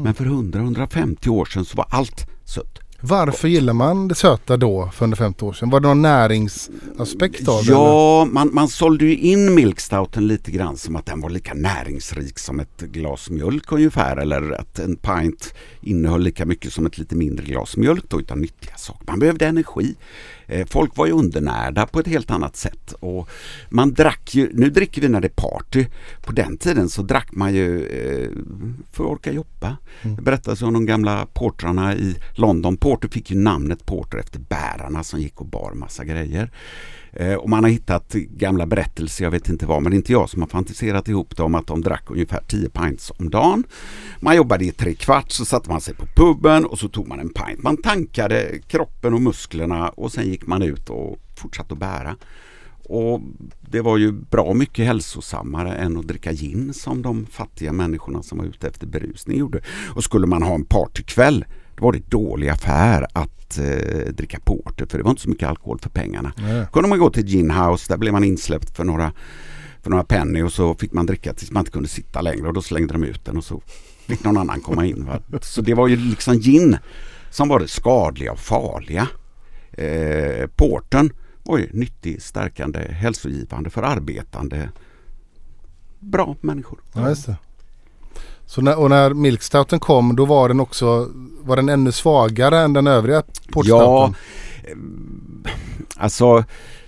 Men 0.03 0.15
för 0.15 0.25
100-150 0.25 1.29
år 1.29 1.45
sedan 1.45 1.65
så 1.65 1.77
var 1.77 1.87
allt 1.91 2.27
sött. 2.45 2.79
Varför 3.05 3.49
gillar 3.49 3.73
man 3.73 4.09
det 4.09 4.15
söta 4.15 4.57
då 4.57 4.91
för 4.93 5.05
150 5.05 5.45
år 5.45 5.53
sedan? 5.53 5.71
Var 5.71 5.81
det 5.81 5.89
någon 5.89 6.03
näringsaspekt 6.03 7.49
av 7.49 7.65
det? 7.65 7.73
eller? 7.73 7.81
Ja, 7.81 8.25
man, 8.25 8.51
man 8.53 8.69
sålde 8.69 9.05
ju 9.05 9.17
in 9.17 9.55
milkstouten 9.55 10.27
lite 10.27 10.51
grann 10.51 10.77
som 10.77 10.97
att 10.97 11.07
den 11.07 11.21
var 11.21 11.31
lika 11.31 11.55
näringsrik 11.55 12.39
som 12.39 12.61
ett 12.61 12.81
glas 12.81 13.31
mjölk 13.31 13.73
ungefär 13.73 14.17
eller 14.17 14.53
att 14.53 14.79
en 14.79 14.97
pint 14.97 15.55
innehöll 15.81 16.23
lika 16.23 16.47
mycket 16.47 16.73
som 16.73 16.87
ett 16.87 16.99
lite 16.99 17.15
mindre 17.15 17.45
glas 17.47 17.77
mjölk 17.77 18.05
då 18.09 18.21
utan 18.21 18.41
nyttiga 18.41 18.77
saker. 18.77 19.05
Man 19.07 19.19
behövde 19.19 19.47
energi. 19.47 19.95
Eh, 20.47 20.67
Folk 20.67 20.97
var 20.97 21.07
ju 21.07 21.13
undernärda 21.13 21.87
på 21.87 22.01
ett 22.01 22.07
helt 22.07 22.31
annat 22.31 22.57
sätt 22.57 22.93
och 23.01 23.29
man 23.71 23.95
drack 23.95 24.35
ju, 24.35 24.51
nu 24.55 24.71
dricker 24.71 25.01
vi 25.03 25.09
när 25.09 25.21
det 25.21 25.27
är 25.27 25.43
party. 25.43 25.87
På 26.23 26.33
den 26.33 26.59
tiden 26.59 26.89
så 26.89 27.03
drack 27.03 27.29
man 27.33 27.55
ju 27.55 27.87
eh, 27.87 28.31
för 28.93 29.05
att 29.05 29.11
orka 29.11 29.33
jobba. 29.33 29.77
Det 30.03 30.23
berättas 30.23 30.63
om 30.63 30.73
de 30.73 30.87
gamla 30.87 31.27
portrarna 31.33 31.95
i 31.95 32.17
London. 32.35 32.77
Porter 32.77 33.09
fick 33.09 33.31
ju 33.31 33.39
namnet 33.39 33.87
Porter 33.87 34.19
efter 34.19 34.39
bärarna 34.39 35.05
som 35.05 35.21
gick 35.21 35.41
och 35.41 35.47
bar 35.47 35.73
massa 35.75 36.05
grejer. 36.05 36.51
Eh, 37.13 37.35
och 37.35 37.49
man 37.49 37.65
har 37.65 37.71
hittat 37.71 38.13
gamla 38.13 38.67
berättelser, 38.67 39.25
jag 39.25 39.31
vet 39.31 39.49
inte 39.49 39.67
vad, 39.67 39.83
men 39.83 39.91
det 39.91 39.95
är 39.95 39.99
inte 39.99 40.13
jag 40.13 40.31
som 40.31 40.43
har 40.43 40.49
fantiserat 40.49 41.09
ihop 41.09 41.37
det 41.37 41.43
om 41.43 41.55
att 41.55 41.67
de 41.67 41.81
drack 41.81 42.05
ungefär 42.07 42.41
10 42.49 42.69
pints 42.69 43.13
om 43.19 43.31
dagen. 43.31 43.65
Man 44.21 44.37
jobbade 44.37 44.65
i 44.65 44.73
tre 44.73 44.95
kvart 44.95 45.31
så 45.31 45.45
satte 45.45 45.71
man 45.71 45.81
sig 45.81 45.95
på 45.95 46.07
puben 46.07 46.65
och 46.65 46.79
så 46.79 46.89
tog 46.89 47.09
man 47.09 47.21
en 47.21 47.29
pint. 47.29 47.63
Man 47.63 47.77
tankade 47.77 48.59
kroppen 48.67 49.15
och 49.15 49.23
musklerna 49.23 49.89
och 49.89 50.13
sen 50.13 50.27
gick 50.27 50.47
man 50.47 50.63
ut 50.63 50.91
och 50.91 51.19
fortsatte 51.37 51.75
att 51.75 51.81
bära. 51.81 52.17
Och 52.85 53.21
det 53.61 53.81
var 53.81 53.97
ju 53.99 54.13
bra 54.13 54.55
mycket 54.55 54.87
hälsosammare 54.87 55.75
än 55.75 55.97
att 55.97 56.09
dricka 56.09 56.33
gin 56.33 56.75
som 56.75 57.03
de 57.03 57.27
fattiga 57.27 57.73
människorna 57.73 58.23
som 58.23 58.39
var 58.39 58.45
ute 58.45 58.69
efter 58.69 58.87
berusning 58.87 59.39
gjorde. 59.39 59.61
Och 59.95 60.05
skulle 60.05 60.27
man 60.27 60.43
ha 60.43 60.55
en 60.55 60.65
partykväll 60.65 61.45
då 61.77 61.85
var 61.85 61.93
det 61.93 62.11
dålig 62.11 62.49
affär 62.49 63.07
att 63.13 63.59
eh, 63.59 64.13
dricka 64.13 64.39
porter 64.45 64.87
för 64.87 64.99
det 64.99 65.05
var 65.05 65.11
inte 65.11 65.23
så 65.23 65.31
mycket 65.31 65.49
alkohol 65.49 65.79
för 65.79 65.91
pengarna. 65.91 66.33
Nej. 66.37 66.67
kunde 66.73 66.89
man 66.89 66.99
gå 66.99 67.11
till 67.11 67.27
gin 67.27 67.51
house, 67.51 67.93
där 67.93 67.97
blev 67.97 68.13
man 68.13 68.25
insläppt 68.25 68.77
för 68.77 68.85
några, 68.85 69.13
för 69.83 69.91
några 69.91 70.05
penny 70.05 70.43
och 70.43 70.53
så 70.53 70.75
fick 70.75 70.93
man 70.93 71.07
dricka 71.07 71.33
tills 71.33 71.51
man 71.51 71.61
inte 71.61 71.73
kunde 71.73 71.89
sitta 71.89 72.21
längre 72.21 72.49
och 72.49 72.55
då 72.55 72.63
slängde 72.63 72.93
de 72.93 73.05
ut 73.05 73.25
den 73.25 73.37
och 73.37 73.45
så 73.45 73.63
fick 74.07 74.25
någon 74.25 74.37
annan 74.37 74.61
komma 74.61 74.87
in. 74.87 75.05
Va? 75.05 75.39
Så 75.41 75.61
det 75.61 75.75
var 75.75 75.89
ju 75.89 75.97
liksom 75.97 76.35
gin 76.35 76.79
som 77.31 77.49
var 77.49 77.61
det 77.61 77.69
skadliga 77.69 78.33
och 78.33 78.39
farliga. 78.39 79.09
Eh, 79.73 80.47
porten 80.57 81.13
var 81.43 81.59
ju 81.59 81.69
nyttig, 81.73 82.23
stärkande, 82.23 82.93
hälsogivande 82.93 83.71
för 83.71 83.83
arbetande 83.83 84.69
bra 86.03 86.37
människor. 86.41 86.81
Ja, 86.93 87.09
just 87.09 87.27
det. 87.27 87.37
Så 88.53 88.61
när, 88.61 88.79
och 88.79 88.91
när 88.91 89.15
milkstouten 89.15 89.81
kom 89.81 90.17
då 90.17 90.25
var 90.25 90.49
den 90.49 90.61
också 90.61 91.09
var 91.41 91.57
den 91.57 91.69
ännu 91.69 91.93
svagare 91.93 92.59
än 92.59 92.73
den 92.73 92.87
övriga 92.87 93.23
portstouten? 93.53 93.87
Ja, 93.87 94.15
eh, 94.65 94.77
alltså 95.97 96.45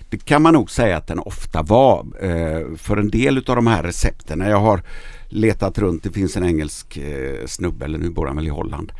det 0.09 0.25
kan 0.25 0.41
man 0.41 0.53
nog 0.53 0.71
säga 0.71 0.97
att 0.97 1.07
den 1.07 1.19
ofta 1.19 1.61
var. 1.61 2.05
Eh, 2.21 2.77
för 2.77 2.97
en 2.97 3.09
del 3.09 3.37
av 3.37 3.55
de 3.55 3.67
här 3.67 3.83
recepten, 3.83 4.39
när 4.39 4.49
jag 4.49 4.59
har 4.59 4.83
letat 5.29 5.77
runt, 5.77 6.03
det 6.03 6.11
finns 6.11 6.37
en 6.37 6.43
engelsk 6.43 6.97
eh, 6.97 7.45
snubbe, 7.45 7.85
eller 7.85 7.99
nu 7.99 8.09
bor 8.09 8.27
han 8.27 8.35
väl 8.35 8.47
i 8.47 8.49
Holland, 8.49 8.91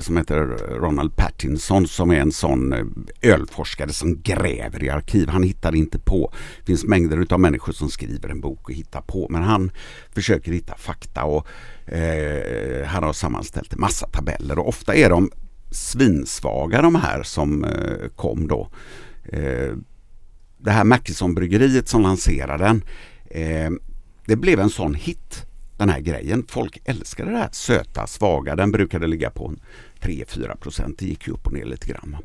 som 0.00 0.16
heter 0.16 0.36
Ronald 0.80 1.16
Pattinson 1.16 1.86
som 1.86 2.10
är 2.10 2.20
en 2.20 2.32
sån 2.32 2.74
ölforskare 3.22 3.92
som 3.92 4.22
gräver 4.22 4.84
i 4.84 4.90
arkiv. 4.90 5.28
Han 5.28 5.42
hittar 5.42 5.74
inte 5.74 5.98
på. 5.98 6.32
Det 6.58 6.66
finns 6.66 6.84
mängder 6.84 7.26
av 7.30 7.40
människor 7.40 7.72
som 7.72 7.90
skriver 7.90 8.28
en 8.28 8.40
bok 8.40 8.68
och 8.68 8.74
hittar 8.74 9.00
på, 9.00 9.26
men 9.30 9.42
han 9.42 9.70
försöker 10.14 10.52
hitta 10.52 10.74
fakta 10.76 11.24
och 11.24 11.46
eh, 11.86 12.86
han 12.86 13.02
har 13.02 13.12
sammanställt 13.12 13.72
en 13.72 13.80
massa 13.80 14.06
tabeller 14.06 14.58
och 14.58 14.68
ofta 14.68 14.94
är 14.94 15.10
de 15.10 15.30
svinsvaga 15.70 16.82
de 16.82 16.94
här 16.94 17.22
som 17.22 17.64
eh, 17.64 18.08
kom 18.16 18.48
då. 18.48 18.68
Eh, 19.24 19.72
det 20.58 20.70
här 20.70 20.84
Mackison-bryggeriet 20.84 21.88
som 21.88 22.02
lanserade 22.02 22.64
den, 22.64 22.84
eh, 23.30 23.70
det 24.26 24.36
blev 24.36 24.60
en 24.60 24.70
sån 24.70 24.94
hit 24.94 25.46
den 25.76 25.88
här 25.88 26.00
grejen. 26.00 26.44
Folk 26.48 26.78
älskade 26.84 27.30
det 27.30 27.38
här 27.38 27.48
söta, 27.52 28.06
svaga. 28.06 28.56
Den 28.56 28.72
brukade 28.72 29.06
ligga 29.06 29.30
på 29.30 29.54
3-4 30.00 30.56
procent. 30.56 30.98
Det 30.98 31.06
gick 31.06 31.26
ju 31.26 31.32
upp 31.32 31.46
och 31.46 31.52
ner 31.52 31.64
lite 31.64 31.86
grann. 31.86 32.16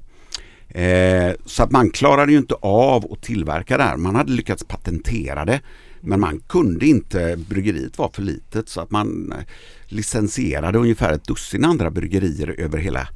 Eh, 0.69 1.33
så 1.45 1.63
att 1.63 1.71
man 1.71 1.89
klarade 1.89 2.31
ju 2.31 2.37
inte 2.37 2.55
av 2.61 3.13
att 3.13 3.21
tillverka 3.21 3.77
det 3.77 3.83
här. 3.83 3.97
Man 3.97 4.15
hade 4.15 4.31
lyckats 4.31 4.63
patentera 4.63 5.45
det. 5.45 5.61
Men 6.01 6.19
man 6.19 6.39
kunde 6.47 6.85
inte, 6.85 7.37
bryggeriet 7.49 7.97
var 7.97 8.09
för 8.09 8.21
litet 8.21 8.69
så 8.69 8.81
att 8.81 8.91
man 8.91 9.31
eh, 9.31 9.45
licensierade 9.87 10.79
ungefär 10.79 11.13
ett 11.13 11.23
dussin 11.23 11.65
andra 11.65 11.91
bryggerier 11.91 12.55
över 12.59 12.77
hela 12.77 13.07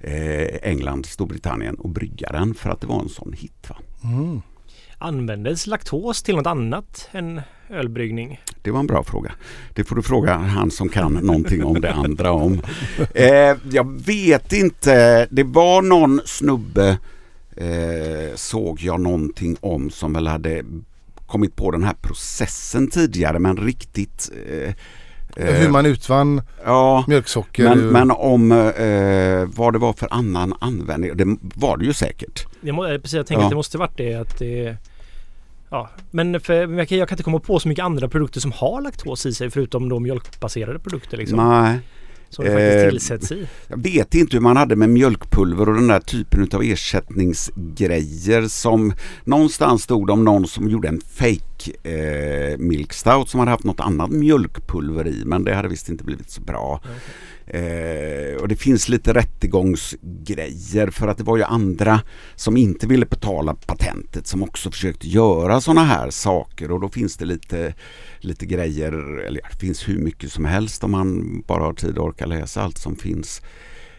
eh, 0.00 0.70
England, 0.70 1.06
Storbritannien 1.06 1.74
och 1.74 1.88
brygga 1.88 2.32
den 2.32 2.54
för 2.54 2.70
att 2.70 2.80
det 2.80 2.86
var 2.86 3.00
en 3.00 3.08
sån 3.08 3.32
hit. 3.32 3.66
Va? 3.68 3.76
Mm. 4.04 4.42
Användes 4.98 5.66
laktos 5.66 6.22
till 6.22 6.36
något 6.36 6.46
annat 6.46 7.08
än 7.12 7.40
ölbryggning? 7.70 8.40
Det 8.62 8.70
var 8.70 8.80
en 8.80 8.86
bra 8.86 9.02
fråga. 9.02 9.32
Det 9.74 9.84
får 9.84 9.96
du 9.96 10.02
fråga 10.02 10.34
han 10.34 10.70
som 10.70 10.88
kan 10.88 11.12
någonting 11.12 11.64
om 11.64 11.80
det 11.80 11.92
andra 11.92 12.32
om. 12.32 12.62
Eh, 13.14 13.56
jag 13.70 14.00
vet 14.06 14.52
inte. 14.52 15.26
Det 15.30 15.42
var 15.42 15.82
någon 15.82 16.20
snubbe 16.24 16.98
eh, 17.56 18.34
såg 18.34 18.80
jag 18.80 19.00
någonting 19.00 19.56
om 19.60 19.90
som 19.90 20.12
väl 20.12 20.26
hade 20.26 20.64
kommit 21.26 21.56
på 21.56 21.70
den 21.70 21.84
här 21.84 21.94
processen 22.02 22.90
tidigare 22.90 23.38
men 23.38 23.56
riktigt 23.56 24.30
eh, 24.48 24.74
Hur 25.36 25.68
man 25.68 25.86
utvann 25.86 26.42
ja, 26.64 27.04
mjölksocker. 27.08 27.64
men, 27.64 27.78
ur- 27.78 27.90
men 27.90 28.10
om 28.10 28.52
eh, 28.52 29.56
vad 29.58 29.72
det 29.72 29.78
var 29.78 29.92
för 29.92 30.08
annan 30.10 30.54
användning. 30.60 31.16
Det 31.16 31.36
var 31.54 31.76
det 31.76 31.84
ju 31.84 31.92
säkert. 31.92 32.46
Det 32.60 32.72
må, 32.72 32.84
eh, 32.86 32.98
precis, 32.98 33.14
jag 33.14 33.26
tänker 33.26 33.40
Ja. 33.42 33.46
att 33.46 33.50
det 33.50 33.56
måste 33.56 33.78
varit 33.78 33.96
det 33.96 34.14
att 34.14 34.38
det... 34.38 34.76
Ja, 35.70 35.90
men 36.10 36.40
för, 36.40 36.78
jag, 36.78 36.88
kan, 36.88 36.98
jag 36.98 37.08
kan 37.08 37.14
inte 37.16 37.22
komma 37.22 37.38
på 37.38 37.60
så 37.60 37.68
mycket 37.68 37.84
andra 37.84 38.08
produkter 38.08 38.40
som 38.40 38.52
har 38.52 38.80
laktos 38.80 39.26
i 39.26 39.34
sig 39.34 39.50
förutom 39.50 39.88
då 39.88 39.98
mjölkbaserade 40.00 40.78
produkter 40.78 41.16
liksom. 41.16 41.38
Nej. 41.38 41.78
Som 42.36 42.44
det 42.44 42.50
faktiskt 42.50 42.84
Eh, 42.84 42.90
tillsätts 42.90 43.32
i. 43.32 43.46
Jag 43.68 43.82
vet 43.82 44.14
inte 44.14 44.36
hur 44.36 44.40
man 44.40 44.56
hade 44.56 44.76
med 44.76 44.90
mjölkpulver 44.90 45.68
och 45.68 45.74
den 45.74 45.86
där 45.86 46.00
typen 46.00 46.48
av 46.52 46.62
ersättningsgrejer 46.62 48.48
som 48.48 48.92
någonstans 49.24 49.82
stod 49.82 50.10
om 50.10 50.24
någon 50.24 50.46
som 50.46 50.68
gjorde 50.68 50.88
en 50.88 51.00
fake 51.00 51.72
eh, 51.82 52.58
milk 52.58 52.92
stout 52.92 53.28
som 53.28 53.40
hade 53.40 53.50
haft 53.50 53.64
något 53.64 53.80
annat 53.80 54.10
mjölkpulver 54.10 55.08
i 55.08 55.22
men 55.24 55.44
det 55.44 55.54
hade 55.54 55.68
visst 55.68 55.88
inte 55.88 56.04
blivit 56.04 56.30
så 56.30 56.40
bra. 56.40 56.80
Eh, 57.46 58.36
och 58.40 58.48
det 58.48 58.56
finns 58.56 58.88
lite 58.88 59.14
rättegångsgrejer 59.14 60.90
för 60.90 61.08
att 61.08 61.18
det 61.18 61.24
var 61.24 61.36
ju 61.36 61.42
andra 61.42 62.00
som 62.34 62.56
inte 62.56 62.86
ville 62.86 63.06
betala 63.06 63.54
patentet 63.54 64.26
som 64.26 64.42
också 64.42 64.70
försökte 64.70 65.08
göra 65.08 65.60
sådana 65.60 65.84
här 65.84 66.10
saker 66.10 66.70
och 66.70 66.80
då 66.80 66.88
finns 66.88 67.16
det 67.16 67.24
lite, 67.24 67.74
lite 68.20 68.46
grejer, 68.46 68.92
eller 69.18 69.40
det 69.50 69.58
finns 69.60 69.88
hur 69.88 69.98
mycket 69.98 70.32
som 70.32 70.44
helst 70.44 70.84
om 70.84 70.90
man 70.90 71.40
bara 71.46 71.62
har 71.62 71.72
tid 71.72 71.98
och 71.98 72.04
orkar 72.04 72.26
läsa 72.26 72.62
allt 72.62 72.78
som 72.78 72.96
finns. 72.96 73.42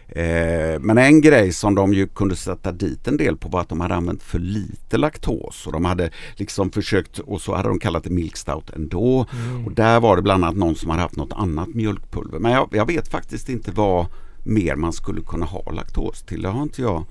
Eh, 0.08 0.80
men 0.80 0.98
en 0.98 1.20
grej 1.20 1.52
som 1.52 1.74
de 1.74 1.94
ju 1.94 2.06
kunde 2.06 2.36
sätta 2.36 2.72
dit 2.72 3.08
en 3.08 3.16
del 3.16 3.36
på 3.36 3.48
var 3.48 3.60
att 3.60 3.68
de 3.68 3.80
hade 3.80 3.94
använt 3.94 4.22
för 4.22 4.38
lite 4.38 4.96
laktos 4.96 5.66
och 5.66 5.72
de 5.72 5.84
hade 5.84 6.10
liksom 6.36 6.70
försökt 6.70 7.18
och 7.18 7.40
så 7.40 7.54
hade 7.54 7.68
de 7.68 7.78
kallat 7.78 8.04
det 8.04 8.10
milk 8.10 8.36
stout 8.36 8.70
ändå. 8.70 9.26
Och 9.66 9.72
där 9.72 10.00
var 10.00 10.16
det 10.16 10.22
bland 10.22 10.44
annat 10.44 10.56
någon 10.56 10.74
som 10.74 10.90
hade 10.90 11.02
haft 11.02 11.16
något 11.16 11.32
annat 11.32 11.68
mjölkpulver. 11.68 12.38
Men 12.38 12.52
jag, 12.52 12.68
jag 12.72 12.86
vet 12.86 13.08
faktiskt 13.08 13.48
inte 13.48 13.70
vad 13.70 14.06
mer 14.44 14.76
man 14.76 14.92
skulle 14.92 15.20
kunna 15.20 15.46
ha 15.46 15.72
laktos 15.72 16.22
till. 16.22 16.42
Det 16.42 16.48
har 16.48 16.62
inte 16.62 16.82
jag 16.82 17.04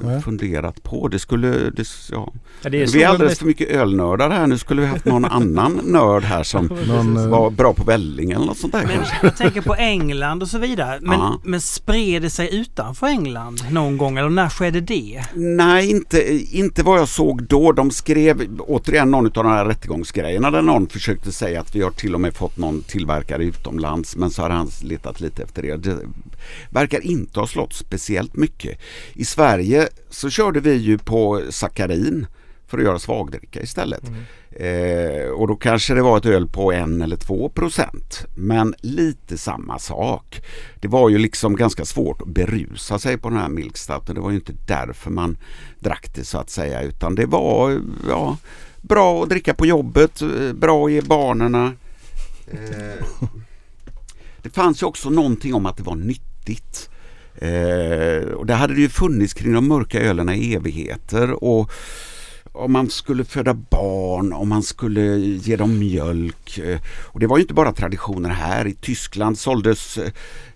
Nej. 0.00 0.22
funderat 0.22 0.82
på. 0.82 1.08
Det 1.08 1.18
skulle, 1.18 1.48
det, 1.70 1.88
ja. 2.10 2.32
Ja, 2.62 2.70
det 2.70 2.82
är 2.82 2.86
Vi 2.86 3.02
är 3.02 3.08
alldeles 3.08 3.38
för 3.38 3.46
mycket 3.46 3.68
ölnördar 3.68 4.30
här. 4.30 4.46
Nu 4.46 4.58
skulle 4.58 4.80
vi 4.80 4.86
haft 4.86 5.04
någon 5.04 5.24
annan 5.24 5.80
nörd 5.84 6.24
här 6.24 6.42
som 6.42 6.66
Någon, 6.88 7.16
eh, 7.16 7.26
var 7.28 7.50
bra 7.50 7.72
på 7.74 7.84
välling 7.84 8.30
eller 8.30 8.46
något 8.46 8.58
sånt 8.58 8.72
där 8.72 8.82
Men 8.86 8.96
kanske. 8.96 9.14
jag 9.22 9.36
tänker 9.36 9.60
på 9.60 9.74
England 9.74 10.42
och 10.42 10.48
så 10.48 10.58
vidare. 10.58 10.98
Men, 11.02 11.18
Ja. 11.18 11.40
men 11.44 11.60
spred 11.60 12.22
det 12.22 12.30
sig 12.30 12.54
utanför 12.56 13.06
England 13.06 13.60
någon 13.70 13.96
gång? 13.98 14.18
Eller 14.18 14.30
när 14.30 14.48
skedde 14.48 14.80
det? 14.80 15.22
Nej, 15.34 15.90
inte, 15.90 16.38
inte 16.56 16.82
vad 16.82 16.98
jag 16.98 17.08
såg 17.08 17.42
då. 17.42 17.72
De 17.72 17.90
skrev 17.90 18.60
återigen 18.60 19.10
någon 19.10 19.26
av 19.26 19.32
de 19.32 19.46
här 19.46 19.64
rättegångsgrejerna 19.64 20.50
där 20.50 20.62
någon 20.62 20.88
försökte 20.88 21.32
säga 21.32 21.60
att 21.60 21.74
vi 21.74 21.82
har 21.82 21.90
till 21.90 22.14
och 22.14 22.20
med 22.20 22.34
fått 22.36 22.56
någon 22.56 22.82
tillverkare 22.82 23.44
utomlands 23.44 24.16
men 24.16 24.30
så 24.30 24.42
har 24.42 24.50
han 24.50 24.70
letat 24.82 25.20
lite 25.20 25.42
efter 25.42 25.62
det. 25.62 25.76
Det 25.76 25.96
verkar 26.70 27.00
inte 27.06 27.40
ha 27.40 27.46
slått 27.46 27.74
speciellt 27.74 28.36
mycket. 28.36 28.78
I 29.14 29.24
Sverige 29.24 29.81
så 30.10 30.30
körde 30.30 30.60
vi 30.60 30.74
ju 30.74 30.98
på 30.98 31.42
sackarin 31.50 32.26
för 32.66 32.78
att 32.78 32.84
göra 32.84 32.98
svagdricka 32.98 33.62
istället. 33.62 34.02
Eh, 34.50 35.30
och 35.30 35.48
då 35.48 35.56
kanske 35.56 35.94
det 35.94 36.02
var 36.02 36.18
ett 36.18 36.26
öl 36.26 36.48
på 36.48 36.72
en 36.72 37.02
eller 37.02 37.16
två 37.16 37.48
procent. 37.48 38.26
Men 38.34 38.74
lite 38.78 39.38
samma 39.38 39.78
sak. 39.78 40.42
Det 40.80 40.88
var 40.88 41.08
ju 41.08 41.18
liksom 41.18 41.56
ganska 41.56 41.84
svårt 41.84 42.22
att 42.22 42.28
berusa 42.28 42.98
sig 42.98 43.18
på 43.18 43.28
den 43.28 43.38
här 43.38 43.48
milkstouten. 43.48 44.14
Det 44.14 44.20
var 44.20 44.30
ju 44.30 44.36
inte 44.36 44.52
därför 44.66 45.10
man 45.10 45.36
drack 45.78 46.10
det 46.14 46.24
så 46.24 46.38
att 46.38 46.50
säga. 46.50 46.82
Utan 46.82 47.14
det 47.14 47.26
var 47.26 47.80
ja, 48.08 48.36
bra 48.80 49.22
att 49.22 49.28
dricka 49.28 49.54
på 49.54 49.66
jobbet, 49.66 50.22
eh, 50.22 50.52
bra 50.52 50.86
att 50.86 50.92
ge 50.92 51.00
barnen. 51.00 51.54
Eh, 51.54 51.70
det 54.42 54.50
fanns 54.50 54.82
ju 54.82 54.86
också 54.86 55.10
någonting 55.10 55.54
om 55.54 55.66
att 55.66 55.76
det 55.76 55.82
var 55.82 55.96
nyttigt. 55.96 56.90
Eh, 57.42 58.28
och 58.28 58.46
det 58.46 58.54
hade 58.54 58.74
det 58.74 58.80
ju 58.80 58.88
funnits 58.88 59.34
kring 59.34 59.52
de 59.52 59.68
mörka 59.68 60.00
ölerna 60.00 60.36
i 60.36 60.54
evigheter. 60.54 61.44
Och 61.44 61.70
om 62.54 62.72
man 62.72 62.90
skulle 62.90 63.24
föda 63.24 63.54
barn, 63.54 64.32
om 64.32 64.48
man 64.48 64.62
skulle 64.62 65.18
ge 65.18 65.56
dem 65.56 65.78
mjölk. 65.78 66.58
eh, 66.58 66.78
Och 67.04 67.20
det 67.20 67.26
var 67.26 67.36
ju 67.36 67.42
inte 67.42 67.54
bara 67.54 67.72
traditioner 67.72 68.30
här. 68.30 68.66
I 68.66 68.74
Tyskland 68.74 69.38
såldes 69.38 69.98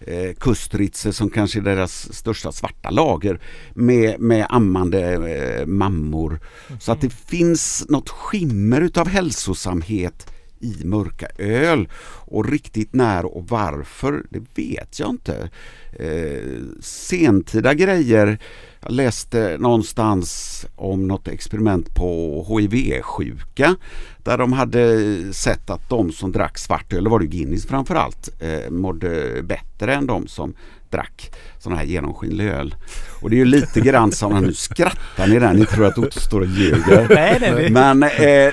eh, 0.01 0.33
Kustritze 0.41 1.13
som 1.13 1.31
kanske 1.31 1.59
är 1.59 1.63
deras 1.63 2.15
största 2.15 2.53
svarta 2.53 2.91
lager 2.91 3.41
med, 3.75 4.21
med 4.21 4.47
ammande 4.51 5.01
eh, 5.13 5.67
mammor. 5.67 6.41
Så 6.81 6.93
att 6.93 7.01
det 7.01 7.13
finns 7.13 7.87
något 7.89 8.09
skimmer 8.09 8.81
utav 8.81 9.09
hälsosamhet 9.09 10.27
i 10.67 10.85
mörka 10.85 11.27
öl. 11.39 11.89
Och 12.25 12.51
riktigt 12.51 12.95
när 12.95 13.25
och 13.37 13.49
varför, 13.49 14.27
det 14.31 14.43
vet 14.55 15.01
jag 15.01 15.11
inte. 15.11 15.51
Eh, 15.93 16.63
sentida 16.81 17.75
grejer. 17.75 18.39
Jag 18.81 18.93
läste 18.93 19.57
någonstans 19.59 20.67
om 20.77 21.09
något 21.09 21.29
experiment 21.29 21.95
på 21.95 22.43
HIV-sjuka 22.49 23.77
där 24.19 24.39
de 24.39 24.53
hade 24.53 25.13
sett 25.33 25.71
att 25.71 25.89
de 25.89 26.13
som 26.13 26.33
drack 26.33 26.59
svart 26.59 26.93
öl, 26.93 27.09
var 27.09 27.19
det 27.19 27.27
Guinness 27.27 27.67
framförallt, 27.67 28.29
eh, 28.41 28.71
mådde 28.71 29.43
bättre 29.43 29.95
än 29.95 30.07
de 30.07 30.27
som 30.27 30.55
drack 30.91 31.31
sån 31.67 31.77
här 31.77 31.85
genomskinlig 31.85 32.47
öl. 32.47 32.75
Och 33.21 33.31
det 33.31 33.37
är 33.37 33.39
ju 33.39 33.45
lite 33.45 33.81
grann 33.81 34.13
som, 34.13 34.43
nu 34.43 34.53
skrattar 34.53 35.27
ni 35.27 35.39
där, 35.39 35.55
ni 35.55 35.67
tror 35.67 35.87
att 35.87 35.99
Otto 35.99 36.21
står 36.21 36.41
och 36.41 36.47
ljuger. 36.47 37.07
Nej, 37.15 37.39
nej, 37.41 37.53
nej. 37.55 37.71
Men 37.71 38.03
eh, 38.03 38.09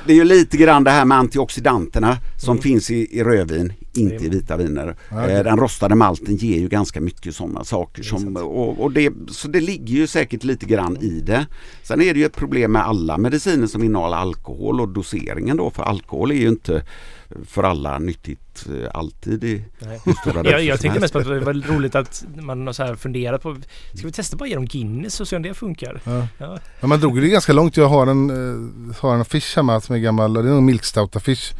det 0.05 0.07
är 0.07 0.14
ju 0.14 0.23
lite 0.23 0.57
grann 0.57 0.84
det 0.84 0.91
här 0.91 1.05
med 1.05 1.18
antioxidanterna 1.18 2.18
som 2.38 2.57
finns 2.57 2.91
i, 2.91 3.19
i 3.19 3.23
rödvin, 3.23 3.73
inte 3.93 4.26
i 4.26 4.30
vita 4.30 4.57
viner. 4.57 4.95
Eh, 5.11 5.43
den 5.43 5.57
rostade 5.57 5.95
malten 5.95 6.35
ger 6.35 6.60
ju 6.60 6.68
ganska 6.68 7.01
mycket 7.01 7.35
sådana 7.35 7.64
saker. 7.64 8.03
Som, 8.03 8.38
och, 8.38 8.84
och 8.84 8.91
det, 8.91 9.14
så 9.27 9.47
det 9.47 9.61
ligger 9.61 9.93
ju 9.93 10.07
säkert 10.07 10.43
lite 10.43 10.65
grann 10.65 10.97
i 10.97 11.19
det. 11.19 11.45
Sen 11.84 12.01
är 12.01 12.14
det 12.14 12.19
ju 12.19 12.26
ett 12.26 12.35
problem 12.35 12.72
med 12.72 12.85
alla 12.85 13.18
mediciner 13.18 13.68
som 13.68 13.84
innehåller 13.84 14.18
alkohol 14.18 14.81
och 14.81 14.89
doseringen 14.89 15.57
då. 15.57 15.69
För 15.69 15.84
alkohol 15.84 16.31
är 16.31 16.35
ju 16.35 16.47
inte 16.47 16.85
för 17.45 17.64
alla 17.64 17.99
nyttigt 17.99 18.65
eh, 18.69 18.89
alltid 18.93 19.43
i 19.43 19.64
stora 20.22 20.49
Jag, 20.49 20.64
jag 20.64 20.80
tänkte 20.80 20.99
mest 20.99 21.14
på 21.14 21.19
att 21.19 21.26
det 21.26 21.39
var 21.39 21.53
roligt 21.53 21.95
att 21.95 22.26
man 22.35 22.68
har 22.68 22.73
så 22.73 22.84
här 22.84 22.95
funderat 22.95 23.41
på 23.41 23.57
Ska 23.93 24.07
vi 24.07 24.14
testa 24.14 24.38
bara 24.38 24.49
ge 24.49 24.55
dem 24.55 24.65
Guinness 24.65 25.22
och 25.22 25.27
se 25.27 25.35
om 25.35 25.41
det 25.41 25.53
funkar? 25.53 26.01
Ja. 26.03 26.27
Ja. 26.38 26.60
Ja, 26.80 26.88
man 26.88 26.99
drog 26.99 27.15
ju 27.15 27.22
det 27.22 27.30
ganska 27.30 27.53
långt. 27.53 27.77
Jag 27.77 27.88
har 27.88 28.07
en, 28.07 28.30
eh, 28.30 28.95
har 28.99 29.15
en 29.15 29.22
affisch 29.22 29.55
hemma 29.55 29.81
som 29.81 29.95
är 29.95 29.99
gammal. 29.99 30.34
Det 30.34 30.39
är 30.39 30.43
en 30.43 30.65
milk 30.65 30.84
stout 30.84 31.15
affisch. 31.15 31.53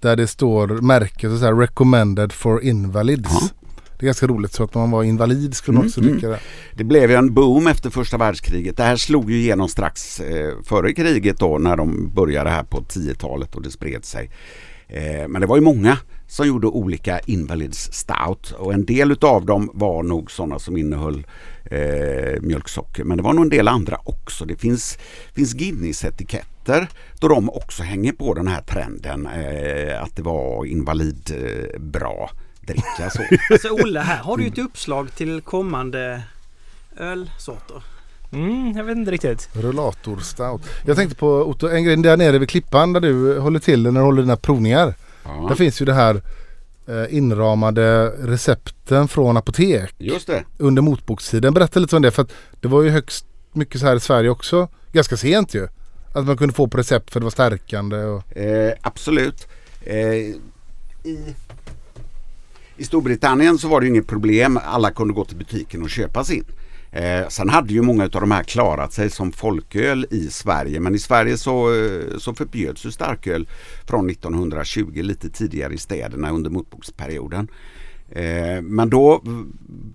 Där 0.00 0.16
det 0.16 0.26
står 0.26 0.68
märket 0.68 1.30
och 1.30 1.38
så 1.38 1.44
här 1.44 1.54
recommended 1.54 2.32
for 2.32 2.62
invalids. 2.62 3.30
Ja. 3.32 3.66
Det 3.98 4.04
är 4.04 4.06
ganska 4.06 4.26
roligt 4.26 4.52
så 4.52 4.64
att 4.64 4.76
om 4.76 4.80
man 4.80 4.90
var 4.90 5.04
invalid 5.04 5.54
skulle 5.54 5.74
man 5.74 5.82
Mm, 5.82 5.88
också 5.88 6.00
mm. 6.00 6.12
dricka 6.12 6.28
det. 6.28 6.40
Det 6.74 6.84
blev 6.84 7.10
ju 7.10 7.16
en 7.16 7.34
boom 7.34 7.66
efter 7.66 7.90
första 7.90 8.16
världskriget. 8.16 8.76
Det 8.76 8.82
här 8.82 8.96
slog 8.96 9.30
ju 9.30 9.36
igenom 9.36 9.68
strax 9.68 10.20
eh, 10.20 10.54
före 10.64 10.92
kriget 10.92 11.38
då 11.38 11.58
när 11.58 11.76
de 11.76 12.10
började 12.14 12.50
här 12.50 12.62
på 12.62 12.80
10-talet 12.80 13.54
och 13.54 13.62
det 13.62 13.70
spred 13.70 14.04
sig. 14.04 14.30
Eh, 14.88 15.28
men 15.28 15.40
det 15.40 15.46
var 15.46 15.56
ju 15.56 15.62
många 15.62 15.98
som 16.26 16.46
gjorde 16.46 16.66
olika 16.66 17.18
invalids 17.18 17.92
stout 17.92 18.50
och 18.50 18.74
en 18.74 18.84
del 18.84 19.12
utav 19.12 19.46
dem 19.46 19.70
var 19.74 20.02
nog 20.02 20.30
sådana 20.30 20.58
som 20.58 20.76
innehöll 20.76 21.26
eh, 21.70 22.40
mjölksocker. 22.40 23.04
Men 23.04 23.16
det 23.16 23.22
var 23.22 23.32
nog 23.32 23.44
en 23.44 23.50
del 23.50 23.68
andra 23.68 23.98
också. 24.04 24.44
Det 24.44 24.56
finns, 24.56 24.98
finns 25.34 25.54
Guinness-etiketter 25.54 26.88
då 27.20 27.28
de 27.28 27.50
också 27.50 27.82
hänger 27.82 28.12
på 28.12 28.34
den 28.34 28.48
här 28.48 28.62
trenden 28.62 29.26
eh, 29.26 30.02
att 30.02 30.16
det 30.16 30.22
var 30.22 30.64
invalid 30.64 31.30
eh, 31.34 31.80
bra 31.80 32.30
dricka. 32.60 33.10
Så. 33.10 33.22
Alltså 33.50 33.68
Olle, 33.68 34.00
här 34.00 34.18
har 34.18 34.36
du 34.36 34.46
ett 34.46 34.58
uppslag 34.58 35.14
till 35.14 35.40
kommande 35.40 36.22
ölsorter. 36.96 37.82
Mm, 38.32 38.72
jag 38.76 38.84
vet 38.84 38.96
inte 38.96 39.10
riktigt. 39.10 39.48
Rullator 39.52 40.16
stout. 40.16 40.62
Jag 40.84 40.96
tänkte 40.96 41.16
på 41.16 41.28
Otto, 41.30 41.68
en 41.68 41.84
grej 41.84 41.96
där 41.96 42.16
nere 42.16 42.38
vid 42.38 42.48
klippan 42.48 42.92
där 42.92 43.00
du 43.00 43.38
håller 43.38 43.58
till 43.60 43.82
när 43.82 44.00
du 44.00 44.06
håller 44.06 44.22
dina 44.22 44.36
provningar. 44.36 44.94
Ja, 45.24 45.46
Där 45.48 45.54
finns 45.54 45.80
ju 45.80 45.84
det 45.84 45.94
här 45.94 46.22
eh, 46.86 47.16
inramade 47.16 48.06
recepten 48.06 49.08
från 49.08 49.36
apotek 49.36 49.94
just 49.98 50.26
det. 50.26 50.44
under 50.58 50.82
motbokstiden. 50.82 51.54
Berätta 51.54 51.80
lite 51.80 51.96
om 51.96 52.02
det 52.02 52.10
för 52.10 52.22
att 52.22 52.32
det 52.60 52.68
var 52.68 52.82
ju 52.82 52.90
högst 52.90 53.26
mycket 53.52 53.80
så 53.80 53.86
här 53.86 53.96
i 53.96 54.00
Sverige 54.00 54.30
också. 54.30 54.68
Ganska 54.92 55.16
sent 55.16 55.54
ju. 55.54 55.68
Att 56.14 56.26
man 56.26 56.36
kunde 56.36 56.54
få 56.54 56.66
på 56.68 56.78
recept 56.78 57.10
för 57.10 57.20
det 57.20 57.24
var 57.24 57.30
stärkande 57.30 57.96
och... 58.04 58.36
Eh, 58.36 58.72
absolut. 58.80 59.48
Eh, 59.84 59.96
i, 61.04 61.34
I 62.76 62.84
Storbritannien 62.84 63.58
så 63.58 63.68
var 63.68 63.80
det 63.80 63.86
ju 63.86 63.92
inget 63.92 64.06
problem. 64.06 64.58
Alla 64.64 64.90
kunde 64.90 65.14
gå 65.14 65.24
till 65.24 65.36
butiken 65.36 65.82
och 65.82 65.90
köpa 65.90 66.24
sin. 66.24 66.44
Eh, 66.96 67.28
sen 67.28 67.48
hade 67.48 67.72
ju 67.72 67.82
många 67.82 68.04
av 68.04 68.10
de 68.10 68.30
här 68.30 68.42
klarat 68.42 68.92
sig 68.92 69.10
som 69.10 69.32
folköl 69.32 70.06
i 70.10 70.30
Sverige 70.30 70.80
men 70.80 70.94
i 70.94 70.98
Sverige 70.98 71.38
så, 71.38 71.74
eh, 71.74 72.18
så 72.18 72.34
förbjöds 72.34 72.86
ju 72.86 72.90
starköl 72.90 73.48
från 73.86 74.06
1920 74.06 75.02
lite 75.02 75.30
tidigare 75.30 75.74
i 75.74 75.78
städerna 75.78 76.30
under 76.30 76.50
motboksperioden. 76.50 77.48
Eh, 78.10 78.62
men 78.62 78.90
då 78.90 79.22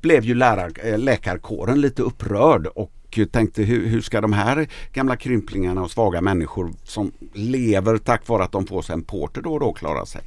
blev 0.01 0.23
ju 0.23 0.35
lärar, 0.35 0.71
eh, 0.83 0.99
läkarkåren 0.99 1.81
lite 1.81 2.01
upprörd 2.01 2.67
och 2.67 3.19
tänkte 3.31 3.63
hur, 3.63 3.87
hur 3.87 4.01
ska 4.01 4.21
de 4.21 4.33
här 4.33 4.67
gamla 4.93 5.15
krymplingarna 5.15 5.83
och 5.83 5.91
svaga 5.91 6.21
människor 6.21 6.73
som 6.83 7.11
lever 7.33 7.97
tack 7.97 8.27
vare 8.27 8.43
att 8.43 8.51
de 8.51 8.67
får 8.67 8.81
sig 8.81 8.93
en 8.93 9.03
porter 9.03 9.41
då 9.41 9.53
och 9.53 9.59
då 9.59 9.73
klara 9.73 10.05
sig. 10.05 10.21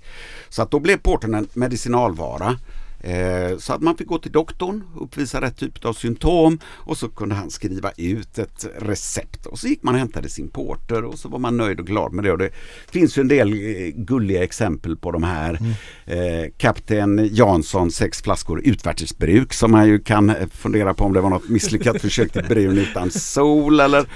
Så 0.48 0.62
att 0.62 0.70
då 0.70 0.80
blev 0.80 0.96
portern 0.96 1.34
en 1.34 1.48
medicinalvara. 1.52 2.56
Eh, 3.04 3.58
så 3.58 3.72
att 3.72 3.82
man 3.82 3.96
fick 3.96 4.06
gå 4.06 4.18
till 4.18 4.32
doktorn, 4.32 4.84
uppvisa 5.00 5.40
rätt 5.40 5.56
typ 5.56 5.84
av 5.84 5.92
symptom 5.92 6.58
och 6.66 6.96
så 6.96 7.08
kunde 7.08 7.34
han 7.34 7.50
skriva 7.50 7.90
ut 7.96 8.38
ett 8.38 8.66
recept. 8.78 9.46
Och 9.46 9.58
så 9.58 9.68
gick 9.68 9.82
man 9.82 9.94
och 9.94 10.00
hämtade 10.00 10.28
sin 10.28 10.48
porter 10.48 11.04
och 11.04 11.18
så 11.18 11.28
var 11.28 11.38
man 11.38 11.56
nöjd 11.56 11.80
och 11.80 11.86
glad 11.86 12.12
med 12.12 12.24
det. 12.24 12.32
Och 12.32 12.38
det 12.38 12.50
finns 12.90 13.18
ju 13.18 13.20
en 13.20 13.28
del 13.28 13.52
eh, 13.52 13.88
gulliga 13.94 14.42
exempel 14.42 14.96
på 14.96 15.10
de 15.10 15.22
här. 15.22 15.58
Mm. 15.60 16.44
Eh, 16.44 16.50
Kapten 16.56 17.28
Jansson, 17.32 17.90
sex 17.90 18.22
flaskor 18.22 18.60
utvärtesbruk 18.64 19.52
som 19.52 19.70
man 19.70 19.88
ju 19.88 19.98
kan 19.98 20.32
fundera 20.50 20.94
på 20.94 21.04
om 21.04 21.12
det 21.12 21.20
var 21.20 21.30
något 21.30 21.48
misslyckat 21.48 22.00
försök 22.00 22.32
till 22.32 22.44
brun 22.44 22.78
utan 22.78 23.10
sol 23.10 23.80
eller 23.80 24.06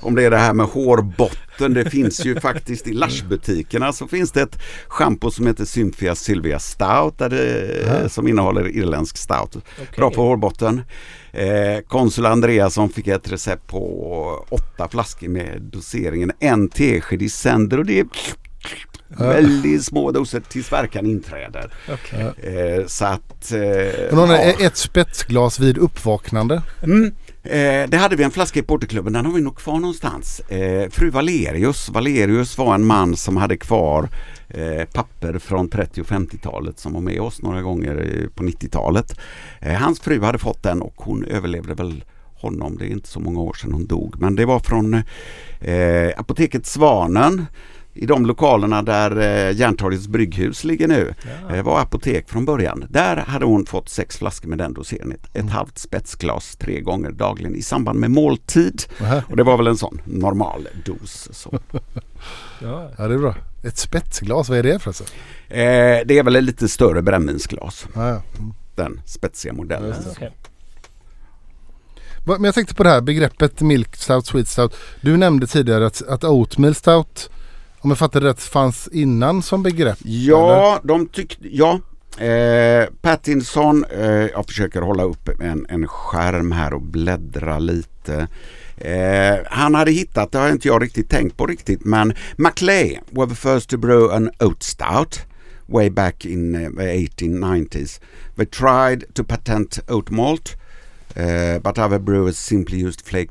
om 0.00 0.14
det 0.14 0.24
är 0.24 0.30
det 0.30 0.38
här 0.38 0.54
med 0.54 0.66
hårbotten 0.66 1.47
det 1.58 1.90
finns 1.90 2.26
ju 2.26 2.40
faktiskt 2.40 2.86
i 2.86 2.92
Lush-butikerna 2.92 3.92
så 3.92 4.08
finns 4.08 4.32
det 4.32 4.42
ett 4.42 4.58
schampo 4.88 5.30
som 5.30 5.46
heter 5.46 5.64
Symphia 5.64 6.14
Sylvia 6.14 6.58
Stout 6.58 7.18
där 7.18 7.28
det, 7.28 7.76
ja. 7.86 8.08
som 8.08 8.28
innehåller 8.28 8.68
irländsk 8.68 9.16
stout. 9.16 9.56
Okay. 9.56 9.86
Bra 9.96 10.10
på 10.10 10.22
hårbotten. 10.22 10.82
Eh, 11.32 11.80
konsul 11.88 12.26
Andreasson 12.26 12.88
fick 12.88 13.06
ett 13.06 13.32
recept 13.32 13.66
på 13.66 14.46
åtta 14.48 14.88
flaskor 14.88 15.28
med 15.28 15.62
doseringen 15.62 16.32
en 16.40 16.68
tesked 16.68 17.22
i 17.22 17.28
sänder 17.28 17.78
och 17.78 17.86
det 17.86 18.00
är 18.00 18.06
Väldigt 19.08 19.84
små 19.84 20.12
doser 20.12 20.40
tills 20.40 20.72
verkan 20.72 21.06
inträder. 21.06 21.72
Okay. 21.92 22.54
Eh, 22.54 22.86
så 22.86 23.04
att... 23.04 23.52
Eh, 23.52 24.16
Men 24.16 24.30
ja. 24.30 24.36
ett 24.38 24.76
spetsglas 24.76 25.60
vid 25.60 25.78
uppvaknande? 25.78 26.62
Mm. 26.82 27.14
Eh, 27.48 27.88
det 27.88 27.96
hade 27.96 28.16
vi 28.16 28.24
en 28.24 28.30
flaska 28.30 28.60
i 28.60 28.62
Porterklubben, 28.62 29.12
den 29.12 29.26
har 29.26 29.32
vi 29.32 29.40
nog 29.40 29.56
kvar 29.56 29.80
någonstans. 29.80 30.40
Eh, 30.40 30.90
fru 30.90 31.10
Valerius, 31.10 31.88
Valerius 31.88 32.58
var 32.58 32.74
en 32.74 32.86
man 32.86 33.16
som 33.16 33.36
hade 33.36 33.56
kvar 33.56 34.08
eh, 34.48 34.84
papper 34.92 35.38
från 35.38 35.68
30 35.68 36.00
och 36.00 36.06
50-talet 36.06 36.78
som 36.78 36.92
var 36.92 37.00
med 37.00 37.20
oss 37.20 37.42
några 37.42 37.62
gånger 37.62 37.96
eh, 37.96 38.28
på 38.28 38.42
90-talet. 38.42 39.20
Eh, 39.60 39.74
hans 39.74 40.00
fru 40.00 40.22
hade 40.22 40.38
fått 40.38 40.62
den 40.62 40.82
och 40.82 40.94
hon 40.96 41.24
överlevde 41.24 41.74
väl 41.74 42.04
honom, 42.34 42.76
det 42.78 42.84
är 42.84 42.90
inte 42.90 43.08
så 43.08 43.20
många 43.20 43.40
år 43.40 43.52
sedan 43.52 43.72
hon 43.72 43.86
dog. 43.86 44.14
Men 44.20 44.36
det 44.36 44.44
var 44.44 44.60
från 44.60 44.94
eh, 45.60 46.10
apoteket 46.16 46.66
Svanen 46.66 47.46
i 47.98 48.06
de 48.06 48.26
lokalerna 48.26 48.82
där 48.82 49.18
eh, 49.18 49.56
Järntorgets 49.56 50.08
brygghus 50.08 50.64
ligger 50.64 50.88
nu 50.88 51.14
ja. 51.48 51.56
eh, 51.56 51.62
var 51.62 51.80
apotek 51.80 52.28
från 52.28 52.44
början. 52.44 52.84
Där 52.90 53.16
hade 53.16 53.44
hon 53.44 53.66
fått 53.66 53.88
sex 53.88 54.16
flaskor 54.16 54.48
med 54.48 54.58
den 54.58 54.74
doseringen. 54.74 55.12
Ett, 55.12 55.34
mm. 55.34 55.46
ett 55.46 55.52
halvt 55.52 55.78
spetsglas 55.78 56.56
tre 56.56 56.80
gånger 56.80 57.10
dagligen 57.10 57.54
i 57.54 57.62
samband 57.62 57.98
med 57.98 58.10
måltid. 58.10 58.82
Aha. 59.02 59.22
Och 59.30 59.36
det 59.36 59.42
var 59.42 59.56
väl 59.56 59.66
en 59.66 59.76
sån 59.76 60.00
normal 60.04 60.68
dos. 60.84 61.28
Så. 61.32 61.58
ja. 62.60 62.90
ja, 62.98 63.08
det 63.08 63.14
är 63.14 63.18
bra. 63.18 63.34
Ett 63.64 63.78
spetsglas, 63.78 64.48
vad 64.48 64.58
är 64.58 64.62
det 64.62 64.78
förresten? 64.78 65.06
Eh, 65.48 65.58
det 66.06 66.18
är 66.18 66.22
väl 66.22 66.36
ett 66.36 66.44
lite 66.44 66.68
större 66.68 67.02
brännvinsglas. 67.02 67.86
Ja, 67.94 68.08
mm. 68.08 68.22
Den 68.74 69.00
spetsiga 69.04 69.52
modellen. 69.54 69.94
Okay. 70.10 70.30
Men 72.24 72.44
jag 72.44 72.54
tänkte 72.54 72.74
på 72.74 72.82
det 72.82 72.90
här 72.90 73.00
begreppet 73.00 73.60
milk 73.60 73.96
stout, 73.96 74.26
sweet 74.26 74.48
stout. 74.48 74.76
Du 75.00 75.16
nämnde 75.16 75.46
tidigare 75.46 75.86
att, 75.86 76.02
att 76.02 76.24
oatmeal 76.24 76.74
stout 76.74 77.30
om 77.88 77.90
jag 77.90 77.98
fattar 77.98 78.20
rätt 78.20 78.40
fanns 78.40 78.88
innan 78.92 79.42
som 79.42 79.62
begrepp? 79.62 79.98
Ja, 80.04 80.72
eller? 80.72 80.88
de 80.88 81.06
tyckte, 81.06 81.56
ja. 81.56 81.80
Eh, 82.24 82.88
Pattinson, 83.00 83.84
eh, 83.84 84.06
jag 84.06 84.46
försöker 84.46 84.80
hålla 84.80 85.02
upp 85.02 85.28
en, 85.40 85.66
en 85.68 85.88
skärm 85.88 86.52
här 86.52 86.74
och 86.74 86.82
bläddra 86.82 87.58
lite. 87.58 88.28
Eh, 88.76 89.36
han 89.46 89.74
hade 89.74 89.90
hittat, 89.90 90.32
det 90.32 90.38
har 90.38 90.50
inte 90.50 90.68
jag 90.68 90.82
riktigt 90.82 91.10
tänkt 91.10 91.36
på 91.36 91.46
riktigt, 91.46 91.84
men 91.84 92.14
Maclay 92.36 92.98
were 93.10 93.28
the 93.28 93.34
first 93.34 93.70
to 93.70 93.76
brew 93.76 94.16
an 94.16 94.30
oat 94.40 94.62
stout 94.62 95.20
way 95.66 95.90
back 95.90 96.24
in 96.24 96.54
uh, 96.54 96.68
the 96.70 97.08
1890s. 97.08 98.00
They 98.36 98.46
tried 98.46 99.04
to 99.14 99.24
patent 99.24 99.78
oat 99.88 100.10
malt, 100.10 100.56
uh, 101.16 101.58
but 101.58 101.78
other 101.78 101.98
brewers 101.98 102.38
simply 102.38 102.78
used 102.78 103.00
flake 103.00 103.30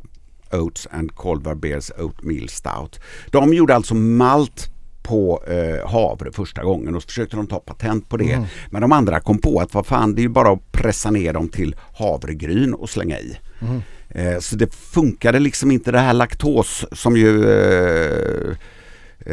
Oats 0.51 0.87
and 0.91 1.15
Colvar 1.15 1.55
Bears 1.55 1.91
Oatmeal 1.97 2.49
Stout. 2.49 2.99
De 3.31 3.53
gjorde 3.53 3.75
alltså 3.75 3.95
malt 3.95 4.71
på 5.03 5.43
eh, 5.47 5.89
havre 5.89 6.31
första 6.31 6.63
gången 6.63 6.95
och 6.95 7.01
så 7.01 7.07
försökte 7.07 7.35
de 7.35 7.47
ta 7.47 7.59
patent 7.59 8.09
på 8.09 8.17
det. 8.17 8.31
Mm. 8.31 8.47
Men 8.69 8.81
de 8.81 8.91
andra 8.91 9.19
kom 9.19 9.37
på 9.37 9.59
att 9.59 9.73
vad 9.73 9.85
fan 9.85 10.15
det 10.15 10.21
är 10.21 10.23
ju 10.23 10.29
bara 10.29 10.51
att 10.51 10.71
pressa 10.71 11.11
ner 11.11 11.33
dem 11.33 11.49
till 11.49 11.75
havregryn 11.93 12.73
och 12.73 12.89
slänga 12.89 13.19
i. 13.19 13.37
Mm. 13.61 13.81
Eh, 14.09 14.39
så 14.39 14.55
det 14.55 14.73
funkade 14.73 15.39
liksom 15.39 15.71
inte 15.71 15.91
det 15.91 15.99
här 15.99 16.13
laktos 16.13 16.85
som 16.91 17.17
ju 17.17 17.49
eh, 17.49 18.55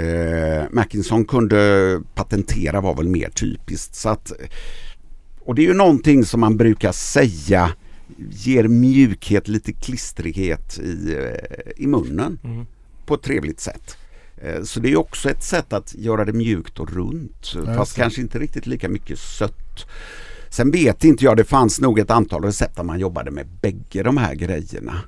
eh, 0.03 0.65
Mackinson 0.71 1.25
kunde 1.25 2.01
patentera 2.15 2.81
var 2.81 2.95
väl 2.95 3.09
mer 3.09 3.29
typiskt. 3.29 3.95
Så 3.95 4.09
att, 4.09 4.33
och 5.41 5.55
det 5.55 5.63
är 5.63 5.67
ju 5.67 5.75
någonting 5.75 6.25
som 6.25 6.41
man 6.41 6.57
brukar 6.57 6.93
säga 6.93 7.71
ger 8.17 8.69
mjukhet, 8.69 9.49
lite 9.49 9.73
klistrighet 9.73 10.79
i, 10.79 11.15
eh, 11.15 11.73
i 11.77 11.87
munnen 11.87 12.39
mm. 12.45 12.67
på 13.07 13.15
ett 13.15 13.23
trevligt 13.23 13.61
sätt. 13.61 13.97
Eh, 14.37 14.63
så 14.63 14.81
det 14.81 14.93
är 14.93 14.97
också 14.97 15.31
ett 15.31 15.43
sätt 15.43 15.73
att 15.73 15.95
göra 15.95 16.25
det 16.25 16.33
mjukt 16.33 16.81
och 16.81 16.93
runt 16.93 17.53
ja, 17.55 17.75
fast 17.75 17.97
kanske 17.97 18.21
inte 18.21 18.39
riktigt 18.39 18.67
lika 18.67 18.89
mycket 18.89 19.19
sött. 19.19 19.87
Sen 20.49 20.71
vet 20.71 21.05
inte 21.05 21.25
jag, 21.25 21.37
det 21.37 21.45
fanns 21.45 21.81
nog 21.81 21.99
ett 21.99 22.11
antal 22.11 22.45
recept 22.45 22.77
där 22.77 22.83
man 22.83 22.99
jobbade 22.99 23.31
med 23.31 23.47
bägge 23.61 24.03
de 24.03 24.17
här 24.17 24.35
grejerna. 24.35 25.01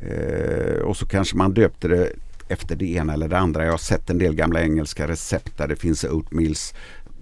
Eh, 0.00 0.82
och 0.82 0.96
så 0.96 1.06
kanske 1.06 1.36
man 1.36 1.54
döpte 1.54 1.88
det 1.88 2.12
efter 2.48 2.76
det 2.76 2.86
ena 2.86 3.12
eller 3.12 3.28
det 3.28 3.38
andra. 3.38 3.64
Jag 3.64 3.70
har 3.70 3.78
sett 3.78 4.10
en 4.10 4.18
del 4.18 4.34
gamla 4.34 4.62
engelska 4.62 5.08
recept 5.08 5.58
där 5.58 5.68
det 5.68 5.76
finns 5.76 6.04
oatmeals 6.04 6.74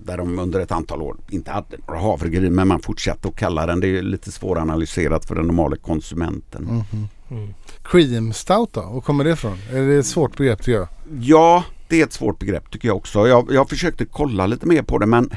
där 0.06 0.16
de 0.16 0.38
under 0.38 0.60
ett 0.60 0.72
antal 0.72 1.02
år 1.02 1.16
inte 1.28 1.50
hade 1.50 1.76
några 1.86 2.00
havregryn 2.00 2.54
men 2.54 2.68
man 2.68 2.80
fortsatte 2.80 3.28
att 3.28 3.36
kalla 3.36 3.66
den. 3.66 3.80
Det 3.80 3.98
är 3.98 4.02
lite 4.02 4.32
svåranalyserat 4.32 5.24
för 5.24 5.34
den 5.34 5.46
normala 5.46 5.76
konsumenten. 5.76 6.64
Mm 6.64 6.80
-hmm. 6.80 7.06
mm. 7.30 7.54
Cream 7.82 8.32
stout 8.32 8.72
då? 8.72 8.80
Var 8.80 9.00
kommer 9.00 9.24
det 9.24 9.30
ifrån? 9.30 9.58
Är 9.72 9.80
det 9.80 9.96
ett 9.96 10.06
svårt 10.06 10.36
begrepp 10.36 10.58
tycker 10.58 10.72
jag? 10.72 10.88
Ja, 11.20 11.64
det 11.88 12.00
är 12.00 12.04
ett 12.04 12.12
svårt 12.12 12.38
begrepp 12.38 12.70
tycker 12.70 12.88
jag 12.88 12.96
också. 12.96 13.28
Jag, 13.28 13.48
jag 13.52 13.68
försökte 13.68 14.04
kolla 14.04 14.46
lite 14.46 14.66
mer 14.66 14.82
på 14.82 14.98
det 14.98 15.06
men 15.06 15.30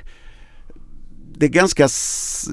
det 1.40 1.46
är 1.46 1.50
ganska, 1.50 1.88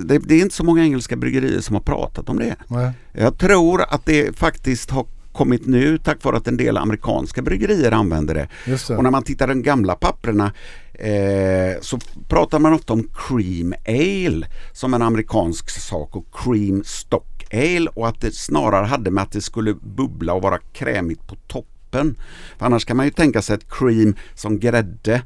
det, 0.05 0.18
det, 0.18 0.34
är 0.34 0.43
inte 0.43 0.55
så 0.55 0.64
många 0.64 0.82
engelska 0.82 1.16
bryggerier 1.16 1.60
som 1.60 1.74
har 1.74 1.82
pratat 1.82 2.28
om 2.28 2.38
det. 2.38 2.56
Nej. 2.68 2.93
Jag 3.12 3.38
tror 3.38 3.82
att 3.82 4.06
det 4.06 4.38
faktiskt 4.38 4.90
har 4.90 5.06
kommit 5.36 5.66
nu 5.66 5.98
tack 5.98 6.24
vare 6.24 6.36
att 6.36 6.48
en 6.48 6.56
del 6.56 6.76
amerikanska 6.76 7.42
bryggerier 7.42 7.92
använder 7.92 8.34
det. 8.34 8.48
det. 8.64 8.96
Och 8.96 9.02
när 9.02 9.10
man 9.10 9.22
tittar 9.22 9.46
de 9.46 9.62
gamla 9.62 9.94
papperna 9.94 10.52
eh, 10.94 11.80
så 11.80 11.98
pratar 12.28 12.58
man 12.58 12.72
ofta 12.72 12.92
om 12.92 13.10
cream 13.14 13.74
ale 13.86 14.46
som 14.72 14.94
en 14.94 15.02
amerikansk 15.02 15.70
sak 15.70 16.16
och 16.16 16.26
cream 16.44 16.82
stock 16.84 17.44
ale 17.52 17.90
och 17.94 18.08
att 18.08 18.20
det 18.20 18.34
snarare 18.34 18.86
hade 18.86 19.10
med 19.10 19.22
att 19.22 19.32
det 19.32 19.40
skulle 19.40 19.74
bubbla 19.74 20.32
och 20.34 20.42
vara 20.42 20.58
krämigt 20.58 21.26
på 21.26 21.36
toppen. 21.46 22.16
För 22.58 22.66
annars 22.66 22.84
kan 22.84 22.96
man 22.96 23.06
ju 23.06 23.12
tänka 23.12 23.42
sig 23.42 23.54
ett 23.54 23.70
cream 23.70 24.14
som 24.34 24.60
grädde 24.60 25.22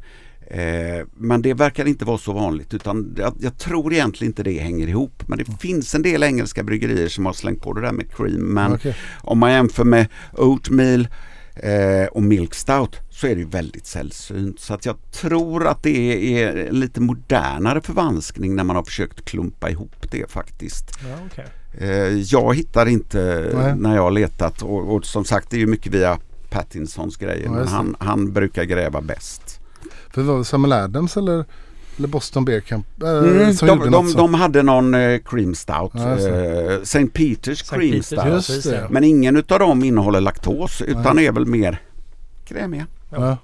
Eh, 0.51 1.07
men 1.15 1.43
det 1.43 1.55
verkar 1.55 1.89
inte 1.89 2.05
vara 2.05 2.19
så 2.19 2.33
vanligt 2.33 2.75
utan 2.75 3.15
jag, 3.19 3.35
jag, 3.41 3.59
tror 3.59 3.93
egentligen 3.93 4.31
inte 4.31 4.43
det 4.43 4.59
hänger 4.59 4.89
ihop. 4.89 5.23
Men 5.27 5.39
det 5.39 5.49
mm. 5.49 5.59
finns 5.59 5.95
en 5.95 6.03
del 6.03 6.23
engelska 6.23 6.63
bryggerier 6.63 7.09
som 7.09 7.27
har 7.27 7.33
slängt 7.33 7.63
på 7.63 7.73
det 7.73 7.81
där 7.81 7.93
med 7.93 8.13
cream. 8.13 8.41
Men 8.41 8.73
okay. 8.73 8.95
om 9.21 9.39
man 9.39 9.53
jämför 9.53 9.85
med 9.85 10.07
oatmeal 10.33 11.09
eh, 11.55 12.07
och 12.13 12.23
milk 12.23 12.55
stout 12.55 12.97
så 13.11 13.27
är 13.27 13.37
det 13.37 13.45
väldigt 13.45 13.87
sällsynt. 13.87 14.61
Så 14.61 14.75
att 14.75 14.87
jag 14.87 14.97
tror 15.13 15.67
att 15.67 15.83
det 15.83 16.43
är 16.43 16.73
lite 16.73 17.01
modernare 17.01 17.81
förvanskning 17.81 18.57
när 18.57 18.65
man 18.65 18.77
har 18.77 18.85
försökt 18.85 19.25
klumpa 19.25 19.71
ihop 19.71 20.11
det 20.11 20.31
faktiskt. 20.31 20.85
Ja, 21.09 21.27
okay. 21.27 21.45
eh, 21.89 22.19
jag 22.19 22.57
hittar 22.57 22.87
inte 22.87 23.51
Nej. 23.55 23.77
när 23.77 23.95
jag 23.95 24.03
har 24.03 24.11
letat 24.11 24.63
och, 24.63 24.95
och, 24.95 25.05
som 25.05 25.25
sagt 25.25 25.51
det 25.51 25.57
är 25.57 25.61
ju 25.61 25.67
mycket 25.67 25.95
via 25.95 26.19
Pattinsons 26.49 27.17
grejer. 27.17 27.45
Ja, 27.45 27.53
men 27.53 27.69
han, 27.69 27.97
han 27.99 28.33
brukar 28.33 28.65
gräva 28.65 29.01
bäst. 29.01 29.60
För 30.11 30.23
var 30.23 30.39
det 30.39 30.44
Samuel 30.44 30.73
Adams 30.73 31.16
eller, 31.16 31.44
eller 31.97 32.09
Boston 32.09 32.44
Beer 32.44 32.61
Camp? 32.61 32.86
Äh, 33.02 33.09
mm, 33.09 33.57
de, 33.61 33.90
de, 33.90 34.12
de, 34.12 34.35
hade 34.35 34.62
någon 34.62 34.94
eh, 34.94 35.20
cream 35.24 35.55
stout. 35.55 35.93
Ja, 35.94 36.19
eh, 36.19 36.81
St. 36.82 37.07
Peters 37.07 37.62
cream 37.62 37.90
Peters, 37.90 38.44
stout. 38.44 38.90
Men 38.90 39.05
ingen 39.05 39.36
av 39.36 39.59
dem 39.59 39.85
innehåller 39.85 40.20
laktos 40.20 40.82
utan 40.82 41.16
Nej. 41.16 41.27
är 41.27 41.32
väl 41.32 41.47
mer 41.47 41.78
krämiga. 42.44 42.86
Ja, 43.11 43.36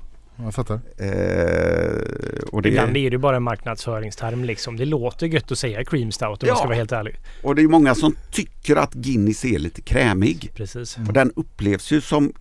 jag 0.45 0.55
fattar. 0.55 0.75
Eh, 0.97 2.49
och, 2.53 2.63
det, 2.63 2.69
Ibland 2.69 2.97
är 2.97 3.11
det 3.11 3.19
bara 3.19 3.37
en 3.37 3.43
marknadsföringsterm 3.43 4.45
liksom. 4.45 4.77
Det 4.77 4.85
låter 4.85 5.27
gött 5.27 5.53
att 5.53 5.59
säga 5.59 5.85
cream 5.85 6.13
stout 6.13 6.43
om 6.43 6.49
Ja. 6.49 6.49
man 6.49 6.57
ska 6.57 6.67
vara 6.67 6.77
helt 6.77 6.93
ärlig. 6.93 7.17
och 7.43 7.55
det 7.55 7.63
är 7.63 7.69
många 7.69 7.95
som 7.95 8.15
tycker 8.31 8.77
att 8.77 8.95
Guinness 8.95 9.45
är 9.45 9.59
lite 9.59 9.83
krämig. 9.83 10.51
Precis. 10.55 10.99
Och 11.09 11.13
den 11.13 11.33
upplevs 11.37 11.91
ju 11.91 12.01
som 12.01 12.33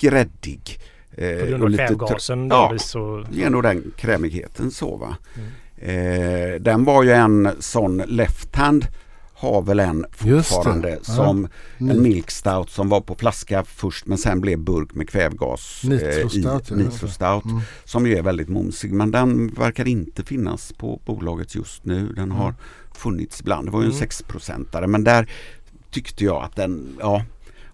gräddig. 0.00 0.78
Eh, 1.16 1.40
På 1.40 1.46
grund 1.46 1.62
och 1.62 1.68
av 1.68 1.76
kvävgasen 1.76 2.48
Ja. 2.48 2.74
så... 2.78 3.24
Ger 3.30 3.50
nog 3.50 3.62
den 3.62 3.92
krämigheten 3.96 4.70
så 4.70 4.96
va. 4.96 5.16
Mm. 5.36 5.48
Eh, 6.54 6.60
den 6.60 6.84
var 6.84 7.02
ju 7.02 7.10
en 7.10 7.50
sån 7.58 7.96
left 7.96 8.56
hand 8.56 8.86
har 9.34 9.62
väl 9.62 9.80
en 9.80 10.04
fortfarande 10.12 10.90
Ja. 10.90 11.14
som 11.14 11.48
Ni- 11.78 11.90
en 11.90 12.02
milk 12.02 12.30
stout 12.30 12.70
som 12.70 12.88
var 12.88 13.00
på 13.00 13.14
flaska 13.14 13.64
först 13.64 14.06
men 14.06 14.18
sen 14.18 14.40
blev 14.40 14.58
burk 14.58 14.94
med 14.94 15.08
kvävgas 15.10 15.80
eh, 15.84 15.90
Nitro 15.90 16.26
i 16.26 16.42
stout, 16.42 16.70
ja. 16.70 16.76
Nitro 16.76 17.08
stout 17.08 17.44
Mm. 17.44 17.60
som 17.84 18.06
ju 18.06 18.16
är 18.18 18.22
väldigt 18.22 18.48
momsig 18.48 18.92
men 18.92 19.10
den 19.10 19.48
verkar 19.48 19.88
inte 19.88 20.22
finnas 20.24 20.72
på 20.72 21.00
bolaget 21.06 21.54
just 21.54 21.84
nu. 21.84 22.12
Den 22.12 22.30
har 22.30 22.54
funnits 22.94 23.40
ibland. 23.40 23.66
Det 23.66 23.70
var 23.70 23.80
ju 23.80 23.86
en 23.86 23.92
Mm. 23.92 24.00
6-procentare 24.08 24.86
men 24.86 25.04
där 25.04 25.28
tyckte 25.90 26.24
jag 26.24 26.42
att 26.44 26.56
den, 26.56 26.96
ja 27.00 27.22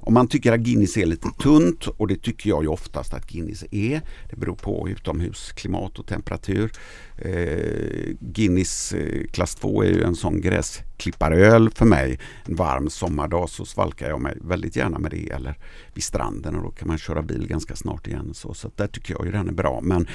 om 0.06 0.14
man 0.14 0.28
tycker 0.28 0.52
att 0.52 0.60
Guinness 0.60 0.96
är 0.96 1.06
lite 1.06 1.28
tunt 1.38 1.86
och 1.86 2.08
det 2.08 2.22
tycker 2.22 2.50
jag 2.50 2.62
ju 2.62 2.68
oftast 2.68 3.14
att 3.14 3.26
Guinness 3.26 3.64
är. 3.70 4.00
Det 4.30 4.36
beror 4.36 4.54
på 4.54 4.88
utomhusklimat 4.88 5.98
och 5.98 6.06
temperatur. 6.06 6.72
Eh, 7.18 8.14
Guinness 8.20 8.92
eh, 8.92 9.26
klass 9.32 9.54
2 9.54 9.82
är 9.84 9.88
ju 9.88 10.02
en 10.02 10.16
sån 10.16 10.40
gräsklipparöl 10.40 11.70
för 11.70 11.84
mig. 11.84 12.20
En 12.44 12.54
varm 12.54 12.90
sommardag 12.90 13.50
så 13.50 13.64
svalkar 13.64 14.08
jag 14.08 14.20
mig 14.20 14.38
väldigt 14.40 14.76
gärna 14.76 14.98
med 14.98 15.10
det 15.10 15.30
eller 15.30 15.58
vid 15.94 16.04
stranden 16.04 16.54
och 16.54 16.62
då 16.62 16.70
kan 16.70 16.88
man 16.88 16.98
köra 16.98 17.22
bil 17.22 17.46
ganska 17.46 17.76
snart 17.76 18.06
igen. 18.06 18.34
Så, 18.34 18.54
så 18.54 18.70
där 18.76 18.86
tycker 18.86 19.14
jag 19.14 19.26
ju 19.26 19.32
den 19.32 19.48
är 19.48 19.52
bra. 19.52 19.80
Men 19.82 20.08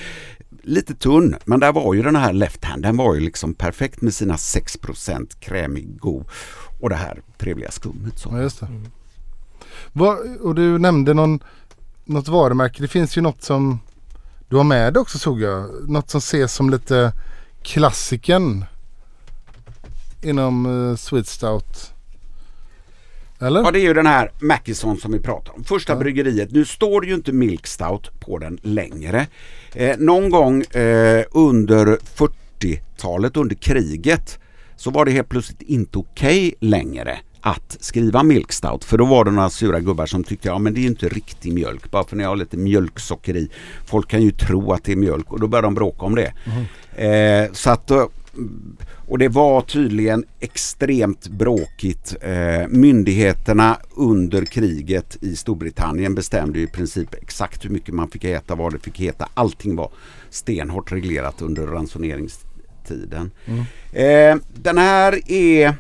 lite 0.62 0.96
tunn. 0.96 1.36
Men 1.46 1.60
där 1.60 1.74
var 1.74 1.94
ju 1.94 2.02
den 2.02 2.16
här 2.16 2.34
left 2.34 2.66
hand, 2.66 2.84
den 2.84 2.98
var 2.98 3.16
ju 3.16 3.20
liksom 3.22 3.54
perfekt 3.54 4.02
med 4.02 4.14
sina 4.14 4.36
6% 4.36 5.40
krämig, 5.40 6.00
god 6.00 6.26
och 6.80 6.90
det 6.90 6.96
här 6.96 7.22
trevliga 7.38 7.72
skummet. 7.72 8.20
Så. 8.20 8.30
Ja, 8.32 8.68
Vad, 9.94 10.18
och 10.42 10.56
du 10.56 10.78
nämnde 10.80 11.14
någon, 11.14 11.40
något 12.06 12.28
varumärke. 12.28 12.82
Det 12.82 12.88
finns 12.88 13.18
ju 13.18 13.22
något 13.22 13.44
som 13.44 13.80
du 14.48 14.56
har 14.56 14.64
med 14.64 14.94
dig 14.94 15.02
också 15.02 15.18
såg 15.18 15.42
jag. 15.42 15.90
Något 15.90 16.10
som 16.10 16.18
ses 16.18 16.54
som 16.54 16.70
lite 16.70 17.14
klassiken 17.64 18.66
inom 20.22 20.66
uh, 20.66 20.96
Sweet 20.96 21.28
Stout. 21.28 21.94
Eller? 23.40 23.62
Ja 23.64 23.72
det 23.72 23.80
är 23.80 23.84
ju 23.84 23.94
den 23.94 24.06
här 24.06 24.32
Mackison 24.40 24.98
som 24.98 25.12
vi 25.12 25.20
pratar 25.20 25.54
om. 25.56 25.64
Första 25.64 25.94
Ja. 25.94 26.00
bryggeriet. 26.00 26.52
Nu 26.52 26.66
står 26.66 27.02
det 27.02 27.08
ju 27.08 27.14
inte 27.14 27.32
Milk 27.32 27.68
Stout 27.68 28.20
på 28.20 28.38
den 28.38 28.60
längre. 28.62 29.28
Eh, 29.74 29.98
någon 29.98 30.30
gång 30.30 30.62
eh, 30.62 31.24
under 31.32 31.98
40-talet, 32.16 33.38
under 33.38 33.56
kriget, 33.56 34.40
så 34.76 34.92
var 34.92 35.06
det 35.06 35.12
helt 35.12 35.30
plötsligt 35.30 35.62
inte 35.62 35.98
okej 35.98 36.54
längre 36.60 37.20
att 37.42 37.78
skriva 37.80 38.24
Milk 38.24 38.52
Stout. 38.52 38.84
För 38.84 38.98
då 38.98 39.06
var 39.06 39.26
det 39.26 39.32
några 39.32 39.50
sura 39.50 39.80
gubbar 39.80 40.06
som 40.06 40.24
tyckte 40.24 40.48
ja 40.48 40.60
men 40.60 40.74
det 40.74 40.80
är 40.80 40.82
ju 40.82 40.88
inte 40.88 41.10
riktig 41.10 41.54
mjölk 41.54 41.92
bara 41.92 42.04
för 42.04 42.16
när 42.16 42.24
jag 42.24 42.32
har 42.32 42.36
lite 42.36 42.58
mjölksocker 42.58 43.38
i. 43.38 43.50
Folk 43.86 44.08
kan 44.08 44.22
ju 44.22 44.32
tro 44.32 44.72
att 44.74 44.84
det 44.84 44.92
är 44.92 44.96
mjölk 44.96 45.32
och 45.32 45.40
då 45.40 45.48
började 45.48 45.68
de 45.68 45.74
bråka 45.74 46.06
om 46.06 46.16
det. 46.16 46.34
Eh, 47.06 47.52
så 47.54 47.70
att 47.70 47.92
och 49.08 49.18
det 49.18 49.28
var 49.28 49.62
tydligen 49.62 50.26
extremt 50.40 51.28
bråkigt. 51.28 52.16
Eh, 52.22 52.68
myndigheterna 52.68 53.78
under 53.96 54.46
kriget 54.46 55.18
i 55.22 55.36
Storbritannien 55.36 56.16
bestämde 56.16 56.60
i 56.60 56.68
princip 56.68 57.14
exakt 57.14 57.66
hur 57.66 57.70
mycket 57.70 57.94
man 57.96 58.10
fick 58.10 58.24
äta, 58.24 58.56
vad 58.56 58.74
det 58.74 58.80
fick 58.80 59.00
heta. 59.00 59.30
Allting 59.34 59.76
var 59.76 59.92
stenhårt 60.30 60.92
reglerat 60.92 61.42
under 61.42 61.68
ransoneringstiden. 61.68 63.32
Eh, 63.94 64.38
den 64.54 64.78
här 64.78 65.32
är 65.32 65.76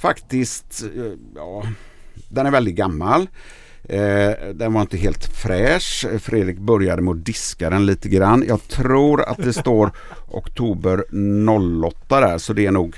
faktiskt, 0.00 0.82
eh, 0.96 1.12
ja, 1.34 1.62
den 2.28 2.46
är 2.46 2.50
väldigt 2.50 2.74
gammal. 2.74 3.28
Eh, 3.84 4.32
den 4.54 4.72
var 4.72 4.80
inte 4.80 4.96
helt 4.96 5.24
fräsch. 5.24 6.06
Fredrik 6.20 6.58
började 6.58 7.02
med 7.02 7.10
att 7.10 7.24
diska 7.24 7.70
den 7.70 7.86
lite 7.86 8.08
grann. 8.08 8.44
Jag 8.48 8.68
tror 8.68 9.22
att 9.22 9.36
det 9.36 9.52
står 9.52 9.90
oktober 10.28 11.04
08 11.84 12.20
där 12.20 12.38
så 12.38 12.52
det 12.52 12.66
är 12.66 12.70
nog 12.70 12.96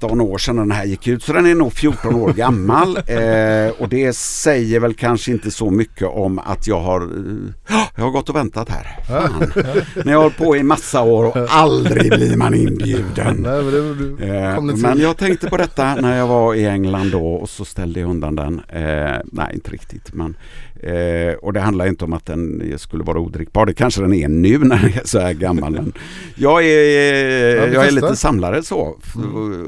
13 0.00 0.20
år 0.20 0.38
sedan 0.38 0.56
den 0.56 0.70
här 0.70 0.84
gick 0.84 1.08
ut. 1.08 1.22
Så 1.22 1.32
den 1.32 1.46
är 1.46 1.54
nog 1.54 1.72
14 1.72 2.14
år 2.14 2.32
gammal. 2.32 2.98
Eh, 3.06 3.70
och 3.78 3.88
det 3.88 4.16
säger 4.16 4.80
väl 4.80 4.94
kanske 4.94 5.32
inte 5.32 5.50
så 5.50 5.70
mycket 5.70 6.08
om 6.08 6.38
att 6.38 6.66
jag 6.66 6.80
har, 6.80 7.00
eh, 7.00 7.78
jag 7.96 8.04
har 8.04 8.10
gått 8.10 8.28
och 8.28 8.36
väntat 8.36 8.68
här. 8.68 8.98
Fan. 9.08 9.52
Men 10.04 10.12
jag 10.12 10.22
har 10.22 10.30
på 10.30 10.56
i 10.56 10.62
massa 10.62 11.02
år 11.02 11.24
och 11.24 11.36
aldrig 11.48 12.10
blir 12.10 12.36
man 12.36 12.54
inbjuden. 12.54 13.36
Nej, 13.36 13.62
men 13.62 13.96
Eh, 14.20 14.62
men 14.62 14.98
jag 14.98 15.16
tänkte 15.16 15.50
på 15.50 15.56
detta 15.56 15.94
när 15.94 16.18
jag 16.18 16.26
var 16.26 16.54
i 16.54 16.66
England 16.66 17.10
då 17.10 17.34
och 17.34 17.48
så 17.48 17.64
ställde 17.64 18.00
jag 18.00 18.10
undan 18.10 18.36
den. 18.36 18.60
Eh, 18.68 19.16
nej, 19.24 19.54
inte 19.54 19.70
riktigt. 19.70 20.12
Men, 20.12 20.36
eh, 20.80 21.34
och 21.34 21.52
det 21.52 21.60
handlar 21.60 21.86
inte 21.86 22.04
om 22.04 22.12
att 22.12 22.26
den 22.26 22.72
skulle 22.78 23.04
vara 23.04 23.18
odrickbar. 23.18 23.66
Det 23.66 23.74
kanske 23.74 24.00
den 24.02 24.12
är 24.14 24.28
nu 24.28 24.58
när 24.64 24.76
den 24.76 24.92
är 24.92 25.00
så 25.04 25.18
här 25.20 25.32
gammal. 25.32 25.72
Men 25.72 25.92
jag 26.34 26.64
är, 26.64 27.66
vi 27.68 27.74
jag 27.74 27.86
är 27.86 27.90
lite 27.90 28.16
samlare 28.16 28.62
så. 28.62 28.98
F- 29.04 29.16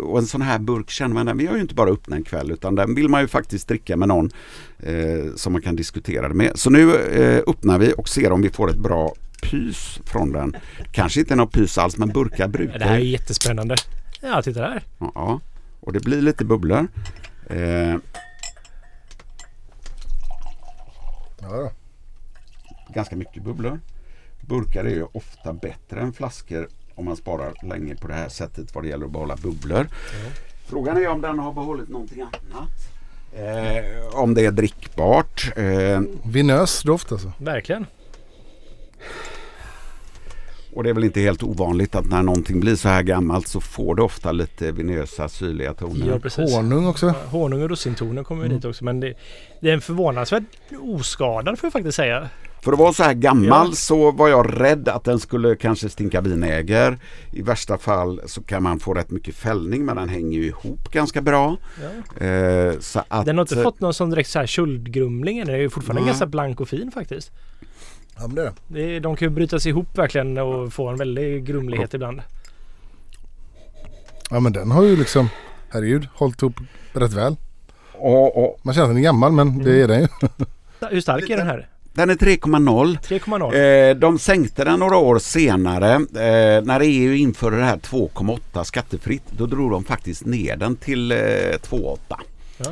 Och 0.03 0.19
en 0.19 0.27
sån 0.27 0.43
här 0.43 0.59
burk 0.59 0.91
känner 0.91 1.15
man, 1.15 1.27
den 1.27 1.37
vill 1.37 1.47
jag 1.47 1.55
ju 1.55 1.61
inte 1.61 1.75
bara 1.75 1.91
öppna 1.91 2.17
en 2.17 2.25
kväll 2.25 2.51
utan 2.51 2.75
den 2.75 2.95
vill 2.95 3.09
man 3.09 3.21
ju 3.21 3.29
faktiskt 3.29 3.69
dricka 3.69 3.97
med 3.97 4.09
någon 4.09 4.31
eh, 4.79 5.35
som 5.37 5.53
man 5.53 5.63
kan 5.63 5.77
diskutera 5.77 6.29
det 6.29 6.35
med. 6.35 6.53
Så 6.55 6.71
nu 6.71 6.95
eh, 6.95 7.43
öppnar 7.47 7.79
vi 7.79 7.93
och 7.97 8.09
ser 8.09 8.33
om 8.33 8.43
vi 8.43 8.51
får 8.51 8.71
ett 8.71 8.79
bra 8.79 9.13
pys 9.43 10.01
från 10.07 10.33
den. 10.33 10.57
Kanske 10.93 11.21
inte 11.21 11.37
någon 11.37 11.49
pys 11.49 11.79
alls 11.79 11.97
men 11.99 12.09
burkar 12.09 12.49
brukar 12.49 12.79
Det 12.79 12.85
här 12.85 12.95
är 12.95 12.99
jättespännande. 12.99 13.77
Ja, 14.21 14.43
titta 14.43 14.61
där. 14.61 14.83
Ja, 14.99 15.41
och 15.81 15.93
det 15.93 16.01
blir 16.05 16.21
lite 16.23 16.45
bubblor. 16.45 16.87
Eh, 17.51 17.95
Ja, 21.51 21.71
ganska 22.89 23.17
mycket 23.17 23.43
bubblor. 23.43 23.81
Burkar 24.41 24.85
är 24.85 24.91
ju 24.95 25.07
ofta 25.13 25.53
bättre 25.53 26.01
än 26.01 26.13
flaskor 26.13 26.69
om 26.95 27.05
man 27.05 27.17
sparar 27.17 27.53
länge 27.63 27.97
på 27.97 28.09
det 28.09 28.15
här 28.15 28.29
sättet 28.29 28.75
vad 28.75 28.85
det 28.85 28.89
gäller 28.89 29.07
att 29.07 29.13
behålla 29.13 29.37
bubblor. 29.37 29.89
Frågan 30.67 30.97
är 30.97 31.09
om 31.09 31.21
den 31.21 31.39
har 31.39 31.53
behållit 31.53 31.89
någonting 31.89 32.23
annat. 32.23 32.71
Eh, 33.33 34.15
om 34.21 34.35
det 34.35 34.47
är 34.47 34.51
drickbart. 34.51 35.53
Eh, 35.57 36.01
Vinös 36.25 36.83
doft 36.83 37.13
alltså. 37.13 37.33
Verkligen. 37.39 37.87
Och 40.75 40.85
det 40.85 40.91
är 40.91 40.95
väl 40.95 41.05
inte 41.05 41.21
helt 41.21 41.43
ovanligt 41.43 41.95
att 41.95 42.07
när 42.07 42.23
någonting 42.23 42.61
blir 42.61 42.77
så 42.77 42.89
här 42.89 43.03
gammalt 43.03 43.49
så 43.49 43.61
får 43.61 43.95
det 43.95 44.03
ofta 44.03 44.33
lite 44.33 44.73
vinösa 44.73 45.29
syrliga 45.29 45.75
toner. 45.75 46.07
Ja, 46.09 46.19
precis. 46.19 46.55
Honung 46.55 46.87
också. 46.87 47.15
Honung 47.31 47.63
och 47.63 47.69
russintoner 47.69 48.25
kommer 48.25 48.45
ju 48.45 48.51
dit 48.51 48.65
också. 48.65 48.85
Men 48.85 49.01
det, 49.01 49.15
det 49.61 49.71
är 49.71 49.75
en 49.75 49.81
förvånansvärt 49.81 50.43
oskadad 50.81 51.59
får 51.59 51.67
jag 51.67 51.73
faktiskt 51.73 51.97
säga. 51.97 52.29
För 52.63 52.73
att 52.73 52.79
vara 52.79 52.93
så 52.93 53.03
här 53.03 53.15
gammal 53.15 53.67
Ja. 53.69 53.75
så 53.75 54.11
var 54.11 54.29
jag 54.29 54.61
rädd 54.61 54.89
att 54.89 55.05
den 55.05 55.19
skulle 55.19 55.57
kanske 55.57 55.89
stinka 55.89 56.21
vinäger. 56.21 56.99
I 57.33 57.43
värsta 57.43 57.79
fall 57.79 58.21
så 58.27 58.43
kan 58.43 58.63
man 58.63 58.81
få 58.81 58.95
rätt 58.95 59.11
mycket 59.11 59.35
fällning 59.35 59.85
men 59.85 59.97
den 59.97 60.09
hänger 60.09 60.39
ju 60.39 60.47
ihop 60.47 60.91
ganska 60.93 61.21
bra. 61.23 61.57
Ja. 62.21 62.27
Eh, 62.27 62.79
så 62.81 63.03
att, 63.09 63.27
Den 63.27 63.39
har 63.39 63.43
inte 63.43 63.63
fått 63.63 63.81
någon 63.81 63.95
sån 63.95 64.11
direkt 64.11 64.29
så 64.31 64.39
här 64.39 64.47
köldgrumling. 64.47 65.39
Den 65.45 65.55
är 65.55 65.59
ju 65.59 65.71
fortfarande 65.71 66.01
Nej. 66.03 66.09
ganska 66.09 66.27
blank 66.27 66.61
och 66.61 66.69
fin 66.69 66.91
faktiskt. 66.91 67.31
Ja, 68.19 68.27
men 68.27 68.35
det 68.35 68.43
är 68.43 68.53
det. 68.69 69.01
De 69.01 69.17
kan 69.17 69.29
ju 69.29 69.35
brytas 69.35 69.67
ihop 69.67 69.99
verkligen 69.99 70.39
och 70.39 70.73
få 70.73 70.89
en 70.89 70.97
väldig 70.97 71.45
grumlighet 71.45 71.95
ibland. 71.95 72.21
Ja 74.31 74.41
men 74.41 74.53
den 74.53 74.71
har 74.71 74.83
ju 74.83 74.97
liksom, 74.97 75.29
herregud, 75.71 76.09
hållit 76.15 76.43
ihop 76.43 76.61
rätt 76.93 77.13
väl. 77.13 77.37
och, 77.93 78.45
och, 78.45 78.61
Man 78.63 78.75
känner 78.75 78.85
att 78.85 78.91
den 78.91 78.99
är 78.99 79.03
gammal 79.03 79.33
men 79.33 79.59
det 79.59 79.83
är 79.83 79.89
den 79.89 80.01
ju. 80.01 80.09
Hur 80.91 81.01
stark 81.01 81.31
är 81.31 81.37
den 81.37 81.47
här? 81.47 81.69
den 81.99 82.11
är 82.11 82.15
3,0. 82.15 82.99
3,0. 83.01 83.91
Eh, 83.91 83.97
de 83.97 84.19
sänkte 84.19 84.65
den 84.65 84.81
några 84.81 84.97
år 84.97 85.19
senare. 85.19 85.95
Eh, 85.95 86.65
när 86.65 86.81
EU 86.81 87.15
införde 87.15 87.57
det 87.57 87.65
här 87.65 87.77
2,8 87.77 88.65
skattefritt 88.65 89.23
då 89.31 89.47
drog 89.47 89.71
de 89.71 89.85
faktiskt 89.85 90.27
ner 90.27 90.57
den 90.57 90.77
till 90.77 91.13
eh, 91.13 91.17
2,8. 91.17 91.99
Ja. 92.59 92.67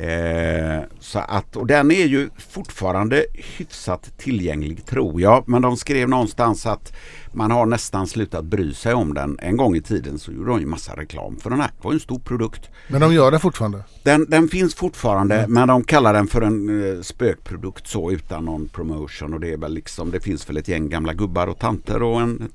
Eh, 0.00 0.82
så 1.00 1.18
att, 1.18 1.56
och 1.56 1.66
den 1.66 1.90
är 1.90 2.06
ju 2.06 2.30
fortfarande 2.36 3.24
hyfsat 3.32 4.18
tillgänglig 4.18 4.86
tror 4.86 5.20
jag. 5.20 5.48
Men 5.48 5.62
de 5.62 5.76
skrev 5.76 6.08
någonstans 6.08 6.66
att 6.66 6.92
man 7.32 7.50
har 7.50 7.66
nästan 7.66 8.06
slutat 8.06 8.44
bry 8.44 8.74
sig 8.74 8.94
om 8.94 9.14
den. 9.14 9.38
En 9.42 9.56
gång 9.56 9.76
i 9.76 9.82
tiden 9.82 10.18
så 10.18 10.32
gjorde 10.32 10.50
de 10.50 10.60
ju 10.60 10.66
massa 10.66 10.96
reklam 10.96 11.36
för 11.36 11.50
den 11.50 11.60
här. 11.60 11.70
Det 11.76 11.84
var 11.84 11.92
ju 11.92 11.96
en 11.96 12.00
stor 12.00 12.18
produkt. 12.18 12.70
Men 12.88 13.00
de 13.00 13.14
gör 13.14 13.30
det 13.30 13.38
fortfarande. 13.38 13.84
Den, 14.02 14.26
den 14.28 14.48
finns 14.48 14.74
fortfarande 14.74 15.44
men 15.48 15.68
de 15.68 15.84
kallar 15.84 16.12
den 16.14 16.26
för 16.26 16.42
en 16.42 16.94
eh, 16.96 17.02
spökprodukt 17.02 17.86
så 17.86 18.12
utan 18.12 18.44
någon 18.44 18.68
promotion. 18.68 19.34
Och 19.34 19.40
det 19.40 19.52
är 19.52 19.56
väl 19.56 19.74
liksom, 19.74 20.10
det 20.10 20.20
finns 20.20 20.48
väl 20.48 20.56
ett 20.56 20.68
gäng 20.68 20.88
gamla 20.88 21.12
gubbar 21.12 21.46
och 21.46 21.58
tanter 21.58 22.02
och 22.02 22.20
en 22.20 22.52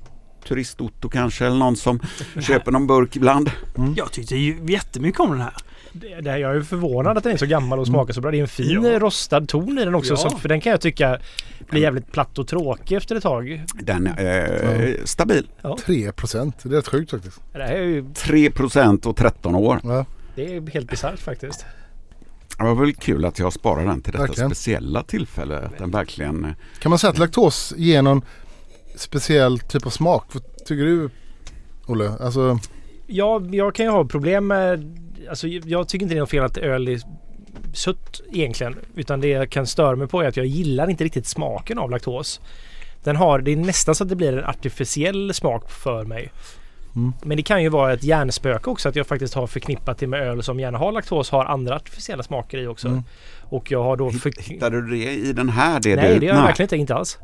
turistotto 0.48 1.10
kanske 1.10 1.46
eller 1.46 1.58
någon 1.58 1.76
som 1.76 2.00
köper 2.42 2.72
någon 2.72 2.88
burk 2.88 3.16
ibland. 3.16 3.52
Jag 3.96 4.12
tyckte 4.12 4.36
ju 4.36 4.58
jättemycket 4.68 5.20
om 5.20 5.32
den 5.32 5.42
här. 5.42 5.54
Det, 6.02 6.22
det, 6.22 6.38
jag 6.40 6.56
är 6.56 6.62
förvånad 6.62 7.18
att 7.18 7.24
den 7.24 7.34
är 7.34 7.38
så 7.38 7.46
gammal 7.46 7.80
och 7.80 7.88
smakar 7.88 8.14
så 8.14 8.22
bra. 8.22 8.32
Det 8.32 8.38
är 8.38 8.42
en 8.42 8.48
fin 8.48 8.84
Ja. 8.84 9.00
rostad 9.00 9.42
ton 9.48 9.80
i 9.80 9.86
den 9.86 9.96
också. 9.96 10.14
Ja. 10.14 10.18
Så, 10.18 10.30
för 10.30 10.50
den 10.50 10.62
kan 10.62 10.70
jag 10.72 10.82
tycka 10.82 11.20
blir 11.70 11.82
jävligt 11.82 12.12
platt 12.12 12.38
och 12.40 12.48
tråkig 12.48 12.96
efter 12.96 13.16
ett 13.16 13.24
tag. 13.24 13.64
Den 13.82 14.08
är 14.08 14.88
eh, 14.88 15.04
stabil. 15.06 15.48
3 15.86 16.12
procent. 16.12 16.56
Det 16.64 16.70
är 16.70 16.74
rätt 16.78 16.88
sjukt 16.88 17.12
faktiskt. 17.12 17.42
Det 17.54 17.62
är 17.64 17.82
ju 17.82 18.06
3 18.14 18.50
och 19.06 19.16
13 19.18 19.56
år. 19.56 19.80
Ja. 19.84 20.06
det 20.36 20.56
är 20.56 20.72
helt 20.72 20.90
bisarrt 20.90 21.20
faktiskt. 21.20 21.66
Det 22.58 22.64
var 22.64 22.76
väl 22.76 22.94
kul 22.96 23.26
att 23.26 23.40
jag 23.40 23.54
sparar 23.54 23.86
den 23.86 24.02
till 24.02 24.12
detta 24.12 24.24
Verkligen. 24.26 24.50
speciella 24.50 25.04
tillfälle. 25.04 25.58
Att 25.60 25.78
den 25.78 25.92
verkligen... 25.92 26.46
eh, 26.46 26.52
Kan 26.80 26.90
man 26.90 27.00
säga 27.00 27.12
att 27.12 27.18
laktos 27.18 27.74
ger 27.78 28.02
någon 28.02 28.22
speciell 28.96 29.60
typ 29.60 29.86
av 29.86 29.90
smak? 29.90 30.26
Vad 30.32 30.44
tycker 30.66 30.86
du 30.86 31.10
Olle? 31.86 32.12
Alltså, 32.20 32.60
Ja, 33.08 33.42
jag 33.52 33.76
kan 33.76 33.86
ju 33.86 33.92
ha 33.92 34.06
problem 34.06 34.48
med... 34.48 35.02
Alltså 35.30 35.48
jag 35.48 35.88
tycker 35.88 36.04
inte 36.04 36.16
det 36.16 36.18
är 36.18 36.22
något 36.22 36.30
fel 36.30 36.44
att 36.44 36.58
öl 36.58 36.88
är 36.88 37.00
sött 37.74 38.22
egentligen. 38.32 38.76
Utan 38.96 39.22
det 39.22 39.28
jag 39.28 39.50
kan 39.50 39.68
störa 39.68 39.96
mig 39.96 40.08
på 40.08 40.22
är 40.22 40.28
att 40.28 40.38
jag 40.38 40.46
gillar 40.46 40.90
inte 40.90 41.04
riktigt 41.04 41.28
smaken 41.28 41.80
av 41.80 41.92
laktos. 41.92 42.42
Den 43.04 43.16
har, 43.16 43.40
det 43.40 43.52
är 43.52 43.56
nästan 43.56 43.96
så 43.96 44.04
att 44.04 44.10
det 44.10 44.16
blir 44.16 44.38
en 44.38 44.46
artificiell 44.46 45.34
smak 45.34 45.72
för 45.72 46.06
mig. 46.06 46.32
Mm. 46.96 47.14
Men 47.24 47.38
det 47.38 47.44
kan 47.44 47.64
ju 47.64 47.70
vara 47.70 47.94
ett 47.94 48.04
hjärnspöke 48.04 48.70
också 48.70 48.90
att 48.90 48.96
jag 48.96 49.08
faktiskt 49.08 49.34
har 49.34 49.48
förknippat 49.48 49.98
det 49.98 50.08
med 50.08 50.22
öl 50.22 50.44
som 50.44 50.60
gärna 50.60 50.78
har 50.78 50.92
laktos 50.92 51.30
har 51.30 51.46
andra 51.46 51.76
artificiella 51.76 52.24
smaker 52.24 52.58
i 52.58 52.68
också. 52.68 52.88
Mm. 52.88 53.04
Och 53.42 53.72
jag 53.72 53.84
har 53.84 53.98
då... 53.98 54.12
För... 54.12 54.32
Hittade 54.42 54.82
du 54.82 54.90
det 54.90 55.12
i 55.12 55.34
den 55.34 55.50
här? 55.50 55.80
Det 55.80 55.96
Nej, 55.96 56.14
du, 56.14 56.20
det 56.20 56.26
gör 56.26 56.36
jag 56.36 56.44
verkligen 56.44 56.66
inte, 56.66 56.78
inte 56.78 56.96
alls. 56.96 57.18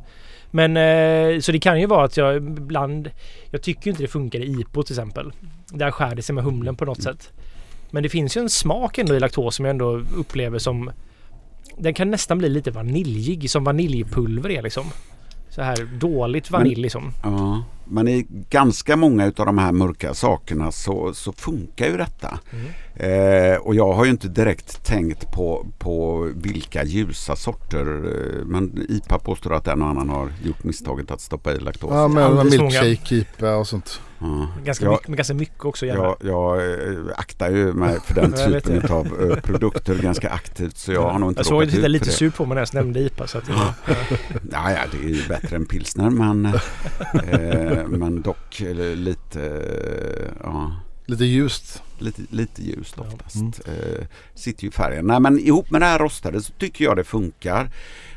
Men 0.52 0.78
eh, 0.78 1.40
så 1.40 1.52
det 1.52 1.60
kan 1.60 1.80
ju 1.80 1.86
vara 1.86 2.06
att 2.06 2.18
jag 2.18 2.36
ibland... 2.36 3.10
Jag 3.52 3.62
tycker 3.62 3.90
inte 3.90 4.04
det 4.04 4.08
funkar 4.08 4.40
i 4.40 4.62
IPO 4.62 4.84
till 4.84 4.94
exempel. 4.94 5.32
Där 5.68 5.92
skär 5.92 6.16
det 6.16 6.22
sig 6.22 6.36
med 6.36 6.44
humlen 6.44 6.76
på 6.76 6.86
något 6.86 7.04
sätt. 7.04 7.32
Men 7.92 8.04
det 8.04 8.10
finns 8.10 8.38
ju 8.38 8.42
en 8.42 8.50
smak 8.50 8.98
ändå 8.98 9.16
i 9.16 9.20
laktos 9.20 9.56
som 9.56 9.66
jag 9.66 9.70
ändå 9.70 10.02
upplever 10.16 10.60
som... 10.60 10.92
Den 11.78 11.94
kan 11.94 12.12
nästan 12.12 12.38
bli 12.38 12.50
lite 12.50 12.72
vaniljig 12.72 13.52
som 13.52 13.64
vaniljpulver 13.64 14.50
är 14.50 14.62
liksom. 14.62 14.86
Så 15.50 15.62
här 15.62 15.90
dåligt 16.00 16.52
vanilj 16.52 16.82
liksom. 16.82 17.14
Ja, 17.24 17.64
men 17.86 18.08
i 18.08 18.26
ganska 18.50 18.96
många 18.96 19.26
av 19.26 19.46
de 19.46 19.58
här 19.58 19.72
mörka 19.72 20.14
sakerna 20.14 20.72
så, 20.72 21.14
så 21.14 21.32
funkar 21.34 21.86
ju 21.88 21.98
detta. 21.98 22.40
Mm. 22.52 22.66
Eh, 22.96 23.58
och 23.58 23.76
jag 23.76 23.94
har 23.94 24.06
ju 24.06 24.12
inte 24.12 24.28
direkt 24.28 24.84
tänkt 24.86 25.32
på, 25.32 25.66
på 25.80 26.20
vilka 26.36 26.84
ljusa 26.84 27.36
sorter. 27.36 27.80
eh, 27.80 28.46
Men 28.46 28.86
IPA 28.90 29.20
påstår 29.20 29.54
att 29.54 29.68
en 29.68 29.82
och 29.82 29.88
annan 29.88 30.10
har 30.10 30.30
gjort 30.44 30.64
misstaget 30.64 31.12
att 31.12 31.22
stoppa 31.22 31.52
i 31.54 31.60
laktos. 31.60 31.90
ja, 31.94 32.08
många. 32.08 32.44
milkshake, 32.44 33.16
IPA 33.16 33.56
och 33.56 33.68
sånt. 33.68 34.02
Ja. 34.20 34.48
Ganska, 34.66 34.86
Ja. 34.86 34.92
mycket, 34.92 35.08
men 35.08 35.16
ganska 35.18 35.34
mycket 35.34 35.66
också 35.66 35.86
gärna. 35.86 36.04
Jag, 36.04 36.16
jag 36.22 36.72
eh, 36.74 36.98
aktar 37.18 37.50
ju 37.52 37.74
mig 37.74 38.00
för 38.06 38.14
den 38.16 38.34
Jag 38.52 38.64
typen 38.64 38.92
av 38.92 39.06
eh, 39.32 39.36
produkter 39.40 39.96
ganska 39.96 40.30
aktivt 40.30 40.78
så 40.78 40.92
jag 40.92 41.10
har 41.10 41.20
nog 41.20 41.32
inte 41.32 41.40
jag 41.40 41.46
såg 41.46 41.62
att 41.64 41.68
du 41.70 41.72
tittade 41.72 41.88
lite 41.88 42.10
sur 42.12 42.30
på 42.30 42.46
mig 42.46 42.56
när 42.56 42.62
jag 42.62 42.74
nämnde 42.74 43.00
IPA. 43.00 43.28
Så 43.28 43.38
att, 43.38 43.44
Ja, 44.52 44.72
ja, 44.72 44.80
det 44.92 44.98
är 44.98 45.10
ju 45.10 45.28
bättre 45.28 45.56
än 45.56 45.66
pilsner 45.66 46.10
men, 46.10 46.46
eh, 47.14 47.81
men 47.88 48.22
dock 48.22 48.62
eh, 48.62 48.76
lite, 48.96 49.42
eh, 49.42 50.32
ja, 50.44 50.76
Lite 51.06 51.26
ljust. 51.26 51.84
lite, 52.00 52.22
lite 52.30 52.62
ljust 52.64 53.00
oftast. 53.00 53.36
Mm. 53.36 53.52
Eh, 53.66 54.06
sitter 54.36 54.64
ju 54.64 54.72
färgen. 54.72 55.08
Nej 55.08 55.20
men 55.20 55.40
ihop 55.40 55.72
med 55.72 55.82
det 55.82 55.86
här 55.86 56.00
rostade 56.00 56.42
så 56.42 56.54
tycker 56.54 56.86
jag 56.86 56.96
det 56.96 57.04
funkar. 57.04 57.72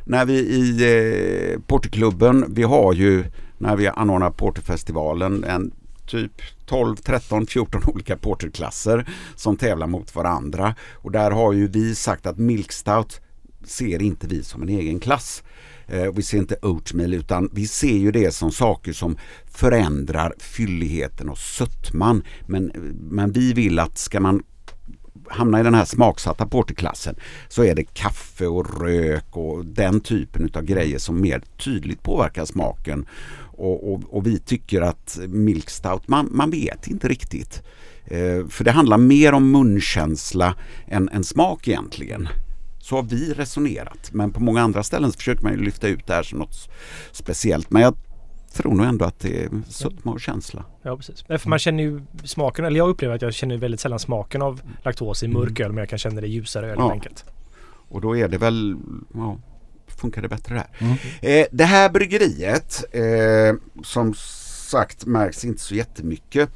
När 0.04 0.24
vi 0.24 0.34
i 0.34 1.52
eh, 1.52 1.60
Porterklubben, 1.66 2.44
vi 2.48 2.62
har 2.62 2.92
ju 2.92 3.24
när 3.58 3.76
vi 3.76 3.88
anordnar 3.88 4.30
Porterfestivalen 4.30 5.44
en 5.44 5.72
typ 6.06 6.32
12, 6.66 6.96
13, 6.96 7.46
14 7.46 7.82
olika 7.86 8.16
porterklasser 8.16 9.06
som 9.36 9.56
tävlar 9.56 9.86
mot 9.86 10.14
varandra. 10.14 10.74
Och 10.92 11.10
där 11.12 11.30
har 11.30 11.52
ju 11.52 11.68
vi 11.68 11.94
sagt 11.94 12.26
att 12.26 12.38
Milk 12.38 12.72
Stout 12.72 13.20
ser 13.64 14.02
inte 14.02 14.26
vi 14.26 14.42
som 14.42 14.62
en 14.62 14.68
egen 14.68 15.00
klass. 15.00 15.42
Eh, 15.86 16.12
vi 16.14 16.22
ser 16.22 16.38
inte 16.38 16.56
oatmeal 16.62 17.14
utan 17.14 17.50
vi 17.52 17.66
ser 17.66 17.96
ju 17.96 18.10
det 18.10 18.34
som 18.34 18.52
saker 18.52 18.92
som 18.92 19.16
förändrar 19.46 20.34
fylligheten 20.38 21.28
och 21.28 21.38
sötman. 21.38 22.22
Men, 22.46 22.72
men 23.10 23.32
vi 23.32 23.52
vill 23.52 23.78
att 23.78 23.98
ska 23.98 24.20
man 24.20 24.42
hamna 25.28 25.60
i 25.60 25.62
den 25.62 25.74
här 25.74 25.84
smaksatta 25.84 26.46
porterklassen 26.46 27.16
så 27.48 27.64
är 27.64 27.74
det 27.74 27.84
kaffe 27.84 28.46
och 28.46 28.80
rök 28.80 29.36
och 29.36 29.66
den 29.66 30.00
typen 30.00 30.50
av 30.54 30.62
grejer 30.62 30.98
som 30.98 31.20
mer 31.20 31.42
tydligt 31.64 32.02
påverkar 32.02 32.44
smaken. 32.44 33.06
Och, 33.56 33.92
och, 33.92 34.02
och 34.10 34.26
vi 34.26 34.38
tycker 34.38 34.82
att 34.82 35.18
milk 35.28 35.70
stout, 35.70 36.08
man, 36.08 36.28
man 36.30 36.50
vet 36.50 36.86
inte 36.86 37.08
riktigt. 37.08 37.62
Eh, 38.04 38.46
för 38.48 38.64
det 38.64 38.70
handlar 38.70 38.98
mer 38.98 39.32
om 39.32 39.50
munkänsla 39.50 40.54
än, 40.86 41.08
än 41.08 41.24
smak 41.24 41.68
egentligen. 41.68 42.28
Så 42.84 42.96
har 42.96 43.02
vi 43.02 43.32
resonerat. 43.32 44.10
Men 44.12 44.32
på 44.32 44.40
många 44.42 44.62
andra 44.62 44.82
ställen 44.82 45.12
så 45.12 45.16
försöker 45.18 45.42
man 45.42 45.52
ju 45.52 45.58
lyfta 45.64 45.88
ut 45.88 46.06
det 46.06 46.14
här 46.14 46.22
som 46.22 46.38
något 46.38 46.68
speciellt. 47.12 47.70
Men 47.70 47.82
jag 47.82 47.94
tror 48.52 48.74
nog 48.74 48.86
ändå 48.86 49.04
att 49.04 49.20
det 49.20 49.44
är 49.44 49.48
sötma 49.68 50.12
och 50.12 50.20
känsla. 50.20 50.64
Ja 50.82 50.96
precis. 50.96 51.24
Nej, 51.28 51.38
För 51.38 51.48
man 51.48 51.58
känner 51.58 51.82
ju 51.82 52.02
smaken, 52.24 52.64
eller 52.64 52.76
jag 52.78 52.88
upplever 52.88 53.14
att 53.14 53.22
jag 53.22 53.34
känner 53.34 53.56
väldigt 53.56 53.80
sällan 53.80 53.98
smaken 53.98 54.42
av 54.42 54.60
laktos 54.82 55.22
i 55.22 55.28
mörk 55.28 55.60
öl 55.60 55.68
men 55.72 55.78
jag 55.78 55.88
kan 55.88 55.98
känna 55.98 56.20
det 56.20 56.26
i 56.26 56.30
ljusare 56.30 56.66
öl 56.66 56.74
Ja. 56.78 56.82
helt 56.82 56.92
enkelt. 56.92 57.24
Och 57.88 58.00
då 58.00 58.16
är 58.16 58.28
det 58.28 58.38
väl, 58.38 58.76
ja, 59.14 59.38
funkar 59.86 60.22
det 60.22 60.28
bättre 60.28 60.54
där. 60.54 60.66
Mm. 60.78 60.96
Eh, 61.22 61.46
det 61.52 61.64
här 61.64 61.88
bryggeriet, 61.90 62.84
eh, 62.94 63.54
som 63.84 64.14
sagt 64.68 65.06
märks 65.06 65.44
inte 65.44 65.62
så 65.62 65.74
jättemycket. 65.74 66.50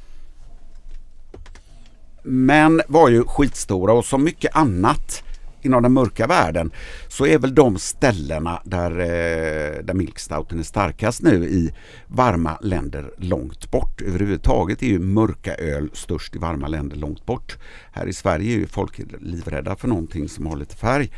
Men 2.23 2.81
var 2.87 3.09
ju 3.09 3.23
skitstora 3.23 3.93
och 3.93 4.05
som 4.05 4.23
mycket 4.23 4.55
annat 4.55 5.23
inom 5.61 5.83
den 5.83 5.93
mörka 5.93 6.27
världen 6.27 6.71
så 7.07 7.25
är 7.25 7.37
väl 7.37 7.55
de 7.55 7.77
ställena 7.77 8.61
där, 8.63 8.91
eh, 8.91 9.83
där 9.83 9.93
milkstouten 9.93 10.59
är 10.59 10.63
starkast 10.63 11.21
nu 11.21 11.45
i 11.45 11.73
varma 12.07 12.57
länder 12.61 13.11
långt 13.17 13.71
bort. 13.71 14.01
Överhuvudtaget 14.01 14.83
är 14.83 14.87
ju 14.87 14.99
mörka 14.99 15.55
öl 15.55 15.89
störst 15.93 16.35
i 16.35 16.39
varma 16.39 16.67
länder 16.67 16.97
långt 16.97 17.25
bort. 17.25 17.57
Här 17.91 18.07
i 18.07 18.13
Sverige 18.13 18.55
är 18.55 18.57
ju 18.57 18.67
folk 18.67 19.01
livrädda 19.21 19.75
för 19.75 19.87
någonting 19.87 20.29
som 20.29 20.45
har 20.45 20.57
lite 20.57 20.75
färg. 20.75 21.11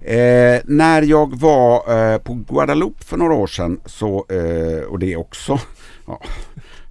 Eh, 0.00 0.60
när 0.64 1.02
jag 1.02 1.40
var 1.40 1.76
eh, 2.12 2.18
på 2.18 2.34
Guadeloupe 2.34 3.04
för 3.04 3.16
några 3.16 3.34
år 3.34 3.46
sedan 3.46 3.80
så, 3.84 4.26
eh, 4.28 4.84
och 4.84 4.98
det 4.98 5.12
är 5.12 5.16
också 5.16 5.60
ja, 6.06 6.20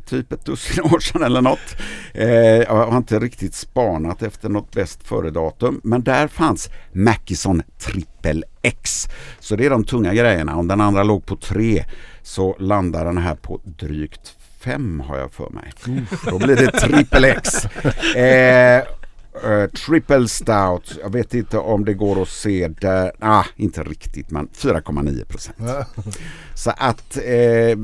typ 0.06 0.34
ett 0.34 0.46
dussin 0.46 0.84
år 0.94 1.00
sedan 1.00 1.24
eller 1.24 1.42
något. 1.42 1.76
Eh, 2.14 2.28
jag 2.28 2.86
har 2.88 2.98
inte 2.98 3.20
riktigt 3.20 3.56
spanat 3.56 4.22
efter 4.22 4.50
något 4.50 4.72
bäst 4.72 5.08
före-datum 5.08 5.82
men 5.84 6.04
där 6.04 6.28
fanns 6.28 6.70
Mackison 6.92 7.62
Triple 7.78 8.44
X. 8.62 9.08
Så 9.40 9.56
det 9.56 9.66
är 9.66 9.70
de 9.70 9.84
tunga 9.84 10.14
grejerna. 10.14 10.56
Om 10.56 10.68
den 10.68 10.82
andra 10.82 11.04
låg 11.04 11.26
på 11.26 11.36
tre 11.36 11.86
så 12.22 12.56
landar 12.60 13.06
den 13.06 13.18
här 13.18 13.36
på 13.36 13.62
drygt 13.64 14.36
fem 14.64 15.00
har 15.00 15.18
jag 15.18 15.32
för 15.32 15.50
mig. 15.50 15.72
Då 16.26 16.38
blir 16.38 16.56
det 16.56 16.72
Triple 16.72 17.32
X. 17.32 17.66
Eh, 18.16 18.84
Eh, 19.44 19.70
triple 19.70 20.28
Stout, 20.28 20.98
jag 21.02 21.12
vet 21.12 21.34
inte 21.34 21.58
om 21.58 21.86
det 21.86 21.94
går 21.94 22.22
att 22.22 22.30
se 22.30 22.68
där. 22.68 23.12
Ah, 23.20 23.46
inte 23.56 23.84
riktigt 23.84 24.32
men 24.32 24.48
4,9 24.48 25.26
procent. 25.26 25.58
Så 26.56 26.72
att 26.78 27.18
eh, 27.18 27.78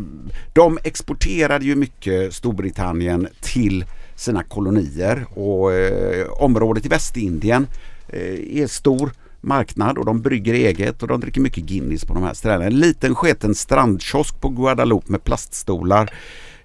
de 0.53 0.79
exporterade 0.83 1.65
ju 1.65 1.75
mycket 1.75 2.33
Storbritannien 2.33 3.27
till 3.41 3.85
sina 4.15 4.43
kolonier 4.43 5.25
och 5.33 5.73
eh, 5.73 6.27
området 6.29 6.85
i 6.85 6.89
Västindien 6.89 7.67
eh, 8.07 8.61
är 8.61 8.67
stor 8.67 9.11
marknad 9.41 9.97
och 9.97 10.05
de 10.05 10.21
brygger 10.21 10.53
eget 10.53 11.01
och 11.01 11.07
de 11.07 11.19
dricker 11.19 11.41
mycket 11.41 11.63
Guinness 11.63 12.05
på 12.05 12.13
de 12.13 12.23
här 12.23 12.33
ställena. 12.33 12.65
En 12.65 12.79
liten 12.79 13.15
sketen 13.15 13.55
strandkiosk 13.55 14.41
på 14.41 14.49
Guadeloupe 14.49 15.11
med 15.11 15.23
plaststolar. 15.23 16.13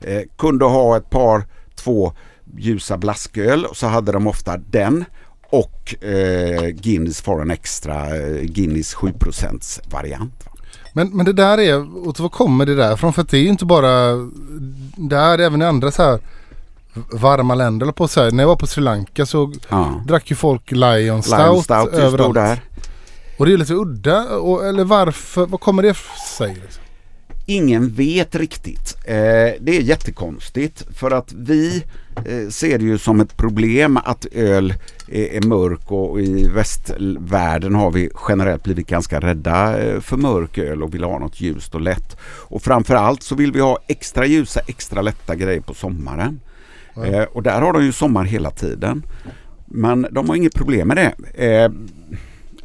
Eh, 0.00 0.22
kunde 0.38 0.64
ha 0.64 0.96
ett 0.96 1.10
par, 1.10 1.44
två 1.74 2.12
ljusa 2.58 2.96
blasköl 2.98 3.64
och 3.64 3.76
så 3.76 3.86
hade 3.86 4.12
de 4.12 4.26
ofta 4.26 4.56
den 4.56 5.04
och 5.50 6.04
eh, 6.04 6.62
Guinness 6.68 7.20
Foreign 7.20 7.50
Extra, 7.50 8.16
eh, 8.16 8.40
Guinness 8.42 8.94
7 8.94 9.12
variant. 9.90 10.32
va. 10.46 10.50
Men, 10.92 11.08
men 11.16 11.26
det 11.26 11.32
där 11.32 11.58
är, 11.60 12.06
och 12.08 12.20
var 12.20 12.28
kommer 12.28 12.66
det 12.66 12.74
där 12.74 12.96
från? 12.96 13.12
För 13.12 13.26
det 13.30 13.36
är 13.36 13.40
ju 13.42 13.48
inte 13.48 13.64
bara 13.64 14.12
där, 14.96 15.38
även 15.38 15.62
i 15.62 15.64
andra 15.64 15.90
så 15.90 16.02
här 16.02 16.18
varma 17.12 17.54
länder. 17.54 17.92
På 17.92 18.08
så 18.08 18.22
här, 18.22 18.30
när 18.30 18.42
jag 18.42 18.48
var 18.48 18.56
på 18.56 18.66
Sri 18.66 18.82
Lanka 18.82 19.26
så 19.26 19.52
Ja. 19.68 20.02
drack 20.06 20.30
ju 20.30 20.36
folk 20.36 20.70
Lion 20.70 21.22
Stout, 21.22 21.38
Lion 21.38 21.62
Stout 21.62 21.92
överallt. 21.92 22.34
där. 22.34 22.60
Och 23.38 23.46
det 23.46 23.52
är 23.52 23.56
lite 23.56 23.74
udda. 23.74 24.22
Och, 24.38 24.66
eller 24.66 24.84
varför, 24.84 25.46
vad 25.46 25.60
kommer 25.60 25.82
det 25.82 25.96
sig? 26.38 26.54
Liksom? 26.62 26.82
Ingen 27.46 27.88
vet 27.94 28.34
riktigt. 28.34 28.94
Eh, 29.04 29.14
det 29.60 29.76
är 29.76 29.80
jättekonstigt 29.80 30.86
för 30.94 31.10
att 31.10 31.32
vi 31.32 31.84
ser 32.50 32.78
det 32.78 32.84
ju 32.84 32.98
som 32.98 33.20
ett 33.20 33.36
problem 33.36 33.96
att 33.96 34.26
öl 34.32 34.74
är, 35.08 35.46
mörk 35.46 35.92
och 35.92 36.20
i 36.20 36.48
västvärlden 36.48 37.74
har 37.74 37.90
vi 37.90 38.10
generellt 38.28 38.62
blivit 38.62 38.86
ganska 38.86 39.20
rädda 39.20 39.82
eh, 39.82 40.00
för 40.00 40.16
mörk 40.16 40.58
öl 40.58 40.82
och 40.82 40.94
vill 40.94 41.04
ha 41.04 41.18
något 41.18 41.40
ljust 41.40 41.74
och 41.74 41.80
lätt. 41.80 42.16
Och 42.22 42.62
framförallt 42.62 43.22
så 43.22 43.34
vill 43.34 43.52
vi 43.52 43.60
ha 43.60 43.78
extra 43.86 44.26
ljusa, 44.26 44.60
extra 44.66 45.02
lätta 45.02 45.34
grejer 45.34 45.60
på 45.60 45.74
sommaren. 45.74 46.40
Ja. 46.94 47.04
Eh, 47.04 47.22
och 47.22 47.42
där 47.42 47.60
har 47.60 47.72
de 47.72 47.84
ju 47.84 47.92
sommar 47.92 48.24
hela 48.24 48.50
tiden. 48.50 49.02
Men 49.66 50.06
de 50.10 50.28
har 50.28 50.36
inget 50.36 50.54
problem 50.54 50.88
med 50.88 50.96
det. 50.96 51.14
Eh, 51.34 51.72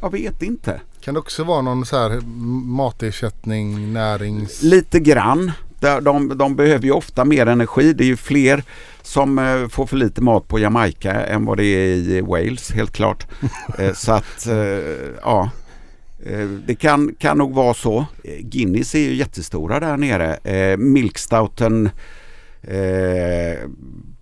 jag 0.00 0.12
vet 0.12 0.42
inte. 0.42 0.80
Kan 1.00 1.14
det 1.14 1.20
också 1.20 1.44
vara 1.44 1.62
någon 1.62 1.86
så 1.86 1.96
här 1.96 2.20
matersättning, 2.66 3.92
närings... 3.92 4.62
Lite 4.62 5.00
grann. 5.00 5.52
De, 5.80 6.04
de, 6.04 6.38
de 6.38 6.56
behöver 6.56 6.84
ju 6.84 6.92
ofta 6.92 7.24
mer 7.24 7.46
energi. 7.46 7.92
Det 7.92 8.04
är 8.04 8.06
ju 8.06 8.16
fler 8.16 8.62
som 9.02 9.38
eh, 9.38 9.68
får 9.68 9.86
för 9.86 9.96
lite 9.96 10.20
mat 10.22 10.48
på 10.48 10.58
Jamaica 10.58 11.12
än 11.12 11.44
vad 11.44 11.56
det 11.56 11.64
är 11.64 11.86
i 11.94 12.20
Wales 12.20 12.70
helt 12.70 12.92
klart. 12.92 13.26
eh, 13.78 13.92
så 13.92 14.12
att 14.12 14.46
eh, 14.46 14.54
ja. 15.22 15.50
Eh, 16.26 16.48
Det 16.66 16.74
kan, 16.74 17.14
kan 17.18 17.38
nog 17.38 17.54
vara 17.54 17.74
så. 17.74 18.06
Guinness 18.40 18.94
är 18.94 18.98
ju 18.98 19.14
jättestora 19.14 19.80
där 19.80 19.96
nere. 19.96 20.34
Eh, 20.34 20.76
Milkstouten 20.76 21.90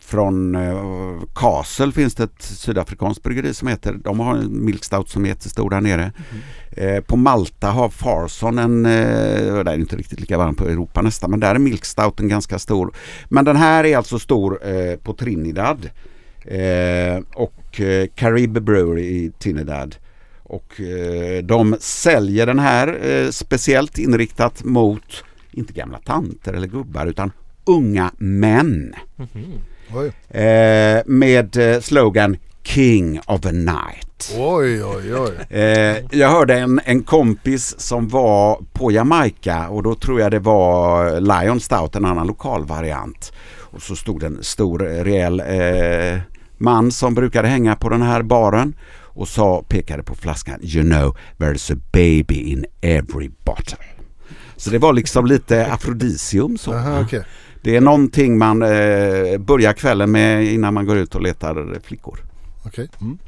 från 0.01 0.55
eh, 0.55 1.21
Castle 1.35 1.93
finns 1.93 2.15
det 2.15 2.25
ett 2.25 2.43
sydafrikanskt 2.43 3.23
bryggeri 3.23 3.55
som 3.55 3.69
heter. 3.69 3.93
De 4.05 4.21
har 4.21 4.37
en 4.37 4.65
milkstout 4.65 5.09
som 5.09 5.25
är 5.25 5.29
jättestor 5.29 5.71
där 5.71 5.81
nere. 5.81 6.13
Eh, 6.81 7.01
på 7.01 7.17
Malta 7.17 7.67
har 7.67 7.89
Farson 7.89 8.59
en, 8.59 8.87
eh, 8.87 9.65
det 9.65 9.71
är 9.71 9.75
inte 9.75 9.97
riktigt 9.97 10.21
lika 10.21 10.39
varmt 10.39 10.59
på 10.59 10.65
Europa 10.65 11.03
nästan, 11.03 11.31
men 11.31 11.41
där 11.41 11.55
är 11.55 11.59
milkstouten 11.59 12.29
ganska 12.29 12.59
stor. 12.59 12.95
Men 13.29 13.45
den 13.45 13.57
här 13.57 13.85
är 13.85 13.97
alltså 13.97 14.19
stor 14.19 14.67
eh, 14.69 14.97
på 14.97 15.15
Trinidad 15.15 15.91
och 17.35 17.81
eh, 17.81 18.07
Caribe 18.15 18.61
Brewery 18.61 19.03
i 19.03 19.33
Trinidad. 19.39 19.97
Och 20.43 20.81
de 21.43 21.77
säljer 21.81 22.47
den 22.47 22.59
här 22.59 23.31
speciellt 23.31 23.99
inriktat 23.99 24.65
mot, 24.65 25.25
inte 25.53 25.73
gamla 25.73 25.99
tanter 25.99 26.53
eller 26.53 26.67
gubbar, 26.67 27.07
utan 27.07 27.33
unga 27.65 28.13
män. 28.19 28.95
Oj, 29.95 30.13
Eh, 30.29 31.03
med 31.07 31.57
slogan 31.83 32.37
King 32.69 33.21
of 33.27 33.41
the 33.41 33.53
Night. 33.53 34.35
oj, 34.39 34.85
oj. 34.85 35.15
oj. 35.15 35.59
Eh, 35.59 35.97
jag 36.11 36.29
hörde 36.29 36.55
en, 36.55 36.81
en 36.85 37.03
kompis 37.03 37.81
som 37.81 38.09
var 38.09 38.61
på 38.73 38.93
Jamaica 38.93 39.69
och 39.69 39.83
då 39.83 39.95
tror 39.95 40.21
jag 40.21 40.31
det 40.31 40.39
var 40.39 41.21
Lion 41.21 41.61
Stout, 41.61 41.97
en 41.97 42.05
annan 42.05 42.27
lokal 42.27 42.65
variant. 42.65 43.33
Och 43.51 43.83
så 43.83 43.97
stod 43.97 44.23
en 44.23 44.39
stor 44.43 44.79
rejäl 44.79 45.41
eh, 45.41 46.21
man 46.59 46.93
som 46.93 47.15
brukade 47.15 47.49
hänga 47.49 47.77
på 47.77 47.89
den 47.89 48.03
här 48.03 48.23
baren 48.23 48.75
och 49.03 49.29
sa, 49.29 49.63
pekade 49.69 50.03
på 50.03 50.15
flaskan 50.15 50.61
You 50.63 50.85
know 50.85 51.17
there's 51.39 51.73
a 51.73 51.81
baby 51.93 52.53
in 52.53 52.67
every 52.81 53.31
bottle. 53.45 53.79
Så 54.57 54.71
det 54.71 54.79
var 54.79 54.93
liksom 54.93 55.27
lite 55.27 55.67
afrodisium 55.73 56.59
så. 56.59 56.73
Aha, 56.73 57.01
okej. 57.01 57.25
Det 57.63 57.77
är 57.77 57.81
någonting 57.81 58.39
man 58.39 58.63
eh, 58.63 59.39
börjar 59.39 59.73
kvällen 59.73 60.11
med 60.11 60.45
innan 60.45 60.75
man 60.75 60.87
går 60.87 60.97
ut 60.97 61.15
och 61.15 61.23
letar 61.23 61.79
flickor. 61.85 62.28
Okej. 62.69 62.89
Mm. 63.01 63.19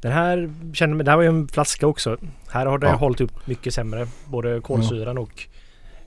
Den 0.00 0.12
här 0.12 0.50
känner 0.74 1.04
det 1.04 1.10
här 1.10 1.16
var 1.16 1.22
ju 1.22 1.28
en 1.28 1.48
flaska 1.48 1.86
också. 1.86 2.16
Här 2.48 2.66
har 2.66 2.78
det 2.78 2.86
Ja. 2.86 2.94
hållit 2.94 3.20
upp 3.20 3.46
mycket 3.46 3.74
sämre. 3.74 4.08
Både 4.24 4.60
kolsyran 4.60 5.18
och 5.18 5.46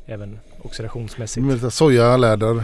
även 0.05 0.39
oxidationsmässigt. 0.61 1.45
Med 1.45 1.55
lite 1.55 1.71
soja, 1.71 2.17
läder. 2.17 2.63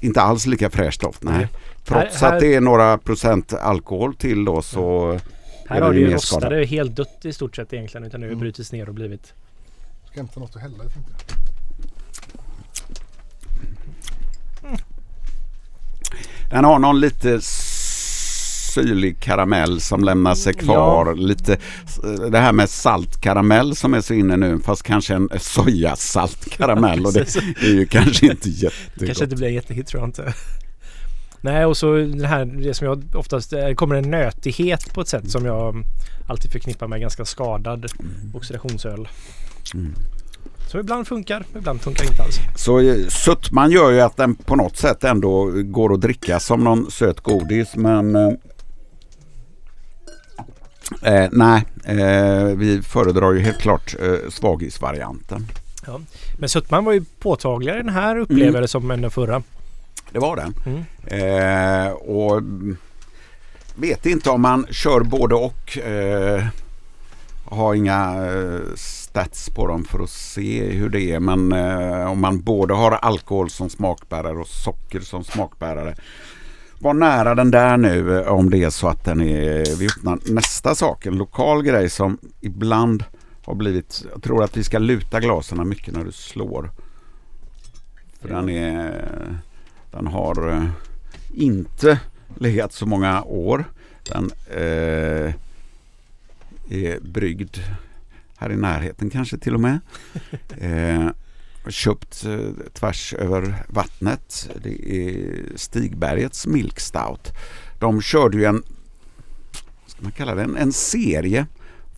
Inte 0.00 0.20
alls 0.20 0.46
lika 0.46 0.70
fräscht 0.70 1.00
doft, 1.00 1.22
nej. 1.22 1.34
Nej. 1.38 1.48
Trots 1.84 2.20
Här- 2.20 2.34
att 2.34 2.40
det 2.40 2.54
är 2.54 2.60
några 2.60 2.98
procent 2.98 3.52
alkohol 3.52 4.14
till 4.14 4.44
då 4.44 4.62
så 4.62 5.12
Här 5.68 5.76
är 5.76 5.80
har 5.82 5.88
det 5.92 5.94
det 5.98 6.00
ju 6.00 6.08
mer 6.10 6.18
skada. 6.18 6.46
rostade 6.46 6.64
helt 6.66 6.96
dött 6.96 7.24
i 7.24 7.32
stort 7.32 7.56
sett 7.56 7.72
egentligen. 7.72 8.06
Utan 8.06 8.20
nu 8.20 8.26
har 8.26 8.28
det 8.28 8.32
Mm. 8.34 8.40
brutits 8.40 8.72
ner 8.72 8.88
och 8.88 8.94
blivit 8.94 9.34
Ska 10.10 10.16
hämta 10.20 10.40
något 10.40 10.56
att 10.56 10.62
hälla 10.62 10.84
i 10.84 10.88
tänkte 10.88 11.12
Den 16.50 16.64
har 16.64 16.78
någon 16.78 17.00
lite 17.00 17.40
syrlig 18.74 19.20
karamell 19.20 19.80
som 19.80 20.04
lämnar 20.04 20.34
sig 20.34 20.54
kvar. 20.54 21.14
Lite 21.14 21.56
det 22.30 22.38
här 22.38 22.52
med 22.52 22.70
saltkaramell 22.70 23.76
som 23.76 23.94
är 23.94 24.00
så 24.00 24.14
inne 24.14 24.36
nu 24.36 24.58
fast 24.58 24.82
kanske 24.82 25.14
en 25.14 25.28
sojasaltkaramell 25.38 27.06
och 27.06 27.12
det 27.12 27.36
är 27.36 27.74
ju 27.74 27.86
kanske 27.86 28.26
inte 28.26 28.48
Det 28.48 28.60
kanske 28.60 28.66
jättegott. 28.96 29.22
inte 29.22 29.36
blir 29.36 29.48
en 29.48 29.54
jättehit 29.54 29.86
tror 29.86 30.02
jag 30.02 30.08
inte. 30.08 30.34
Nej 31.40 31.64
och 31.64 31.76
så 31.76 31.96
det 31.96 32.26
här 32.26 32.44
det 32.44 32.74
som 32.74 32.86
jag 32.86 33.04
oftast 33.14 33.50
det 33.50 33.74
kommer 33.74 33.94
en 33.94 34.10
nötighet 34.10 34.94
på 34.94 35.00
ett 35.00 35.08
sätt 35.08 35.30
som 35.30 35.44
jag 35.46 35.84
alltid 36.26 36.52
förknippar 36.52 36.88
med 36.88 37.00
ganska 37.00 37.24
skadad 37.24 37.86
oxidationsöl. 38.34 39.08
Mm. 39.74 39.94
Så 40.68 40.78
ibland 40.78 41.08
funkar, 41.08 41.44
ibland 41.56 41.80
funkar 41.80 42.04
inte 42.04 42.22
alls. 42.22 42.38
Så 42.56 42.80
eh, 42.80 43.06
sötman 43.08 43.70
gör 43.70 43.90
ju 43.90 44.00
att 44.00 44.16
den 44.16 44.34
på 44.34 44.56
något 44.56 44.76
sätt 44.76 45.04
ändå 45.04 45.50
går 45.54 45.94
att 45.94 46.00
dricka 46.00 46.40
som 46.40 46.64
någon 46.64 46.90
söt 46.90 47.20
godis 47.20 47.76
men 47.76 48.16
eh, 48.16 48.32
eh, 51.02 51.28
nej, 51.32 51.64
eh, 51.84 52.44
vi 52.44 52.82
föredrar 52.82 53.32
ju 53.32 53.40
helt 53.40 53.58
klart 53.58 53.94
eh, 54.02 54.30
svagisvarianten. 54.30 55.46
Men 56.38 56.48
sötman 56.48 56.84
var 56.84 56.92
ju 56.92 57.04
påtagligare 57.20 57.78
den 57.78 57.88
här 57.88 58.18
upplever 58.18 58.60
det 58.60 58.68
som 58.68 58.90
än 58.90 59.02
den 59.02 59.10
förra. 59.10 59.42
Det 60.12 60.18
var 60.18 60.36
den. 60.36 60.54
Mm. 60.66 61.86
Eh, 61.86 61.92
och 61.92 62.38
mm, 62.38 62.76
vet 63.76 64.06
inte 64.06 64.30
om 64.30 64.40
man 64.40 64.66
kör 64.70 65.00
både 65.00 65.34
och. 65.34 65.78
Eh, 65.78 66.44
har 67.50 67.74
inga 67.74 68.14
stats 69.18 69.50
på 69.50 69.66
dem 69.66 69.84
för 69.84 69.98
att 70.02 70.10
se 70.10 70.64
hur 70.64 70.88
det 70.88 71.02
är. 71.02 71.20
Men 71.20 71.52
eh, 71.52 72.10
om 72.10 72.20
man 72.20 72.40
både 72.40 72.74
har 72.74 72.92
alkohol 72.92 73.50
som 73.50 73.70
smakbärare 73.70 74.38
och 74.38 74.46
socker 74.46 75.00
som 75.00 75.24
smakbärare. 75.24 75.94
Var 76.78 76.94
nära 76.94 77.34
den 77.34 77.50
där 77.50 77.76
nu 77.76 78.20
eh, 78.20 78.28
om 78.28 78.50
det 78.50 78.64
är 78.64 78.70
så 78.70 78.88
att 78.88 79.04
den 79.04 79.20
är... 79.20 79.78
Vi 79.78 79.86
öppnar 79.86 80.18
nästa 80.32 80.74
sak. 80.74 81.06
En 81.06 81.16
lokal 81.16 81.62
grej 81.62 81.90
som 81.90 82.18
ibland 82.40 83.04
har 83.44 83.54
blivit... 83.54 84.04
Jag 84.12 84.22
tror 84.22 84.44
att 84.44 84.56
vi 84.56 84.64
ska 84.64 84.78
luta 84.78 85.20
glasen 85.20 85.68
mycket 85.68 85.94
när 85.94 86.04
du 86.04 86.12
slår. 86.12 86.70
För 88.20 88.28
den 88.28 88.48
är... 88.48 89.04
Den 89.90 90.06
har 90.06 90.52
eh, 90.52 90.64
inte 91.34 92.00
legat 92.36 92.72
så 92.72 92.86
många 92.86 93.22
år. 93.22 93.64
Den 94.08 94.30
eh, 94.50 95.34
är 96.70 97.00
bryggd 97.00 97.56
här 98.38 98.52
i 98.52 98.56
närheten 98.56 99.10
kanske 99.10 99.38
till 99.38 99.54
och 99.54 99.60
med. 99.60 99.80
Eh, 100.60 101.10
köpt 101.68 102.24
eh, 102.24 102.72
tvärs 102.72 103.14
över 103.14 103.54
vattnet. 103.68 104.50
Det 104.62 104.92
är 104.92 105.42
Stigbergets 105.56 106.46
Milk 106.46 106.80
Stout. 106.80 107.32
De 107.78 108.02
körde 108.02 108.36
ju 108.36 108.44
en, 108.44 108.62
ska 109.86 110.02
man 110.02 110.12
kalla 110.12 110.34
det, 110.34 110.42
en, 110.42 110.56
en 110.56 110.72
serie 110.72 111.46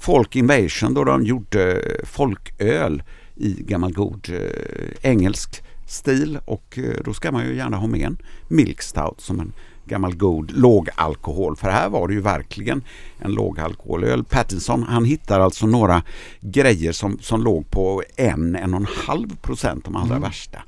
Folk 0.00 0.36
Invasion 0.36 0.94
då 0.94 1.04
de 1.04 1.24
gjorde 1.24 1.82
folköl 2.04 3.02
i 3.36 3.62
gammal 3.62 3.92
god 3.92 4.28
eh, 4.30 5.10
engelsk 5.10 5.62
stil 5.86 6.38
och 6.44 6.78
eh, 6.78 6.96
då 7.04 7.14
ska 7.14 7.32
man 7.32 7.46
ju 7.46 7.56
gärna 7.56 7.76
ha 7.76 7.86
med 7.86 8.00
en 8.00 8.18
Milk 8.48 8.82
Stout 8.82 9.20
som 9.20 9.40
en 9.40 9.52
gammal 9.90 10.16
god 10.16 10.50
lågalkohol. 10.50 11.56
För 11.56 11.68
här 11.70 11.88
var 11.88 12.08
det 12.08 12.14
ju 12.14 12.20
verkligen 12.20 12.82
en 13.18 13.32
lågalkoholöl. 13.32 14.24
Pattinson 14.24 14.82
han 14.82 15.04
hittar 15.04 15.40
alltså 15.40 15.66
några 15.66 16.02
grejer 16.40 16.92
som, 16.92 17.18
som 17.20 17.42
låg 17.42 17.70
på 17.70 18.02
en, 18.16 18.56
en 18.56 18.74
och 18.74 18.80
en 18.80 18.86
halv 19.06 19.36
procent 19.36 19.84
de 19.84 19.96
allra 19.96 20.18
värsta. 20.18 20.58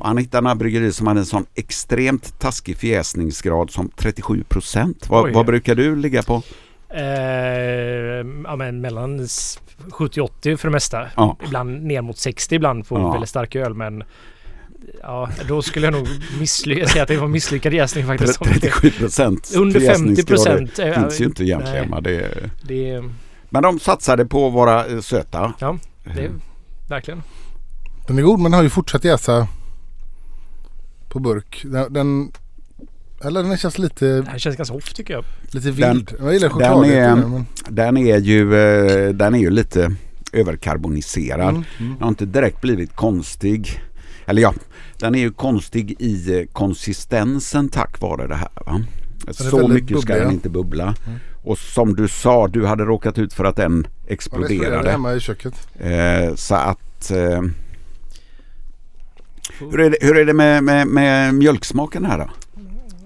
Och 0.00 0.06
han 0.06 0.18
hittade 0.18 0.40
några 0.42 0.54
bryggerier 0.54 0.90
som 0.90 1.06
hade 1.06 1.20
en 1.20 1.26
sån 1.26 1.46
extremt 1.54 2.38
taskig 2.40 2.76
fjäsningsgrad 2.76 3.70
som 3.70 3.90
37 3.96 4.44
procent. 4.48 5.08
Vad, 5.08 5.32
vad 5.32 5.46
brukar 5.46 5.74
du 5.74 5.96
ligga 5.96 6.22
på? 6.22 6.42
Eh, 6.94 8.26
ja 8.44 8.56
men 8.56 8.80
mellan 8.80 9.20
s- 9.20 9.58
70-80 9.90 10.56
för 10.56 10.68
det 10.68 10.72
mesta. 10.72 11.06
Ja. 11.16 11.36
Ibland 11.44 11.82
ner 11.82 12.02
mot 12.02 12.18
60 12.18 12.54
ibland 12.54 12.88
på 12.88 12.98
Ja. 12.98 13.12
väldigt 13.12 13.30
stark 13.30 13.56
öl 13.56 13.74
men 13.74 14.04
Ja, 15.02 15.30
då 15.48 15.62
skulle 15.62 15.86
jag 15.86 15.92
nog 15.92 16.08
missly- 16.40 16.86
säga 16.86 17.02
att 17.02 17.08
det 17.08 17.16
var 17.16 17.28
misslyckad 17.28 17.72
jäsning 17.74 18.06
faktiskt. 18.06 18.38
37 18.44 18.90
procent 18.90 19.52
Under 19.56 19.80
50 19.80 20.24
procent. 20.26 20.78
eh, 20.78 20.92
finns 21.00 21.20
ju 21.20 21.24
inte 21.24 21.44
egentligen. 21.44 21.88
nej. 21.90 22.02
Det, 22.02 22.50
Det, 22.62 23.02
men 23.50 23.62
de 23.62 23.80
satsade 23.80 24.26
på 24.26 24.46
att 24.48 24.52
vara 24.54 24.86
eh, 24.86 25.00
söta. 25.00 25.52
ja, 25.58 25.78
det 26.04 26.30
verkligen. 26.88 27.22
Den 28.06 28.18
är 28.18 28.22
god 28.22 28.38
men 28.40 28.44
den 28.44 28.52
har 28.52 28.62
ju 28.62 28.70
fortsatt 28.70 29.04
jäsa 29.04 29.48
på 31.08 31.18
burk. 31.18 31.62
Den, 31.64 31.92
den 31.92 32.32
eller 33.24 33.42
den 33.42 33.56
känns 33.56 33.78
lite, 33.78 34.06
Det 34.06 34.28
här 34.30 34.38
känns 34.38 34.56
ganska 34.56 34.74
off 34.76 34.92
tycker 34.94 35.14
jag. 35.14 35.24
lite 35.50 35.70
Den- 35.70 35.94
vild. 35.94 36.14
jag 36.20 36.32
gillar 36.32 36.48
den 36.48 36.50
chokladet. 36.58 36.90
är- 36.92 37.16
men, 37.16 37.46
Den 37.68 37.96
är 37.96 38.18
ju, 38.18 38.54
eh, 38.54 39.08
den 39.14 39.34
är 39.34 39.38
ju 39.38 39.50
lite 39.50 39.94
överkarboniserad. 40.32 41.48
mm, 41.48 41.64
mm. 41.78 41.92
Den 41.92 42.02
har 42.02 42.08
inte 42.08 42.26
direkt 42.26 42.60
blivit 42.60 42.96
konstig. 42.96 43.80
Eller 44.26 44.42
ja, 44.42 44.54
den 45.02 45.14
är 45.14 45.18
ju 45.18 45.32
konstig 45.32 45.96
i 45.98 46.38
eh, 46.38 46.46
konsistensen 46.52 47.68
tack 47.68 48.00
vare 48.00 48.26
det 48.26 48.34
här. 48.34 48.48
Va? 48.66 48.80
Så 49.32 49.68
mycket 49.68 50.00
ska 50.00 50.12
bubblig, 50.12 50.16
den 50.16 50.26
ja. 50.26 50.32
inte 50.32 50.48
bubbla. 50.48 50.94
Och 51.44 51.58
som 51.58 51.96
du 51.96 52.08
sa, 52.08 52.48
du 52.48 52.66
hade 52.66 52.84
råkat 52.84 53.18
ut 53.18 53.32
för 53.32 53.44
att 53.44 53.56
den 53.56 53.86
Ja, 53.86 53.90
det 54.06 54.12
exploderade 54.12 54.54
exploderade. 54.54 54.90
hemma 54.90 55.14
i 55.14 55.20
köket. 55.20 55.68
Eh, 55.78 56.34
så 56.34 56.54
att... 56.54 57.10
Eh, 57.10 57.42
hur 59.60 59.80
är 59.80 59.90
det, 59.90 59.96
hur 60.00 60.16
är 60.16 60.24
det 60.24 60.32
med, 60.34 60.64
med, 60.64 60.86
med 60.86 61.34
mjölksmaken 61.34 62.04
här 62.04 62.18
då? 62.18 62.30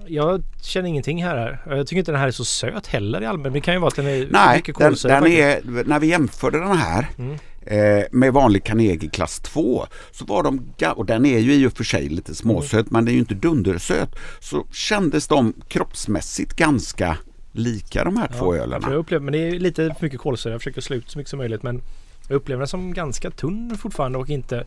Jag 0.07 0.43
känner 0.63 0.89
ingenting 0.89 1.25
här. 1.25 1.63
Jag 1.67 1.87
tycker 1.87 1.99
inte 1.99 2.13
den 2.13 2.21
här 2.21 2.27
är 2.27 2.33
så 2.33 2.45
söt 2.45 2.87
heller 2.87 3.23
i 3.23 3.27
allmänhet. 3.27 3.53
Det 3.53 3.61
kan 3.61 3.75
ju 3.75 3.81
vara 3.81 3.89
att 3.89 3.97
den 3.97 4.07
är 4.07 4.29
Nej, 4.31 4.57
mycket 4.57 4.75
kolsyra 4.75 5.21
den 5.21 5.33
är, 5.33 5.61
när 5.85 6.01
vi 6.01 6.07
jämförde 6.07 6.59
den 6.59 6.77
här 6.77 7.09
Mm. 7.19 7.39
Eh, 7.67 8.05
med 8.11 8.33
vanlig 8.33 8.65
Carnegie 8.65 9.11
klass 9.11 9.41
2 9.41 9.87
så 10.11 10.25
var 10.25 10.43
de, 10.43 10.75
och 10.97 11.07
den 11.07 11.27
är 11.27 11.39
ju 11.39 11.55
i 11.55 11.67
och 11.67 11.73
för 11.73 11.85
sig 11.85 12.09
lite 12.09 12.35
småsöt 12.35 12.91
men 12.91 13.05
den 13.05 13.09
är 13.13 13.15
ju 13.15 13.19
inte 13.21 13.35
dundersöt, 13.35 14.17
så 14.41 14.67
kändes 14.73 15.29
de 15.29 15.55
kroppsmässigt 15.69 16.53
ganska 16.57 17.19
lika 17.53 18.05
de 18.05 18.17
här 18.17 18.29
två 18.29 18.53
för 18.53 18.59
ölerna. 18.59 18.89
jag 18.91 18.99
upplever, 18.99 19.25
men 19.25 19.33
det 19.33 19.39
är 19.39 19.59
lite 19.59 19.95
för 19.99 20.07
mycket 20.07 20.21
kolsyra. 20.21 20.53
Jag 20.53 20.61
försöker 20.61 20.81
slå 20.81 20.97
ut 20.97 21.11
så 21.11 21.19
mycket 21.19 21.31
som 21.31 21.39
möjligt. 21.39 21.63
Men 21.63 21.83
jag 22.29 22.37
upplever 22.37 22.59
den 22.61 22.69
som 22.69 22.95
ganska 22.95 23.31
tunn 23.31 23.77
fortfarande 23.79 24.19
och 24.19 24.31
inte... 24.31 24.65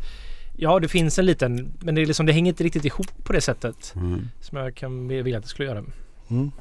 Ja, 0.58 0.80
det 0.80 0.88
finns 0.88 1.20
en 1.20 1.26
liten... 1.26 1.74
Men 1.80 1.96
det, 1.96 2.02
är 2.02 2.06
liksom, 2.06 2.26
det 2.26 2.34
hänger 2.34 2.50
inte 2.52 2.64
riktigt 2.64 2.86
ihop 2.86 3.24
på 3.24 3.34
det 3.34 3.42
sättet 3.42 3.94
Mm. 3.96 4.30
som 4.42 4.58
jag 4.58 4.76
kan 4.76 5.08
vilja 5.08 5.38
att 5.38 5.44
det 5.44 5.50
skulle 5.50 5.68
göra. 5.70 5.84
Mm. 6.30 6.52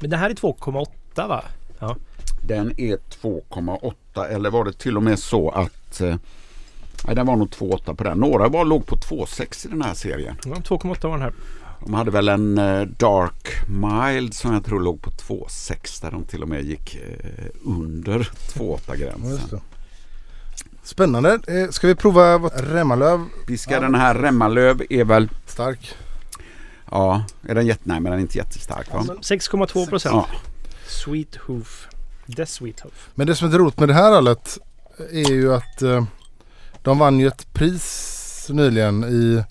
Men 0.00 0.10
det 0.10 0.16
här 0.16 0.30
är 0.30 0.34
2,8 0.34 1.28
va? 1.28 1.44
Den 2.50 2.80
är 2.80 2.98
2,8 3.22 4.26
eller 4.28 4.50
var 4.50 4.64
det 4.64 4.72
till 4.72 4.96
och 4.96 5.02
med 5.02 5.18
så 5.18 5.50
att 5.50 6.00
eh, 6.00 6.16
Nej, 7.06 7.14
den 7.14 7.26
var 7.26 7.36
nog 7.36 7.48
2,8 7.48 7.94
på 7.94 8.04
den. 8.04 8.18
Några 8.18 8.48
var, 8.48 8.64
låg 8.64 8.86
på 8.86 8.96
2,6 8.96 9.66
i 9.66 9.68
den 9.70 9.82
här 9.82 9.94
serien. 9.94 10.36
Ja, 10.44 10.50
2,8 10.54 11.02
var 11.08 11.10
den 11.12 11.20
här. 11.22 11.32
De 11.84 11.94
hade 11.94 12.10
väl 12.10 12.28
en 12.28 12.58
eh, 12.58 12.82
Dark 12.82 13.48
Mild 13.68 14.34
som 14.34 14.52
jag 14.52 14.64
tror 14.64 14.80
låg 14.80 15.02
på 15.02 15.10
2,6 15.10 16.02
där 16.02 16.10
de 16.10 16.24
till 16.24 16.42
och 16.42 16.48
med 16.48 16.64
gick 16.64 16.94
eh, 16.94 17.44
under 17.64 18.18
2,8 18.18 18.80
Ja, 18.86 18.94
just 18.94 19.00
gränsen. 19.00 19.48
det. 19.50 19.60
Spännande. 20.82 21.38
Eh, 21.46 21.70
Ska 21.70 21.86
vi 21.86 21.94
prova 21.94 22.38
vad 22.38 22.52
Remmalöv? 22.72 23.24
Vi 23.46 23.58
ska 23.58 23.80
den 23.80 23.94
här 23.94 24.14
Remmalöv 24.14 24.82
är 24.90 25.04
väl, 25.04 25.28
Stark. 25.46 25.94
ja, 26.90 27.24
är 27.48 27.54
den 27.54 27.66
jätte, 27.66 27.82
nej 27.84 28.00
men 28.00 28.10
den 28.10 28.18
är 28.18 28.22
inte 28.22 28.38
jättestark 28.38 28.92
va? 28.92 29.04
6,2 29.08 29.88
procent. 29.88 30.14
Ja, 30.14 30.26
Sweet 30.86 31.36
Hoof. 31.36 31.86
The 32.36 32.46
Sweet 32.46 32.80
Hoof. 32.80 33.08
Men 33.14 33.26
det 33.26 33.34
som 33.34 33.52
är 33.54 33.58
roligt 33.58 33.78
med 33.80 33.88
det 33.88 33.94
här 33.94 34.12
ölet 34.12 34.58
är 35.12 35.30
ju 35.30 35.54
att 35.54 35.82
eh, 35.82 36.04
de 36.82 36.98
vann 36.98 37.20
ju 37.20 37.26
ett 37.26 37.52
pris 37.52 38.46
nyligen 38.50 39.04
i, 39.04 39.44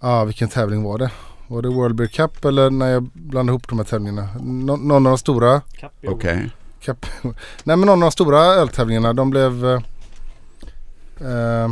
ah, 0.00 0.24
vilken 0.24 0.48
tävling 0.48 0.82
var 0.82 0.98
det? 0.98 1.10
Var 1.48 1.62
det 1.62 1.68
World 1.68 1.94
Beer 1.94 2.08
Cup 2.08 2.44
eller 2.44 2.70
när 2.70 2.86
jag 2.90 3.02
blandade 3.12 3.52
ihop 3.52 3.68
de 3.68 3.78
här 3.78 3.84
tävlingarna? 3.86 4.28
Nå- 4.40 4.76
någon 4.76 5.06
av 5.06 5.10
de 5.12 5.18
stora 5.18 5.62
okej. 6.06 6.50
Cup. 6.80 7.06
Nej 7.64 7.76
men 7.76 7.80
någon 7.80 7.88
av 7.88 8.00
de 8.00 8.10
stora 8.10 8.38
öltävlingarna. 8.40 9.12
De 9.12 9.30
blev 9.30 9.66
eh, 9.66 9.80
eh, 11.20 11.70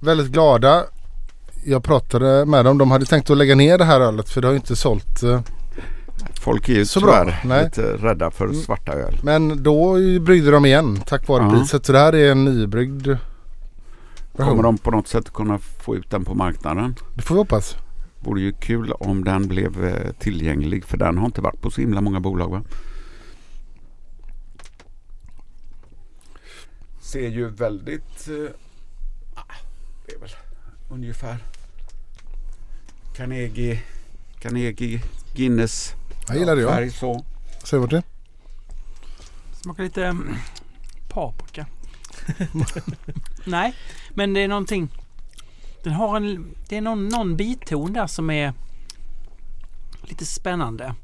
väldigt 0.00 0.28
glada. 0.32 0.84
Jag 1.64 1.84
pratade 1.84 2.44
med 2.44 2.64
dem. 2.64 2.78
De 2.78 2.90
hade 2.90 3.04
tänkt 3.06 3.30
att 3.30 3.36
lägga 3.36 3.54
ner 3.54 3.78
det 3.78 3.84
här 3.84 4.00
ölet 4.00 4.28
för 4.28 4.40
det 4.40 4.46
har 4.46 4.52
ju 4.52 4.58
inte 4.58 4.76
sålt. 4.76 5.22
Eh, 5.22 5.40
Folk 6.40 6.68
är 6.68 6.72
ju 6.74 6.84
Så 6.86 7.00
bra. 7.00 7.20
tyvärr 7.24 7.40
Nej. 7.44 7.64
lite 7.64 7.82
rädda 7.96 8.30
för 8.30 8.44
Mm. 8.44 8.56
svarta 8.56 8.92
öl. 8.92 9.18
men 9.22 9.62
då 9.62 9.94
bryggde 10.20 10.50
de 10.50 10.64
igen 10.66 11.00
tack 11.06 11.28
vare 11.28 11.42
Ja. 11.42 11.50
priset. 11.50 11.86
Så 11.86 11.92
det 11.92 11.98
här 11.98 12.14
är 12.14 12.30
en 12.32 12.44
nybryggd 12.44 13.02
Kommer 14.36 14.50
version. 14.50 14.62
de 14.62 14.78
på 14.78 14.90
något 14.90 15.08
sätt 15.08 15.32
kunna 15.32 15.58
få 15.58 15.96
ut 15.96 16.10
den 16.10 16.24
på 16.24 16.34
marknaden? 16.34 16.94
Det 17.14 17.22
får 17.22 17.34
vi 17.34 17.38
hoppas. 17.38 17.76
Vore 18.20 18.40
ju 18.40 18.52
kul 18.52 18.92
om 18.92 19.24
den 19.24 19.48
blev 19.48 19.84
eh, 19.84 20.12
tillgänglig 20.18 20.84
för 20.84 20.96
den 20.96 21.18
har 21.18 21.26
inte 21.26 21.40
varit 21.40 21.60
på 21.60 21.70
så 21.70 21.80
himla 21.80 22.00
många 22.00 22.20
bolag 22.20 22.50
va? 22.50 22.62
Ser 27.00 27.28
ju 27.28 27.48
väldigt... 27.48 28.28
Eh, 28.28 28.50
ah, 29.34 29.42
det 30.06 30.14
är 30.14 30.18
väl 30.20 30.30
ungefär 30.90 31.36
Carnegie, 33.16 33.82
Carnegie 34.40 35.00
Guinness 35.34 35.94
Jag 36.28 36.36
gillar 36.38 36.56
det 36.56 36.62
jag. 36.62 36.70
färg 36.70 36.90
så. 36.90 37.24
Säg 37.64 37.78
vart 37.78 37.90
det 37.90 38.02
Smakar 39.52 39.82
lite 39.82 40.04
mm, 40.06 40.34
paprika. 41.08 41.66
Nej, 43.44 43.74
men 44.10 44.34
det 44.34 44.40
är 44.40 44.48
någonting. 44.48 44.88
Den 45.82 45.92
har 45.92 46.16
en... 46.16 46.54
Det 46.68 46.76
är 46.76 46.80
någon, 46.80 47.08
någon 47.08 47.36
biton 47.36 47.92
där 47.92 48.06
som 48.06 48.30
är 48.30 48.52
lite 50.02 50.26
spännande. 50.26 50.94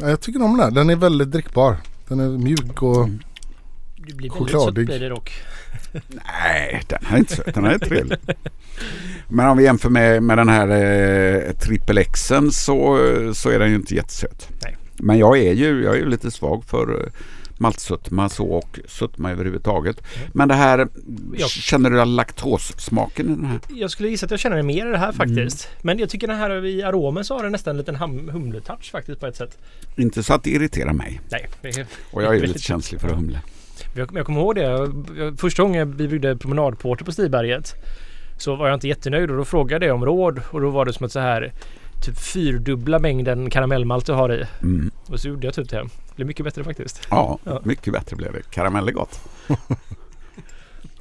Ja, 0.00 0.08
Jag 0.10 0.20
tycker 0.20 0.42
om 0.42 0.50
den 0.56 0.60
här. 0.60 0.70
Den 0.70 0.90
är 0.90 0.96
väldigt 0.96 1.30
drickbar. 1.30 1.76
Den 2.08 2.20
är 2.20 2.28
mjuk 2.28 2.82
och 2.82 3.04
Mm. 3.04 3.22
Det 4.06 4.14
blir 4.14 4.30
väldigt 4.30 4.32
Chokladig. 4.52 4.66
sött 4.88 4.98
blir 4.98 5.00
det 5.00 5.08
dock. 5.08 5.32
Nej, 6.08 6.82
den 6.88 6.98
här 7.04 7.14
är 7.14 7.18
inte 7.18 7.36
söt. 7.36 7.54
Den 7.54 7.64
här 7.64 7.74
är 7.74 7.78
trevlig. 7.78 8.18
Men 9.28 9.46
om 9.48 9.58
vi 9.58 9.64
jämför 9.64 9.88
med, 9.90 10.22
med 10.22 10.38
den 10.38 10.48
här 10.48 10.68
eh, 10.68 11.52
trippel 11.52 12.04
Xen 12.04 12.50
så, 12.52 12.98
så 13.34 13.50
är 13.50 13.58
den 13.58 13.68
ju 13.70 13.74
inte 13.74 13.94
jättesöt. 13.94 14.48
Nej. 14.62 14.76
Men 14.98 15.18
jag 15.18 15.38
är 15.38 15.52
ju, 15.52 15.84
jag 15.84 15.94
är 15.94 15.98
ju 15.98 16.08
lite 16.08 16.30
svag 16.30 16.64
för 16.64 17.02
eh, 17.04 17.10
maltsötma 17.58 18.28
så 18.28 18.46
och 18.46 18.78
sötma 18.88 19.30
överhuvudtaget. 19.30 20.02
Men 20.32 20.48
det 20.48 20.54
här, 20.54 20.88
Ja. 21.36 21.46
känner 21.46 21.90
du 21.90 22.04
laktossmaken 22.04 23.26
i 23.26 23.28
den 23.28 23.44
här? 23.44 23.58
Jag 23.68 23.90
skulle 23.90 24.08
gissa 24.08 24.24
att 24.26 24.30
jag 24.30 24.40
känner 24.40 24.62
mer 24.62 24.86
i 24.86 24.90
det 24.90 24.98
här 24.98 25.12
faktiskt. 25.12 25.68
Men 25.82 25.98
jag 25.98 26.10
tycker 26.10 26.26
den 26.26 26.36
här 26.36 26.64
i 26.66 26.82
aromen 26.82 27.24
så 27.24 27.36
har 27.36 27.42
den 27.42 27.52
nästan 27.52 27.70
en 27.70 27.76
liten 27.78 27.96
hum- 27.96 28.30
humletouch 28.32 28.90
faktiskt 28.90 29.20
på 29.20 29.26
ett 29.26 29.36
sätt. 29.36 29.58
Inte 29.96 30.22
så 30.22 30.34
att 30.34 30.44
det 30.44 30.50
irriterar 30.50 30.92
mig. 30.92 31.20
Nej, 31.30 31.48
det 31.62 31.86
Och 32.10 32.22
jag 32.22 32.36
är 32.36 32.40
ju 32.40 32.46
lite 32.46 32.58
känslig 32.58 33.00
för 33.00 33.08
humle. 33.08 33.40
Jag, 33.96 34.10
jag 34.14 34.26
kommer 34.26 34.40
ihåg 34.40 34.54
det. 34.54 34.62
Jag, 34.62 35.06
jag, 35.18 35.38
första 35.38 35.62
gången 35.62 35.96
vi 35.96 36.08
byggde 36.08 36.36
promenadporter 36.36 37.04
på 37.04 37.12
Stiberget 37.12 37.74
så 38.38 38.56
var 38.56 38.66
jag 38.68 38.76
inte 38.76 38.88
jättenöjd 38.88 39.30
och 39.30 39.36
då 39.36 39.44
frågade 39.44 39.86
jag 39.86 39.94
om 39.94 40.04
råd 40.04 40.40
och 40.50 40.60
då 40.60 40.70
var 40.70 40.84
det 40.84 40.92
som 40.92 41.06
att 41.06 41.12
så 41.12 41.20
här 41.20 41.52
typ 42.04 42.18
fyrdubbla 42.18 42.98
mängden 42.98 43.50
karamellmalt 43.50 44.06
du 44.06 44.12
har 44.12 44.32
i. 44.32 44.44
Mm. 44.62 44.90
Och 45.06 45.20
så 45.20 45.28
gjorde 45.28 45.46
jag 45.46 45.54
typ 45.54 45.68
det. 45.70 45.76
Det 45.82 46.14
blev 46.16 46.26
mycket 46.26 46.44
bättre 46.44 46.64
faktiskt. 46.64 47.06
Ja, 47.10 47.38
Ja. 47.44 47.60
mycket 47.64 47.92
bättre 47.92 48.16
blev 48.16 48.32
det. 48.32 48.42
Karamell 48.50 48.88
är 48.88 48.92
gott. 48.92 49.20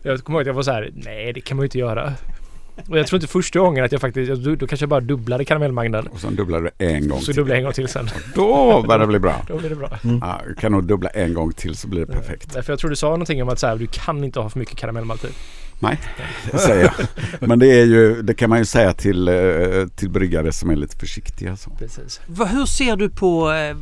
Jag 0.02 0.24
kommer 0.24 0.40
ihåg 0.40 0.42
att 0.42 0.48
jag 0.48 0.54
var 0.54 0.64
så 0.64 0.72
här, 0.72 0.92
nej 0.94 1.34
det 1.34 1.42
kan 1.42 1.58
man 1.58 1.64
ju 1.64 1.66
inte 1.68 1.78
göra. 1.80 2.14
Och 2.90 2.98
jag 3.00 3.08
tror 3.08 3.18
inte 3.18 3.32
första 3.32 3.60
gången 3.60 3.86
att 3.86 3.92
jag 3.92 4.02
faktiskt, 4.02 4.30
jag- 4.30 4.58
då 4.58 4.68
kanske 4.68 4.84
jag 4.84 4.90
bara 4.90 5.00
dubblade 5.00 5.46
karamellmängden. 5.46 6.08
Och 6.08 6.20
sen 6.20 6.36
dubblar 6.36 6.62
du 6.62 6.86
en 6.86 7.08
gång 7.08 7.20
Så 7.20 7.26
till. 7.26 7.36
dubblade 7.36 7.54
jag 7.56 7.58
en 7.60 7.64
gång 7.64 7.74
till 7.74 7.88
sen. 7.88 8.10
Då 8.36 8.82
börjar 8.88 9.00
det 9.00 9.08
bli 9.08 9.20
bra. 9.20 9.46
Då 9.48 9.58
blir 9.58 9.70
det 9.70 9.76
bra. 9.76 10.00
Ja, 10.22 10.42
du 10.48 10.56
kan 10.56 10.72
nog 10.72 10.84
dubbla 10.84 11.10
en 11.10 11.34
gång 11.34 11.54
till 11.54 11.76
så 11.76 11.88
blir 11.88 12.06
det 12.06 12.14
perfekt. 12.14 12.54
Därför 12.54 12.74
jag 12.74 12.80
tror 12.80 12.90
du 12.90 12.96
sa 12.96 13.08
någonting 13.10 13.44
om 13.44 13.50
att 13.50 13.60
så 13.60 13.68
här, 13.68 13.76
du 13.76 13.88
kan 13.88 14.24
inte 14.24 14.40
ha 14.40 14.50
för 14.50 14.60
mycket 14.60 14.78
karamellmalt 14.78 15.26
i. 15.26 15.28
Nej, 15.80 16.00
det 16.52 16.58
säger 16.58 16.84
jag. 16.84 17.48
Men 17.50 17.60
det, 17.60 17.68
är 17.68 17.86
ju, 17.86 18.22
det 18.22 18.34
kan 18.34 18.50
man 18.50 18.60
ju 18.60 18.66
säga 18.66 18.94
till, 18.94 19.28
eh, 19.28 19.36
till 19.96 20.10
bryggare 20.10 20.52
som 20.52 20.70
är 20.70 20.76
lite 20.76 20.98
försiktiga. 20.98 21.56
Så. 21.58 21.70
Precis. 21.70 22.22
Hur 22.28 22.66
ser 22.66 22.96
du 22.96 23.10
på 23.10 23.52
eh, 23.52 23.76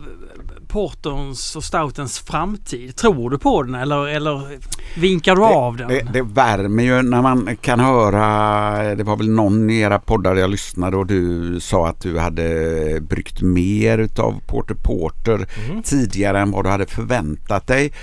porterns 0.73 1.55
och 1.55 1.63
stoutens 1.63 2.19
framtid? 2.19 2.95
Tror 2.95 3.29
du 3.29 3.37
på 3.37 3.63
den 3.63 3.75
eller, 3.75 4.07
eller 4.07 4.59
vinkar 4.95 5.35
du 5.35 5.43
av 5.43 5.77
den? 5.77 5.87
Det, 5.87 6.07
det 6.13 6.21
värmer 6.21 6.83
ju 6.83 7.01
när 7.01 7.21
man 7.21 7.57
kan 7.61 7.79
höra, 7.79 8.95
det 8.95 9.03
var 9.03 9.17
väl 9.17 9.29
någon 9.29 9.69
i 9.69 9.79
era 9.79 9.99
poddar 9.99 10.35
jag 10.35 10.49
lyssnade 10.49 10.97
och 10.97 11.05
du 11.05 11.59
sa 11.59 11.87
att 11.87 12.01
du 12.01 12.19
hade 12.19 13.01
bryggt 13.01 13.41
mer 13.41 13.97
utav 13.97 14.41
Porter 14.47 14.75
Porter 14.75 15.47
Mm. 15.69 15.83
tidigare 15.83 16.39
än 16.39 16.51
vad 16.51 16.65
du 16.65 16.69
hade 16.69 16.85
förväntat 16.85 17.67
dig. 17.67 17.93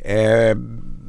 Eh, 0.00 0.56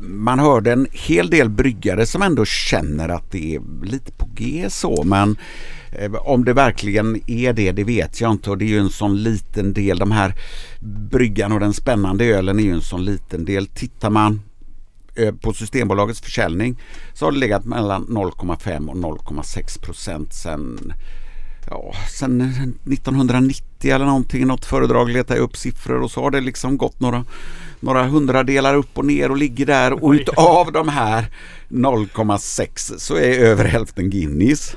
man 0.01 0.39
hörde 0.39 0.71
en 0.71 0.87
hel 0.91 1.29
del 1.29 1.49
bryggare 1.49 2.05
som 2.05 2.21
ändå 2.21 2.45
känner 2.45 3.09
att 3.09 3.31
det 3.31 3.55
är 3.55 3.85
lite 3.85 4.11
på 4.11 4.27
G 4.35 4.65
så 4.69 5.03
men 5.03 5.37
Eh, 5.91 6.13
om 6.13 6.45
det 6.45 6.53
verkligen 6.53 7.21
är 7.27 7.53
det, 7.53 7.71
det 7.71 7.83
vet 7.83 8.21
jag 8.21 8.31
inte 8.31 8.49
och 8.49 8.57
det 8.57 8.65
är 8.65 8.69
ju 8.69 8.79
en 8.79 8.89
sån 8.89 9.23
liten 9.23 9.73
del. 9.73 9.99
De 9.99 10.11
här 10.11 10.35
bryggan 11.11 11.51
och 11.51 11.59
den 11.59 11.73
spännande 11.73 12.25
ölen 12.25 12.59
är 12.59 12.63
ju 12.63 12.71
en 12.71 12.81
sån 12.81 13.05
liten 13.05 13.45
del. 13.45 13.67
Tittar 13.67 14.09
man 14.09 14.41
eh, 15.15 15.35
på 15.35 15.53
Systembolagets 15.53 16.21
försäljning 16.21 16.79
så 17.13 17.25
har 17.25 17.31
det 17.31 17.37
legat 17.37 17.65
mellan 17.65 18.05
0,5 18.05 18.89
och 18.89 18.95
0,6 18.95 19.81
procent 19.81 20.33
sen, 20.33 20.93
ja, 21.69 21.93
sen 22.17 22.41
1990 22.41 23.91
eller 23.91 24.05
någonting. 24.05 24.47
Något 24.47 24.65
föredrag 24.65 25.09
letade 25.09 25.39
jag 25.39 25.43
upp 25.43 25.57
siffror 25.57 26.01
och 26.01 26.11
så 26.11 26.21
har 26.21 26.31
det 26.31 26.41
liksom 26.41 26.77
gått 26.77 26.99
några, 26.99 27.25
några 27.81 28.03
hundradelar 28.03 28.75
upp 28.75 28.97
och 28.97 29.05
ner 29.05 29.31
och 29.31 29.37
ligger 29.37 29.65
där 29.65 29.93
och 29.93 29.99
Oj. 30.03 30.21
utav 30.21 30.71
de 30.71 30.87
här 30.87 31.25
0,6 31.69 32.97
så 32.97 33.15
är 33.15 33.39
över 33.39 33.65
hälften 33.65 34.09
Guinness. 34.09 34.75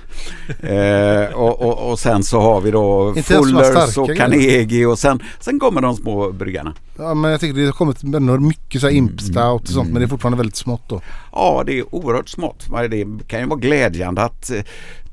Eh, 0.61 1.35
och, 1.35 1.61
och, 1.61 1.91
och 1.91 1.99
sen 1.99 2.23
så 2.23 2.41
har 2.41 2.61
vi 2.61 2.71
då 2.71 3.15
Fullers 3.15 3.99
och 3.99 4.17
Carnegie 4.17 4.87
och 4.87 4.99
sen, 4.99 5.23
sen 5.41 5.59
kommer 5.59 5.81
de 5.81 5.97
små 5.97 6.33
bryggarna. 6.33 6.75
Ja 6.99 7.15
men 7.15 7.31
jag 7.31 7.41
tycker 7.41 7.61
det 7.61 7.67
har 7.67 7.73
kommit 7.73 8.03
mycket 8.41 8.81
så 8.81 8.87
här 8.87 8.95
imp 8.95 9.21
stout 9.21 9.63
och 9.63 9.69
sånt 9.69 9.91
men 9.91 10.01
det 10.01 10.07
är 10.07 10.09
fortfarande 10.09 10.37
väldigt 10.37 10.57
smått 10.57 10.89
då. 10.89 11.01
Ja, 11.33 11.63
det 11.67 11.79
är 11.79 11.95
oerhört 11.95 12.29
smått. 12.29 12.67
Det 12.91 13.07
kan 13.27 13.41
ju 13.41 13.47
vara 13.47 13.59
glädjande 13.59 14.23
att 14.23 14.51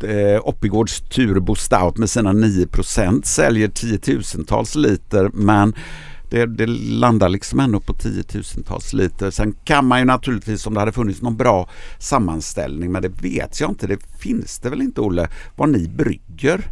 eh, 0.03 0.47
Oppigårds 0.47 1.01
Turbo 1.01 1.55
Stout 1.55 1.97
med 1.97 2.09
sina 2.09 2.34
9% 2.34 3.23
säljer 3.23 3.68
tiotusentals 3.68 4.76
liter 4.76 5.30
men 5.34 5.73
det, 6.31 6.45
det 6.45 6.67
landar 6.67 7.29
liksom 7.29 7.59
ändå 7.59 7.79
på 7.79 7.93
tiotusentals 7.93 8.93
liter. 8.93 9.31
Sen 9.31 9.55
kan 9.63 9.85
man 9.85 9.99
ju 9.99 10.05
naturligtvis 10.05 10.67
om 10.67 10.73
det 10.73 10.79
hade 10.79 10.91
funnits 10.91 11.21
någon 11.21 11.37
bra 11.37 11.69
sammanställning 11.99 12.91
men 12.91 13.01
det 13.01 13.21
vet 13.21 13.59
jag 13.59 13.69
inte. 13.69 13.87
Det 13.87 13.97
finns 14.19 14.59
det 14.59 14.69
väl 14.69 14.81
inte 14.81 15.01
Olle 15.01 15.29
vad 15.55 15.69
ni 15.69 15.87
brygger? 15.87 16.71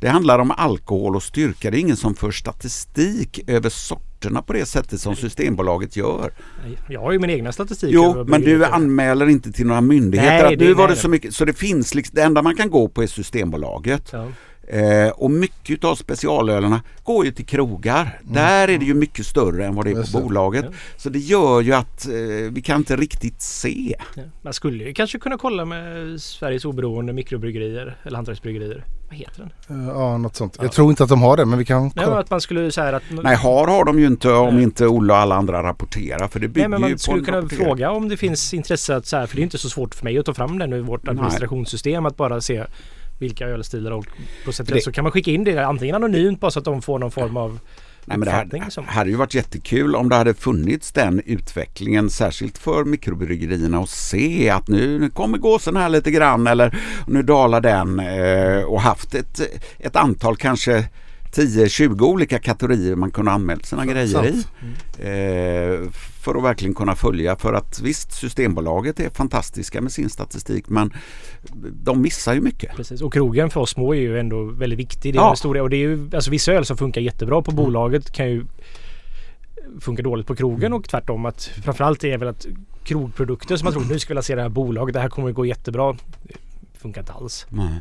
Det 0.00 0.08
handlar 0.08 0.38
om 0.38 0.50
alkohol 0.50 1.16
och 1.16 1.22
styrka. 1.22 1.70
Det 1.70 1.76
är 1.76 1.80
ingen 1.80 1.96
som 1.96 2.14
för 2.14 2.30
statistik 2.30 3.40
över 3.46 3.70
sorterna 3.70 4.42
på 4.42 4.52
det 4.52 4.66
sättet 4.66 5.00
som 5.00 5.16
Systembolaget 5.16 5.96
gör. 5.96 6.32
Jag 6.88 7.00
har 7.00 7.12
ju 7.12 7.18
min 7.18 7.30
egna 7.30 7.52
statistik. 7.52 7.90
Jo, 7.92 8.24
men 8.28 8.40
du 8.40 8.64
anmäler 8.64 9.28
inte 9.28 9.52
till 9.52 9.66
några 9.66 9.80
myndigheter 9.80 10.44
Nej, 10.44 10.54
att 10.54 10.60
nu 10.60 10.74
var 10.74 10.88
det 10.88 10.96
så 10.96 11.08
mycket. 11.08 11.34
Så 11.34 11.44
det 11.44 11.52
finns 11.52 11.94
liksom, 11.94 12.14
det 12.14 12.22
enda 12.22 12.42
man 12.42 12.56
kan 12.56 12.70
gå 12.70 12.88
på 12.88 13.02
är 13.02 13.06
Systembolaget. 13.06 14.08
Ja. 14.12 14.28
Eh, 14.72 15.08
och 15.08 15.30
mycket 15.30 15.84
av 15.84 15.94
specialölerna 15.96 16.82
går 17.02 17.24
ju 17.24 17.30
till 17.32 17.46
krogar. 17.46 18.20
Där 18.22 18.68
är 18.68 18.78
det 18.78 18.84
ju 18.84 18.94
mycket 18.94 19.26
större 19.26 19.66
än 19.66 19.74
vad 19.74 19.84
det 19.84 19.90
är 19.90 20.12
på 20.12 20.20
bolaget. 20.20 20.64
Ja. 20.68 20.76
Så 20.96 21.08
det 21.08 21.18
gör 21.18 21.60
ju 21.60 21.72
att 21.72 22.06
eh, 22.06 22.12
vi 22.50 22.62
kan 22.64 22.76
inte 22.76 22.96
riktigt 22.96 23.42
se. 23.42 23.94
Ja. 24.14 24.22
Man 24.42 24.52
skulle 24.52 24.84
ju 24.84 24.92
kanske 24.94 25.18
kunna 25.18 25.38
kolla 25.38 25.64
med 25.64 26.20
Sveriges 26.20 26.64
oberoende 26.64 27.12
mikrobryggerier 27.12 27.96
eller 28.02 28.16
hantverksbryggerier. 28.16 28.84
Vad 29.08 29.16
heter 29.18 29.50
den? 29.68 29.80
Eh, 29.80 29.88
Ja, 29.88 30.18
något 30.18 30.36
sånt. 30.36 30.54
Ja. 30.58 30.64
Jag 30.64 30.72
tror 30.72 30.90
inte 30.90 31.02
att 31.02 31.08
de 31.08 31.22
har 31.22 31.36
det 31.36 31.44
men 31.44 31.58
vi 31.58 31.64
kan 31.64 31.82
Nej, 31.82 31.92
kolla. 32.04 32.18
att 32.18 32.30
man 32.30 32.40
skulle 32.40 32.72
säga 32.72 32.96
att... 32.96 33.02
Nej, 33.10 33.36
har 33.36 33.66
har 33.66 33.84
de 33.84 33.98
ju 33.98 34.06
inte 34.06 34.32
om 34.32 34.54
Nej. 34.54 34.62
inte 34.62 34.86
Olle 34.86 35.12
och 35.12 35.18
alla 35.18 35.34
andra 35.34 35.62
rapporterar. 35.62 36.28
För 36.28 36.40
det 36.40 36.48
bygger 36.48 36.68
Nej, 36.68 36.80
men 36.80 36.88
ju 36.88 36.92
man 36.92 36.92
på 36.92 36.98
skulle 36.98 37.24
kunna 37.24 37.36
rapportering. 37.38 37.64
fråga 37.64 37.90
om 37.90 38.08
det 38.08 38.16
finns 38.16 38.54
intresse 38.54 38.96
att 38.96 39.06
så 39.06 39.16
här, 39.16 39.26
för 39.26 39.36
det 39.36 39.42
är 39.42 39.44
inte 39.44 39.58
så 39.58 39.68
svårt 39.70 39.94
för 39.94 40.04
mig 40.04 40.18
att 40.18 40.26
ta 40.26 40.34
fram 40.34 40.58
det 40.58 40.66
nu 40.66 40.76
i 40.76 40.80
vårt 40.80 41.02
Nej. 41.04 41.10
administrationssystem 41.10 42.06
att 42.06 42.16
bara 42.16 42.40
se 42.40 42.64
vilka 43.22 43.46
ölstilar 43.46 43.90
och 43.90 44.06
procentuellt 44.44 44.80
Det- 44.80 44.84
så 44.84 44.92
kan 44.92 45.04
man 45.04 45.12
skicka 45.12 45.30
in 45.30 45.44
det 45.44 45.66
antingen 45.66 45.94
anonymt 45.94 46.40
bara 46.40 46.50
så 46.50 46.58
att 46.58 46.64
de 46.64 46.82
får 46.82 46.98
någon 46.98 47.10
form 47.10 47.36
av 47.36 47.58
Nej, 48.04 48.18
men 48.18 48.26
det 48.26 48.30
här, 48.30 48.44
uppfattning 48.44 48.70
som- 48.70 48.84
hade 48.84 49.10
ju 49.10 49.16
varit 49.16 49.34
jättekul 49.34 49.94
om 49.96 50.08
det 50.08 50.16
hade 50.16 50.34
funnits 50.34 50.92
den 50.92 51.22
utvecklingen 51.26 52.10
särskilt 52.10 52.58
för 52.58 52.84
mikrobryggerierna 52.84 53.80
och 53.80 53.88
se 53.88 54.50
att 54.50 54.68
nu, 54.68 54.98
nu 54.98 55.10
kommer 55.10 55.38
gåsen 55.38 55.76
här 55.76 55.88
lite 55.88 56.10
grann 56.10 56.46
eller 56.46 56.78
nu 57.06 57.22
dalar 57.22 57.60
den 57.60 58.00
eh, 58.00 58.62
och 58.64 58.80
haft 58.80 59.14
ett, 59.14 59.40
ett 59.78 59.96
antal 59.96 60.36
kanske 60.36 60.88
10-20 61.32 62.02
olika 62.02 62.38
kategorier 62.38 62.96
man 62.96 63.10
kunde 63.10 63.30
anmält 63.30 63.66
sina 63.66 63.86
grejer 63.86 64.06
Sant. 64.06 64.26
i. 64.28 65.02
Eh, 65.06 65.90
för 66.22 66.34
att 66.34 66.42
verkligen 66.44 66.74
kunna 66.74 66.94
följa 66.94 67.36
för 67.36 67.52
att 67.52 67.80
visst 67.80 68.12
Systembolaget 68.12 69.00
är 69.00 69.10
fantastiska 69.10 69.80
med 69.80 69.92
sin 69.92 70.10
statistik 70.10 70.68
men 70.68 70.92
de 71.82 72.02
missar 72.02 72.34
ju 72.34 72.40
mycket. 72.40 72.76
Precis. 72.76 73.02
Och 73.02 73.12
krogen 73.12 73.50
för 73.50 73.60
oss 73.60 73.70
små 73.70 73.94
är 73.94 73.98
ju 74.00 74.18
ändå 74.18 74.44
väldigt 74.44 74.78
viktig. 74.78 75.14
Det 75.14 75.18
är 75.18 75.20
Ja. 75.20 75.26
en 75.26 75.32
historia. 75.32 75.62
Och 75.62 75.70
det 75.70 75.76
är 75.76 75.88
ju, 75.88 76.10
alltså 76.14 76.30
vissa 76.30 76.52
öl 76.52 76.64
som 76.64 76.76
funkar 76.76 77.00
jättebra 77.00 77.42
på 77.42 77.50
bolaget 77.50 78.10
kan 78.12 78.28
ju 78.30 78.44
funka 79.80 80.02
dåligt 80.02 80.26
på 80.26 80.34
krogen 80.34 80.72
och 80.72 80.84
tvärtom. 80.88 81.26
Att 81.26 81.42
framförallt 81.44 82.04
är 82.04 82.10
det 82.10 82.16
väl 82.16 82.28
att 82.28 82.46
krogprodukter 82.84 83.56
som 83.56 83.64
man 83.64 83.72
tror 83.72 83.84
nu 83.84 83.98
ska 83.98 84.08
vi 84.10 84.14
lansera 84.14 84.36
det 84.36 84.42
här 84.42 84.48
bolaget. 84.48 84.94
Det 84.94 85.00
här 85.00 85.08
kommer 85.08 85.28
att 85.28 85.34
gå 85.34 85.46
jättebra. 85.46 85.92
Det 86.22 86.78
funkar 86.78 87.00
inte 87.00 87.12
alls. 87.12 87.46
Nej. 87.48 87.80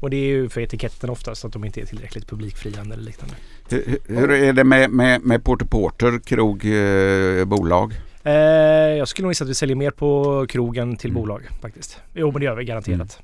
Och 0.00 0.10
det 0.10 0.16
är 0.16 0.26
ju 0.26 0.48
för 0.48 0.60
etiketten 0.60 1.10
oftast 1.10 1.44
att 1.44 1.52
de 1.52 1.64
inte 1.64 1.80
är 1.80 1.86
tillräckligt 1.86 2.26
publikfriande 2.28 2.94
eller 2.94 3.04
liknande. 3.04 3.34
Hur, 3.70 3.98
hur 4.06 4.30
är 4.30 4.52
det 4.52 4.64
med, 4.64 4.90
med, 4.90 5.22
med 5.22 5.44
Porter 5.44 5.66
Porter, 5.66 6.18
krog, 6.24 6.64
eh, 6.64 7.44
bolag? 7.44 7.94
Eh, 8.22 8.32
jag 8.32 9.08
skulle 9.08 9.24
nog 9.24 9.30
gissa 9.30 9.44
att 9.44 9.50
vi 9.50 9.54
säljer 9.54 9.76
mer 9.76 9.90
på 9.90 10.46
krogen 10.48 10.96
till 10.96 11.10
Mm. 11.10 11.22
bolag 11.22 11.42
faktiskt. 11.62 11.98
Jo 12.14 12.30
men 12.32 12.40
det 12.40 12.44
gör 12.44 12.56
vi 12.56 12.64
garanterat. 12.64 13.18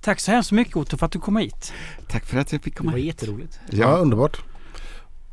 Tack 0.00 0.20
så 0.20 0.30
hemskt 0.30 0.52
mycket 0.52 0.76
Otto 0.76 0.96
för 0.96 1.06
att 1.06 1.12
du 1.12 1.18
kom 1.18 1.36
hit. 1.36 1.72
Tack 2.08 2.26
för 2.26 2.38
att 2.38 2.52
jag 2.52 2.62
fick 2.62 2.74
Det 2.74 2.78
komma 2.78 2.90
var 2.90 2.98
hit. 2.98 3.06
jätteroligt. 3.06 3.60
Ja, 3.70 3.96
underbart. 3.96 4.40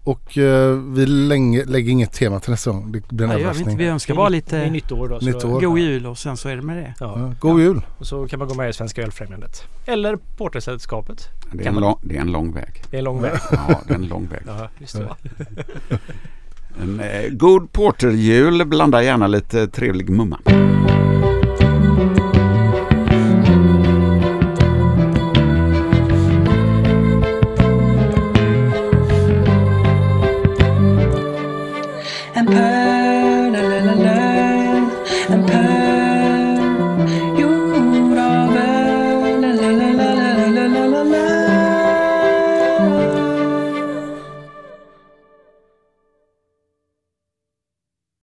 Och 0.07 0.37
eh, 0.37 0.75
vi 0.77 1.05
länge, 1.05 1.65
lägger 1.65 1.91
inget 1.91 2.13
tema 2.13 2.39
till 2.39 2.51
nästa 2.51 2.71
gång. 2.71 2.91
Det 2.91 3.07
blir 3.09 3.23
en 3.25 3.29
Nej, 3.29 3.37
vi, 3.37 3.43
överraskning. 3.43 3.77
vi 3.77 3.85
önskar 3.87 4.15
bara 4.15 4.29
Det 4.29 4.35
lite 4.35 4.69
nytt 4.69 4.91
år 4.91 5.07
då. 5.09 5.19
så 5.19 5.25
Nytt 5.25 5.43
år. 5.43 5.61
god 5.61 5.79
jul 5.79 6.05
och 6.05 6.17
sen 6.17 6.37
så 6.37 6.49
är 6.49 6.55
det 6.55 6.61
med 6.61 6.77
det. 6.77 6.93
Ja. 6.99 7.13
Ja, 7.19 7.33
god 7.39 7.61
jul! 7.61 7.81
Och 7.97 8.07
så 8.07 8.27
kan 8.27 8.39
man 8.39 8.47
gå 8.47 8.53
med 8.55 8.69
i 8.69 8.73
Svenska 8.73 9.01
Ölfrämjandet. 9.03 9.63
Eller 9.85 10.17
Portersällskapet. 10.37 11.27
Det 11.51 11.63
är, 11.63 11.67
en 11.67 11.75
lång, 11.75 11.99
det 12.01 12.17
är 12.17 12.21
en 12.21 12.31
lång 12.31 12.53
väg. 12.53 12.83
Det 12.91 12.97
är 12.97 12.99
en 12.99 13.03
lång 13.03 13.21
väg. 13.21 13.33
Ja, 13.51 13.81
det 13.87 13.93
är 13.93 13.95
en 13.95 14.07
lång 14.07 14.27
väg. 14.27 14.41
Ja, 14.47 14.69
just 14.77 14.97
det. 14.97 15.15
En 16.83 16.99
eh, 16.99 17.29
god 17.31 17.71
porterjul, 17.71 18.65
blanda 18.65 19.03
gärna 19.03 19.27
lite 19.27 19.67
trevlig 19.67 20.09
mumma. 20.09 20.39
purpose. 32.47 32.86